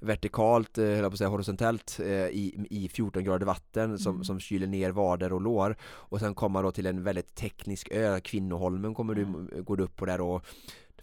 vertikalt, 0.00 0.78
eh, 0.78 0.84
höll 0.84 0.94
jag 0.96 1.02
på 1.10 1.12
att 1.14 1.18
säga 1.18 1.28
horisontellt 1.28 2.00
eh, 2.00 2.06
i, 2.12 2.66
i 2.70 2.88
14 2.88 3.24
grader 3.24 3.46
vatten 3.46 3.98
som, 3.98 4.14
Mm. 4.14 4.24
som 4.24 4.40
kyler 4.40 4.66
ner 4.66 4.90
vader 4.90 5.32
och 5.32 5.40
lår 5.40 5.76
och 5.82 6.20
sen 6.20 6.34
komma 6.34 6.62
då 6.62 6.70
till 6.72 6.86
en 6.86 7.02
väldigt 7.02 7.34
teknisk 7.34 7.88
ö, 7.92 8.20
Kvinnoholmen 8.20 8.94
kommer 8.94 9.14
du, 9.14 9.24
går 9.62 9.76
du 9.76 9.82
upp 9.84 9.96
på 9.96 10.06
där 10.06 10.20
och 10.20 10.44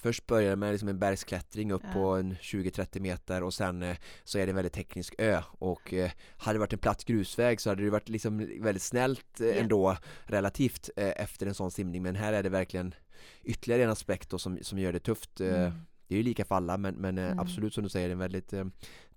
Först 0.02 0.28
börjar 0.28 0.49
det 0.49 0.56
med 0.56 0.72
liksom 0.72 0.88
en 0.89 0.99
bergsklättring 0.99 1.72
upp 1.72 1.82
Ja. 1.86 1.93
på 1.93 2.08
en 2.16 2.34
20-30 2.36 2.99
meter 2.99 3.43
och 3.43 3.54
sen 3.54 3.84
eh, 3.84 3.97
så 4.24 4.38
är 4.39 4.45
det 4.45 4.52
en 4.52 4.56
väldigt 4.56 4.74
teknisk 4.74 5.16
ö 5.18 5.41
och 5.47 5.93
eh, 5.93 6.12
hade 6.38 6.56
det 6.56 6.60
varit 6.60 6.74
en 6.74 6.80
platt 6.80 7.06
grusväg 7.06 7.62
så 7.62 7.70
hade 7.70 7.84
det 7.84 7.89
varit 7.89 8.10
liksom 8.10 8.38
väldigt 8.62 8.82
snällt 8.84 9.41
eh, 9.41 9.47
Ja. 9.47 9.54
ändå 9.54 9.97
relativt 10.24 10.89
eh, 10.95 11.14
efter 11.24 11.47
en 11.47 11.54
sån 11.54 11.72
simning 11.72 12.04
men 12.04 12.16
här 12.16 12.34
är 12.34 12.43
det 12.43 12.49
verkligen 12.49 12.93
ytterligare 13.43 13.84
en 13.84 13.89
aspekt 13.89 14.30
då 14.30 14.39
som, 14.39 14.60
som 14.62 14.80
gör 14.80 14.93
det 14.93 14.99
tufft 14.99 15.39
Mm. 15.41 15.72
Det 16.08 16.16
är 16.16 16.18
ju 16.18 16.24
lika 16.24 16.45
för 16.45 16.56
alla 16.56 16.78
men, 16.78 16.95
men 16.95 17.18
Mm. 17.18 17.39
absolut 17.39 17.74
som 17.74 17.84
du 17.84 17.89
säger 17.89 18.10
en 18.10 18.18
väldigt 18.20 18.54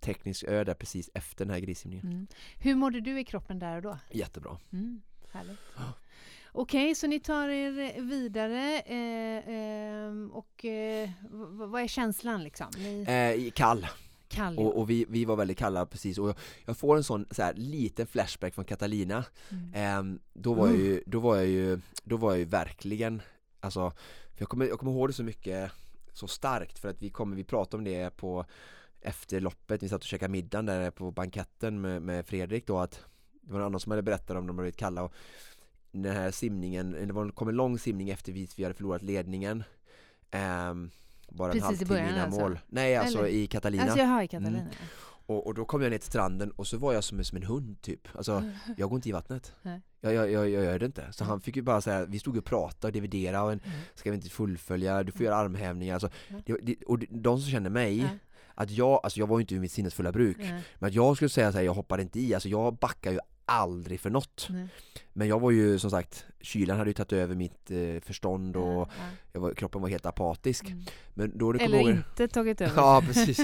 teknisk 0.01 0.45
ö 0.49 0.65
där 0.65 0.75
precis 0.75 1.11
efter 1.15 1.45
den 1.45 1.55
här 1.55 1.61
grissimningen 1.61 2.07
Mm. 2.07 2.27
Hur 2.57 2.75
mådde 2.75 3.01
du 3.01 3.21
i 3.21 3.25
kroppen 3.25 3.59
där 3.59 3.77
och 3.77 3.83
då? 3.83 3.99
Jättebra 4.11 4.59
Mm, 4.73 5.03
härligt. 5.33 5.59
Okej, 6.57 6.95
så 6.95 7.07
ni 7.07 7.21
tar 7.21 7.49
er 7.49 8.01
vidare 8.01 8.81
eh, 8.81 9.49
ehm, 9.49 10.31
och 10.31 10.65
eh, 10.65 11.11
vad 11.51 11.83
är 11.83 11.87
känslan 11.87 12.45
liksom? 12.45 12.67
Ni, 12.77 13.05
eh, 13.09 13.53
Kall 13.53 13.87
kall, 14.29 14.55
ja. 14.55 14.63
och, 14.63 14.79
och 14.79 14.91
vi, 14.91 15.07
vi 15.09 15.25
var 15.25 15.37
väldigt 15.37 15.59
kalla 15.59 15.87
precis 15.87 16.19
och 16.19 16.29
jag, 16.29 16.37
jag 16.65 16.77
får 16.77 16.97
en 16.97 17.05
sån 17.05 17.27
så 17.31 17.43
här, 17.43 17.55
liten 17.55 18.07
flashback 18.07 18.55
från 18.55 18.65
Catalina 18.65 19.25
Mm. 19.51 19.71
Ehm, 19.75 20.21
då 20.33 20.55
var 20.55 20.67
jag 20.67 20.77
ju, 20.77 21.03
då 21.07 21.19
var 21.19 21.37
jag 21.37 21.47
ju, 21.47 21.81
då 22.05 22.17
var 22.17 22.31
jag 22.31 22.39
ju 22.39 22.45
verkligen 22.45 23.23
Alltså, 23.61 23.93
jag 24.37 24.49
kommer, 24.49 24.67
jag 24.67 24.79
kommer 24.79 24.93
ihåg 24.93 25.09
det 25.09 25.13
så 25.13 25.23
mycket 25.23 25.73
så 26.13 26.27
starkt 26.27 26.79
för 26.79 26.89
att 26.89 27.03
vi 27.03 27.11
kommer, 27.11 27.37
vi 27.37 27.45
pratade 27.45 27.77
om 27.77 27.85
det 27.85 28.17
på 28.17 28.45
efter 29.01 29.41
loppet, 29.41 29.83
vi 29.83 29.89
satt 29.89 30.01
och 30.01 30.07
käkade 30.07 30.33
middagen 30.33 30.67
där 30.67 30.91
på 30.91 31.11
banketten 31.11 31.81
med, 31.81 32.03
med 32.03 32.27
Fredrik 32.27 32.67
då 32.67 32.79
att 32.79 33.05
det 33.43 33.53
var 33.53 33.59
någon 33.59 33.67
annan 33.67 33.81
som 33.81 33.91
hade 33.91 34.03
berättat 34.03 34.31
om 34.31 34.47
de 34.47 34.49
hade 34.49 34.63
blivit 34.63 34.77
kalla 34.77 35.03
och 35.03 35.13
den 36.03 36.17
här 36.17 36.31
simningen, 36.31 36.93
det 37.07 37.13
var, 37.13 37.29
kom 37.31 37.49
en 37.49 37.55
lång 37.57 37.79
simning 37.79 38.11
efter 38.11 38.33
vi, 38.33 38.49
vi 38.57 38.63
hade 38.63 38.75
förlorat 38.75 39.03
ledningen 39.03 39.65
Ehm, 40.31 40.91
bara 41.29 41.53
en 41.53 41.61
Precis 41.61 41.83
i 41.83 41.85
halvtimme 41.85 42.09
innan 42.11 42.21
alltså? 42.25 42.41
mål 42.41 42.59
Nej 42.69 42.97
alltså 42.97 43.19
Eller? 43.19 43.29
i 43.29 43.47
Catalina 43.47 43.83
Alltså 43.83 43.99
jaha, 43.99 44.25
i 44.25 44.29
Catalina. 44.29 44.59
Mm. 44.59 44.71
och, 45.27 45.47
och 45.47 45.55
då 45.55 45.65
kom 45.65 45.83
jag 45.83 45.91
ner 45.91 45.99
till 45.99 46.07
stranden 46.07 46.51
och 46.51 46.67
så 46.67 46.79
var 46.79 46.93
jag 46.93 47.05
som, 47.05 47.25
som 47.25 47.37
en 47.37 47.43
hund 47.45 47.81
typ 47.83 48.09
Alltså, 48.17 48.43
jag 48.77 48.89
går 48.89 48.97
inte 48.97 49.09
i 49.09 49.13
vattnet 49.13 49.53
jag, 50.01 50.15
jag, 50.15 50.31
jag, 50.31 50.51
jag 50.51 50.65
gör 50.65 50.79
det 50.79 50.87
inte. 50.87 51.13
Så 51.13 51.25
han 51.25 51.41
fick 51.41 51.57
ju 51.57 51.63
bara 51.63 51.81
säga, 51.81 52.05
vi 52.05 52.19
stod 52.19 52.37
och 52.37 52.45
pratade 52.45 52.87
och 52.87 52.93
dividerade 52.93 53.45
och 53.45 53.53
en, 53.53 53.61
Mm. 53.65 53.79
ska 53.95 54.11
vi 54.11 54.17
inte 54.17 54.29
fullfölja, 54.31 55.03
du 55.03 55.13
får 55.13 55.23
göra 55.23 55.37
armhävningar 55.37 55.95
alltså, 55.95 56.09
Ja. 56.29 56.37
det, 56.47 56.57
det, 56.63 56.77
Och 56.87 56.99
de 56.99 57.41
som 57.41 57.51
känner 57.51 57.71
mig, 57.71 57.99
Ja. 57.99 58.09
att 58.55 58.71
jag, 58.71 59.01
alltså 59.03 59.19
jag 59.21 59.27
var 59.27 59.39
ju 59.39 59.41
inte 59.43 59.55
i 59.55 59.59
mitt 59.61 59.73
sinnesfulla 59.73 60.13
bruk 60.13 60.37
Nej. 60.39 60.63
Men 60.79 60.89
att 60.89 60.95
jag 60.95 61.17
skulle 61.17 61.29
säga 61.29 61.53
så 61.53 61.59
här, 61.59 61.65
jag 61.65 61.75
hoppade 61.75 62.03
inte 62.03 62.21
i, 62.21 62.35
alltså 62.35 62.49
jag 62.49 62.75
backar 62.75 63.13
ju 63.13 63.19
aldrig 63.45 64.01
för 64.01 64.11
något 64.11 64.47
Nej. 64.51 64.69
Men 65.13 65.29
jag 65.29 65.41
var 65.41 65.51
ju 65.51 65.79
som 65.79 65.91
sagt, 65.91 66.27
kylan 66.41 66.79
hade 66.79 66.91
ju 66.91 66.95
tagit 66.95 67.13
över 67.13 67.35
mitt 67.35 67.71
eh, 67.71 68.01
förstånd 68.03 68.57
och 68.57 68.89
Ja, 69.33 69.41
var, 69.41 69.55
kroppen 69.55 69.83
var 69.83 69.89
helt 69.89 70.07
apatisk 70.07 70.65
Mm. 70.71 70.85
Men 71.15 71.39
då 71.39 71.51
Eller 71.55 71.79
ihåg- 71.81 71.91
inte 71.91 72.29
tagit 72.29 72.61
över. 72.61 72.73
Ja 72.77 73.03
precis 73.07 73.41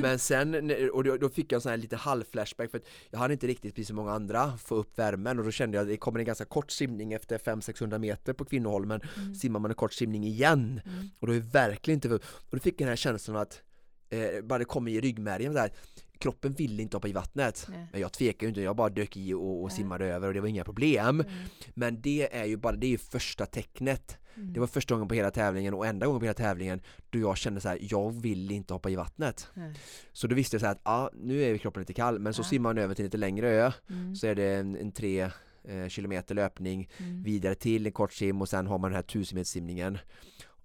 Men 0.00 0.18
sen, 0.18 0.72
och 0.92 1.04
då, 1.04 1.16
då 1.16 1.28
fick 1.28 1.52
jag 1.52 1.56
en 1.56 1.60
sån 1.60 1.70
här 1.70 1.76
lite 1.76 1.96
halv 1.96 2.24
flashback 2.32 2.70
för 2.70 2.78
att 2.78 2.84
jag 3.10 3.18
hade 3.18 3.32
inte 3.34 3.46
riktigt, 3.46 3.74
precis 3.74 3.86
som 3.86 3.96
många 3.96 4.12
andra, 4.12 4.56
få 4.56 4.74
upp 4.74 4.98
värmen 4.98 5.38
och 5.38 5.44
då 5.44 5.50
kände 5.50 5.76
jag 5.76 5.82
att 5.82 5.88
det 5.88 5.96
kommer 5.96 6.18
en 6.18 6.24
ganska 6.24 6.44
kort 6.44 6.70
simning 6.70 7.12
efter 7.12 7.38
500-600 7.38 7.98
meter 7.98 8.32
på 8.32 8.44
Kvinnoholmen 8.44 9.00
Mm. 9.16 9.34
Simmar 9.34 9.60
man 9.60 9.70
en 9.70 9.74
kort 9.74 9.92
simning 9.92 10.24
igen 10.24 10.80
Mm. 10.84 11.10
och 11.18 11.26
då 11.26 11.32
är 11.34 11.40
verkligen 11.40 11.96
inte, 11.96 12.08
och 12.14 12.20
då 12.50 12.58
fick 12.58 12.74
jag 12.74 12.78
den 12.78 12.88
här 12.88 12.96
känslan 12.96 13.36
att 13.36 13.62
eh, 14.10 14.42
bara 14.44 14.58
det 14.58 14.64
kom 14.64 14.88
i 14.88 15.00
ryggmärgen 15.00 15.54
där 15.54 15.72
Kroppen 16.20 16.52
ville 16.52 16.82
inte 16.82 16.96
hoppa 16.96 17.08
i 17.08 17.12
vattnet 17.12 17.66
Nej. 17.70 17.86
Men 17.92 18.00
jag 18.00 18.12
tvekade 18.12 18.44
ju 18.44 18.48
inte, 18.48 18.60
jag 18.60 18.76
bara 18.76 18.88
dök 18.88 19.16
i 19.16 19.34
och, 19.34 19.62
och 19.62 19.72
simmade 19.72 20.04
över 20.06 20.28
och 20.28 20.34
det 20.34 20.40
var 20.40 20.48
inga 20.48 20.64
problem 20.64 21.20
Mm. 21.20 21.32
Men 21.74 22.00
det 22.00 22.36
är 22.36 22.44
ju 22.44 22.56
bara, 22.56 22.76
det 22.76 22.86
är 22.86 22.90
ju 22.90 22.98
första 22.98 23.46
tecknet 23.46 24.16
Mm. 24.36 24.52
Det 24.52 24.60
var 24.60 24.66
första 24.66 24.94
gången 24.94 25.08
på 25.08 25.14
hela 25.14 25.30
tävlingen 25.30 25.74
och 25.74 25.86
enda 25.86 26.06
gången 26.06 26.20
på 26.20 26.24
hela 26.24 26.34
tävlingen 26.34 26.80
då 27.10 27.18
jag 27.18 27.36
kände 27.36 27.60
så 27.60 27.68
här: 27.68 27.78
jag 27.80 28.10
vill 28.22 28.50
inte 28.50 28.72
hoppa 28.74 28.90
i 28.90 28.96
vattnet 28.96 29.48
Nej. 29.54 29.74
Så 30.12 30.26
då 30.26 30.34
visste 30.34 30.54
jag 30.54 30.60
så 30.60 30.66
här 30.66 30.72
att 30.72 30.80
ja, 30.84 31.10
nu 31.14 31.42
är 31.42 31.58
kroppen 31.58 31.80
lite 31.80 31.92
kall 31.92 32.18
men 32.18 32.34
så 32.34 32.44
simmar 32.44 32.70
man 32.70 32.78
över 32.78 32.94
till 32.94 33.04
lite 33.04 33.16
längre 33.16 33.48
ö 33.50 33.72
Mm. 33.90 34.16
Så 34.16 34.26
är 34.26 34.34
det 34.34 34.54
en, 34.54 34.76
en 34.76 34.92
tre 34.92 35.30
eh, 35.64 35.88
kilometer 35.88 36.34
löpning 36.34 36.90
Mm. 36.98 37.22
vidare 37.22 37.54
till 37.54 37.86
en 37.86 37.92
kort 37.92 38.12
sim 38.12 38.40
och 38.40 38.48
sen 38.48 38.66
har 38.66 38.78
man 38.78 38.90
den 38.90 38.96
här 38.96 39.02
tusenmeterssimningen 39.02 39.98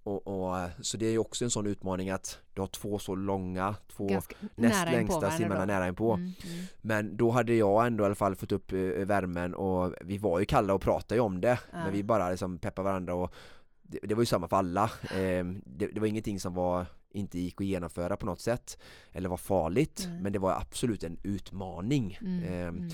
och, 0.06 0.26
och, 0.26 0.58
eh, 0.58 0.68
Så 0.80 0.96
det 0.96 1.06
är 1.06 1.10
ju 1.10 1.18
också 1.18 1.44
en 1.44 1.50
sån 1.50 1.66
utmaning 1.66 2.10
att 2.10 2.38
du 2.54 2.60
har 2.60 2.68
två 2.68 2.98
så 2.98 3.14
långa, 3.14 3.74
två 3.88 4.06
Ganska 4.06 4.36
näst 4.54 4.84
nära 4.84 4.90
längsta 4.90 5.30
simmarna 5.30 5.64
nära 5.64 5.88
inpå 5.88 6.14
Mm, 6.14 6.32
mm. 6.44 6.64
Men 6.80 7.16
då 7.16 7.30
hade 7.30 7.54
jag 7.54 7.86
ändå 7.86 8.04
i 8.04 8.06
alla 8.06 8.14
fall 8.14 8.36
fått 8.36 8.52
upp 8.52 8.72
eh, 8.72 8.78
värmen 8.78 9.54
och 9.54 9.94
vi 10.00 10.18
var 10.18 10.38
ju 10.38 10.44
kalla 10.44 10.74
och 10.74 10.80
pratade 10.80 11.20
om 11.20 11.40
det 11.40 11.58
Ja. 11.72 11.78
Men 11.84 11.92
vi 11.92 12.04
bara 12.04 12.30
liksom 12.30 12.58
peppade 12.58 12.88
varandra 12.88 13.14
och 13.14 13.34
det, 13.82 13.98
det 14.02 14.14
var 14.14 14.22
ju 14.22 14.26
samma 14.26 14.48
för 14.48 14.56
alla 14.56 14.84
eh, 15.02 15.44
det, 15.64 15.86
det 15.86 16.00
var 16.00 16.06
ingenting 16.06 16.40
som 16.40 16.54
var 16.54 16.86
inte 17.10 17.38
gick 17.38 17.60
att 17.60 17.66
genomföra 17.66 18.16
på 18.16 18.26
något 18.26 18.40
sätt 18.40 18.78
eller 19.12 19.28
var 19.28 19.36
farligt 19.36 20.04
Nej. 20.08 20.20
men 20.20 20.32
det 20.32 20.38
var 20.38 20.52
absolut 20.52 21.04
en 21.04 21.18
utmaning 21.22 22.18
Mm, 22.20 22.42
eh, 22.44 22.68
mm. 22.68 22.88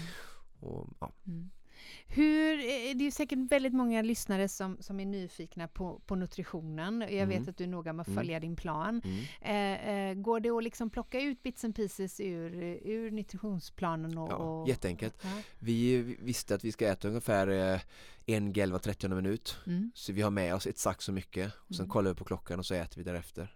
och, 0.60 0.88
ja. 1.00 1.12
Mm. 2.14 2.24
Hur, 2.26 2.58
eh, 2.58 2.90
är 2.90 2.94
ju 2.94 3.10
säkert 3.10 3.38
väldigt 3.52 3.72
många 3.72 4.02
lyssnare 4.02 4.48
som, 4.48 4.76
som 4.80 5.00
är 5.00 5.06
nyfikna 5.06 5.68
på, 5.68 6.00
på 6.06 6.14
nutritionen. 6.14 7.00
Jag 7.00 7.12
Mm. 7.12 7.28
vet 7.28 7.48
att 7.48 7.56
du 7.56 7.64
är 7.64 7.68
noga 7.68 7.92
med 7.92 8.00
att 8.02 8.08
Mm. 8.08 8.16
följa 8.16 8.40
din 8.40 8.56
plan. 8.56 9.02
Mm. 9.04 9.24
Eh, 9.40 9.88
eh, 10.10 10.14
går 10.14 10.40
det 10.40 10.50
att 10.50 10.64
liksom 10.64 10.90
plocka 10.90 11.20
ut 11.20 11.42
bits 11.42 11.64
and 11.64 11.76
pieces 11.76 12.20
ur, 12.20 12.54
ur 12.84 13.10
nutritionsplanen? 13.10 14.18
Och, 14.18 14.30
Ja, 14.30 14.36
och, 14.36 14.68
jätteenkelt. 14.68 15.16
Ja. 15.22 15.30
Vi 15.58 16.02
visste 16.02 16.54
att 16.54 16.64
vi 16.64 16.72
ska 16.72 16.86
äta 16.88 17.08
ungefär 17.08 17.48
eh, 17.74 17.80
en 18.26 18.52
gel 18.52 18.72
var 18.72 18.78
30 18.78 19.08
minut. 19.08 19.56
Mm. 19.66 19.90
Så 19.94 20.12
vi 20.12 20.22
har 20.22 20.30
med 20.30 20.54
oss 20.54 20.66
exakt 20.66 21.02
så 21.02 21.12
mycket. 21.12 21.52
Och 21.56 21.74
sen 21.74 21.84
Mm. 21.84 21.90
kollar 21.90 22.10
vi 22.10 22.16
på 22.16 22.24
klockan 22.24 22.58
och 22.58 22.66
så 22.66 22.74
äter 22.74 22.96
vi 22.98 23.02
därefter. 23.04 23.54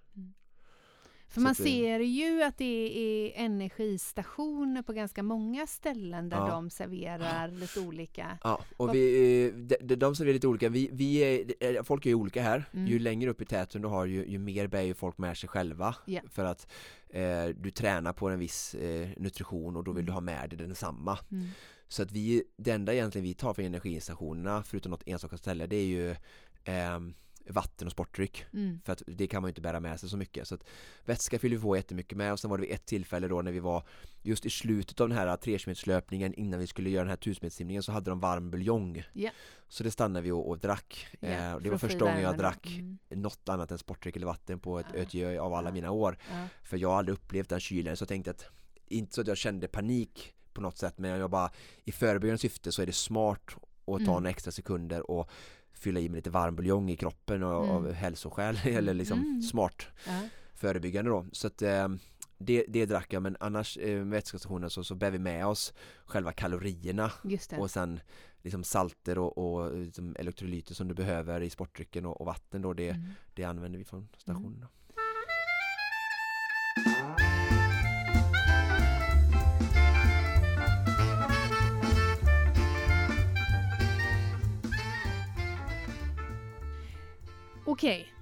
För 1.37 1.41
man 1.43 1.55
det- 1.59 1.63
ser 1.63 2.01
ju 2.01 2.43
att 2.43 2.59
det 2.59 2.99
är 2.99 3.45
energistationer 3.45 4.83
på 4.83 4.93
ganska 4.93 5.23
många 5.23 5.67
ställen 5.67 6.29
där 6.29 6.37
Ja. 6.37 6.49
de 6.49 6.71
serverar 6.71 7.49
lite 7.49 7.81
olika. 7.81 8.39
Ja, 8.45 8.61
och 8.77 8.95
vi, 8.95 9.45
eh, 9.47 9.53
de, 9.81 9.95
de, 9.97 10.17
serverar 10.17 10.35
lite 10.35 10.47
olika. 10.49 10.69
Vi, 10.69 10.91
vi 10.93 11.17
är, 11.19 11.77
eh, 11.77 11.83
folk 11.83 12.07
är 12.07 12.11
ju 12.11 12.15
olika 12.15 12.43
här. 12.43 12.65
Mm. 12.73 12.87
Ju 12.87 12.99
längre 12.99 13.31
upp 13.31 13.41
i 13.41 13.45
täten 13.45 13.83
du 13.83 13.89
har 13.89 14.07
ju, 14.07 14.27
ju 14.27 14.39
mer 14.39 14.67
bär 14.67 14.83
ju 14.83 14.95
folk 14.95 15.19
med 15.19 15.37
sig 15.37 15.49
själva. 15.49 15.95
Ja. 16.07 16.21
För 16.31 16.45
att 16.45 16.73
eh, 17.09 17.45
du 17.57 17.71
tränar 17.71 18.13
på 18.13 18.29
en 18.29 18.39
viss 18.39 18.75
eh, 18.75 19.09
nutrition 19.17 19.77
och 19.77 19.85
då 19.85 19.93
vill 19.93 20.07
du 20.07 20.13
ha 20.13 20.21
med 20.21 20.51
dig 20.51 20.59
densamma. 20.59 21.19
Mm. 21.33 21.47
Så 21.89 22.03
att 22.03 22.13
vi, 22.13 22.43
det 22.57 22.71
enda 22.71 22.95
egentligen 22.95 23.25
vi 23.25 23.35
tar 23.35 23.55
från 23.55 23.65
energistationerna, 23.65 24.63
förutom 24.63 24.91
något 24.91 25.03
enstaka 25.07 25.37
ställe, 25.37 25.67
det 25.67 25.77
är 25.77 25.87
ju 25.87 26.17
ehm, 26.65 27.15
vatten 27.49 27.87
och 27.89 27.93
sportdryck. 27.93 28.45
Mm. 28.53 28.81
För 28.85 28.93
att 28.93 29.03
det 29.07 29.27
kan 29.27 29.43
man 29.43 29.49
ju 29.49 29.51
inte 29.51 29.61
bära 29.61 29.81
med 29.81 30.01
sig 30.01 30.09
så 30.09 30.17
mycket. 30.17 30.49
Så 30.49 30.55
att 30.55 30.65
vätska 31.05 31.39
fyller 31.39 31.57
vi 31.57 31.63
på 31.63 31.77
jättemycket 31.77 32.19
med 32.19 32.33
och 32.33 32.41
sen 32.41 32.51
var 32.51 32.59
det 32.59 32.63
vid 32.63 32.73
ett 32.73 32.87
tillfälle 32.87 33.29
då 33.29 33.43
när 33.43 33.53
vi 33.53 33.61
var 33.61 33.83
just 34.23 34.47
i 34.47 34.51
slutet 34.51 35.01
av 35.01 35.09
den 35.09 35.19
här 35.19 35.37
3 35.37 35.59
löpningen 35.87 36.35
innan 36.35 36.61
vi 36.61 36.67
skulle 36.67 36.91
göra 36.91 37.03
den 37.05 37.09
här 37.09 37.33
1000 37.51 37.83
så 37.83 37.93
hade 37.93 38.11
de 38.11 38.21
varm 38.21 38.51
buljong. 38.51 39.03
Ja. 39.13 39.31
Så 39.69 39.83
det 39.85 39.91
stannade 39.91 40.23
vi 40.25 40.31
och, 40.31 40.49
och 40.49 40.59
drack. 40.59 41.07
Ja, 41.21 41.29
eh, 41.29 41.59
det 41.59 41.71
var 41.71 41.79
första 41.79 41.99
gången 41.99 42.23
jag 42.23 42.39
drack 42.39 42.67
Mm. 42.67 42.99
något 43.09 43.49
annat 43.49 43.71
än 43.71 43.79
sportdryck 43.79 44.17
eller 44.17 44.27
vatten 44.27 44.59
på 44.61 44.79
ett 44.79 44.87
Ja. 44.95 44.99
ötjö 45.01 45.41
av 45.41 45.55
alla 45.55 45.73
mina 45.73 45.91
år. 45.91 46.19
Ja. 46.31 46.47
För 46.65 46.77
jag 46.77 46.89
har 46.89 46.99
aldrig 46.99 47.15
upplevt 47.19 47.49
den 47.49 47.61
kylen 47.61 47.97
så 47.97 48.03
jag 48.03 48.09
tänkte 48.09 48.31
att 48.31 48.45
inte 48.89 49.15
så 49.15 49.21
att 49.21 49.27
jag 49.27 49.37
kände 49.37 49.69
panik 49.69 50.33
på 50.53 50.61
något 50.61 50.79
sätt 50.79 50.99
men 50.99 51.11
jag 51.21 51.31
bara 51.31 51.51
i 51.85 51.93
förebyggande 51.93 52.39
syfte 52.39 52.73
så 52.73 52.83
är 52.83 52.87
det 52.87 52.93
smart 52.93 53.41
att 53.49 53.57
ta 53.87 53.95
Mm. 53.97 54.05
några 54.07 54.31
extra 54.31 54.53
sekunder 54.53 55.11
och 55.11 55.31
fylla 55.79 56.01
i 56.01 56.09
med 56.09 56.17
lite 56.17 56.31
varm 56.31 56.57
buljong 56.57 56.91
i 56.91 56.97
kroppen 56.97 57.43
och, 57.43 57.65
Mm. 57.65 57.77
av 57.77 57.93
hälsoskäl 57.93 58.59
eller 58.65 58.95
liksom 58.95 59.19
Mm. 59.19 59.43
smart 59.43 59.87
Ja. 60.07 60.21
förebyggande 60.55 61.11
då 61.11 61.27
så 61.33 61.47
att 61.47 61.63
eh, 61.63 61.89
det, 62.39 62.65
det 62.69 62.87
drack 62.87 63.13
jag 63.13 63.23
men 63.23 63.37
annars 63.41 63.77
eh, 63.77 63.97
med 63.99 64.07
vätskestationen 64.09 64.71
så, 64.71 64.85
så 64.85 64.95
bär 64.95 65.11
vi 65.11 65.19
med 65.19 65.47
oss 65.47 65.73
själva 66.05 66.33
kalorierna 66.33 67.13
och 67.61 67.71
sen 67.71 68.01
liksom 68.43 68.65
salter 68.65 69.19
och, 69.19 69.39
och 69.39 69.77
liksom 69.79 70.17
elektrolyter 70.19 70.75
som 70.75 70.89
du 70.89 70.95
behöver 70.95 71.41
i 71.41 71.51
sportdrycken 71.51 72.07
och, 72.07 72.21
och 72.21 72.27
vatten 72.27 72.63
då 72.63 72.73
det, 72.73 72.89
Mm. 72.91 73.11
det 73.35 73.45
använder 73.45 73.79
vi 73.79 73.85
från 73.85 74.09
stationen. 74.17 74.67
Okej, 87.77 88.13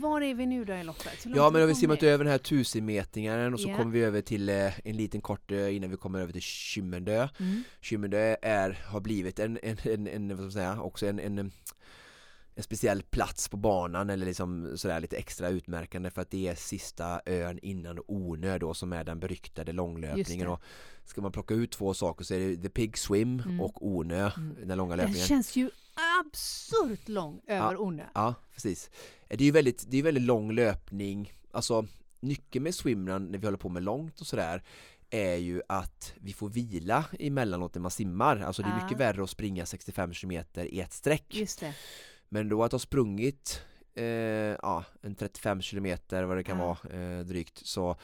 var 0.00 0.20
är 0.20 0.34
vi 0.34 0.46
nu 0.46 0.64
då 0.64 0.72
i 0.74 0.84
loppet? 0.84 1.18
Ja 1.24 1.44
men 1.44 1.54
vi 1.54 1.60
har 1.60 1.66
vi 1.66 1.74
simmat 1.74 2.02
över 2.02 2.24
den 2.24 2.30
här 2.30 2.38
tusenmetingen 2.38 3.54
och 3.54 3.60
så 3.60 3.68
Ja. 3.68 3.76
kommer 3.76 3.92
vi 3.92 4.02
över 4.02 4.20
till 4.20 4.48
eh, 4.48 4.78
en 4.88 4.96
liten 4.96 5.20
kort 5.20 5.50
innan 5.50 5.90
vi 5.90 5.96
kommer 5.96 6.20
över 6.20 6.32
till 6.32 6.42
Kymmendö. 6.42 7.28
Mm. 7.40 7.62
Kymmendö 7.80 8.36
är, 8.42 8.70
har 8.86 9.00
blivit 9.00 9.38
en, 9.38 9.58
en, 9.62 9.76
en, 9.82 10.06
en 10.06 10.28
vad 10.28 10.36
ska 10.36 10.42
man 10.42 10.52
säga, 10.52 10.80
också 10.82 11.06
en, 11.06 11.18
en, 11.20 11.38
en 12.54 12.62
speciell 12.62 13.02
plats 13.02 13.48
på 13.48 13.56
banan 13.56 14.10
eller 14.10 14.26
liksom 14.26 14.72
sådär 14.78 15.00
lite 15.00 15.16
extra 15.16 15.48
utmärkande 15.48 16.10
för 16.10 16.22
att 16.22 16.30
det 16.30 16.48
är 16.48 16.54
sista 16.54 17.20
ön 17.26 17.58
innan 17.62 17.98
Onö 18.06 18.58
då 18.58 18.74
som 18.74 18.92
är 18.92 19.04
den 19.04 19.20
beryktade 19.20 19.72
långlöpningen 19.72 20.46
och 20.48 20.62
ska 21.04 21.20
man 21.20 21.32
plocka 21.32 21.54
ut 21.54 21.70
två 21.70 21.94
saker 21.94 22.24
så 22.24 22.34
är 22.34 22.38
det 22.40 22.56
The 22.56 22.68
Pig 22.68 22.98
Swim 22.98 23.40
Mm. 23.44 23.60
och 23.60 23.86
Onö, 23.96 24.30
Mm. 24.36 24.56
den 24.68 24.78
långa 24.78 24.96
Den 24.96 24.98
löpningen. 25.06 25.26
känns 25.28 25.56
ju 25.56 25.70
absurt 26.20 27.08
lång 27.08 27.40
över 27.46 27.80
Onö. 27.80 28.04
Ja, 28.14 28.34
precis. 28.54 28.90
Det 29.28 29.34
är 29.34 29.46
ju 29.46 29.50
väldigt, 29.50 29.84
det 29.88 29.98
är 29.98 30.02
väldigt 30.02 30.22
lång 30.24 30.52
löpning. 30.52 31.32
Alltså 31.52 31.86
nyckeln 32.20 32.62
med 32.62 32.74
swimrun 32.74 33.26
när 33.26 33.38
vi 33.38 33.46
håller 33.46 33.58
på 33.58 33.68
med 33.68 33.82
långt 33.82 34.20
och 34.20 34.26
sådär 34.26 34.62
är 35.10 35.36
ju 35.36 35.62
att 35.68 36.14
vi 36.20 36.32
får 36.32 36.48
vila 36.48 37.04
emellanåt 37.18 37.74
när 37.74 37.82
man 37.82 37.90
simmar. 37.90 38.36
Alltså 38.40 38.62
det 38.62 38.68
är 38.68 38.78
Ja. 38.78 38.84
mycket 38.84 38.98
värre 38.98 39.22
att 39.22 39.30
springa 39.30 39.66
65 39.66 40.12
km 40.12 40.32
i 40.54 40.80
ett 40.80 40.92
streck. 40.92 41.34
Just 41.34 41.60
det. 41.60 41.74
Men 42.28 42.48
då 42.48 42.64
att 42.64 42.72
ha 42.72 42.78
sprungit 42.78 43.62
eh, 43.94 44.04
ja, 44.04 44.84
en 45.02 45.14
35 45.14 45.60
km 45.60 45.96
vad 46.10 46.36
det 46.36 46.44
kan 46.44 46.58
Ja. 46.58 46.76
vara 46.82 47.00
eh, 47.02 47.20
drygt 47.24 47.66
så 47.66 47.96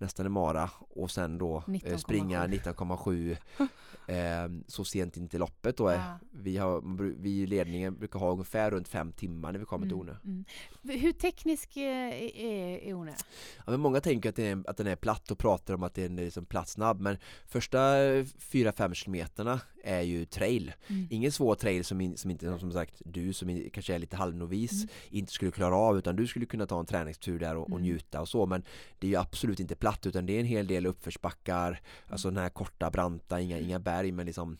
nästan 0.00 0.26
en 0.26 0.32
mara 0.32 0.70
och 0.78 1.10
sen 1.10 1.38
då 1.38 1.56
eh, 1.56 1.62
19,7. 1.70 1.96
springa 1.96 2.46
19,7 2.46 3.36
eh, 4.06 4.62
så 4.66 4.84
sent 4.84 5.16
in 5.16 5.28
till 5.28 5.40
loppet 5.40 5.76
då. 5.76 5.88
är- 5.88 5.94
Ja. 5.94 6.18
Vi, 6.32 6.56
har, 6.56 6.80
vi 7.22 7.30
i 7.30 7.46
ledningen 7.46 7.94
brukar 7.98 8.18
ha 8.18 8.30
ungefär 8.32 8.70
runt 8.70 8.88
fem 8.88 9.12
timmar 9.12 9.52
när 9.52 9.58
vi 9.58 9.64
kommer 9.64 9.86
till 9.86 9.94
Ornö. 9.94 10.16
Mm. 10.24 10.44
Hur 10.82 11.12
teknisk 11.12 11.76
eh, 11.76 12.12
är, 12.40 12.94
Ornö? 12.94 13.12
Ja, 13.56 13.62
men 13.66 13.80
många 13.80 14.00
tänker 14.00 14.28
att, 14.28 14.38
är, 14.38 14.62
att 14.70 14.76
den 14.76 14.86
är 14.86 14.96
platt 14.96 15.30
och 15.30 15.38
pratar 15.38 15.74
om 15.74 15.82
att 15.82 15.94
den 15.94 16.18
är 16.18 16.24
liksom 16.24 16.46
platt 16.46 16.68
snabb 16.68 17.00
men 17.00 17.18
första 17.46 17.78
4-5 17.78 18.94
kilometerna 18.94 19.60
är 19.84 20.00
ju 20.00 20.24
trail. 20.24 20.72
Mm. 20.88 21.06
Ingen 21.10 21.32
svår 21.32 21.54
trail 21.54 21.84
som, 21.84 22.00
in, 22.00 22.16
som 22.16 22.30
inte 22.30 22.58
som 22.58 22.72
sagt 22.72 23.02
du 23.04 23.32
som 23.32 23.50
i- 23.50 23.70
kanske 23.72 23.94
är 23.94 23.98
lite 23.98 24.16
halvnovis 24.16 24.72
Mm. 24.72 24.88
inte 25.10 25.32
skulle 25.32 25.50
klara 25.50 25.76
av 25.76 25.98
utan 25.98 26.16
du 26.16 26.26
skulle 26.26 26.46
kunna 26.46 26.66
ta 26.66 26.80
en 26.80 26.86
träningstur 26.86 27.38
där 27.38 27.56
och, 27.56 27.62
och 27.62 27.68
Mm. 27.70 27.82
njuta 27.82 28.20
och 28.20 28.28
så 28.28 28.46
men 28.46 28.62
det 28.98 29.06
är 29.06 29.10
ju 29.10 29.16
absolut 29.16 29.60
inte 29.60 29.74
platt 29.76 30.06
utan 30.06 30.26
det 30.26 30.32
är 30.36 30.40
en 30.40 30.46
hel 30.46 30.66
del 30.66 30.86
uppförsbackar 30.86 31.80
alltså 32.08 32.28
den 32.30 32.36
här 32.42 32.48
korta 32.48 32.90
branta, 32.90 33.40
inga, 33.40 33.58
inga 33.58 33.78
berg 33.78 34.12
men 34.12 34.26
liksom 34.26 34.58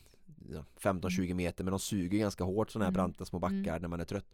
ja, 0.53 0.65
15-20 0.81 1.35
meter 1.35 1.65
men 1.65 1.71
de 1.71 1.81
suger 1.81 2.19
ganska 2.19 2.45
hårt 2.45 2.71
sådana 2.71 2.85
här 2.85 2.89
Mm. 2.91 2.95
branta 2.95 3.25
små 3.25 3.39
backar 3.39 3.55
Mm. 3.71 3.83
när 3.83 3.89
man 3.89 4.01
är 4.01 4.05
trött 4.05 4.27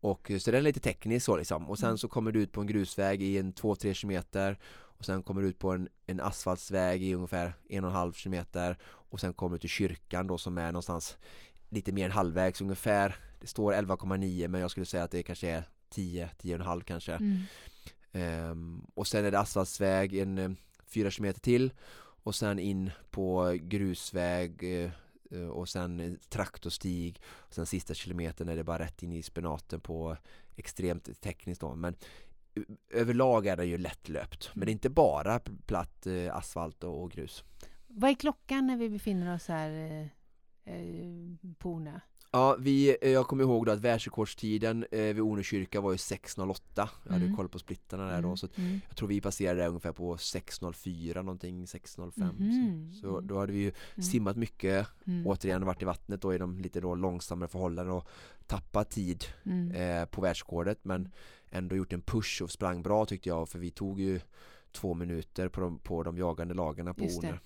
och 0.00 0.30
så 0.40 0.50
den 0.50 0.58
är 0.58 0.62
lite 0.64 0.80
teknisk 0.80 1.26
så 1.26 1.36
liksom 1.36 1.70
och 1.70 1.78
sen 1.78 1.88
Mm. 1.88 1.98
så 1.98 2.08
kommer 2.08 2.32
du 2.32 2.42
ut 2.42 2.52
på 2.52 2.60
en 2.60 2.66
grusväg 2.66 3.22
i 3.22 3.38
en 3.38 3.52
2-3 3.52 3.94
kilometer 3.94 4.58
och 5.02 5.06
sen 5.06 5.22
kommer 5.22 5.42
du 5.42 5.48
ut 5.48 5.58
på 5.58 5.72
en, 5.72 5.88
en 6.06 6.20
asfaltsväg 6.20 7.02
i 7.02 7.14
ungefär 7.14 7.52
en 7.68 7.84
och 7.84 7.90
en 7.90 7.96
halv 7.96 8.12
kilometer. 8.12 8.78
Och 8.84 9.20
sen 9.20 9.32
kommer 9.32 9.56
du 9.56 9.60
till 9.60 9.70
kyrkan 9.70 10.26
då 10.26 10.38
som 10.38 10.58
är 10.58 10.66
någonstans 10.66 11.16
lite 11.68 11.92
mer 11.92 12.04
än 12.04 12.10
halvvägs 12.10 12.60
ungefär. 12.60 13.16
Det 13.40 13.46
står 13.46 13.72
11,9 13.72 14.48
men 14.48 14.60
jag 14.60 14.70
skulle 14.70 14.86
säga 14.86 15.02
att 15.02 15.10
det 15.10 15.22
kanske 15.22 15.48
är 15.48 15.64
10, 15.88 16.30
10,5 16.42 16.82
kanske. 16.82 17.12
Mm. 17.12 17.42
Ehm, 18.12 18.86
och 18.94 19.06
sen 19.06 19.24
är 19.24 19.30
det 19.30 19.38
asfaltsväg 19.38 20.14
en 20.14 20.38
eh, 20.38 20.50
fyra 20.86 21.10
kilometer 21.10 21.40
till. 21.40 21.72
Och 22.24 22.34
sen 22.34 22.58
in 22.58 22.90
på 23.10 23.58
grusväg 23.60 24.62
eh, 24.62 24.90
eh, 25.30 25.48
och 25.48 25.68
sen 25.68 26.00
eh, 26.00 26.12
traktorstig. 26.28 27.20
Och 27.26 27.54
sen 27.54 27.66
sista 27.66 27.94
kilometern 27.94 28.48
är 28.48 28.56
det 28.56 28.64
bara 28.64 28.78
rätt 28.78 29.02
in 29.02 29.12
i 29.12 29.22
spenaten 29.22 29.80
på 29.80 30.16
extremt 30.56 31.20
tekniskt 31.20 31.60
då. 31.60 31.74
Men 31.74 31.96
överlag 32.90 33.46
är 33.46 33.56
det 33.56 33.64
ju 33.64 33.78
lättlöpt 33.78 34.50
men 34.54 34.66
det 34.66 34.70
är 34.70 34.72
inte 34.72 34.90
bara 34.90 35.38
platt 35.66 36.06
eh, 36.06 36.36
asfalt 36.36 36.84
och, 36.84 37.10
grus 37.10 37.44
Vad 37.86 38.10
är 38.10 38.14
klockan 38.14 38.66
när 38.66 38.76
vi 38.76 38.88
befinner 38.90 39.34
oss 39.34 39.48
här 39.48 39.70
eh, 39.70 40.74
eh, 40.74 41.52
på 41.58 41.70
Ornö? 41.70 42.00
Ja, 42.34 42.56
vi, 42.58 42.96
eh, 43.02 43.10
jag 43.10 43.26
kommer 43.26 43.44
ihåg 43.44 43.66
då 43.66 43.72
att 43.72 43.80
världsrekordstiden 43.80 44.86
eh, 44.90 44.98
vid 45.00 45.20
Ornö 45.20 45.42
kyrka 45.42 45.80
var 45.80 45.90
ju 45.92 45.96
6.08 45.96 46.88
Jag 47.04 47.12
hade 47.12 47.24
Mm. 47.24 47.36
koll 47.36 47.48
på 47.48 47.58
splittarna 47.58 48.04
där 48.06 48.22
då 48.22 48.28
Mm, 48.28 48.36
så 48.36 48.48
mm. 48.56 48.80
Jag 48.88 48.96
tror 48.96 49.08
vi 49.08 49.20
passerade 49.20 49.66
ungefär 49.66 49.92
på 49.92 50.16
6.04 50.16 51.14
någonting, 51.22 51.64
6.05 51.64 52.32
Mhm, 52.38 52.92
så, 52.92 53.00
så 53.00 53.08
mm. 53.16 53.26
då 53.26 53.38
hade 53.38 53.52
vi 53.52 53.58
ju 53.58 53.72
Mm. 53.94 54.02
simmat 54.02 54.36
mycket 54.36 54.86
Mm. 55.06 55.26
Återigen 55.26 55.64
varit 55.66 55.82
i 55.82 55.84
vattnet 55.84 56.22
då 56.22 56.34
i 56.34 56.38
de 56.38 56.58
lite 56.58 56.80
då 56.80 56.94
långsammare 56.94 57.48
förhållanden 57.48 57.94
och 57.94 58.08
tappat 58.46 58.90
tid 58.90 59.24
Mm. 59.46 59.70
eh, 59.70 60.04
på 60.06 60.20
världsrekordet 60.20 60.78
men 60.84 61.08
ändå 61.52 61.76
gjort 61.76 61.92
en 61.92 62.02
push 62.02 62.42
och 62.42 62.50
sprang 62.50 62.82
bra 62.82 63.06
tyckte 63.06 63.28
jag 63.28 63.48
för 63.48 63.58
vi 63.58 63.70
tog 63.70 64.00
ju 64.00 64.20
två 64.72 64.94
minuter 64.94 65.48
på 65.48 65.60
de, 65.60 65.78
på 65.78 66.02
de 66.02 66.18
jagande 66.18 66.54
lagarna 66.54 66.94
på 66.94 67.04
det. 67.22 67.38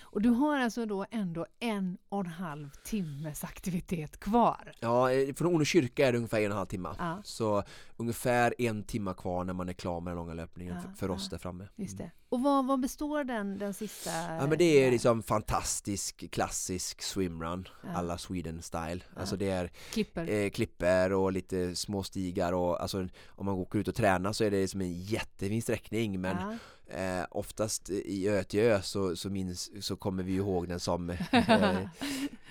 Och 0.00 0.22
du 0.22 0.28
har 0.28 0.58
alltså 0.58 0.86
då 0.86 1.06
ändå 1.10 1.46
en 1.60 1.98
och 2.08 2.20
en 2.20 2.26
halv 2.26 2.70
timmes 2.84 3.44
aktivitet 3.44 4.20
kvar. 4.20 4.72
Ja, 4.80 5.12
eh, 5.12 5.34
från 5.34 5.54
Ornö 5.54 5.64
kyrka 5.64 6.08
är 6.08 6.12
det 6.12 6.18
ungefär 6.18 6.38
en 6.40 6.44
och 6.46 6.50
en 6.50 6.56
halv 6.56 6.66
timme 6.66 6.88
Ja. 6.98 7.20
Så 7.24 7.62
ungefär 7.96 8.54
en 8.58 8.82
timme 8.84 9.14
kvar 9.14 9.44
när 9.44 9.52
man 9.52 9.68
är 9.68 9.72
klar 9.72 10.00
med 10.00 10.10
den 10.10 10.16
långa 10.18 10.34
löpningen 10.34 10.76
Ja, 10.84 10.90
för, 10.96 11.10
oss 11.10 11.22
ja. 11.24 11.30
där 11.30 11.38
framme 11.38 11.68
Just 11.76 11.98
det. 11.98 12.10
Och 12.28 12.42
vad, 12.42 12.66
vad 12.66 12.80
består 12.80 13.24
den, 13.24 13.58
den 13.58 13.74
sista? 13.74 14.10
Ja 14.10 14.46
men 14.46 14.58
det 14.58 14.64
är 14.84 14.90
liksom 14.90 15.22
fantastisk 15.22 16.30
klassisk 16.30 17.02
swimrun 17.02 17.68
Ja. 17.82 17.88
alla 17.94 18.18
Sweden 18.18 18.62
style 18.62 19.00
Ja. 19.14 19.20
Alltså 19.20 19.36
det 19.36 19.50
är 19.50 19.70
Klipper. 19.92 20.28
eh, 20.30 20.50
klipper 20.50 21.12
och 21.12 21.32
lite 21.32 21.76
små 21.76 22.02
stigar 22.02 22.52
och 22.52 22.82
alltså 22.82 23.08
om 23.26 23.46
man 23.46 23.54
åker 23.54 23.78
ut 23.78 23.88
och 23.88 23.94
tränar 23.94 24.32
så 24.32 24.44
är 24.44 24.50
det 24.50 24.68
som 24.68 24.80
en 24.80 24.92
jättefin 24.92 25.62
sträckning 25.62 26.20
men 26.20 26.36
Ja. 26.40 26.56
Eh, 26.90 27.24
oftast 27.30 27.90
i 27.90 28.28
Ötjö 28.28 28.82
så, 28.82 29.16
så, 29.16 29.30
minns, 29.30 29.84
så 29.86 29.96
kommer 29.96 30.22
vi 30.22 30.34
ihåg 30.34 30.68
den 30.68 30.80
som 30.80 31.10
eh, 31.10 31.20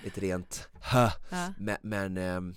ett 0.04 0.18
rent 0.18 0.68
ha. 0.92 1.12
Ja. 1.30 1.52
Men, 1.58 1.76
men 1.82 2.16
ehm, 2.16 2.54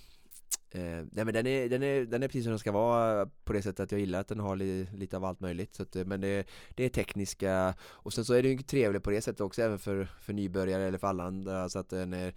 Eh, 0.76 1.06
nej 1.12 1.26
men 1.26 1.34
den 1.34 1.48
är, 1.48 1.70
den, 1.70 1.84
är, 1.84 2.06
den 2.06 2.24
är 2.24 2.28
precis 2.28 2.44
som 2.44 2.52
den 2.52 2.60
ska 2.60 2.72
vara 2.72 3.26
på 3.26 3.54
det 3.54 3.62
sättet 3.62 3.80
att 3.80 3.92
jag 3.92 4.02
gillar 4.02 4.20
att 4.20 4.28
den 4.28 4.40
har 4.40 4.56
li, 4.56 4.88
lite 4.94 5.18
av 5.18 5.26
allt 5.26 5.40
möjligt 5.40 5.76
så 5.76 5.84
att, 5.84 5.96
eh, 5.96 6.06
Men 6.06 6.22
det, 6.22 6.48
det 6.76 6.84
är 6.84 6.90
tekniska 6.90 7.74
och 7.82 8.14
sen 8.14 8.26
så 8.26 8.34
är 8.34 8.44
det 8.44 8.50
ju 8.50 8.58
trevligt 8.58 9.04
på 9.04 9.12
det 9.12 9.22
sättet 9.22 9.42
också 9.42 9.62
även 9.62 9.80
för, 9.80 10.08
för 10.22 10.34
nybörjare 10.34 10.84
eller 10.84 10.98
för 10.98 11.08
alla 11.08 11.24
andra 11.24 11.70
så 11.70 11.80
att 11.80 11.90
den 11.90 12.14
är 12.14 12.34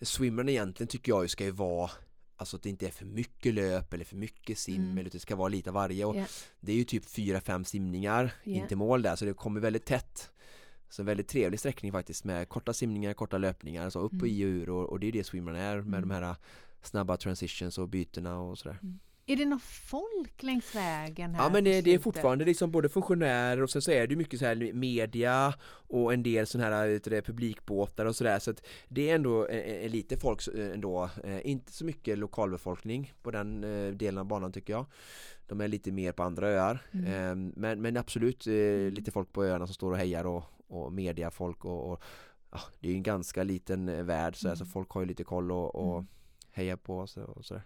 Swimrun 0.00 0.48
egentligen 0.48 0.88
tycker 0.88 1.12
jag 1.12 1.22
ju 1.22 1.28
ska 1.28 1.44
ju 1.44 1.50
vara 1.50 1.90
Alltså 2.44 2.56
att 2.56 2.62
det 2.62 2.68
inte 2.70 2.86
är 2.86 2.90
för 2.90 3.04
mycket 3.06 3.54
löp 3.54 3.92
eller 3.94 4.04
för 4.04 4.16
mycket 4.16 4.58
sim 4.58 4.82
Mm. 4.82 4.98
eller 4.98 5.06
att 5.06 5.12
det 5.12 5.18
ska 5.20 5.36
vara 5.36 5.48
lite 5.48 5.70
av 5.70 5.74
varje 5.74 6.04
och 6.04 6.16
Ja. 6.16 6.24
Det 6.60 6.72
är 6.72 6.76
ju 6.76 6.84
typ 6.84 7.04
4-5 7.04 7.64
simningar 7.64 8.32
in 8.44 8.66
till 8.68 8.76
mål 8.76 9.02
där 9.02 9.16
så 9.16 9.24
det 9.24 9.34
kommer 9.34 9.60
väldigt 9.60 9.84
tätt 9.84 10.30
Så 10.88 11.02
en 11.02 11.06
väldigt 11.06 11.28
trevlig 11.28 11.60
sträckning 11.60 11.92
faktiskt 11.92 12.24
med 12.24 12.48
korta 12.48 12.72
simningar, 12.72 13.14
korta 13.14 13.38
löpningar, 13.38 13.90
så 13.90 13.98
upp 14.00 14.12
och 14.12 14.28
Mm. 14.28 14.30
i 14.30 14.44
och 14.44 14.48
ur 14.48 14.68
och, 14.70 14.88
och 14.90 15.00
det 15.00 15.06
är 15.08 15.12
det 15.12 15.24
swimrun 15.24 15.56
är 15.56 15.76
med 15.76 15.86
Mm. 15.98 16.08
de 16.08 16.10
här 16.14 16.36
snabba 16.82 17.16
transitions 17.16 17.78
och 17.78 17.88
bytena 17.88 18.38
och 18.40 18.58
sådär 18.58 18.78
Är 19.26 19.36
det 19.36 19.44
någon 19.44 19.60
folk 19.60 20.42
längs 20.42 20.74
vägen 20.74 21.34
här 21.34 21.44
Ja 21.44 21.50
men 21.52 21.64
det, 21.64 21.80
det 21.80 21.94
är 21.94 21.98
fortfarande 21.98 22.44
liksom 22.44 22.70
både 22.70 22.88
funktionärer 22.88 23.62
och 23.62 23.70
sen 23.70 23.82
så 23.82 23.90
är 23.90 24.06
det 24.06 24.16
mycket 24.16 24.38
så 24.38 24.46
här 24.46 24.72
media 24.72 25.54
och 25.66 26.12
en 26.14 26.22
del 26.22 26.46
sådana 26.46 26.76
här 26.76 27.00
det, 27.10 27.22
publikbåtar 27.22 28.06
och 28.06 28.16
sådär. 28.16 28.38
Så 28.38 28.50
att 28.50 28.66
det 28.88 29.10
är 29.10 29.14
ändå 29.14 29.46
eh, 29.46 29.58
eh, 29.84 29.90
lite 29.90 30.16
folk 30.16 30.40
så- 30.40 30.52
eh, 30.52 30.70
ändå, 30.74 31.10
eh, 31.24 31.46
inte 31.50 31.72
så 31.72 31.84
mycket 31.84 32.18
lokalbefolkning 32.18 33.12
på 33.22 33.30
den 33.30 33.64
eh, 33.64 33.92
delen 33.92 34.18
av 34.18 34.24
banan 34.26 34.52
tycker 34.52 34.72
jag. 34.72 34.86
De 35.46 35.60
är 35.60 35.68
lite 35.68 35.92
mer 35.92 36.12
på 36.12 36.22
andra 36.22 36.48
öar. 36.50 36.78
Mm. 36.92 37.06
eh, 37.06 37.52
men, 37.56 37.82
men 37.82 37.96
absolut 37.96 38.46
eh, 38.46 38.90
lite 38.92 39.10
folk 39.10 39.32
på 39.32 39.44
öarna 39.44 39.66
som 39.66 39.74
står 39.74 39.90
och 39.92 39.98
hejar 39.98 40.26
och, 40.26 40.42
och 40.66 40.92
mediafolk 40.92 41.64
och, 41.64 41.90
och 41.92 42.02
ja, 42.50 42.60
det 42.80 42.88
är 42.88 42.90
ju 42.92 42.96
en 42.96 43.02
ganska 43.02 43.42
liten 43.42 43.88
eh, 43.88 44.02
värld 44.02 44.36
så, 44.36 44.48
här, 44.48 44.54
så 44.54 44.64
Mm. 44.64 44.72
folk 44.72 44.90
har 44.90 45.00
ju 45.00 45.06
lite 45.06 45.24
koll 45.24 45.52
och, 45.52 45.74
och 45.74 45.94
Mm. 45.94 46.06
hejar 46.52 46.76
på 46.76 46.96
och 46.96 47.08
sådär 47.44 47.62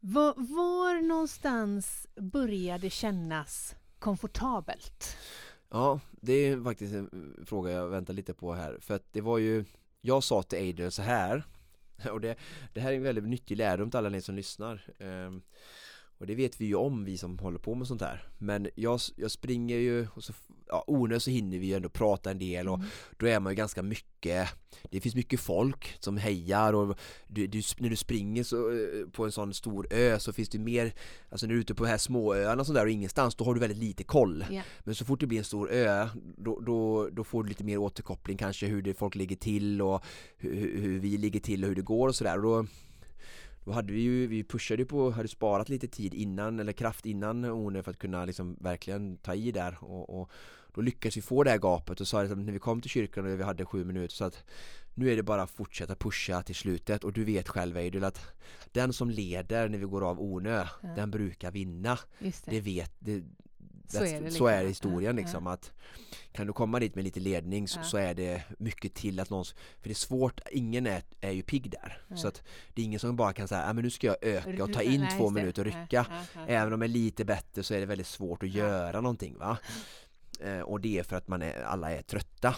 var, 0.00 0.34
var 0.36 1.02
någonstans 1.02 2.06
började 2.16 2.78
det 2.78 2.90
kännas 2.90 3.74
komfortabelt? 3.98 5.16
Ja, 5.70 6.00
det 6.10 6.32
är 6.32 6.64
faktiskt 6.64 6.94
en 6.94 7.44
fråga 7.46 7.70
jag 7.70 7.88
väntar 7.88 8.14
lite 8.14 8.34
på 8.34 8.52
här 8.52 8.78
för 8.80 8.94
att 8.94 9.12
det 9.12 9.20
var 9.20 9.38
ju 9.38 9.64
Jag 10.00 10.24
sa 10.24 10.42
till 10.42 10.68
Adrian 10.68 10.90
så 10.90 11.02
här 11.02 11.44
och 12.10 12.20
det, 12.20 12.36
det 12.72 12.80
här 12.80 12.92
är 12.92 12.96
en 12.96 13.02
väldigt 13.02 13.24
nyttig 13.24 13.56
lärdom 13.56 13.90
till 13.90 13.98
alla 13.98 14.08
ni 14.08 14.22
som 14.22 14.34
lyssnar 14.34 14.90
ehm, 14.98 15.42
och 16.18 16.26
det 16.26 16.34
vet 16.34 16.60
vi 16.60 16.66
ju 16.66 16.74
om 16.74 17.04
vi 17.04 17.18
som 17.18 17.38
håller 17.38 17.58
på 17.58 17.74
med 17.74 17.86
sånt 17.86 18.00
här. 18.00 18.28
Men 18.38 18.68
jag, 18.74 19.00
jag 19.16 19.30
springer 19.30 19.76
ju 19.76 20.06
och 20.14 20.24
så 20.24 20.32
ja, 20.68 20.84
onödigt 20.86 21.22
så 21.22 21.30
hinner 21.30 21.58
vi 21.58 21.66
ju 21.66 21.74
ändå 21.74 21.88
prata 21.88 22.30
en 22.30 22.38
del 22.38 22.68
och 22.68 22.80
då 23.16 23.26
är 23.26 23.40
man 23.40 23.52
ju 23.52 23.56
ganska 23.56 23.82
mycket 23.82 24.48
Det 24.90 25.00
finns 25.00 25.14
mycket 25.14 25.40
folk 25.40 25.96
som 26.00 26.16
hejar 26.16 26.72
och 26.72 26.98
du, 27.26 27.46
du, 27.46 27.62
när 27.78 27.90
du 27.90 27.96
springer 27.96 28.42
så, 28.42 28.70
eh, 28.70 29.08
på 29.12 29.24
en 29.24 29.32
sån 29.32 29.54
stor 29.54 29.86
ö 29.90 30.18
så 30.18 30.32
finns 30.32 30.48
det 30.48 30.58
mer 30.58 30.92
Alltså 31.30 31.46
när 31.46 31.54
du 31.54 31.58
är 31.58 31.60
ute 31.60 31.74
på 31.74 31.84
de 31.84 31.90
här 31.90 31.98
småöarna 31.98 32.60
och 32.60 32.66
sådär 32.66 32.84
och 32.84 32.90
ingenstans 32.90 33.34
då 33.34 33.44
har 33.44 33.54
du 33.54 33.60
väldigt 33.60 33.78
lite 33.78 34.04
koll. 34.04 34.44
Ja. 34.50 34.62
Men 34.80 34.94
så 34.94 35.04
fort 35.04 35.20
det 35.20 35.26
blir 35.26 35.38
en 35.38 35.44
stor 35.44 35.70
ö 35.70 36.08
då, 36.36 36.60
då, 36.60 37.08
då 37.12 37.24
får 37.24 37.42
du 37.42 37.48
lite 37.48 37.64
mer 37.64 37.78
återkoppling 37.78 38.36
kanske 38.36 38.66
hur 38.66 38.82
det 38.82 38.94
folk 38.94 39.14
ligger 39.14 39.36
till 39.36 39.82
och 39.82 40.04
hur, 40.36 40.54
hur 40.54 40.98
hur 40.98 40.98
vi 40.98 41.16
ligger 41.16 41.40
till 41.40 41.64
och 41.64 41.68
hur 41.68 41.76
det 41.76 41.82
går 41.82 42.08
och 42.08 42.14
sådär. 42.14 42.36
Och 42.36 42.42
då 42.42 42.66
då 43.68 43.74
hade 43.74 43.92
vi 43.92 44.00
ju, 44.00 44.26
vi 44.26 44.44
pushade 44.44 44.82
ju 44.82 44.86
på, 44.86 45.10
hade 45.10 45.28
sparat 45.28 45.68
lite 45.68 45.88
tid 45.88 46.14
innan 46.14 46.60
eller 46.60 46.72
kraft 46.72 47.06
innan 47.06 47.44
One 47.44 47.82
för 47.82 47.90
att 47.90 47.98
kunna 47.98 48.24
liksom 48.24 48.56
verkligen 48.60 49.16
ta 49.16 49.34
i 49.34 49.50
där 49.52 49.78
och, 49.80 50.20
och 50.20 50.30
då 50.74 50.80
lyckades 50.80 51.16
vi 51.16 51.20
få 51.22 51.44
det 51.44 51.50
här 51.50 51.58
gapet 51.58 52.00
och 52.00 52.08
sa 52.08 52.22
liksom, 52.22 52.46
när 52.46 52.52
vi 52.52 52.58
kom 52.58 52.80
till 52.80 52.90
kyrkan 52.90 53.24
och 53.32 53.38
vi 53.40 53.42
hade 53.42 53.64
sju 53.64 53.84
minuter 53.84 54.14
så 54.14 54.24
att 54.24 54.44
nu 54.94 55.12
är 55.12 55.16
det 55.16 55.22
bara 55.22 55.42
att 55.42 55.50
fortsätta 55.50 55.94
pusha 55.94 56.42
till 56.42 56.54
slutet 56.54 57.04
och 57.04 57.12
du 57.12 57.24
vet 57.24 57.48
själv 57.48 57.76
Eidul 57.76 58.04
att 58.04 58.20
den 58.72 58.92
som 58.92 59.10
leder 59.10 59.68
när 59.68 59.78
vi 59.78 59.84
går 59.84 60.08
av 60.10 60.20
Onö, 60.20 60.66
Ja. 60.82 60.88
den 60.96 61.10
brukar 61.10 61.50
vinna. 61.50 61.98
Det. 62.18 62.42
Det 62.46 62.60
vet, 62.60 62.92
det, 62.98 63.22
Så 63.88 64.04
är 64.04 64.20
det 64.20 64.30
så 64.30 64.46
är 64.46 64.50
liksom. 64.52 64.62
det 64.64 64.68
historien 64.68 65.16
Ja, 65.16 65.22
liksom 65.22 65.46
att 65.46 65.72
kan 66.32 66.46
du 66.46 66.52
komma 66.52 66.80
dit 66.80 66.94
med 66.94 67.04
lite 67.04 67.20
ledning 67.20 67.68
så, 67.68 67.82
så 67.82 67.96
är 67.96 68.14
det 68.14 68.42
mycket 68.58 68.94
till 68.94 69.20
att 69.20 69.30
någon, 69.30 69.44
för 69.44 69.88
det 69.88 69.90
är 69.90 69.94
svårt, 69.94 70.40
ingen 70.50 70.86
är, 70.86 71.02
är 71.20 71.30
ju 71.30 71.42
pigg 71.42 71.70
där. 71.70 72.02
Så 72.16 72.28
att 72.28 72.42
det 72.74 72.82
är 72.82 72.84
ingen 72.86 73.00
som 73.00 73.16
bara 73.16 73.32
kan 73.32 73.48
säga, 73.48 73.64
ah, 73.66 73.72
men 73.72 73.84
nu 73.84 73.90
ska 73.90 74.06
jag 74.06 74.16
öka 74.22 74.64
och 74.64 74.72
ta 74.72 74.82
in 74.82 75.00
Nej, 75.00 75.18
två 75.18 75.28
det. 75.28 75.34
minuter 75.34 75.66
och 75.66 75.72
rycka. 75.72 76.06
Även 76.46 76.72
om 76.72 76.82
jag 76.82 76.88
är 76.88 76.92
lite 76.92 77.24
bättre 77.24 77.62
så 77.62 77.74
är 77.74 77.80
det 77.80 77.86
väldigt 77.86 78.06
svårt 78.06 78.42
att 78.42 78.48
göra 78.48 79.00
någonting 79.00 79.38
va. 79.38 79.58
Eh, 80.40 80.60
och 80.60 80.80
det 80.80 80.98
är 80.98 81.02
för 81.02 81.16
att 81.16 81.28
man 81.28 81.42
är, 81.42 81.62
alla 81.62 81.90
är 81.90 82.02
trötta. 82.02 82.56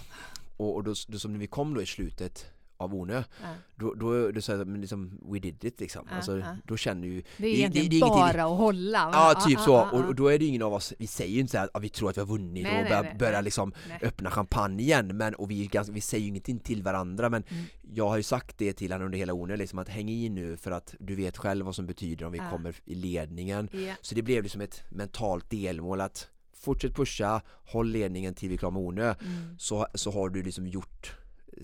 Och, 0.57 0.75
och 0.75 0.85
då, 0.85 0.95
då 1.09 1.19
som 1.19 1.33
när 1.33 1.39
vi 1.39 1.47
kom 1.47 1.75
då 1.75 1.83
i 1.83 1.87
slutet 1.87 2.47
av 2.81 2.95
Onö, 2.95 3.23
Ja. 3.43 3.49
då, 3.77 3.95
då, 3.95 4.31
då 4.31 4.41
jag 4.49 4.67
men 4.67 4.81
liksom 4.81 5.19
we 5.33 5.39
did 5.39 5.65
it 5.65 5.81
liksom. 5.81 6.07
Ja, 6.11 6.17
alltså, 6.17 6.39
ja. 6.39 6.57
Då 6.65 6.77
känner 6.77 7.09
ju 7.09 7.23
Det 7.37 7.47
är 7.47 7.51
egentligen 7.55 7.89
det 7.91 7.97
är 7.97 7.99
ingenting- 7.99 8.19
bara 8.39 8.45
att 8.45 8.59
hålla. 8.59 9.05
va? 9.05 9.11
Ja, 9.15 9.41
typ 9.47 9.59
Ah, 9.59 9.63
så. 9.63 9.77
ah, 9.77 9.91
Och, 9.91 10.01
ah. 10.01 10.07
och 10.07 10.15
då 10.15 10.29
är 10.29 10.39
det 10.39 10.45
ingen 10.45 10.63
av 10.63 10.73
oss, 10.75 10.93
vi 10.99 11.07
säger 11.07 11.35
ju 11.35 11.41
inte 11.41 11.51
så 11.51 11.59
här 11.59 11.69
att 11.75 11.83
vi 11.83 11.89
tror 11.89 12.11
att 12.11 12.17
vi 12.17 12.21
har 12.21 12.27
vunnit 12.29 12.63
Nej, 12.63 12.83
och 12.83 12.89
börjar, 12.89 13.03
nej, 13.03 13.17
börjar 13.19 13.43
liksom 13.43 13.73
Nej. 13.89 13.99
öppna 14.03 14.31
champagne 14.31 14.83
igen. 14.83 15.17
Men, 15.17 15.35
och 15.35 15.51
vi, 15.51 15.65
är 15.65 15.69
ganska, 15.69 15.93
vi 15.93 16.01
säger 16.01 16.23
ju 16.23 16.29
ingenting 16.29 16.59
till 16.59 16.83
varandra 16.83 17.29
men 17.31 17.43
Mm. 17.51 17.65
jag 17.93 18.09
har 18.09 18.17
ju 18.17 18.23
sagt 18.23 18.59
det 18.59 18.73
till 18.73 18.93
honom 18.93 19.07
under 19.07 19.19
hela 19.19 19.33
One 19.33 19.57
liksom 19.57 19.79
att 19.79 19.89
häng 19.89 20.09
i 20.11 20.29
nu 20.29 20.57
för 20.57 20.71
att 20.71 20.95
du 20.99 21.15
vet 21.15 21.37
själv 21.37 21.67
vad 21.67 21.75
som 21.75 21.87
betyder 21.87 22.27
om 22.27 22.33
vi 22.33 22.41
kommer 22.51 22.75
i 22.85 22.95
ledningen. 22.95 23.69
Så 24.01 24.15
det 24.15 24.23
blev 24.23 24.43
liksom 24.43 24.61
ett 24.61 24.83
mentalt 24.91 25.51
delmål 25.51 26.01
att 26.01 26.29
fortsätt 26.57 26.95
pusha, 26.97 27.43
håll 27.65 27.91
ledningen 27.91 28.35
till 28.35 28.49
vi 28.49 28.55
är 28.55 28.59
klara 28.59 28.71
med 28.73 28.83
Onö. 28.83 29.15
Mm. 29.21 29.59
Så, 29.59 29.87
så 29.95 30.11
har 30.11 30.29
du 30.29 30.43
liksom 30.43 30.67
gjort, 30.67 31.13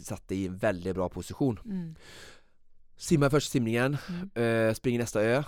satt 0.00 0.32
i 0.32 0.46
en 0.46 0.56
väldigt 0.56 0.94
bra 0.94 1.08
position. 1.08 1.60
Mm. 1.64 1.94
Simmar 2.96 3.30
första 3.30 3.50
simningen, 3.50 3.96
Mm. 4.08 4.68
eh, 4.68 4.74
springer 4.74 4.98
nästa 4.98 5.22
ö 5.22 5.42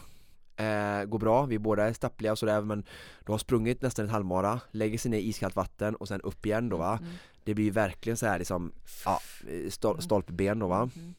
eh, 0.57 1.05
Går 1.05 1.19
bra, 1.19 1.47
vi 1.47 1.59
båda 1.59 1.89
är 1.89 1.93
stappliga 1.93 2.33
och 2.33 2.39
sådär 2.39 2.61
men 2.61 2.85
Du 3.27 3.33
har 3.33 3.39
sprungit 3.39 3.83
nästan 3.83 4.05
ett 4.05 4.11
halvmara, 4.11 4.61
lägger 4.71 4.99
sig 4.99 5.11
ner 5.11 5.19
i 5.19 5.29
iskallt 5.29 5.57
vatten 5.57 5.95
och 5.97 6.09
sen 6.09 6.21
upp 6.21 6.47
igen 6.47 6.69
då 6.69 6.77
va 6.77 6.99
Mm. 7.03 7.13
Det 7.45 7.55
blir 7.55 7.71
verkligen 7.71 8.17
så 8.17 8.27
här 8.27 8.39
liksom 8.39 8.73
ja, 9.05 9.21
stol, 9.71 10.03
stolpben 10.03 10.59
då 10.59 10.69
va 10.69 10.91
Mm. 10.97 11.15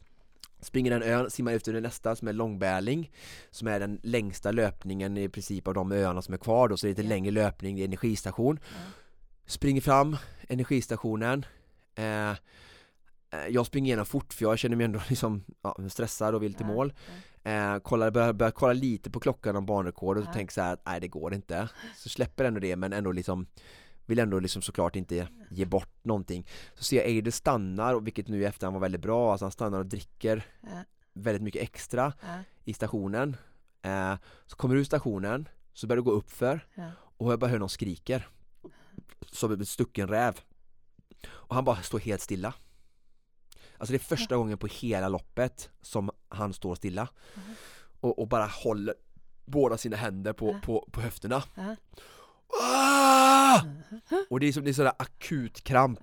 Springer 0.62 0.92
den 0.92 1.04
ön, 1.04 1.30
simmar 1.30 1.52
efter 1.54 1.74
det 1.74 1.82
nästa 1.82 2.16
som 2.16 2.28
är 2.28 2.34
Långbärling 2.34 3.12
Som 3.52 3.68
är 3.68 3.80
den 3.80 4.00
längsta 4.04 4.52
löpningen 4.52 5.18
i 5.18 5.30
princip 5.30 5.68
av 5.68 5.74
de 5.74 5.92
öarna 5.92 6.22
som 6.22 6.34
är 6.34 6.38
kvar 6.38 6.68
då 6.68 6.78
så 6.78 6.86
det 6.88 6.90
är 6.92 6.96
lite 6.96 7.10
längre 7.10 7.32
löpning, 7.32 7.76
det 7.76 7.82
är 7.82 7.86
energistation 7.86 8.60
Springer 9.46 9.82
fram, 9.82 10.18
energistationen 10.48 11.46
eh, 11.96 12.34
Jag 13.50 13.66
springer 13.66 13.88
igenom 13.88 14.06
fort 14.06 14.34
för 14.34 14.46
jag 14.46 14.60
känner 14.60 14.76
mig 14.76 14.86
ändå 14.86 15.02
liksom 15.10 15.44
ja, 15.62 15.78
stressad 15.90 16.36
och 16.36 16.44
vill 16.44 16.54
till 16.54 16.66
mål. 16.66 16.94
eh, 17.44 17.78
kollar, 17.80 18.12
börjar, 18.12 18.34
börjar 18.34 18.52
kolla 18.52 18.74
lite 18.74 19.10
på 19.12 19.20
klockan 19.20 19.56
om 19.56 19.66
banrekordet 19.66 20.28
och 20.28 20.34
tänker 20.34 20.54
så 20.54 20.62
här 20.62 20.74
att 20.74 20.82
nej 20.86 21.00
det 21.00 21.08
går 21.08 21.34
inte. 21.34 21.70
Så 21.98 22.10
släpper 22.10 22.46
ändå 22.46 22.60
det 22.60 22.76
men 22.76 22.94
ändå 22.94 23.12
liksom 23.12 23.48
Vill 24.06 24.20
ändå 24.20 24.40
liksom 24.40 24.62
såklart 24.62 24.96
inte 24.96 25.28
ge 25.52 25.66
bort 25.66 26.04
någonting. 26.04 26.48
Så 26.74 26.84
ser 26.84 26.98
jag 26.98 27.06
Eider 27.06 27.32
stannar, 27.32 27.94
och 27.96 28.08
vilket 28.08 28.28
nu 28.28 28.42
i 28.42 28.46
efterhand 28.46 28.74
var 28.74 28.82
väldigt 28.82 29.02
bra, 29.02 29.32
alltså 29.32 29.46
han 29.46 29.52
stannar 29.52 29.80
och 29.80 29.86
dricker 29.86 30.46
väldigt 31.14 31.44
mycket 31.44 31.62
extra 31.62 32.14
i 32.66 32.74
stationen. 32.74 33.38
Eh, 33.82 34.16
Så 34.46 34.56
kommer 34.56 34.76
du 34.76 34.82
ur 34.82 34.86
stationen, 34.86 35.48
så 35.74 35.88
börjar 35.88 36.02
det 36.02 36.06
gå 36.06 36.12
upp 36.12 36.32
för 36.32 36.68
Ja. 36.76 36.92
och 37.18 37.32
jag 37.32 37.40
bara 37.40 37.52
hör 37.52 37.60
någon 37.60 37.70
skriker. 37.70 38.28
Som 39.32 39.52
en 39.52 39.66
stucken 39.66 40.08
räv. 40.08 40.40
Och 41.28 41.56
han 41.56 41.64
bara 41.66 41.82
står 41.82 42.00
helt 42.00 42.22
stilla 42.22 42.54
Alltså 43.80 43.92
det 43.92 43.98
är 43.98 44.16
första 44.18 44.36
gången 44.36 44.58
på 44.58 44.68
hela 44.68 45.10
loppet 45.10 45.70
som 45.82 46.12
han 46.30 46.54
står 46.54 46.76
stilla 46.76 47.08
och, 48.00 48.20
och 48.20 48.28
bara 48.28 48.46
håller 48.46 48.96
båda 49.46 49.78
sina 49.78 49.98
händer 49.98 50.34
på, 50.34 50.60
på, 50.64 50.90
på 50.92 51.02
höfterna. 51.02 51.44
Ah! 52.64 53.62
Och 54.30 54.40
det 54.40 54.48
är 54.48 54.52
som 54.54 54.64
det 54.64 54.72
är 54.72 54.74
sådär 54.74 54.94
akut 55.00 55.64
kramp. 55.64 56.00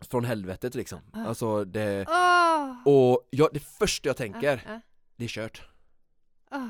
Från 0.00 0.24
helvetet 0.24 0.74
liksom. 0.74 1.00
Alltså 1.12 1.64
det 1.64 2.06
Ah! 2.08 2.74
Och 2.84 3.28
jag, 3.30 3.48
det 3.52 3.60
första 3.60 4.08
jag 4.08 4.16
tänker. 4.16 4.80
Det 5.16 5.24
är 5.24 5.28
kört 5.28 5.62
Ah. 6.50 6.68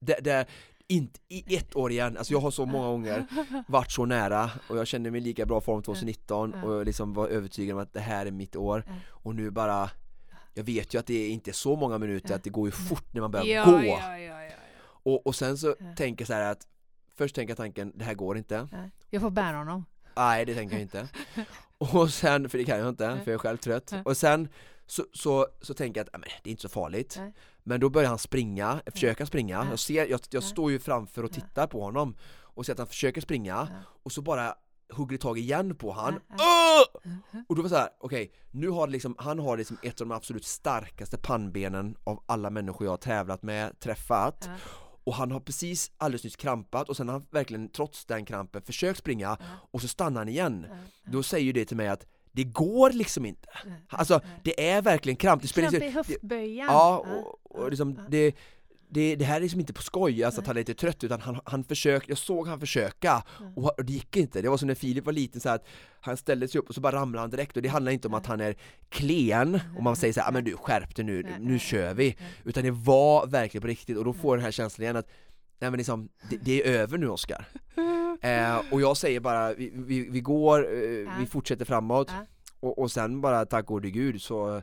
det, 0.00 0.18
det, 0.20 0.46
inte 0.88 1.20
i 1.28 1.56
ett 1.56 1.76
år 1.76 1.90
igen, 1.92 2.16
alltså 2.16 2.32
jag 2.32 2.40
har 2.40 2.50
så 2.50 2.66
många 2.66 2.86
gånger 2.86 3.26
varit 3.68 3.90
så 3.92 4.04
nära 4.06 4.50
och 4.68 4.76
jag 4.78 4.86
kände 4.86 5.10
mig 5.10 5.20
i 5.20 5.24
lika 5.24 5.46
bra 5.46 5.60
form 5.60 5.82
2019 5.82 6.54
Ja. 6.56 6.62
och 6.68 6.74
jag 6.74 6.84
liksom 6.86 7.12
var 7.14 7.28
övertygad 7.28 7.76
om 7.76 7.82
att 7.82 7.92
det 7.92 8.00
här 8.00 8.26
är 8.26 8.30
mitt 8.30 8.56
år. 8.56 8.84
Och 9.10 9.34
nu 9.34 9.50
bara 9.50 9.90
Jag 10.54 10.64
vet 10.64 10.94
ju 10.94 10.98
att 10.98 11.06
det 11.06 11.14
är 11.14 11.30
inte 11.30 11.52
så 11.52 11.76
många 11.76 11.98
minuter, 11.98 12.34
att 12.34 12.44
det 12.44 12.50
går 12.50 12.68
ju 12.68 12.72
fort 12.72 13.04
när 13.14 13.20
man 13.20 13.30
börjar 13.30 13.46
Ja, 13.46 13.64
gå. 13.64 13.82
ja, 13.84 14.18
ja. 14.18 14.50
Och, 14.86 15.26
och 15.26 15.34
sen 15.34 15.58
så 15.58 15.74
tänker 15.96 16.22
jag 16.22 16.26
så 16.26 16.32
här 16.34 16.52
att 16.52 16.66
Först 17.16 17.34
tänker 17.34 17.50
jag 17.50 17.56
tanken, 17.56 17.92
det 17.94 18.04
här 18.04 18.14
går 18.14 18.36
inte. 18.38 18.68
Ja. 18.72 18.78
Jag 19.10 19.22
får 19.22 19.30
bära 19.30 19.56
honom. 19.56 19.84
Nej 20.16 20.44
det 20.44 20.54
tänker 20.54 20.74
jag 20.74 20.82
inte. 20.82 21.08
Och 21.78 22.10
sen, 22.10 22.48
för 22.48 22.58
det 22.58 22.64
kan 22.64 22.78
jag 22.78 22.88
inte, 22.88 23.08
för 23.24 23.30
jag 23.30 23.34
är 23.34 23.38
själv 23.38 23.56
trött. 23.56 23.94
Och 24.04 24.16
sen 24.16 24.48
så, 24.86 25.04
så, 25.12 25.46
så 25.60 25.74
tänker 25.74 26.00
jag 26.00 26.04
att 26.04 26.10
"Ja, 26.12 26.18
men, 26.18 26.28
det 26.42 26.48
är 26.48 26.50
inte 26.50 26.62
så 26.62 26.68
farligt. 26.68 27.20
Men 27.64 27.80
då 27.80 27.90
börjar 27.90 28.08
han 28.08 28.18
springa, 28.18 28.80
försöka 28.92 29.26
springa 29.26 29.56
Ja. 29.64 29.70
Jag 29.70 29.78
ser, 29.78 30.06
jag, 30.06 30.20
jag 30.30 30.42
Ja. 30.42 30.46
står 30.46 30.70
ju 30.70 30.78
framför 30.78 31.22
och 31.22 31.32
tittar 31.32 31.66
på 31.66 31.80
honom 31.84 32.16
Och 32.42 32.66
ser 32.66 32.72
att 32.72 32.78
han 32.78 32.86
försöker 32.88 33.20
springa 33.20 33.68
Och 34.02 34.12
så 34.12 34.22
bara 34.22 34.54
hugger 34.92 35.18
tag 35.18 35.38
igen 35.38 35.76
på 35.76 35.92
han. 35.92 36.20
Åh! 36.30 37.12
Och 37.48 37.56
då 37.56 37.62
var 37.62 37.68
det 37.68 37.68
så 37.68 37.76
här, 37.76 37.88
okej, 38.00 38.32
nu 38.50 38.68
har 38.68 38.88
liksom, 38.88 39.14
han 39.18 39.38
har 39.38 39.56
liksom 39.56 39.76
ett 39.82 40.00
av 40.00 40.06
de 40.08 40.14
absolut 40.14 40.44
starkaste 40.44 41.18
pannbenen 41.18 41.96
av 42.04 42.22
alla 42.26 42.50
människor 42.50 42.84
jag 42.86 42.92
har 42.92 42.96
tävlat 42.96 43.42
med, 43.42 43.78
träffat. 43.80 44.48
Och 45.06 45.14
han 45.14 45.30
har 45.30 45.40
precis 45.40 45.90
alldeles 45.96 46.24
nyss 46.24 46.36
krampat 46.36 46.88
och 46.88 46.96
sen 46.96 47.08
har 47.08 47.12
han 47.12 47.26
verkligen 47.30 47.68
trots 47.68 48.04
den 48.04 48.24
krampen 48.24 48.62
försökt 48.62 48.98
springa 48.98 49.38
och 49.70 49.80
så 49.80 49.88
stannar 49.88 50.20
han 50.20 50.28
igen. 50.28 50.66
Då 51.04 51.22
säger 51.22 51.44
ju 51.44 51.52
det 51.52 51.64
till 51.64 51.76
mig 51.76 51.88
att 51.88 52.06
det 52.34 52.44
går 52.44 52.90
liksom 52.90 53.26
inte. 53.26 53.48
Alltså 53.88 54.20
det 54.42 54.68
är 54.70 54.82
verkligen 54.82 55.16
kramp. 55.16 55.42
Det 55.42 55.48
spelar 55.48 55.70
Kramp 55.70 55.84
i 55.84 55.90
höftböjan. 55.90 56.66
Ja, 56.66 56.98
och, 56.98 57.60
och 57.60 57.70
liksom 57.70 57.98
det, 58.08 58.34
det, 58.88 59.16
det 59.16 59.24
här 59.24 59.36
är 59.36 59.40
liksom 59.40 59.60
inte 59.60 59.72
på 59.72 59.82
skoj, 59.82 60.24
alltså 60.24 60.40
att 60.40 60.46
han 60.46 60.56
är 60.56 60.60
lite 60.60 60.74
trött 60.74 61.04
utan 61.04 61.20
han, 61.20 61.40
han 61.44 61.64
försökte, 61.64 62.10
jag 62.10 62.18
såg 62.18 62.48
han 62.48 62.60
försöka. 62.60 63.22
Och, 63.56 63.78
och 63.78 63.84
det 63.84 63.92
gick 63.92 64.16
inte. 64.16 64.42
Det 64.42 64.48
var 64.48 64.56
som 64.56 64.68
när 64.68 64.74
Filip 64.74 65.04
var 65.04 65.12
liten 65.12 65.40
så 65.40 65.48
att 65.48 65.66
han 66.00 66.16
ställde 66.16 66.48
sig 66.48 66.58
upp 66.58 66.68
och 66.68 66.74
så 66.74 66.80
bara 66.80 66.96
ramlade 66.96 67.20
han 67.22 67.30
direkt. 67.30 67.56
Och 67.56 67.62
det 67.62 67.68
handlar 67.68 67.92
inte 67.92 68.08
om 68.08 68.14
att 68.14 68.26
han 68.26 68.40
är 68.40 68.56
klen 68.88 69.60
och 69.76 69.82
man 69.82 69.96
säger 69.96 70.12
så 70.14 70.20
här, 70.20 70.28
"Ah, 70.28 70.32
men 70.32 70.44
du 70.44 70.56
skärp 70.56 70.96
dig 70.96 71.04
nu, 71.04 71.26
nu 71.40 71.58
kör 71.58 71.94
vi. 71.94 72.16
Utan 72.44 72.64
det 72.64 72.70
var 72.70 73.26
verkligen 73.26 73.62
på 73.62 73.68
riktigt. 73.68 73.96
Och 73.98 74.04
då 74.04 74.12
får 74.12 74.36
den 74.36 74.44
här 74.44 74.52
känslan 74.52 74.82
igen 74.82 74.96
att 74.96 75.08
Nej 75.58 75.70
men 75.70 75.78
liksom, 75.78 76.08
det, 76.30 76.36
det 76.36 76.68
är 76.68 76.72
över 76.80 76.98
nu 76.98 77.08
Oskar. 77.08 77.44
Eh, 78.20 78.60
och 78.70 78.80
jag 78.80 78.96
säger 78.96 79.20
bara, 79.20 79.54
vi, 79.54 79.70
vi, 79.74 80.08
vi 80.10 80.20
går, 80.20 80.58
eh, 80.74 81.18
vi 81.18 81.26
fortsätter 81.26 81.64
framåt 81.64 82.08
Ja. 82.10 82.26
och, 82.60 82.78
och 82.78 82.90
sen 82.90 83.20
bara 83.20 83.46
tack 83.46 83.66
gode 83.66 83.90
gud 83.90 84.22
så 84.22 84.62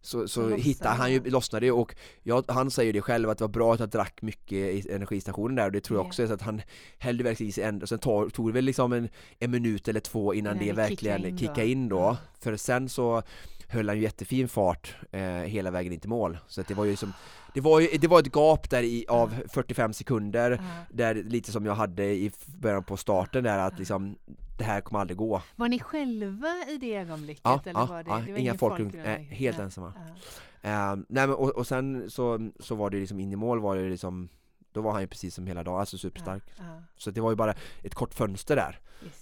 så, 0.00 0.28
så 0.28 0.48
hittar 0.48 0.94
han 0.94 1.12
ju, 1.12 1.30
lossnade 1.30 1.66
det 1.66 1.70
och 1.72 1.94
jag, 2.22 2.44
han 2.48 2.70
säger 2.70 2.92
det 2.92 3.00
själv 3.02 3.30
att 3.30 3.38
det 3.38 3.44
var 3.44 3.48
bra 3.48 3.74
att 3.74 3.80
jag 3.80 3.88
drack 3.88 4.22
mycket 4.22 4.52
i 4.52 4.86
energistationen 4.92 5.56
där 5.56 5.66
och 5.66 5.72
det 5.72 5.80
tror 5.80 5.98
jag 5.98 6.04
Ja. 6.04 6.08
också 6.08 6.22
är 6.22 6.26
så 6.26 6.32
att 6.34 6.42
han 6.42 6.62
hällde 6.98 7.24
verkligen 7.24 7.48
i 7.48 7.52
sig 7.52 7.64
en, 7.64 7.82
och 7.82 7.88
sen 7.88 7.98
tar, 7.98 8.28
tog 8.28 8.48
det 8.48 8.52
väl 8.52 8.64
liksom 8.64 8.92
en, 8.92 9.08
en 9.38 9.50
minut 9.50 9.88
eller 9.88 10.00
två 10.00 10.34
innan 10.34 10.62
Innan 10.62 10.76
det 10.76 10.88
kickade 10.88 10.88
verkligen 10.88 11.24
in 11.26 11.32
då. 11.34 11.38
kickade 11.38 11.66
in 11.66 11.88
då 11.88 12.16
för 12.40 12.56
sen 12.56 12.88
så 12.88 13.22
höll 13.68 13.88
han 13.88 13.96
ju 13.98 14.02
jättefin 14.02 14.48
fart 14.48 14.94
eh, 15.12 15.20
hela 15.22 15.70
vägen 15.70 15.92
in 15.92 16.00
till 16.00 16.08
mål 16.10 16.38
så 16.46 16.60
att 16.60 16.68
det 16.68 16.74
var 16.74 16.84
ju 16.84 16.96
som 16.96 17.12
det 17.54 17.60
var 17.60 17.80
ju, 17.80 17.98
det 17.98 18.08
var 18.08 18.20
ett 18.20 18.32
gap 18.32 18.70
där 18.70 18.82
i, 18.82 19.04
av 19.08 19.34
45 19.48 19.92
sekunder 19.92 20.60
där 20.90 21.14
lite 21.14 21.52
som 21.52 21.66
jag 21.66 21.74
hade 21.74 22.04
i 22.04 22.32
början 22.46 22.84
på 22.84 22.96
starten 22.96 23.44
där 23.44 23.58
att 23.58 23.78
liksom 23.78 24.16
det 24.58 24.64
här 24.64 24.80
kommer 24.80 25.00
aldrig 25.00 25.16
gå 25.16 25.42
Var 25.56 25.68
ni 25.68 25.78
själva 25.80 26.48
i 26.68 26.76
det 26.76 26.96
ögonblicket? 26.96 27.42
Ja, 27.44 27.60
eller 27.64 27.80
ja, 27.80 27.86
var 27.86 28.02
det, 28.02 28.10
ja 28.10 28.18
det 28.26 28.32
var 28.32 28.38
inga 28.38 28.54
folk, 28.54 28.80
omkring? 28.80 29.02
nej, 29.02 29.28
helt 29.30 29.56
Nej. 29.56 29.64
ensamma. 29.64 29.92
Ja. 29.96 30.70
Ehm, 30.70 31.06
nej 31.08 31.26
men 31.26 31.36
och, 31.36 31.50
och 31.50 31.66
sen 31.66 32.10
så, 32.10 32.50
så 32.60 32.74
var 32.74 32.90
det 32.90 32.96
liksom 32.96 33.20
in 33.20 33.32
i 33.32 33.36
mål 33.36 33.60
var 33.60 33.76
det 33.76 33.88
liksom 33.88 34.28
Då 34.72 34.80
var 34.80 34.92
han 34.92 35.00
ju 35.00 35.06
precis 35.06 35.34
som 35.34 35.46
hela 35.46 35.62
dagen, 35.62 35.80
alltså 35.80 35.98
superstark 35.98 36.42
ja. 36.58 36.64
Så 36.96 37.10
det 37.10 37.20
var 37.20 37.30
ju 37.30 37.36
bara 37.36 37.54
ett 37.82 37.94
kort 37.94 38.14
fönster 38.14 38.56
där. 38.56 38.80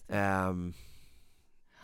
Ehm, 0.09 0.73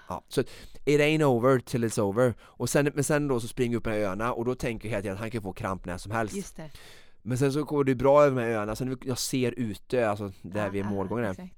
Ja, 0.08 0.24
så 0.28 0.40
it 0.84 1.00
ain't 1.00 1.22
over 1.22 1.58
till 1.58 1.84
it's 1.84 2.00
over. 2.00 2.34
Och 2.40 2.70
sen, 2.70 2.90
men 2.94 3.04
sen 3.04 3.28
då 3.28 3.40
så 3.40 3.48
springer 3.48 3.70
vi 3.70 3.76
upp 3.76 3.86
med 3.86 4.02
öarna 4.02 4.32
och 4.32 4.44
då 4.44 4.54
tänker 4.54 4.88
jag 4.88 4.90
hela 4.90 5.02
tiden 5.02 5.14
att 5.14 5.20
han 5.20 5.30
kan 5.30 5.42
få 5.42 5.52
kramp 5.52 5.84
när 5.84 5.98
som 5.98 6.12
helst. 6.12 6.36
Just 6.36 6.56
det. 6.56 6.70
Men 7.22 7.38
sen 7.38 7.52
så 7.52 7.64
går 7.64 7.84
det 7.84 7.94
bra 7.94 8.22
över 8.24 8.34
med 8.34 8.56
öarna, 8.56 8.76
sen 8.76 8.98
jag 9.04 9.18
ser 9.18 9.52
ute, 9.56 10.08
alltså 10.10 10.32
där 10.42 10.64
Ja, 10.64 10.70
vi 10.70 10.78
är 10.80 10.84
ja, 10.84 10.90
målgången. 10.90 11.30
exakt. 11.30 11.54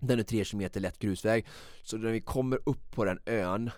Den 0.00 0.18
är 0.18 0.22
tre 0.22 0.44
kilometer 0.44 0.80
lätt 0.80 0.98
grusväg. 0.98 1.46
Så 1.82 1.96
när 1.96 2.10
vi 2.12 2.20
kommer 2.20 2.58
upp 2.68 2.90
på 2.94 3.04
den 3.04 3.18
ön 3.26 3.70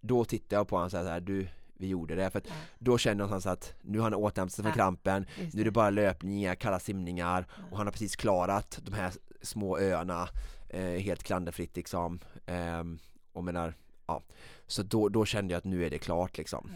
Då 0.00 0.24
tittar 0.24 0.56
jag 0.56 0.68
på 0.68 0.76
honom 0.76 0.90
så 0.90 0.96
här, 0.96 1.20
du 1.20 1.48
vi 1.80 1.86
gjorde 1.86 2.14
det. 2.14 2.30
För 2.30 2.38
att 2.38 2.46
då 2.78 2.98
känner 2.98 3.22
jag 3.22 3.28
någonstans 3.28 3.52
att 3.58 3.74
nu 3.82 3.98
har 3.98 4.04
han 4.04 4.14
återhämtat 4.14 4.52
sig 4.54 4.62
från 4.62 4.70
Ja, 4.70 4.74
krampen. 4.74 5.26
Nu 5.52 5.60
är 5.60 5.64
det 5.64 5.70
bara 5.70 5.90
löpningar, 5.90 6.54
kalla 6.54 6.80
simningar 6.80 7.46
och 7.70 7.76
han 7.76 7.86
har 7.86 7.92
precis 7.92 8.16
klarat 8.16 8.80
de 8.84 8.92
här 8.94 9.12
små 9.42 9.78
öarna 9.78 10.28
eh, 10.68 10.82
helt 10.82 11.22
klanderfritt 11.22 11.76
liksom. 11.76 12.18
Ehm, 12.46 12.98
och 13.38 13.44
menar, 13.44 13.74
ja. 14.06 14.22
Så 14.66 14.82
då, 14.82 15.08
då 15.08 15.24
kände 15.24 15.52
jag 15.52 15.58
att 15.58 15.64
nu 15.64 15.86
är 15.86 15.90
det 15.90 15.98
klart 15.98 16.38
liksom. 16.38 16.70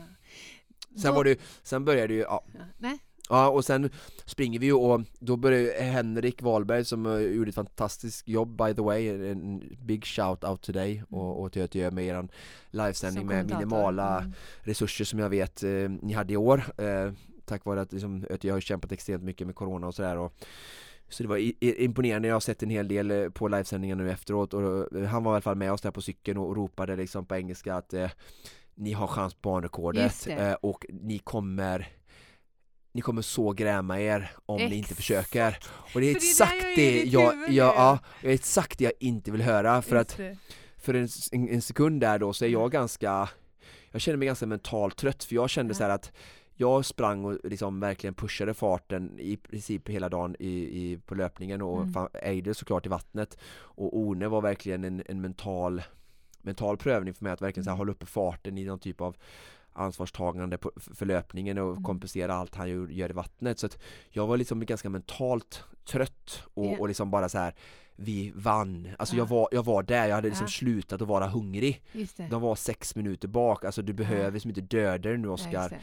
Sen 0.96 1.10
Då- 1.10 1.12
var 1.12 1.24
det 1.24 1.40
sen 1.62 1.84
började 1.84 2.14
ju, 2.14 2.20
ja. 2.20 2.44
Nej. 2.78 2.98
Ja 3.28 3.48
och 3.48 3.64
sen 3.64 3.90
springer 4.24 4.58
vi 4.58 4.66
ju 4.66 4.72
och 4.72 5.00
då 5.18 5.36
började 5.36 5.62
ju 5.62 5.72
Henrik 5.72 6.42
Wahlberg 6.42 6.84
som 6.84 7.06
eh, 7.06 7.18
gjorde 7.18 7.48
ett 7.48 7.54
fantastiskt 7.54 8.28
jobb 8.28 8.56
by 8.56 8.74
the 8.74 8.82
way, 8.82 9.08
en 9.30 9.76
big 9.78 10.04
shout 10.04 10.44
out 10.44 10.62
till 10.62 10.74
dig 10.74 11.04
och, 11.10 11.42
och 11.42 11.52
till 11.52 11.62
att 11.62 11.74
göra 11.74 11.90
med 11.90 12.04
eran 12.04 12.28
livesändning 12.70 13.26
med 13.26 13.50
minimala 13.50 14.18
mm. 14.18 14.32
resurser 14.60 15.04
som 15.04 15.18
jag 15.18 15.28
vet 15.28 15.62
eh, 15.62 15.70
ni 16.02 16.12
hade 16.12 16.32
i 16.32 16.36
år 16.36 16.64
eh, 16.78 17.12
Tack 17.44 17.64
vare 17.64 17.80
att 17.80 17.92
liksom, 17.92 18.26
jag 18.40 18.54
har 18.54 18.60
kämpat 18.60 18.92
extremt 18.92 19.22
mycket 19.22 19.46
med 19.46 19.56
Corona 19.56 19.86
och 19.86 19.94
sådär 19.94 20.16
och 20.16 20.34
så 21.12 21.22
det 21.22 21.28
var 21.28 21.36
imponerande, 21.80 22.28
jag 22.28 22.34
har 22.34 22.40
sett 22.40 22.62
en 22.62 22.70
hel 22.70 22.88
del 22.88 23.10
eh, 23.10 23.28
på 23.28 23.48
livesändningar 23.48 23.96
nu 23.96 24.10
efteråt 24.10 24.54
och 24.54 24.96
eh, 24.96 25.04
han 25.04 25.24
var 25.24 25.32
i 25.32 25.34
alla 25.34 25.40
fall 25.40 25.56
med 25.56 25.72
oss 25.72 25.80
där 25.80 25.90
på 25.90 26.02
cykeln 26.02 26.38
och 26.38 26.56
ropade 26.56 26.96
liksom 26.96 27.26
på 27.26 27.34
engelska 27.36 27.74
att 27.74 27.94
eh, 27.94 28.10
Ni 28.74 28.92
har 28.92 29.06
chans 29.06 29.34
på 29.34 29.50
banrekordet 29.50 30.24
det. 30.26 30.32
eh, 30.32 30.52
och 30.54 30.86
ni 30.88 31.18
kommer 31.18 31.88
ni 32.94 33.00
kommer 33.00 33.22
så 33.22 33.52
gräma 33.52 34.00
er 34.00 34.30
om 34.46 34.56
ni 34.56 34.64
inte 34.64 34.78
Exakt. 34.78 34.96
försöker 34.96 35.58
Och 35.94 36.00
det 36.00 36.06
är 36.06 36.12
det 36.12 36.18
exakt 36.18 36.52
jag 36.62 36.76
det 36.76 37.02
ditt 37.02 37.12
jag, 37.12 37.34
jag, 37.34 37.48
nu. 37.48 37.54
ja, 37.54 37.98
det 38.22 38.32
exakt 38.32 38.78
det 38.78 38.84
jag 38.84 38.92
inte 39.00 39.30
vill 39.30 39.42
höra 39.42 39.82
för 39.82 39.96
Just 39.96 40.10
att 40.10 40.16
det. 40.16 40.36
För 40.76 40.94
en, 40.94 41.08
en, 41.32 41.48
en 41.48 41.62
sekund 41.62 42.00
där 42.00 42.18
då 42.18 42.32
så 42.32 42.44
är 42.44 42.48
jag 42.48 42.70
ganska 42.72 43.28
Jag 43.90 44.00
känner 44.00 44.16
mig 44.18 44.26
ganska 44.26 44.46
mentalt 44.46 44.96
trött 44.96 45.24
för 45.24 45.34
jag 45.34 45.50
kände 45.50 45.74
så 45.74 45.82
här 45.82 45.90
att 45.90 46.12
jag 46.62 46.84
sprang 46.84 47.24
och 47.24 47.38
liksom 47.44 47.80
verkligen 47.80 48.14
pushade 48.14 48.54
farten 48.54 49.18
i 49.18 49.36
princip 49.36 49.88
hela 49.88 50.08
dagen 50.08 50.36
i, 50.38 50.48
i, 50.48 50.98
på 51.06 51.14
löpningen 51.14 51.62
och 51.62 51.82
Mm. 51.82 51.94
mm. 51.96 52.08
Eider 52.22 52.52
såklart 52.52 52.86
i 52.86 52.88
vattnet 52.88 53.38
och 53.54 53.98
One 53.98 54.28
var 54.28 54.40
verkligen 54.40 54.84
en, 54.84 55.02
en 55.06 55.20
mental 55.20 55.82
mental 56.44 56.76
prövning 56.76 57.14
för 57.14 57.24
mig 57.24 57.32
att 57.32 57.42
verkligen 57.42 57.64
så 57.64 57.70
här, 57.70 57.76
hålla 57.76 57.92
uppe 57.92 58.06
farten 58.06 58.58
i 58.58 58.64
någon 58.64 58.78
typ 58.78 59.00
av 59.00 59.16
ansvarstagande 59.72 60.58
på, 60.58 60.70
för 60.76 61.06
löpningen 61.06 61.58
och 61.58 61.70
Mm. 61.70 61.82
kompensera 61.84 62.34
allt 62.34 62.54
han 62.54 62.70
gör 62.70 63.10
i 63.10 63.12
vattnet 63.12 63.58
så 63.58 63.66
att 63.66 63.78
jag 64.10 64.26
var 64.26 64.36
liksom 64.36 64.66
ganska 64.66 64.88
mentalt 64.88 65.64
trött 65.84 66.42
och, 66.54 66.66
Ja. 66.66 66.76
och 66.78 66.88
liksom 66.88 67.10
bara 67.10 67.28
så 67.28 67.38
här 67.38 67.54
vi 67.96 68.32
vann, 68.34 68.88
alltså 68.98 69.14
Ja. 69.16 69.18
jag, 69.18 69.26
var, 69.28 69.48
jag 69.52 69.64
var 69.64 69.82
där, 69.82 70.08
jag 70.08 70.14
hade 70.14 70.28
liksom 70.28 70.44
Ja. 70.44 70.50
slutat 70.50 71.02
att 71.02 71.08
vara 71.08 71.26
hungrig. 71.28 71.82
De 72.30 72.40
var 72.42 72.54
sex 72.54 72.96
minuter 72.96 73.28
bak, 73.28 73.64
alltså 73.64 73.82
du 73.82 73.92
behöver 73.92 74.30
liksom 74.30 74.48
inte 74.50 74.60
döda 74.60 74.98
dig 75.08 75.18
nu 75.18 75.28
Ja, 75.28 75.34
Oskar. 75.34 75.80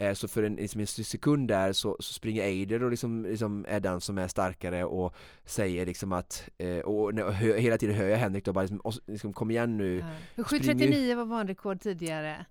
Eh, 0.00 0.14
Så 0.14 0.28
för 0.28 0.42
en, 0.42 0.54
liksom 0.54 0.80
en 0.80 0.86
sekund 0.86 1.48
där 1.48 1.72
så, 1.72 1.96
så 2.00 2.12
springer 2.12 2.42
Eider 2.42 2.82
och 2.82 2.90
liksom, 2.90 3.22
liksom 3.24 3.64
är 3.68 3.80
den 3.80 4.00
som 4.00 4.18
är 4.18 4.28
starkare 4.28 4.84
och 4.84 5.14
säger 5.44 5.86
liksom 5.86 6.12
att 6.12 6.48
eh, 6.58 6.78
och, 6.78 7.04
och 7.18 7.34
hela 7.34 7.78
tiden 7.78 7.96
hör 7.96 8.08
jag 8.08 8.18
Henrik 8.18 8.44
då 8.44 8.52
bara 8.52 8.60
liksom, 8.62 8.80
"Os- 8.84 9.00
liksom 9.06 9.32
kom 9.32 9.50
igen 9.50 9.76
nu 9.76 9.98
Ja. 10.36 10.44
För 10.44 10.56
Spring 10.58 10.78
7.39 10.78 11.14
var 11.16 11.26
banrekord 11.26 11.80
tidigare. 11.80 12.46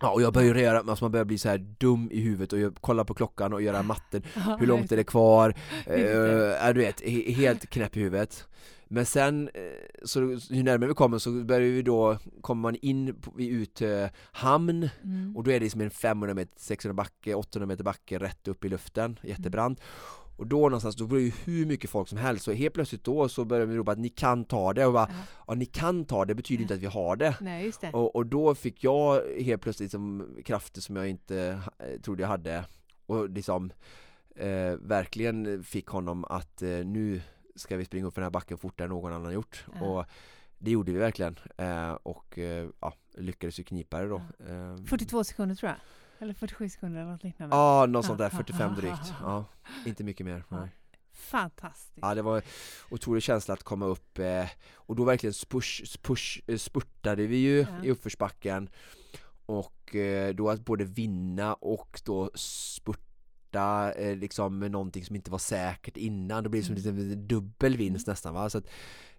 Ja 0.00 0.10
och 0.12 0.22
jag 0.22 0.32
börjar 0.32 0.54
göra, 0.54 0.78
alltså 0.78 1.04
man 1.04 1.12
börjar 1.12 1.24
bli 1.24 1.38
så 1.38 1.48
här 1.48 1.58
dum 1.58 2.08
i 2.12 2.20
huvudet 2.20 2.52
och 2.52 2.58
jag 2.58 2.74
kollar 2.80 3.04
på 3.04 3.14
klockan 3.14 3.52
och 3.52 3.62
göra 3.62 3.82
matten 3.82 4.22
Hur 4.58 4.66
långt 4.66 4.92
är 4.92 4.96
det 4.96 5.04
kvar? 5.04 5.54
Ja, 6.60 6.72
du 6.72 6.80
vet, 6.80 7.00
he, 7.00 7.32
helt 7.32 7.66
knäpp 7.70 7.96
i 7.96 8.00
huvudet 8.00 8.46
Men 8.94 9.06
sen, 9.06 9.50
eh, 9.54 9.62
så 10.04 10.38
ju 10.50 10.62
närmare 10.62 10.88
vi 10.88 10.94
kommer 10.94 11.18
så 11.18 11.30
börjar 11.30 11.60
vi 11.60 11.82
då, 11.82 12.18
kommer 12.40 12.62
man 12.62 12.76
in 12.82 13.20
på, 13.20 13.30
vid 13.36 13.52
Utö 13.52 14.08
hamn. 14.32 14.88
Mm. 15.04 15.36
och 15.36 15.44
då 15.44 15.50
är 15.50 15.60
det 15.60 15.70
som 15.70 15.80
en 15.80 15.90
500 15.90 16.34
meter, 16.34 16.52
600 16.56 16.94
backe, 16.94 17.34
800 17.34 17.66
meter 17.66 17.84
backe 17.84 18.18
rätt 18.18 18.48
upp 18.48 18.64
i 18.64 18.68
luften, 18.68 19.04
Mm. 19.04 19.16
jättebrant 19.22 19.80
och 20.36 20.46
då 20.46 20.56
någonstans, 20.56 20.96
då 20.96 21.06
blir 21.06 21.18
det 21.18 21.24
ju 21.24 21.32
hur 21.44 21.66
mycket 21.66 21.90
folk 21.90 22.08
som 22.08 22.18
helst, 22.18 22.44
så 22.44 22.52
helt 22.52 22.74
plötsligt 22.74 23.04
då 23.04 23.28
så 23.28 23.44
börjar 23.44 23.66
vi 23.66 23.76
ropa 23.76 23.92
att 23.92 23.98
ni 23.98 24.08
kan 24.08 24.44
ta 24.44 24.72
det. 24.72 24.86
Och 24.86 24.92
bara, 24.92 25.10
ja. 25.46 25.54
Ni 25.54 25.66
kan 25.66 26.04
ta 26.04 26.24
det 26.24 26.34
betyder 26.34 26.62
inte 26.62 26.74
att 26.74 26.80
vi 26.80 26.86
har 26.86 27.16
det. 27.16 27.36
Nej, 27.40 27.72
det. 27.80 27.90
och, 27.92 28.16
och 28.16 28.26
då 28.26 28.54
fick 28.54 28.84
jag 28.84 29.22
helt 29.40 29.62
plötsligt 29.62 29.90
som 29.90 30.36
krafter 30.44 30.80
som 30.80 30.96
jag 30.96 31.08
inte 31.08 31.60
eh, 31.78 32.00
trodde 32.00 32.22
jag 32.22 32.28
hade. 32.28 32.64
Och 33.06 33.30
liksom 33.30 33.72
eh, 34.36 34.74
verkligen 34.80 35.64
fick 35.64 35.86
honom 35.86 36.24
att 36.24 36.62
eh, 36.62 36.68
nu 36.68 37.20
ska 37.54 37.76
vi 37.76 37.84
springa 37.84 38.06
upp 38.06 38.14
för 38.14 38.20
den 38.20 38.26
här 38.26 38.30
backen 38.30 38.58
fortare 38.58 38.84
än 38.84 38.90
någon 38.90 39.12
annan 39.12 39.32
gjort 39.34 39.64
Ja. 39.74 39.86
och 39.86 40.04
det 40.58 40.70
gjorde 40.70 40.92
vi 40.92 40.98
verkligen 40.98 41.38
eh, 41.56 41.92
och 41.92 42.38
eh, 42.38 42.68
ja, 42.80 42.94
lyckades 43.14 43.60
ju 43.60 43.64
knipa 43.64 43.98
det 44.00 44.08
då 44.08 44.16
eh, 44.48 44.76
42 44.86 45.24
sekunder 45.24 45.54
tror 45.54 45.70
jag. 45.70 45.78
Eller 46.18 46.34
47 46.34 46.68
sekunder 46.68 47.00
eller 47.00 47.10
något 47.12 47.24
liknande. 47.24 47.56
Ja, 47.56 47.86
något 47.86 48.06
sånt 48.06 48.18
där, 48.18 48.24
Ja, 48.32 48.36
45 48.36 48.72
ja, 48.74 48.80
drygt. 48.80 49.12
ja, 49.20 49.44
inte 49.86 50.04
mycket 50.04 50.26
mer. 50.26 50.44
Nej. 50.48 50.68
Fantastiskt. 51.12 51.98
Ja, 52.02 52.14
det 52.14 52.22
var 52.22 52.42
otrolig 52.90 53.22
känsla 53.22 53.54
att 53.54 53.62
komma 53.62 53.86
upp 53.86 54.18
eh, 54.18 54.46
och 54.74 54.96
då 54.96 55.04
verkligen 55.04 55.34
spush, 55.34 55.98
push, 56.02 56.40
eh, 56.46 56.56
spurtade 56.56 57.26
vi 57.26 57.36
ju 57.36 57.58
Ja. 57.60 57.84
i 57.84 57.90
uppförsbacken 57.90 58.68
och 59.46 59.94
eh, 59.94 60.34
då 60.34 60.50
att 60.50 60.60
både 60.64 60.84
vinna 60.84 61.54
och 61.54 62.00
då 62.04 62.30
spurta 62.34 63.00
starta 63.54 63.92
eh, 63.92 64.16
liksom 64.16 64.58
med 64.58 64.70
någonting 64.70 65.04
som 65.04 65.16
inte 65.16 65.30
var 65.30 65.38
säkert 65.38 65.96
innan. 65.96 66.44
Då 66.44 66.50
blir 66.50 66.60
det 66.60 66.66
som 66.66 66.76
Mm. 66.76 67.08
lite 67.08 67.20
dubbel 67.20 67.76
vinst 67.76 68.06
nästan 68.06 68.34
va. 68.34 68.50
Så 68.50 68.58
att 68.58 68.64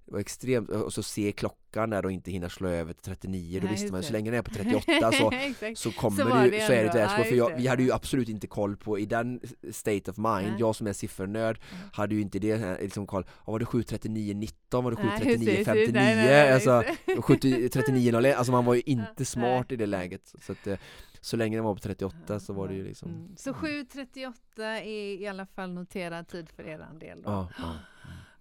det 0.05 0.11
var 0.11 0.19
extremt, 0.19 0.69
och 0.69 0.93
så 0.93 1.03
se 1.03 1.31
klockan 1.31 1.89
där 1.89 2.05
och 2.05 2.11
inte 2.11 2.31
hinna 2.31 2.49
slå 2.49 2.69
över 2.69 2.93
till 2.93 3.03
39, 3.03 3.59
då 3.59 3.65
Nej, 3.65 3.73
visste 3.73 3.91
man 3.91 4.01
det. 4.01 4.07
så 4.07 4.13
länge 4.13 4.31
den 4.31 4.39
är 4.39 4.43
på 4.43 4.51
38 4.55 5.11
så, 5.11 5.31
så 5.75 5.91
kommer 5.91 6.23
Så 6.23 6.29
det, 6.29 6.49
det 6.49 6.55
ju- 6.57 6.61
så 6.65 6.71
är 6.73 6.83
det 6.83 6.89
ett 6.89 6.95
Ja, 6.95 6.99
världsrekord. 7.01 7.27
för 7.27 7.35
jag, 7.35 7.57
vi 7.57 7.67
hade 7.67 7.83
ju 7.83 7.91
absolut 7.91 8.29
inte 8.29 8.47
koll 8.47 8.77
på, 8.77 8.99
i 8.99 9.05
den 9.05 9.39
state 9.71 10.11
of 10.11 10.17
mind, 10.17 10.47
Nej. 10.51 10.55
jag 10.59 10.75
som 10.75 10.87
är 10.87 10.93
siffernörd 10.93 11.59
hade 11.93 12.15
ju 12.15 12.21
inte 12.21 12.39
det 12.39 12.55
här, 12.57 12.79
liksom 12.81 13.07
koll, 13.07 13.25
ja, 13.45 13.51
var 13.51 13.59
det 13.59 13.65
7.39.19, 13.65 14.81
var 14.83 14.91
det 14.91 14.97
Nej, 15.03 15.27
just 15.31 15.45
det, 15.45 15.51
just 15.51 15.65
det. 15.65 15.73
7.39.59, 15.73 15.91
Nej, 15.93 16.15
nej, 16.15 16.25
nej, 16.25 16.53
alltså 16.53 16.83
just 17.07 17.23
70 17.23 17.69
39 17.69 18.33
alltså 18.37 18.51
man 18.51 18.65
var 18.65 18.73
ju 18.73 18.81
inte 18.85 19.25
smart 19.25 19.71
i 19.71 19.75
det 19.75 19.85
läget. 19.85 20.33
Så, 20.41 20.51
att, 20.51 20.67
eh, 20.67 20.77
så 21.25 21.37
länge 21.37 21.57
den 21.57 21.63
var 21.63 21.73
på 21.73 21.79
38 21.79 22.39
så 22.39 22.53
var 22.53 22.67
det 22.67 22.73
ju 22.73 22.83
liksom 22.83 23.09
Mm. 23.09 23.37
Så 23.37 23.51
7.38 23.51 24.33
är 24.61 25.21
i 25.21 25.27
alla 25.27 25.45
fall 25.45 25.73
noterad 25.73 26.27
tid 26.27 26.49
för 26.49 26.63
er 26.63 26.99
del 26.99 27.21
då. 27.21 27.29
Ja, 27.29 27.49
ja. 27.57 27.75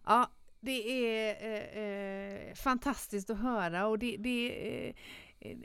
Ja, 0.07 0.31
det 0.61 1.07
är 1.07 1.37
eh, 1.43 1.83
eh, 1.83 2.55
fantastiskt 2.55 3.31
att 3.31 3.39
höra 3.39 3.87
och 3.87 3.99
det, 3.99 4.17
det 4.17 4.95
eh, 5.41 5.57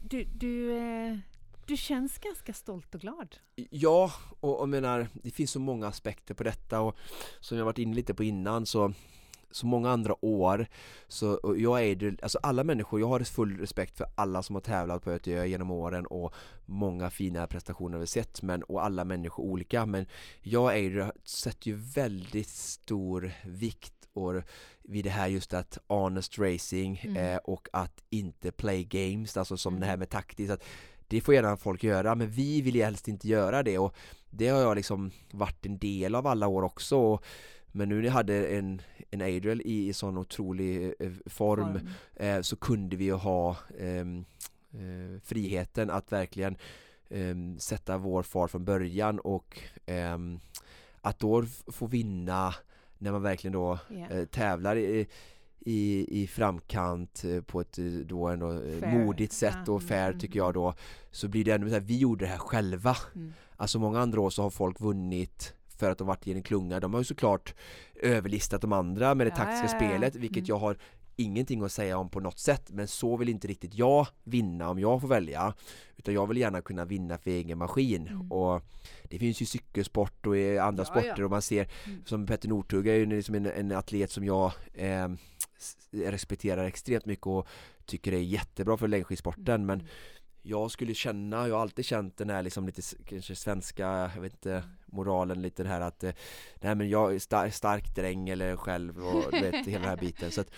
du, 0.00 0.24
du, 0.24 0.76
eh, 0.76 1.18
du 1.66 1.76
känns 1.76 2.18
ganska 2.18 2.52
stolt 2.52 2.94
och 2.94 3.00
glad. 3.00 3.36
Ja, 3.70 4.12
och 4.40 4.60
jag 4.60 4.68
menar, 4.68 5.08
det 5.12 5.30
finns 5.30 5.50
så 5.50 5.60
många 5.60 5.86
aspekter 5.86 6.34
på 6.34 6.42
detta 6.42 6.80
och 6.80 6.96
som 7.40 7.58
jag 7.58 7.64
varit 7.64 7.78
inne 7.78 7.94
lite 7.94 8.14
på 8.14 8.24
innan 8.24 8.66
så 8.66 8.92
så 9.52 9.66
många 9.66 9.90
andra 9.90 10.24
år 10.24 10.66
så 11.08 11.54
jag 11.58 11.80
är 11.80 11.96
ju- 11.96 12.16
alltså 12.22 12.38
alla 12.42 12.64
människor, 12.64 13.00
jag 13.00 13.06
har 13.08 13.20
full 13.20 13.58
respekt 13.58 13.96
för 13.96 14.06
alla 14.14 14.42
som 14.42 14.56
har 14.56 14.60
tävlat 14.60 15.02
på 15.02 15.10
ÖTÖ 15.10 15.44
genom 15.46 15.70
åren 15.70 16.06
och 16.06 16.34
många 16.66 17.10
fina 17.10 17.46
prestationer 17.46 17.98
vi 17.98 18.06
sett 18.06 18.42
men 18.42 18.62
och 18.62 18.84
alla 18.84 19.04
människor 19.04 19.44
olika 19.44 19.86
men 19.86 20.06
jag 20.40 20.74
är 20.74 20.78
ju, 20.82 21.06
sätter 21.24 21.68
ju 21.68 21.74
väldigt 21.76 22.48
stor 22.48 23.32
vikt 23.44 23.94
och 24.12 24.42
vid 24.82 25.04
det 25.04 25.10
här 25.10 25.26
just 25.28 25.54
att 25.54 25.78
honest 25.88 26.38
racing 26.38 27.00
Mm. 27.04 27.16
eh, 27.16 27.36
och 27.36 27.68
att 27.72 28.02
inte 28.10 28.52
play 28.52 28.84
games, 28.84 29.36
alltså 29.36 29.56
som 29.56 29.80
det 29.80 29.86
här 29.86 29.96
med 29.96 30.10
taktiskt 30.10 30.52
att 30.52 30.62
det 31.08 31.20
får 31.20 31.34
gärna 31.34 31.56
folk 31.56 31.84
göra 31.84 32.14
men 32.14 32.30
vi 32.30 32.60
vill 32.62 32.76
ju 32.76 32.82
helst 32.82 33.08
inte 33.08 33.28
göra 33.28 33.62
det 33.62 33.78
och 33.78 33.94
det 34.30 34.48
har 34.48 34.60
jag 34.60 34.76
liksom 34.76 35.10
varit 35.32 35.66
en 35.66 35.78
del 35.78 36.14
av 36.14 36.26
alla 36.26 36.46
år 36.48 36.62
också 36.62 36.96
och, 36.96 37.24
men 37.72 37.88
nu 37.88 37.94
när 37.96 38.02
jag 38.02 38.12
hade 38.12 38.46
en, 38.46 38.82
en 39.10 39.20
Adriel 39.20 39.60
i, 39.60 39.88
i 39.88 39.92
sån 39.92 40.18
otrolig 40.18 40.94
eh, 40.98 41.10
form, 41.26 41.72
Form. 41.72 41.88
Eh, 42.16 42.40
så 42.40 42.56
kunde 42.56 42.96
vi 42.96 43.04
ju 43.04 43.12
ha 43.12 43.56
ehm, 43.78 44.24
eh, 44.72 45.20
friheten 45.24 45.90
att 45.90 46.12
verkligen 46.12 46.56
ehm, 47.10 47.58
sätta 47.58 47.98
vår 47.98 48.22
far 48.22 48.48
från 48.48 48.64
början 48.64 49.18
och 49.18 49.58
ehm, 49.86 50.40
att 51.00 51.18
då 51.18 51.44
få 51.66 51.86
vinna 51.86 52.54
när 52.98 53.12
man 53.12 53.22
verkligen 53.22 53.52
då 53.52 53.78
eh, 54.10 54.24
tävlar 54.24 54.76
i, 54.76 55.06
i, 55.60 56.06
i 56.22 56.26
framkant 56.26 57.24
eh, 57.24 57.40
på 57.40 57.60
ett 57.60 57.78
eh, 57.78 57.84
då 57.84 58.28
ändå 58.28 58.52
eh, 58.52 58.80
Fair. 58.80 58.98
modigt 58.98 59.32
sätt 59.32 59.68
och 59.68 59.82
fair 59.82 60.08
mm, 60.08 60.18
tycker 60.20 60.38
jag 60.38 60.54
då 60.54 60.74
så 61.10 61.28
blir 61.28 61.44
det 61.44 61.52
ändå 61.52 61.68
så 61.68 61.74
här, 61.74 61.80
vi 61.80 61.98
gjorde 61.98 62.24
det 62.24 62.28
här 62.28 62.38
själva 62.38 62.96
Mm. 63.14 63.32
Alltså 63.56 63.78
många 63.78 64.00
andra 64.00 64.20
år 64.20 64.30
så 64.30 64.42
har 64.42 64.50
folk 64.50 64.80
vunnit 64.80 65.54
för 65.82 65.90
att 65.90 65.98
de 65.98 66.06
varit 66.06 66.26
i 66.26 66.32
en 66.32 66.42
klunga. 66.42 66.80
De 66.80 66.92
har 66.94 67.00
ju 67.00 67.04
såklart 67.04 67.54
överlistat 67.94 68.60
de 68.60 68.72
andra 68.72 69.14
med 69.14 69.26
det 69.26 69.30
taktiska 69.30 69.68
spelet, 69.68 70.14
vilket 70.16 70.36
Mm. 70.38 70.46
jag 70.48 70.56
har 70.56 70.76
ingenting 71.16 71.62
att 71.62 71.72
säga 71.72 71.98
om 71.98 72.08
på 72.08 72.20
något 72.20 72.38
sätt. 72.38 72.70
Men 72.70 72.88
så 72.88 73.16
vill 73.16 73.28
inte 73.28 73.48
riktigt 73.48 73.74
jag 73.74 74.06
vinna 74.24 74.70
om 74.70 74.78
jag 74.78 75.00
får 75.00 75.08
välja. 75.08 75.54
Utan 75.96 76.14
jag 76.14 76.26
vill 76.26 76.36
gärna 76.36 76.60
kunna 76.62 76.84
vinna 76.84 77.18
för 77.18 77.30
egen 77.30 77.58
maskin. 77.58 78.06
Mm. 78.08 78.32
Och 78.32 78.62
det 79.04 79.18
finns 79.18 79.42
ju 79.42 79.46
cykelsport 79.46 80.26
och 80.26 80.36
andra 80.36 80.80
Ja, 80.80 80.84
sporter 80.84 81.14
ja. 81.18 81.24
och 81.24 81.30
man 81.30 81.42
ser 81.42 81.68
Mm. 81.86 82.02
som 82.06 82.26
Petter 82.26 82.48
Northug 82.48 82.86
är 82.88 82.94
ju 82.94 83.06
liksom 83.06 83.34
en, 83.34 83.46
en 83.46 83.72
atlet 83.72 84.10
som 84.10 84.24
jag 84.24 84.52
eh, 84.74 85.08
respekterar 85.92 86.64
extremt 86.64 87.06
mycket 87.06 87.26
och 87.26 87.46
tycker 87.86 88.12
är 88.12 88.18
jättebra 88.20 88.76
för 88.76 88.88
längdskidsporten. 88.88 89.54
Mm. 89.54 89.66
Men 89.66 89.86
jag 90.42 90.70
skulle 90.70 90.94
känna, 90.94 91.48
jag 91.48 91.54
har 91.54 91.62
alltid 91.62 91.84
känt 91.84 92.16
den 92.16 92.30
här 92.30 92.42
liksom 92.42 92.66
lite 92.66 92.82
kanske 93.06 93.36
svenska, 93.36 94.10
jag 94.14 94.22
vet 94.22 94.32
inte, 94.32 94.62
moralen 94.92 95.42
lite 95.42 95.62
det 95.62 95.68
här 95.68 95.80
att 95.80 96.04
eh, 96.04 96.12
Nej 96.60 96.74
men 96.74 96.88
jag 96.88 97.14
är 97.14 97.18
star 97.18 97.50
stark 97.50 97.94
dräng 97.94 98.28
eller 98.28 98.56
själv 98.56 99.06
och 99.06 99.24
du 99.32 99.40
vet 99.40 99.54
hela 99.66 99.78
den 99.80 99.88
här 99.88 99.96
biten 99.96 100.30
så 100.30 100.40
att 100.40 100.50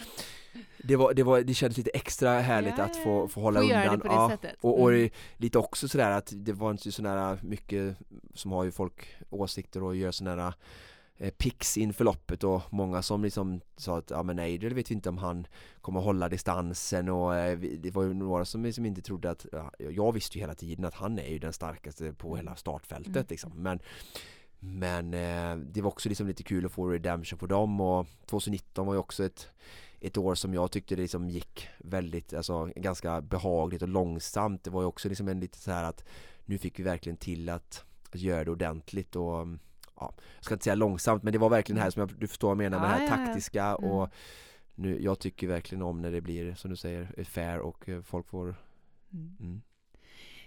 det, 0.78 0.96
var, 0.96 1.14
det, 1.14 1.22
var, 1.22 1.40
det 1.40 1.54
kändes 1.54 1.76
lite 1.78 1.90
extra 1.90 2.40
härligt 2.40 2.78
Ja, 2.78 2.84
att 2.84 2.96
få, 2.96 3.28
få 3.28 3.40
hålla 3.40 3.60
Få 3.60 3.66
undan 3.66 4.00
ja, 4.04 4.30
sättet. 4.30 4.56
och, 4.60 4.80
och 4.82 4.90
Mm. 4.92 5.10
lite 5.36 5.58
också 5.58 5.88
sådär 5.88 6.10
att 6.10 6.32
det 6.34 6.52
var 6.52 6.70
inte 6.70 6.92
sådär 6.92 7.38
mycket 7.42 7.96
som 8.34 8.52
har 8.52 8.64
ju 8.64 8.70
folk 8.70 9.16
åsikter 9.30 9.82
och 9.82 9.96
gör 9.96 10.10
sådana 10.10 10.54
eh, 11.18 11.30
picks 11.30 11.76
inför 11.76 12.04
loppet 12.04 12.44
och 12.44 12.62
många 12.70 13.02
som 13.02 13.24
liksom 13.24 13.60
sa 13.76 13.98
att 13.98 14.10
ja 14.10 14.22
men 14.22 14.38
Adriel 14.38 14.74
vet 14.74 14.90
vi 14.90 14.94
inte 14.94 15.08
om 15.08 15.18
han 15.18 15.46
kommer 15.80 16.00
hålla 16.00 16.28
distansen 16.28 17.08
och 17.08 17.36
eh, 17.36 17.58
det 17.58 17.90
var 17.90 18.02
ju 18.02 18.14
några 18.14 18.44
som 18.44 18.64
liksom 18.64 18.86
inte 18.86 19.02
trodde 19.02 19.30
att 19.30 19.46
ja, 19.52 19.70
jag 19.78 20.12
visste 20.12 20.38
ju 20.38 20.40
hela 20.40 20.54
tiden 20.54 20.84
att 20.84 20.94
han 20.94 21.18
är 21.18 21.28
ju 21.28 21.38
den 21.38 21.52
starkaste 21.52 22.12
på 22.12 22.36
hela 22.36 22.56
startfältet 22.56 23.16
Mm. 23.16 23.26
liksom 23.28 23.52
men 23.54 23.80
men 24.58 25.14
eh, 25.14 25.56
det 25.56 25.82
var 25.82 25.88
också 25.88 26.08
liksom 26.08 26.26
lite 26.26 26.42
kul 26.42 26.66
att 26.66 26.72
få 26.72 26.88
redemption 26.88 27.38
på 27.38 27.46
dem 27.46 27.80
och 27.80 28.06
2019 28.26 28.86
var 28.86 28.94
ju 28.94 29.00
också 29.00 29.24
ett 29.24 29.48
ett 30.04 30.16
år 30.18 30.34
som 30.34 30.54
jag 30.54 30.70
tyckte 30.70 30.96
det 30.96 31.02
liksom 31.02 31.30
gick 31.30 31.68
väldigt, 31.78 32.34
alltså 32.34 32.70
ganska 32.76 33.20
behagligt 33.20 33.82
och 33.82 33.88
långsamt. 33.88 34.64
Det 34.64 34.70
var 34.70 34.82
ju 34.82 34.86
också 34.86 35.08
liksom 35.08 35.28
en 35.28 35.40
lite 35.40 35.58
så 35.58 35.70
här 35.70 35.84
att 35.84 36.04
nu 36.44 36.58
fick 36.58 36.78
vi 36.78 36.82
verkligen 36.82 37.16
till 37.16 37.48
att, 37.48 37.84
att 38.10 38.20
göra 38.20 38.44
det 38.44 38.50
ordentligt 38.50 39.16
och 39.16 39.46
ja, 40.04 40.14
jag 40.36 40.44
ska 40.44 40.54
inte 40.54 40.64
säga 40.64 40.74
långsamt 40.74 41.22
men 41.22 41.32
det 41.32 41.38
var 41.38 41.48
verkligen 41.48 41.76
det 41.76 41.82
här 41.82 41.90
som 41.90 42.00
jag, 42.00 42.10
du 42.18 42.28
förstår 42.28 42.48
vad 42.48 42.64
jag 42.64 42.70
menar 42.70 42.80
med 42.80 42.88
Ja, 42.88 42.92
det 42.92 43.00
här 43.00 43.16
ja, 43.16 43.20
ja. 43.20 43.26
taktiska 43.26 43.64
Mm. 43.64 43.90
och 43.90 44.10
nu, 44.74 45.02
jag 45.02 45.18
tycker 45.18 45.46
verkligen 45.46 45.82
om 45.82 46.02
när 46.02 46.10
det 46.12 46.20
blir 46.20 46.54
som 46.54 46.70
du 46.70 46.76
säger 46.76 47.24
fair 47.24 47.58
och 47.58 47.88
eh, 47.88 48.02
folk 48.02 48.28
får 48.28 48.54
Mm. 49.12 49.36
mm. 49.40 49.62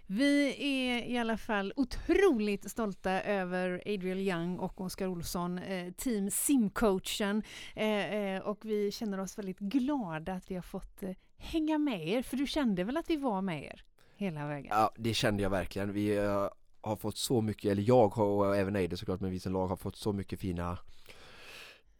Vi 0.09 0.55
är 0.59 1.05
i 1.11 1.17
alla 1.17 1.37
fall 1.37 1.73
otroligt 1.75 2.71
stolta 2.71 3.21
över 3.21 3.81
Adriel 3.85 4.19
Young 4.19 4.59
och 4.59 4.81
Oskar 4.81 5.07
Olsson, 5.07 5.57
eh, 5.57 5.91
team 5.93 6.31
simcoachen. 6.31 7.43
Eh, 7.75 8.13
eh, 8.15 8.41
och 8.41 8.65
vi 8.65 8.91
känner 8.91 9.19
oss 9.19 9.37
väldigt 9.37 9.59
glada 9.59 10.33
att 10.33 10.51
vi 10.51 10.55
har 10.55 10.61
fått 10.61 11.03
eh, 11.03 11.09
hänga 11.37 11.77
med 11.77 12.07
er, 12.07 12.21
för 12.21 12.37
du 12.37 12.47
kände 12.47 12.83
väl 12.83 12.97
att 12.97 13.09
vi 13.09 13.17
var 13.17 13.41
med 13.41 13.63
er 13.63 13.83
hela 14.15 14.47
vägen? 14.47 14.67
Ja, 14.71 14.91
det 14.97 15.13
kände 15.13 15.43
jag 15.43 15.49
verkligen. 15.49 15.93
Vi 15.93 16.17
eh, 16.17 16.47
har 16.81 16.95
fått 16.95 17.17
så 17.17 17.41
mycket, 17.41 17.71
eller 17.71 17.83
jag 17.83 18.07
har, 18.07 18.25
och 18.25 18.55
även 18.55 18.75
Eide 18.75 18.97
såklart, 18.97 19.19
men 19.19 19.31
vi 19.31 19.39
som 19.39 19.53
lag 19.53 19.67
har 19.67 19.75
fått 19.75 19.95
så 19.95 20.13
mycket 20.13 20.39
fina 20.39 20.77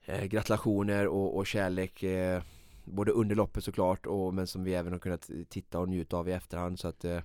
eh, 0.05 0.25
gratulationer 0.25 1.07
och, 1.07 1.37
och 1.37 1.47
kärlek 1.47 2.03
eh, 2.03 2.41
både 2.83 3.11
under 3.11 3.35
loppet 3.35 3.63
såklart, 3.63 4.05
och, 4.05 4.33
men 4.33 4.47
som 4.47 4.63
vi 4.63 4.73
även 4.73 4.93
har 4.93 4.99
kunnat 4.99 5.29
titta 5.49 5.79
och 5.79 5.89
njuta 5.89 6.17
av 6.17 6.29
i 6.29 6.31
efterhand 6.31 6.79
så 6.79 6.87
att 6.87 7.05
eh, 7.05 7.19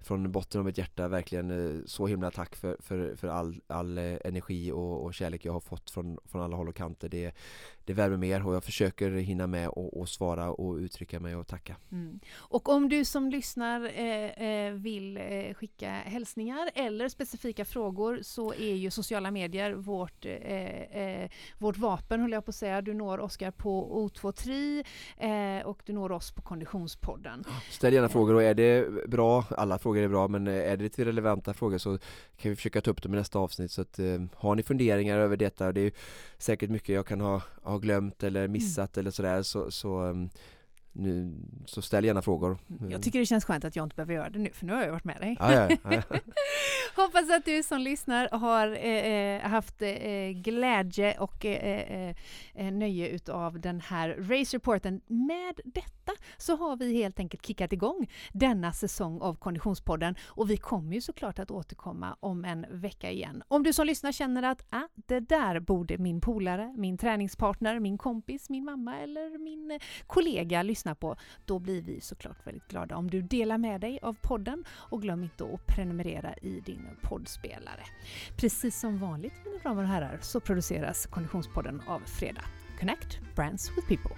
från 0.00 0.32
botten 0.32 0.58
av 0.58 0.64
mitt 0.64 0.78
hjärta 0.78 1.08
verkligen 1.08 1.50
eh, 1.50 1.84
så 1.86 2.06
himla 2.06 2.30
tack 2.30 2.56
för, 2.56 2.76
för, 2.80 3.16
för 3.16 3.28
all, 3.28 3.60
all 3.66 3.98
eh, 3.98 4.16
energi 4.24 4.72
och, 4.72 5.04
och 5.04 5.14
kärlek 5.14 5.44
jag 5.44 5.52
har 5.52 5.60
fått 5.60 5.90
från, 5.90 6.18
från 6.24 6.42
alla 6.42 6.56
håll 6.56 6.68
och 6.68 6.76
kanter. 6.76 7.08
Det, 7.08 7.34
det 7.84 7.92
värmer 7.92 8.16
mer 8.16 8.46
och 8.46 8.54
jag 8.54 8.64
försöker 8.64 9.10
hinna 9.10 9.46
med 9.46 9.68
och, 9.68 10.00
och 10.00 10.08
svara 10.08 10.50
och 10.50 10.76
uttrycka 10.76 11.20
mig 11.20 11.36
och 11.36 11.46
tacka. 11.46 11.76
Mm. 11.92 12.20
Och 12.36 12.68
om 12.68 12.88
du 12.88 13.04
som 13.04 13.30
lyssnar 13.30 13.84
eh, 13.84 14.48
eh, 14.48 14.72
vill 14.72 15.16
eh, 15.16 15.54
skicka 15.54 15.90
hälsningar 15.90 16.70
eller 16.74 17.08
specifika 17.08 17.64
frågor 17.64 18.18
så 18.22 18.54
är 18.54 18.74
ju 18.74 18.90
sociala 18.90 19.30
medier 19.30 19.72
vårt, 19.72 20.24
eh, 20.24 20.32
eh, 20.32 21.30
vårt 21.58 21.76
vapen, 21.76 22.20
håller 22.20 22.36
jag 22.36 22.44
på 22.44 22.48
att 22.48 22.54
säga. 22.54 22.82
Du 22.82 22.94
når 22.94 23.20
Oskar 23.20 23.50
på 23.50 24.08
O23 24.08 24.84
eh, 25.18 25.66
och 25.66 25.82
du 25.84 25.92
når 25.92 26.12
oss 26.12 26.32
på 26.32 26.42
Konditionspodden. 26.42 27.44
Ställ 27.70 27.94
gärna 27.94 28.08
frågor 28.08 28.34
och 28.34 28.42
är 28.42 28.54
det 28.54 28.88
bra, 29.08 29.44
alla 29.50 29.78
frågor 29.78 30.02
är 30.02 30.08
bra 30.08 30.28
men 30.28 30.46
är 30.46 30.76
det 30.76 30.82
lite 30.82 31.04
relevanta 31.04 31.54
frågor 31.54 31.78
så 31.78 31.98
kan 32.36 32.50
vi 32.50 32.56
försöka 32.56 32.80
ta 32.80 32.90
upp 32.90 33.02
dem 33.02 33.14
i 33.14 33.16
nästa 33.16 33.38
avsnitt 33.38 33.70
så 33.70 33.82
att 33.82 34.00
har 34.34 34.54
ni 34.54 34.62
funderingar 34.62 35.18
över 35.18 35.36
detta, 35.36 35.72
det 35.72 35.80
är 35.80 35.92
säkert 36.38 36.70
mycket 36.70 36.88
jag 36.88 37.06
kan 37.06 37.20
ha, 37.20 37.42
ha 37.72 37.78
glömt 37.78 38.22
eller 38.22 38.48
missat 38.48 38.96
eller 38.96 39.10
sådär 39.10 39.42
så, 39.42 39.70
så, 39.70 40.02
um, 40.02 40.30
nu, 40.92 41.34
så 41.66 41.82
ställ 41.82 42.04
gärna 42.04 42.22
frågor. 42.22 42.58
Jag 42.90 43.02
tycker 43.02 43.18
det 43.18 43.26
känns 43.26 43.44
skönt 43.44 43.64
att 43.64 43.76
jag 43.76 43.86
inte 43.86 43.96
behöver 43.96 44.14
göra 44.14 44.30
det 44.30 44.38
nu, 44.38 44.50
för 44.52 44.66
nu 44.66 44.72
har 44.72 44.82
jag 44.82 44.92
varit 44.92 45.04
med 45.04 45.20
dig. 45.20 45.36
Ja, 45.40 45.52
ja, 45.52 45.76
ja. 45.90 46.02
Hoppas 46.96 47.30
att 47.30 47.44
du 47.44 47.62
som 47.62 47.80
lyssnar 47.80 48.28
har 48.28 48.68
eh, 48.68 49.06
eh, 49.06 49.42
haft 49.42 49.82
eh, 49.82 50.30
glädje 50.34 51.18
och 51.18 51.44
eh, 51.44 52.14
eh, 52.54 52.72
nöje 52.72 53.08
utav 53.08 53.60
den 53.60 53.80
här 53.80 54.08
Race 54.08 54.56
Reporten. 54.56 55.00
Med 55.06 55.60
detta 55.64 56.12
så 56.36 56.56
har 56.56 56.76
vi 56.76 56.94
helt 56.94 57.18
enkelt 57.18 57.46
kickat 57.46 57.72
igång 57.72 58.10
denna 58.32 58.72
säsong 58.72 59.20
av 59.20 59.34
Konditionspodden 59.34 60.14
och 60.24 60.50
vi 60.50 60.56
kommer 60.56 60.94
ju 60.94 61.00
såklart 61.00 61.38
att 61.38 61.50
återkomma 61.50 62.16
om 62.20 62.44
en 62.44 62.66
vecka 62.70 63.10
igen. 63.10 63.42
Om 63.48 63.62
du 63.62 63.72
som 63.72 63.86
lyssnar 63.86 64.12
känner 64.12 64.42
att 64.42 64.66
ah, 64.70 64.88
det 64.94 65.20
där 65.20 65.60
borde 65.60 65.98
min 65.98 66.20
polare, 66.20 66.74
min 66.76 66.98
träningspartner, 66.98 67.80
min 67.80 67.98
kompis, 67.98 68.50
min 68.50 68.64
mamma 68.64 68.98
eller 68.98 69.38
min 69.38 69.70
eh, 69.70 69.78
kollega 70.06 70.62
lyssna 70.62 70.81
lyssnar 70.82 70.94
på, 70.94 71.16
då 71.46 71.58
blir 71.58 71.82
vi 71.82 72.00
såklart 72.00 72.46
väldigt 72.46 72.68
glada 72.68 72.96
om 72.96 73.10
du 73.10 73.22
delar 73.22 73.58
med 73.58 73.80
dig 73.80 73.98
av 74.02 74.16
podden 74.20 74.64
och 74.70 75.02
glöm 75.02 75.22
inte 75.22 75.44
att 75.44 75.66
prenumerera 75.66 76.34
i 76.34 76.60
din 76.60 76.88
poddspelare. 77.02 77.84
Precis 78.36 78.80
som 78.80 78.98
vanligt, 78.98 79.34
mina 79.44 79.58
damer 79.58 79.82
och 79.82 79.88
herrar, 79.88 80.18
så 80.22 80.40
produceras 80.40 81.06
Konditionspodden 81.06 81.82
av 81.86 82.00
Fredag. 82.06 82.44
Connect 82.80 83.20
Brands 83.34 83.70
with 83.76 83.88
People. 83.88 84.16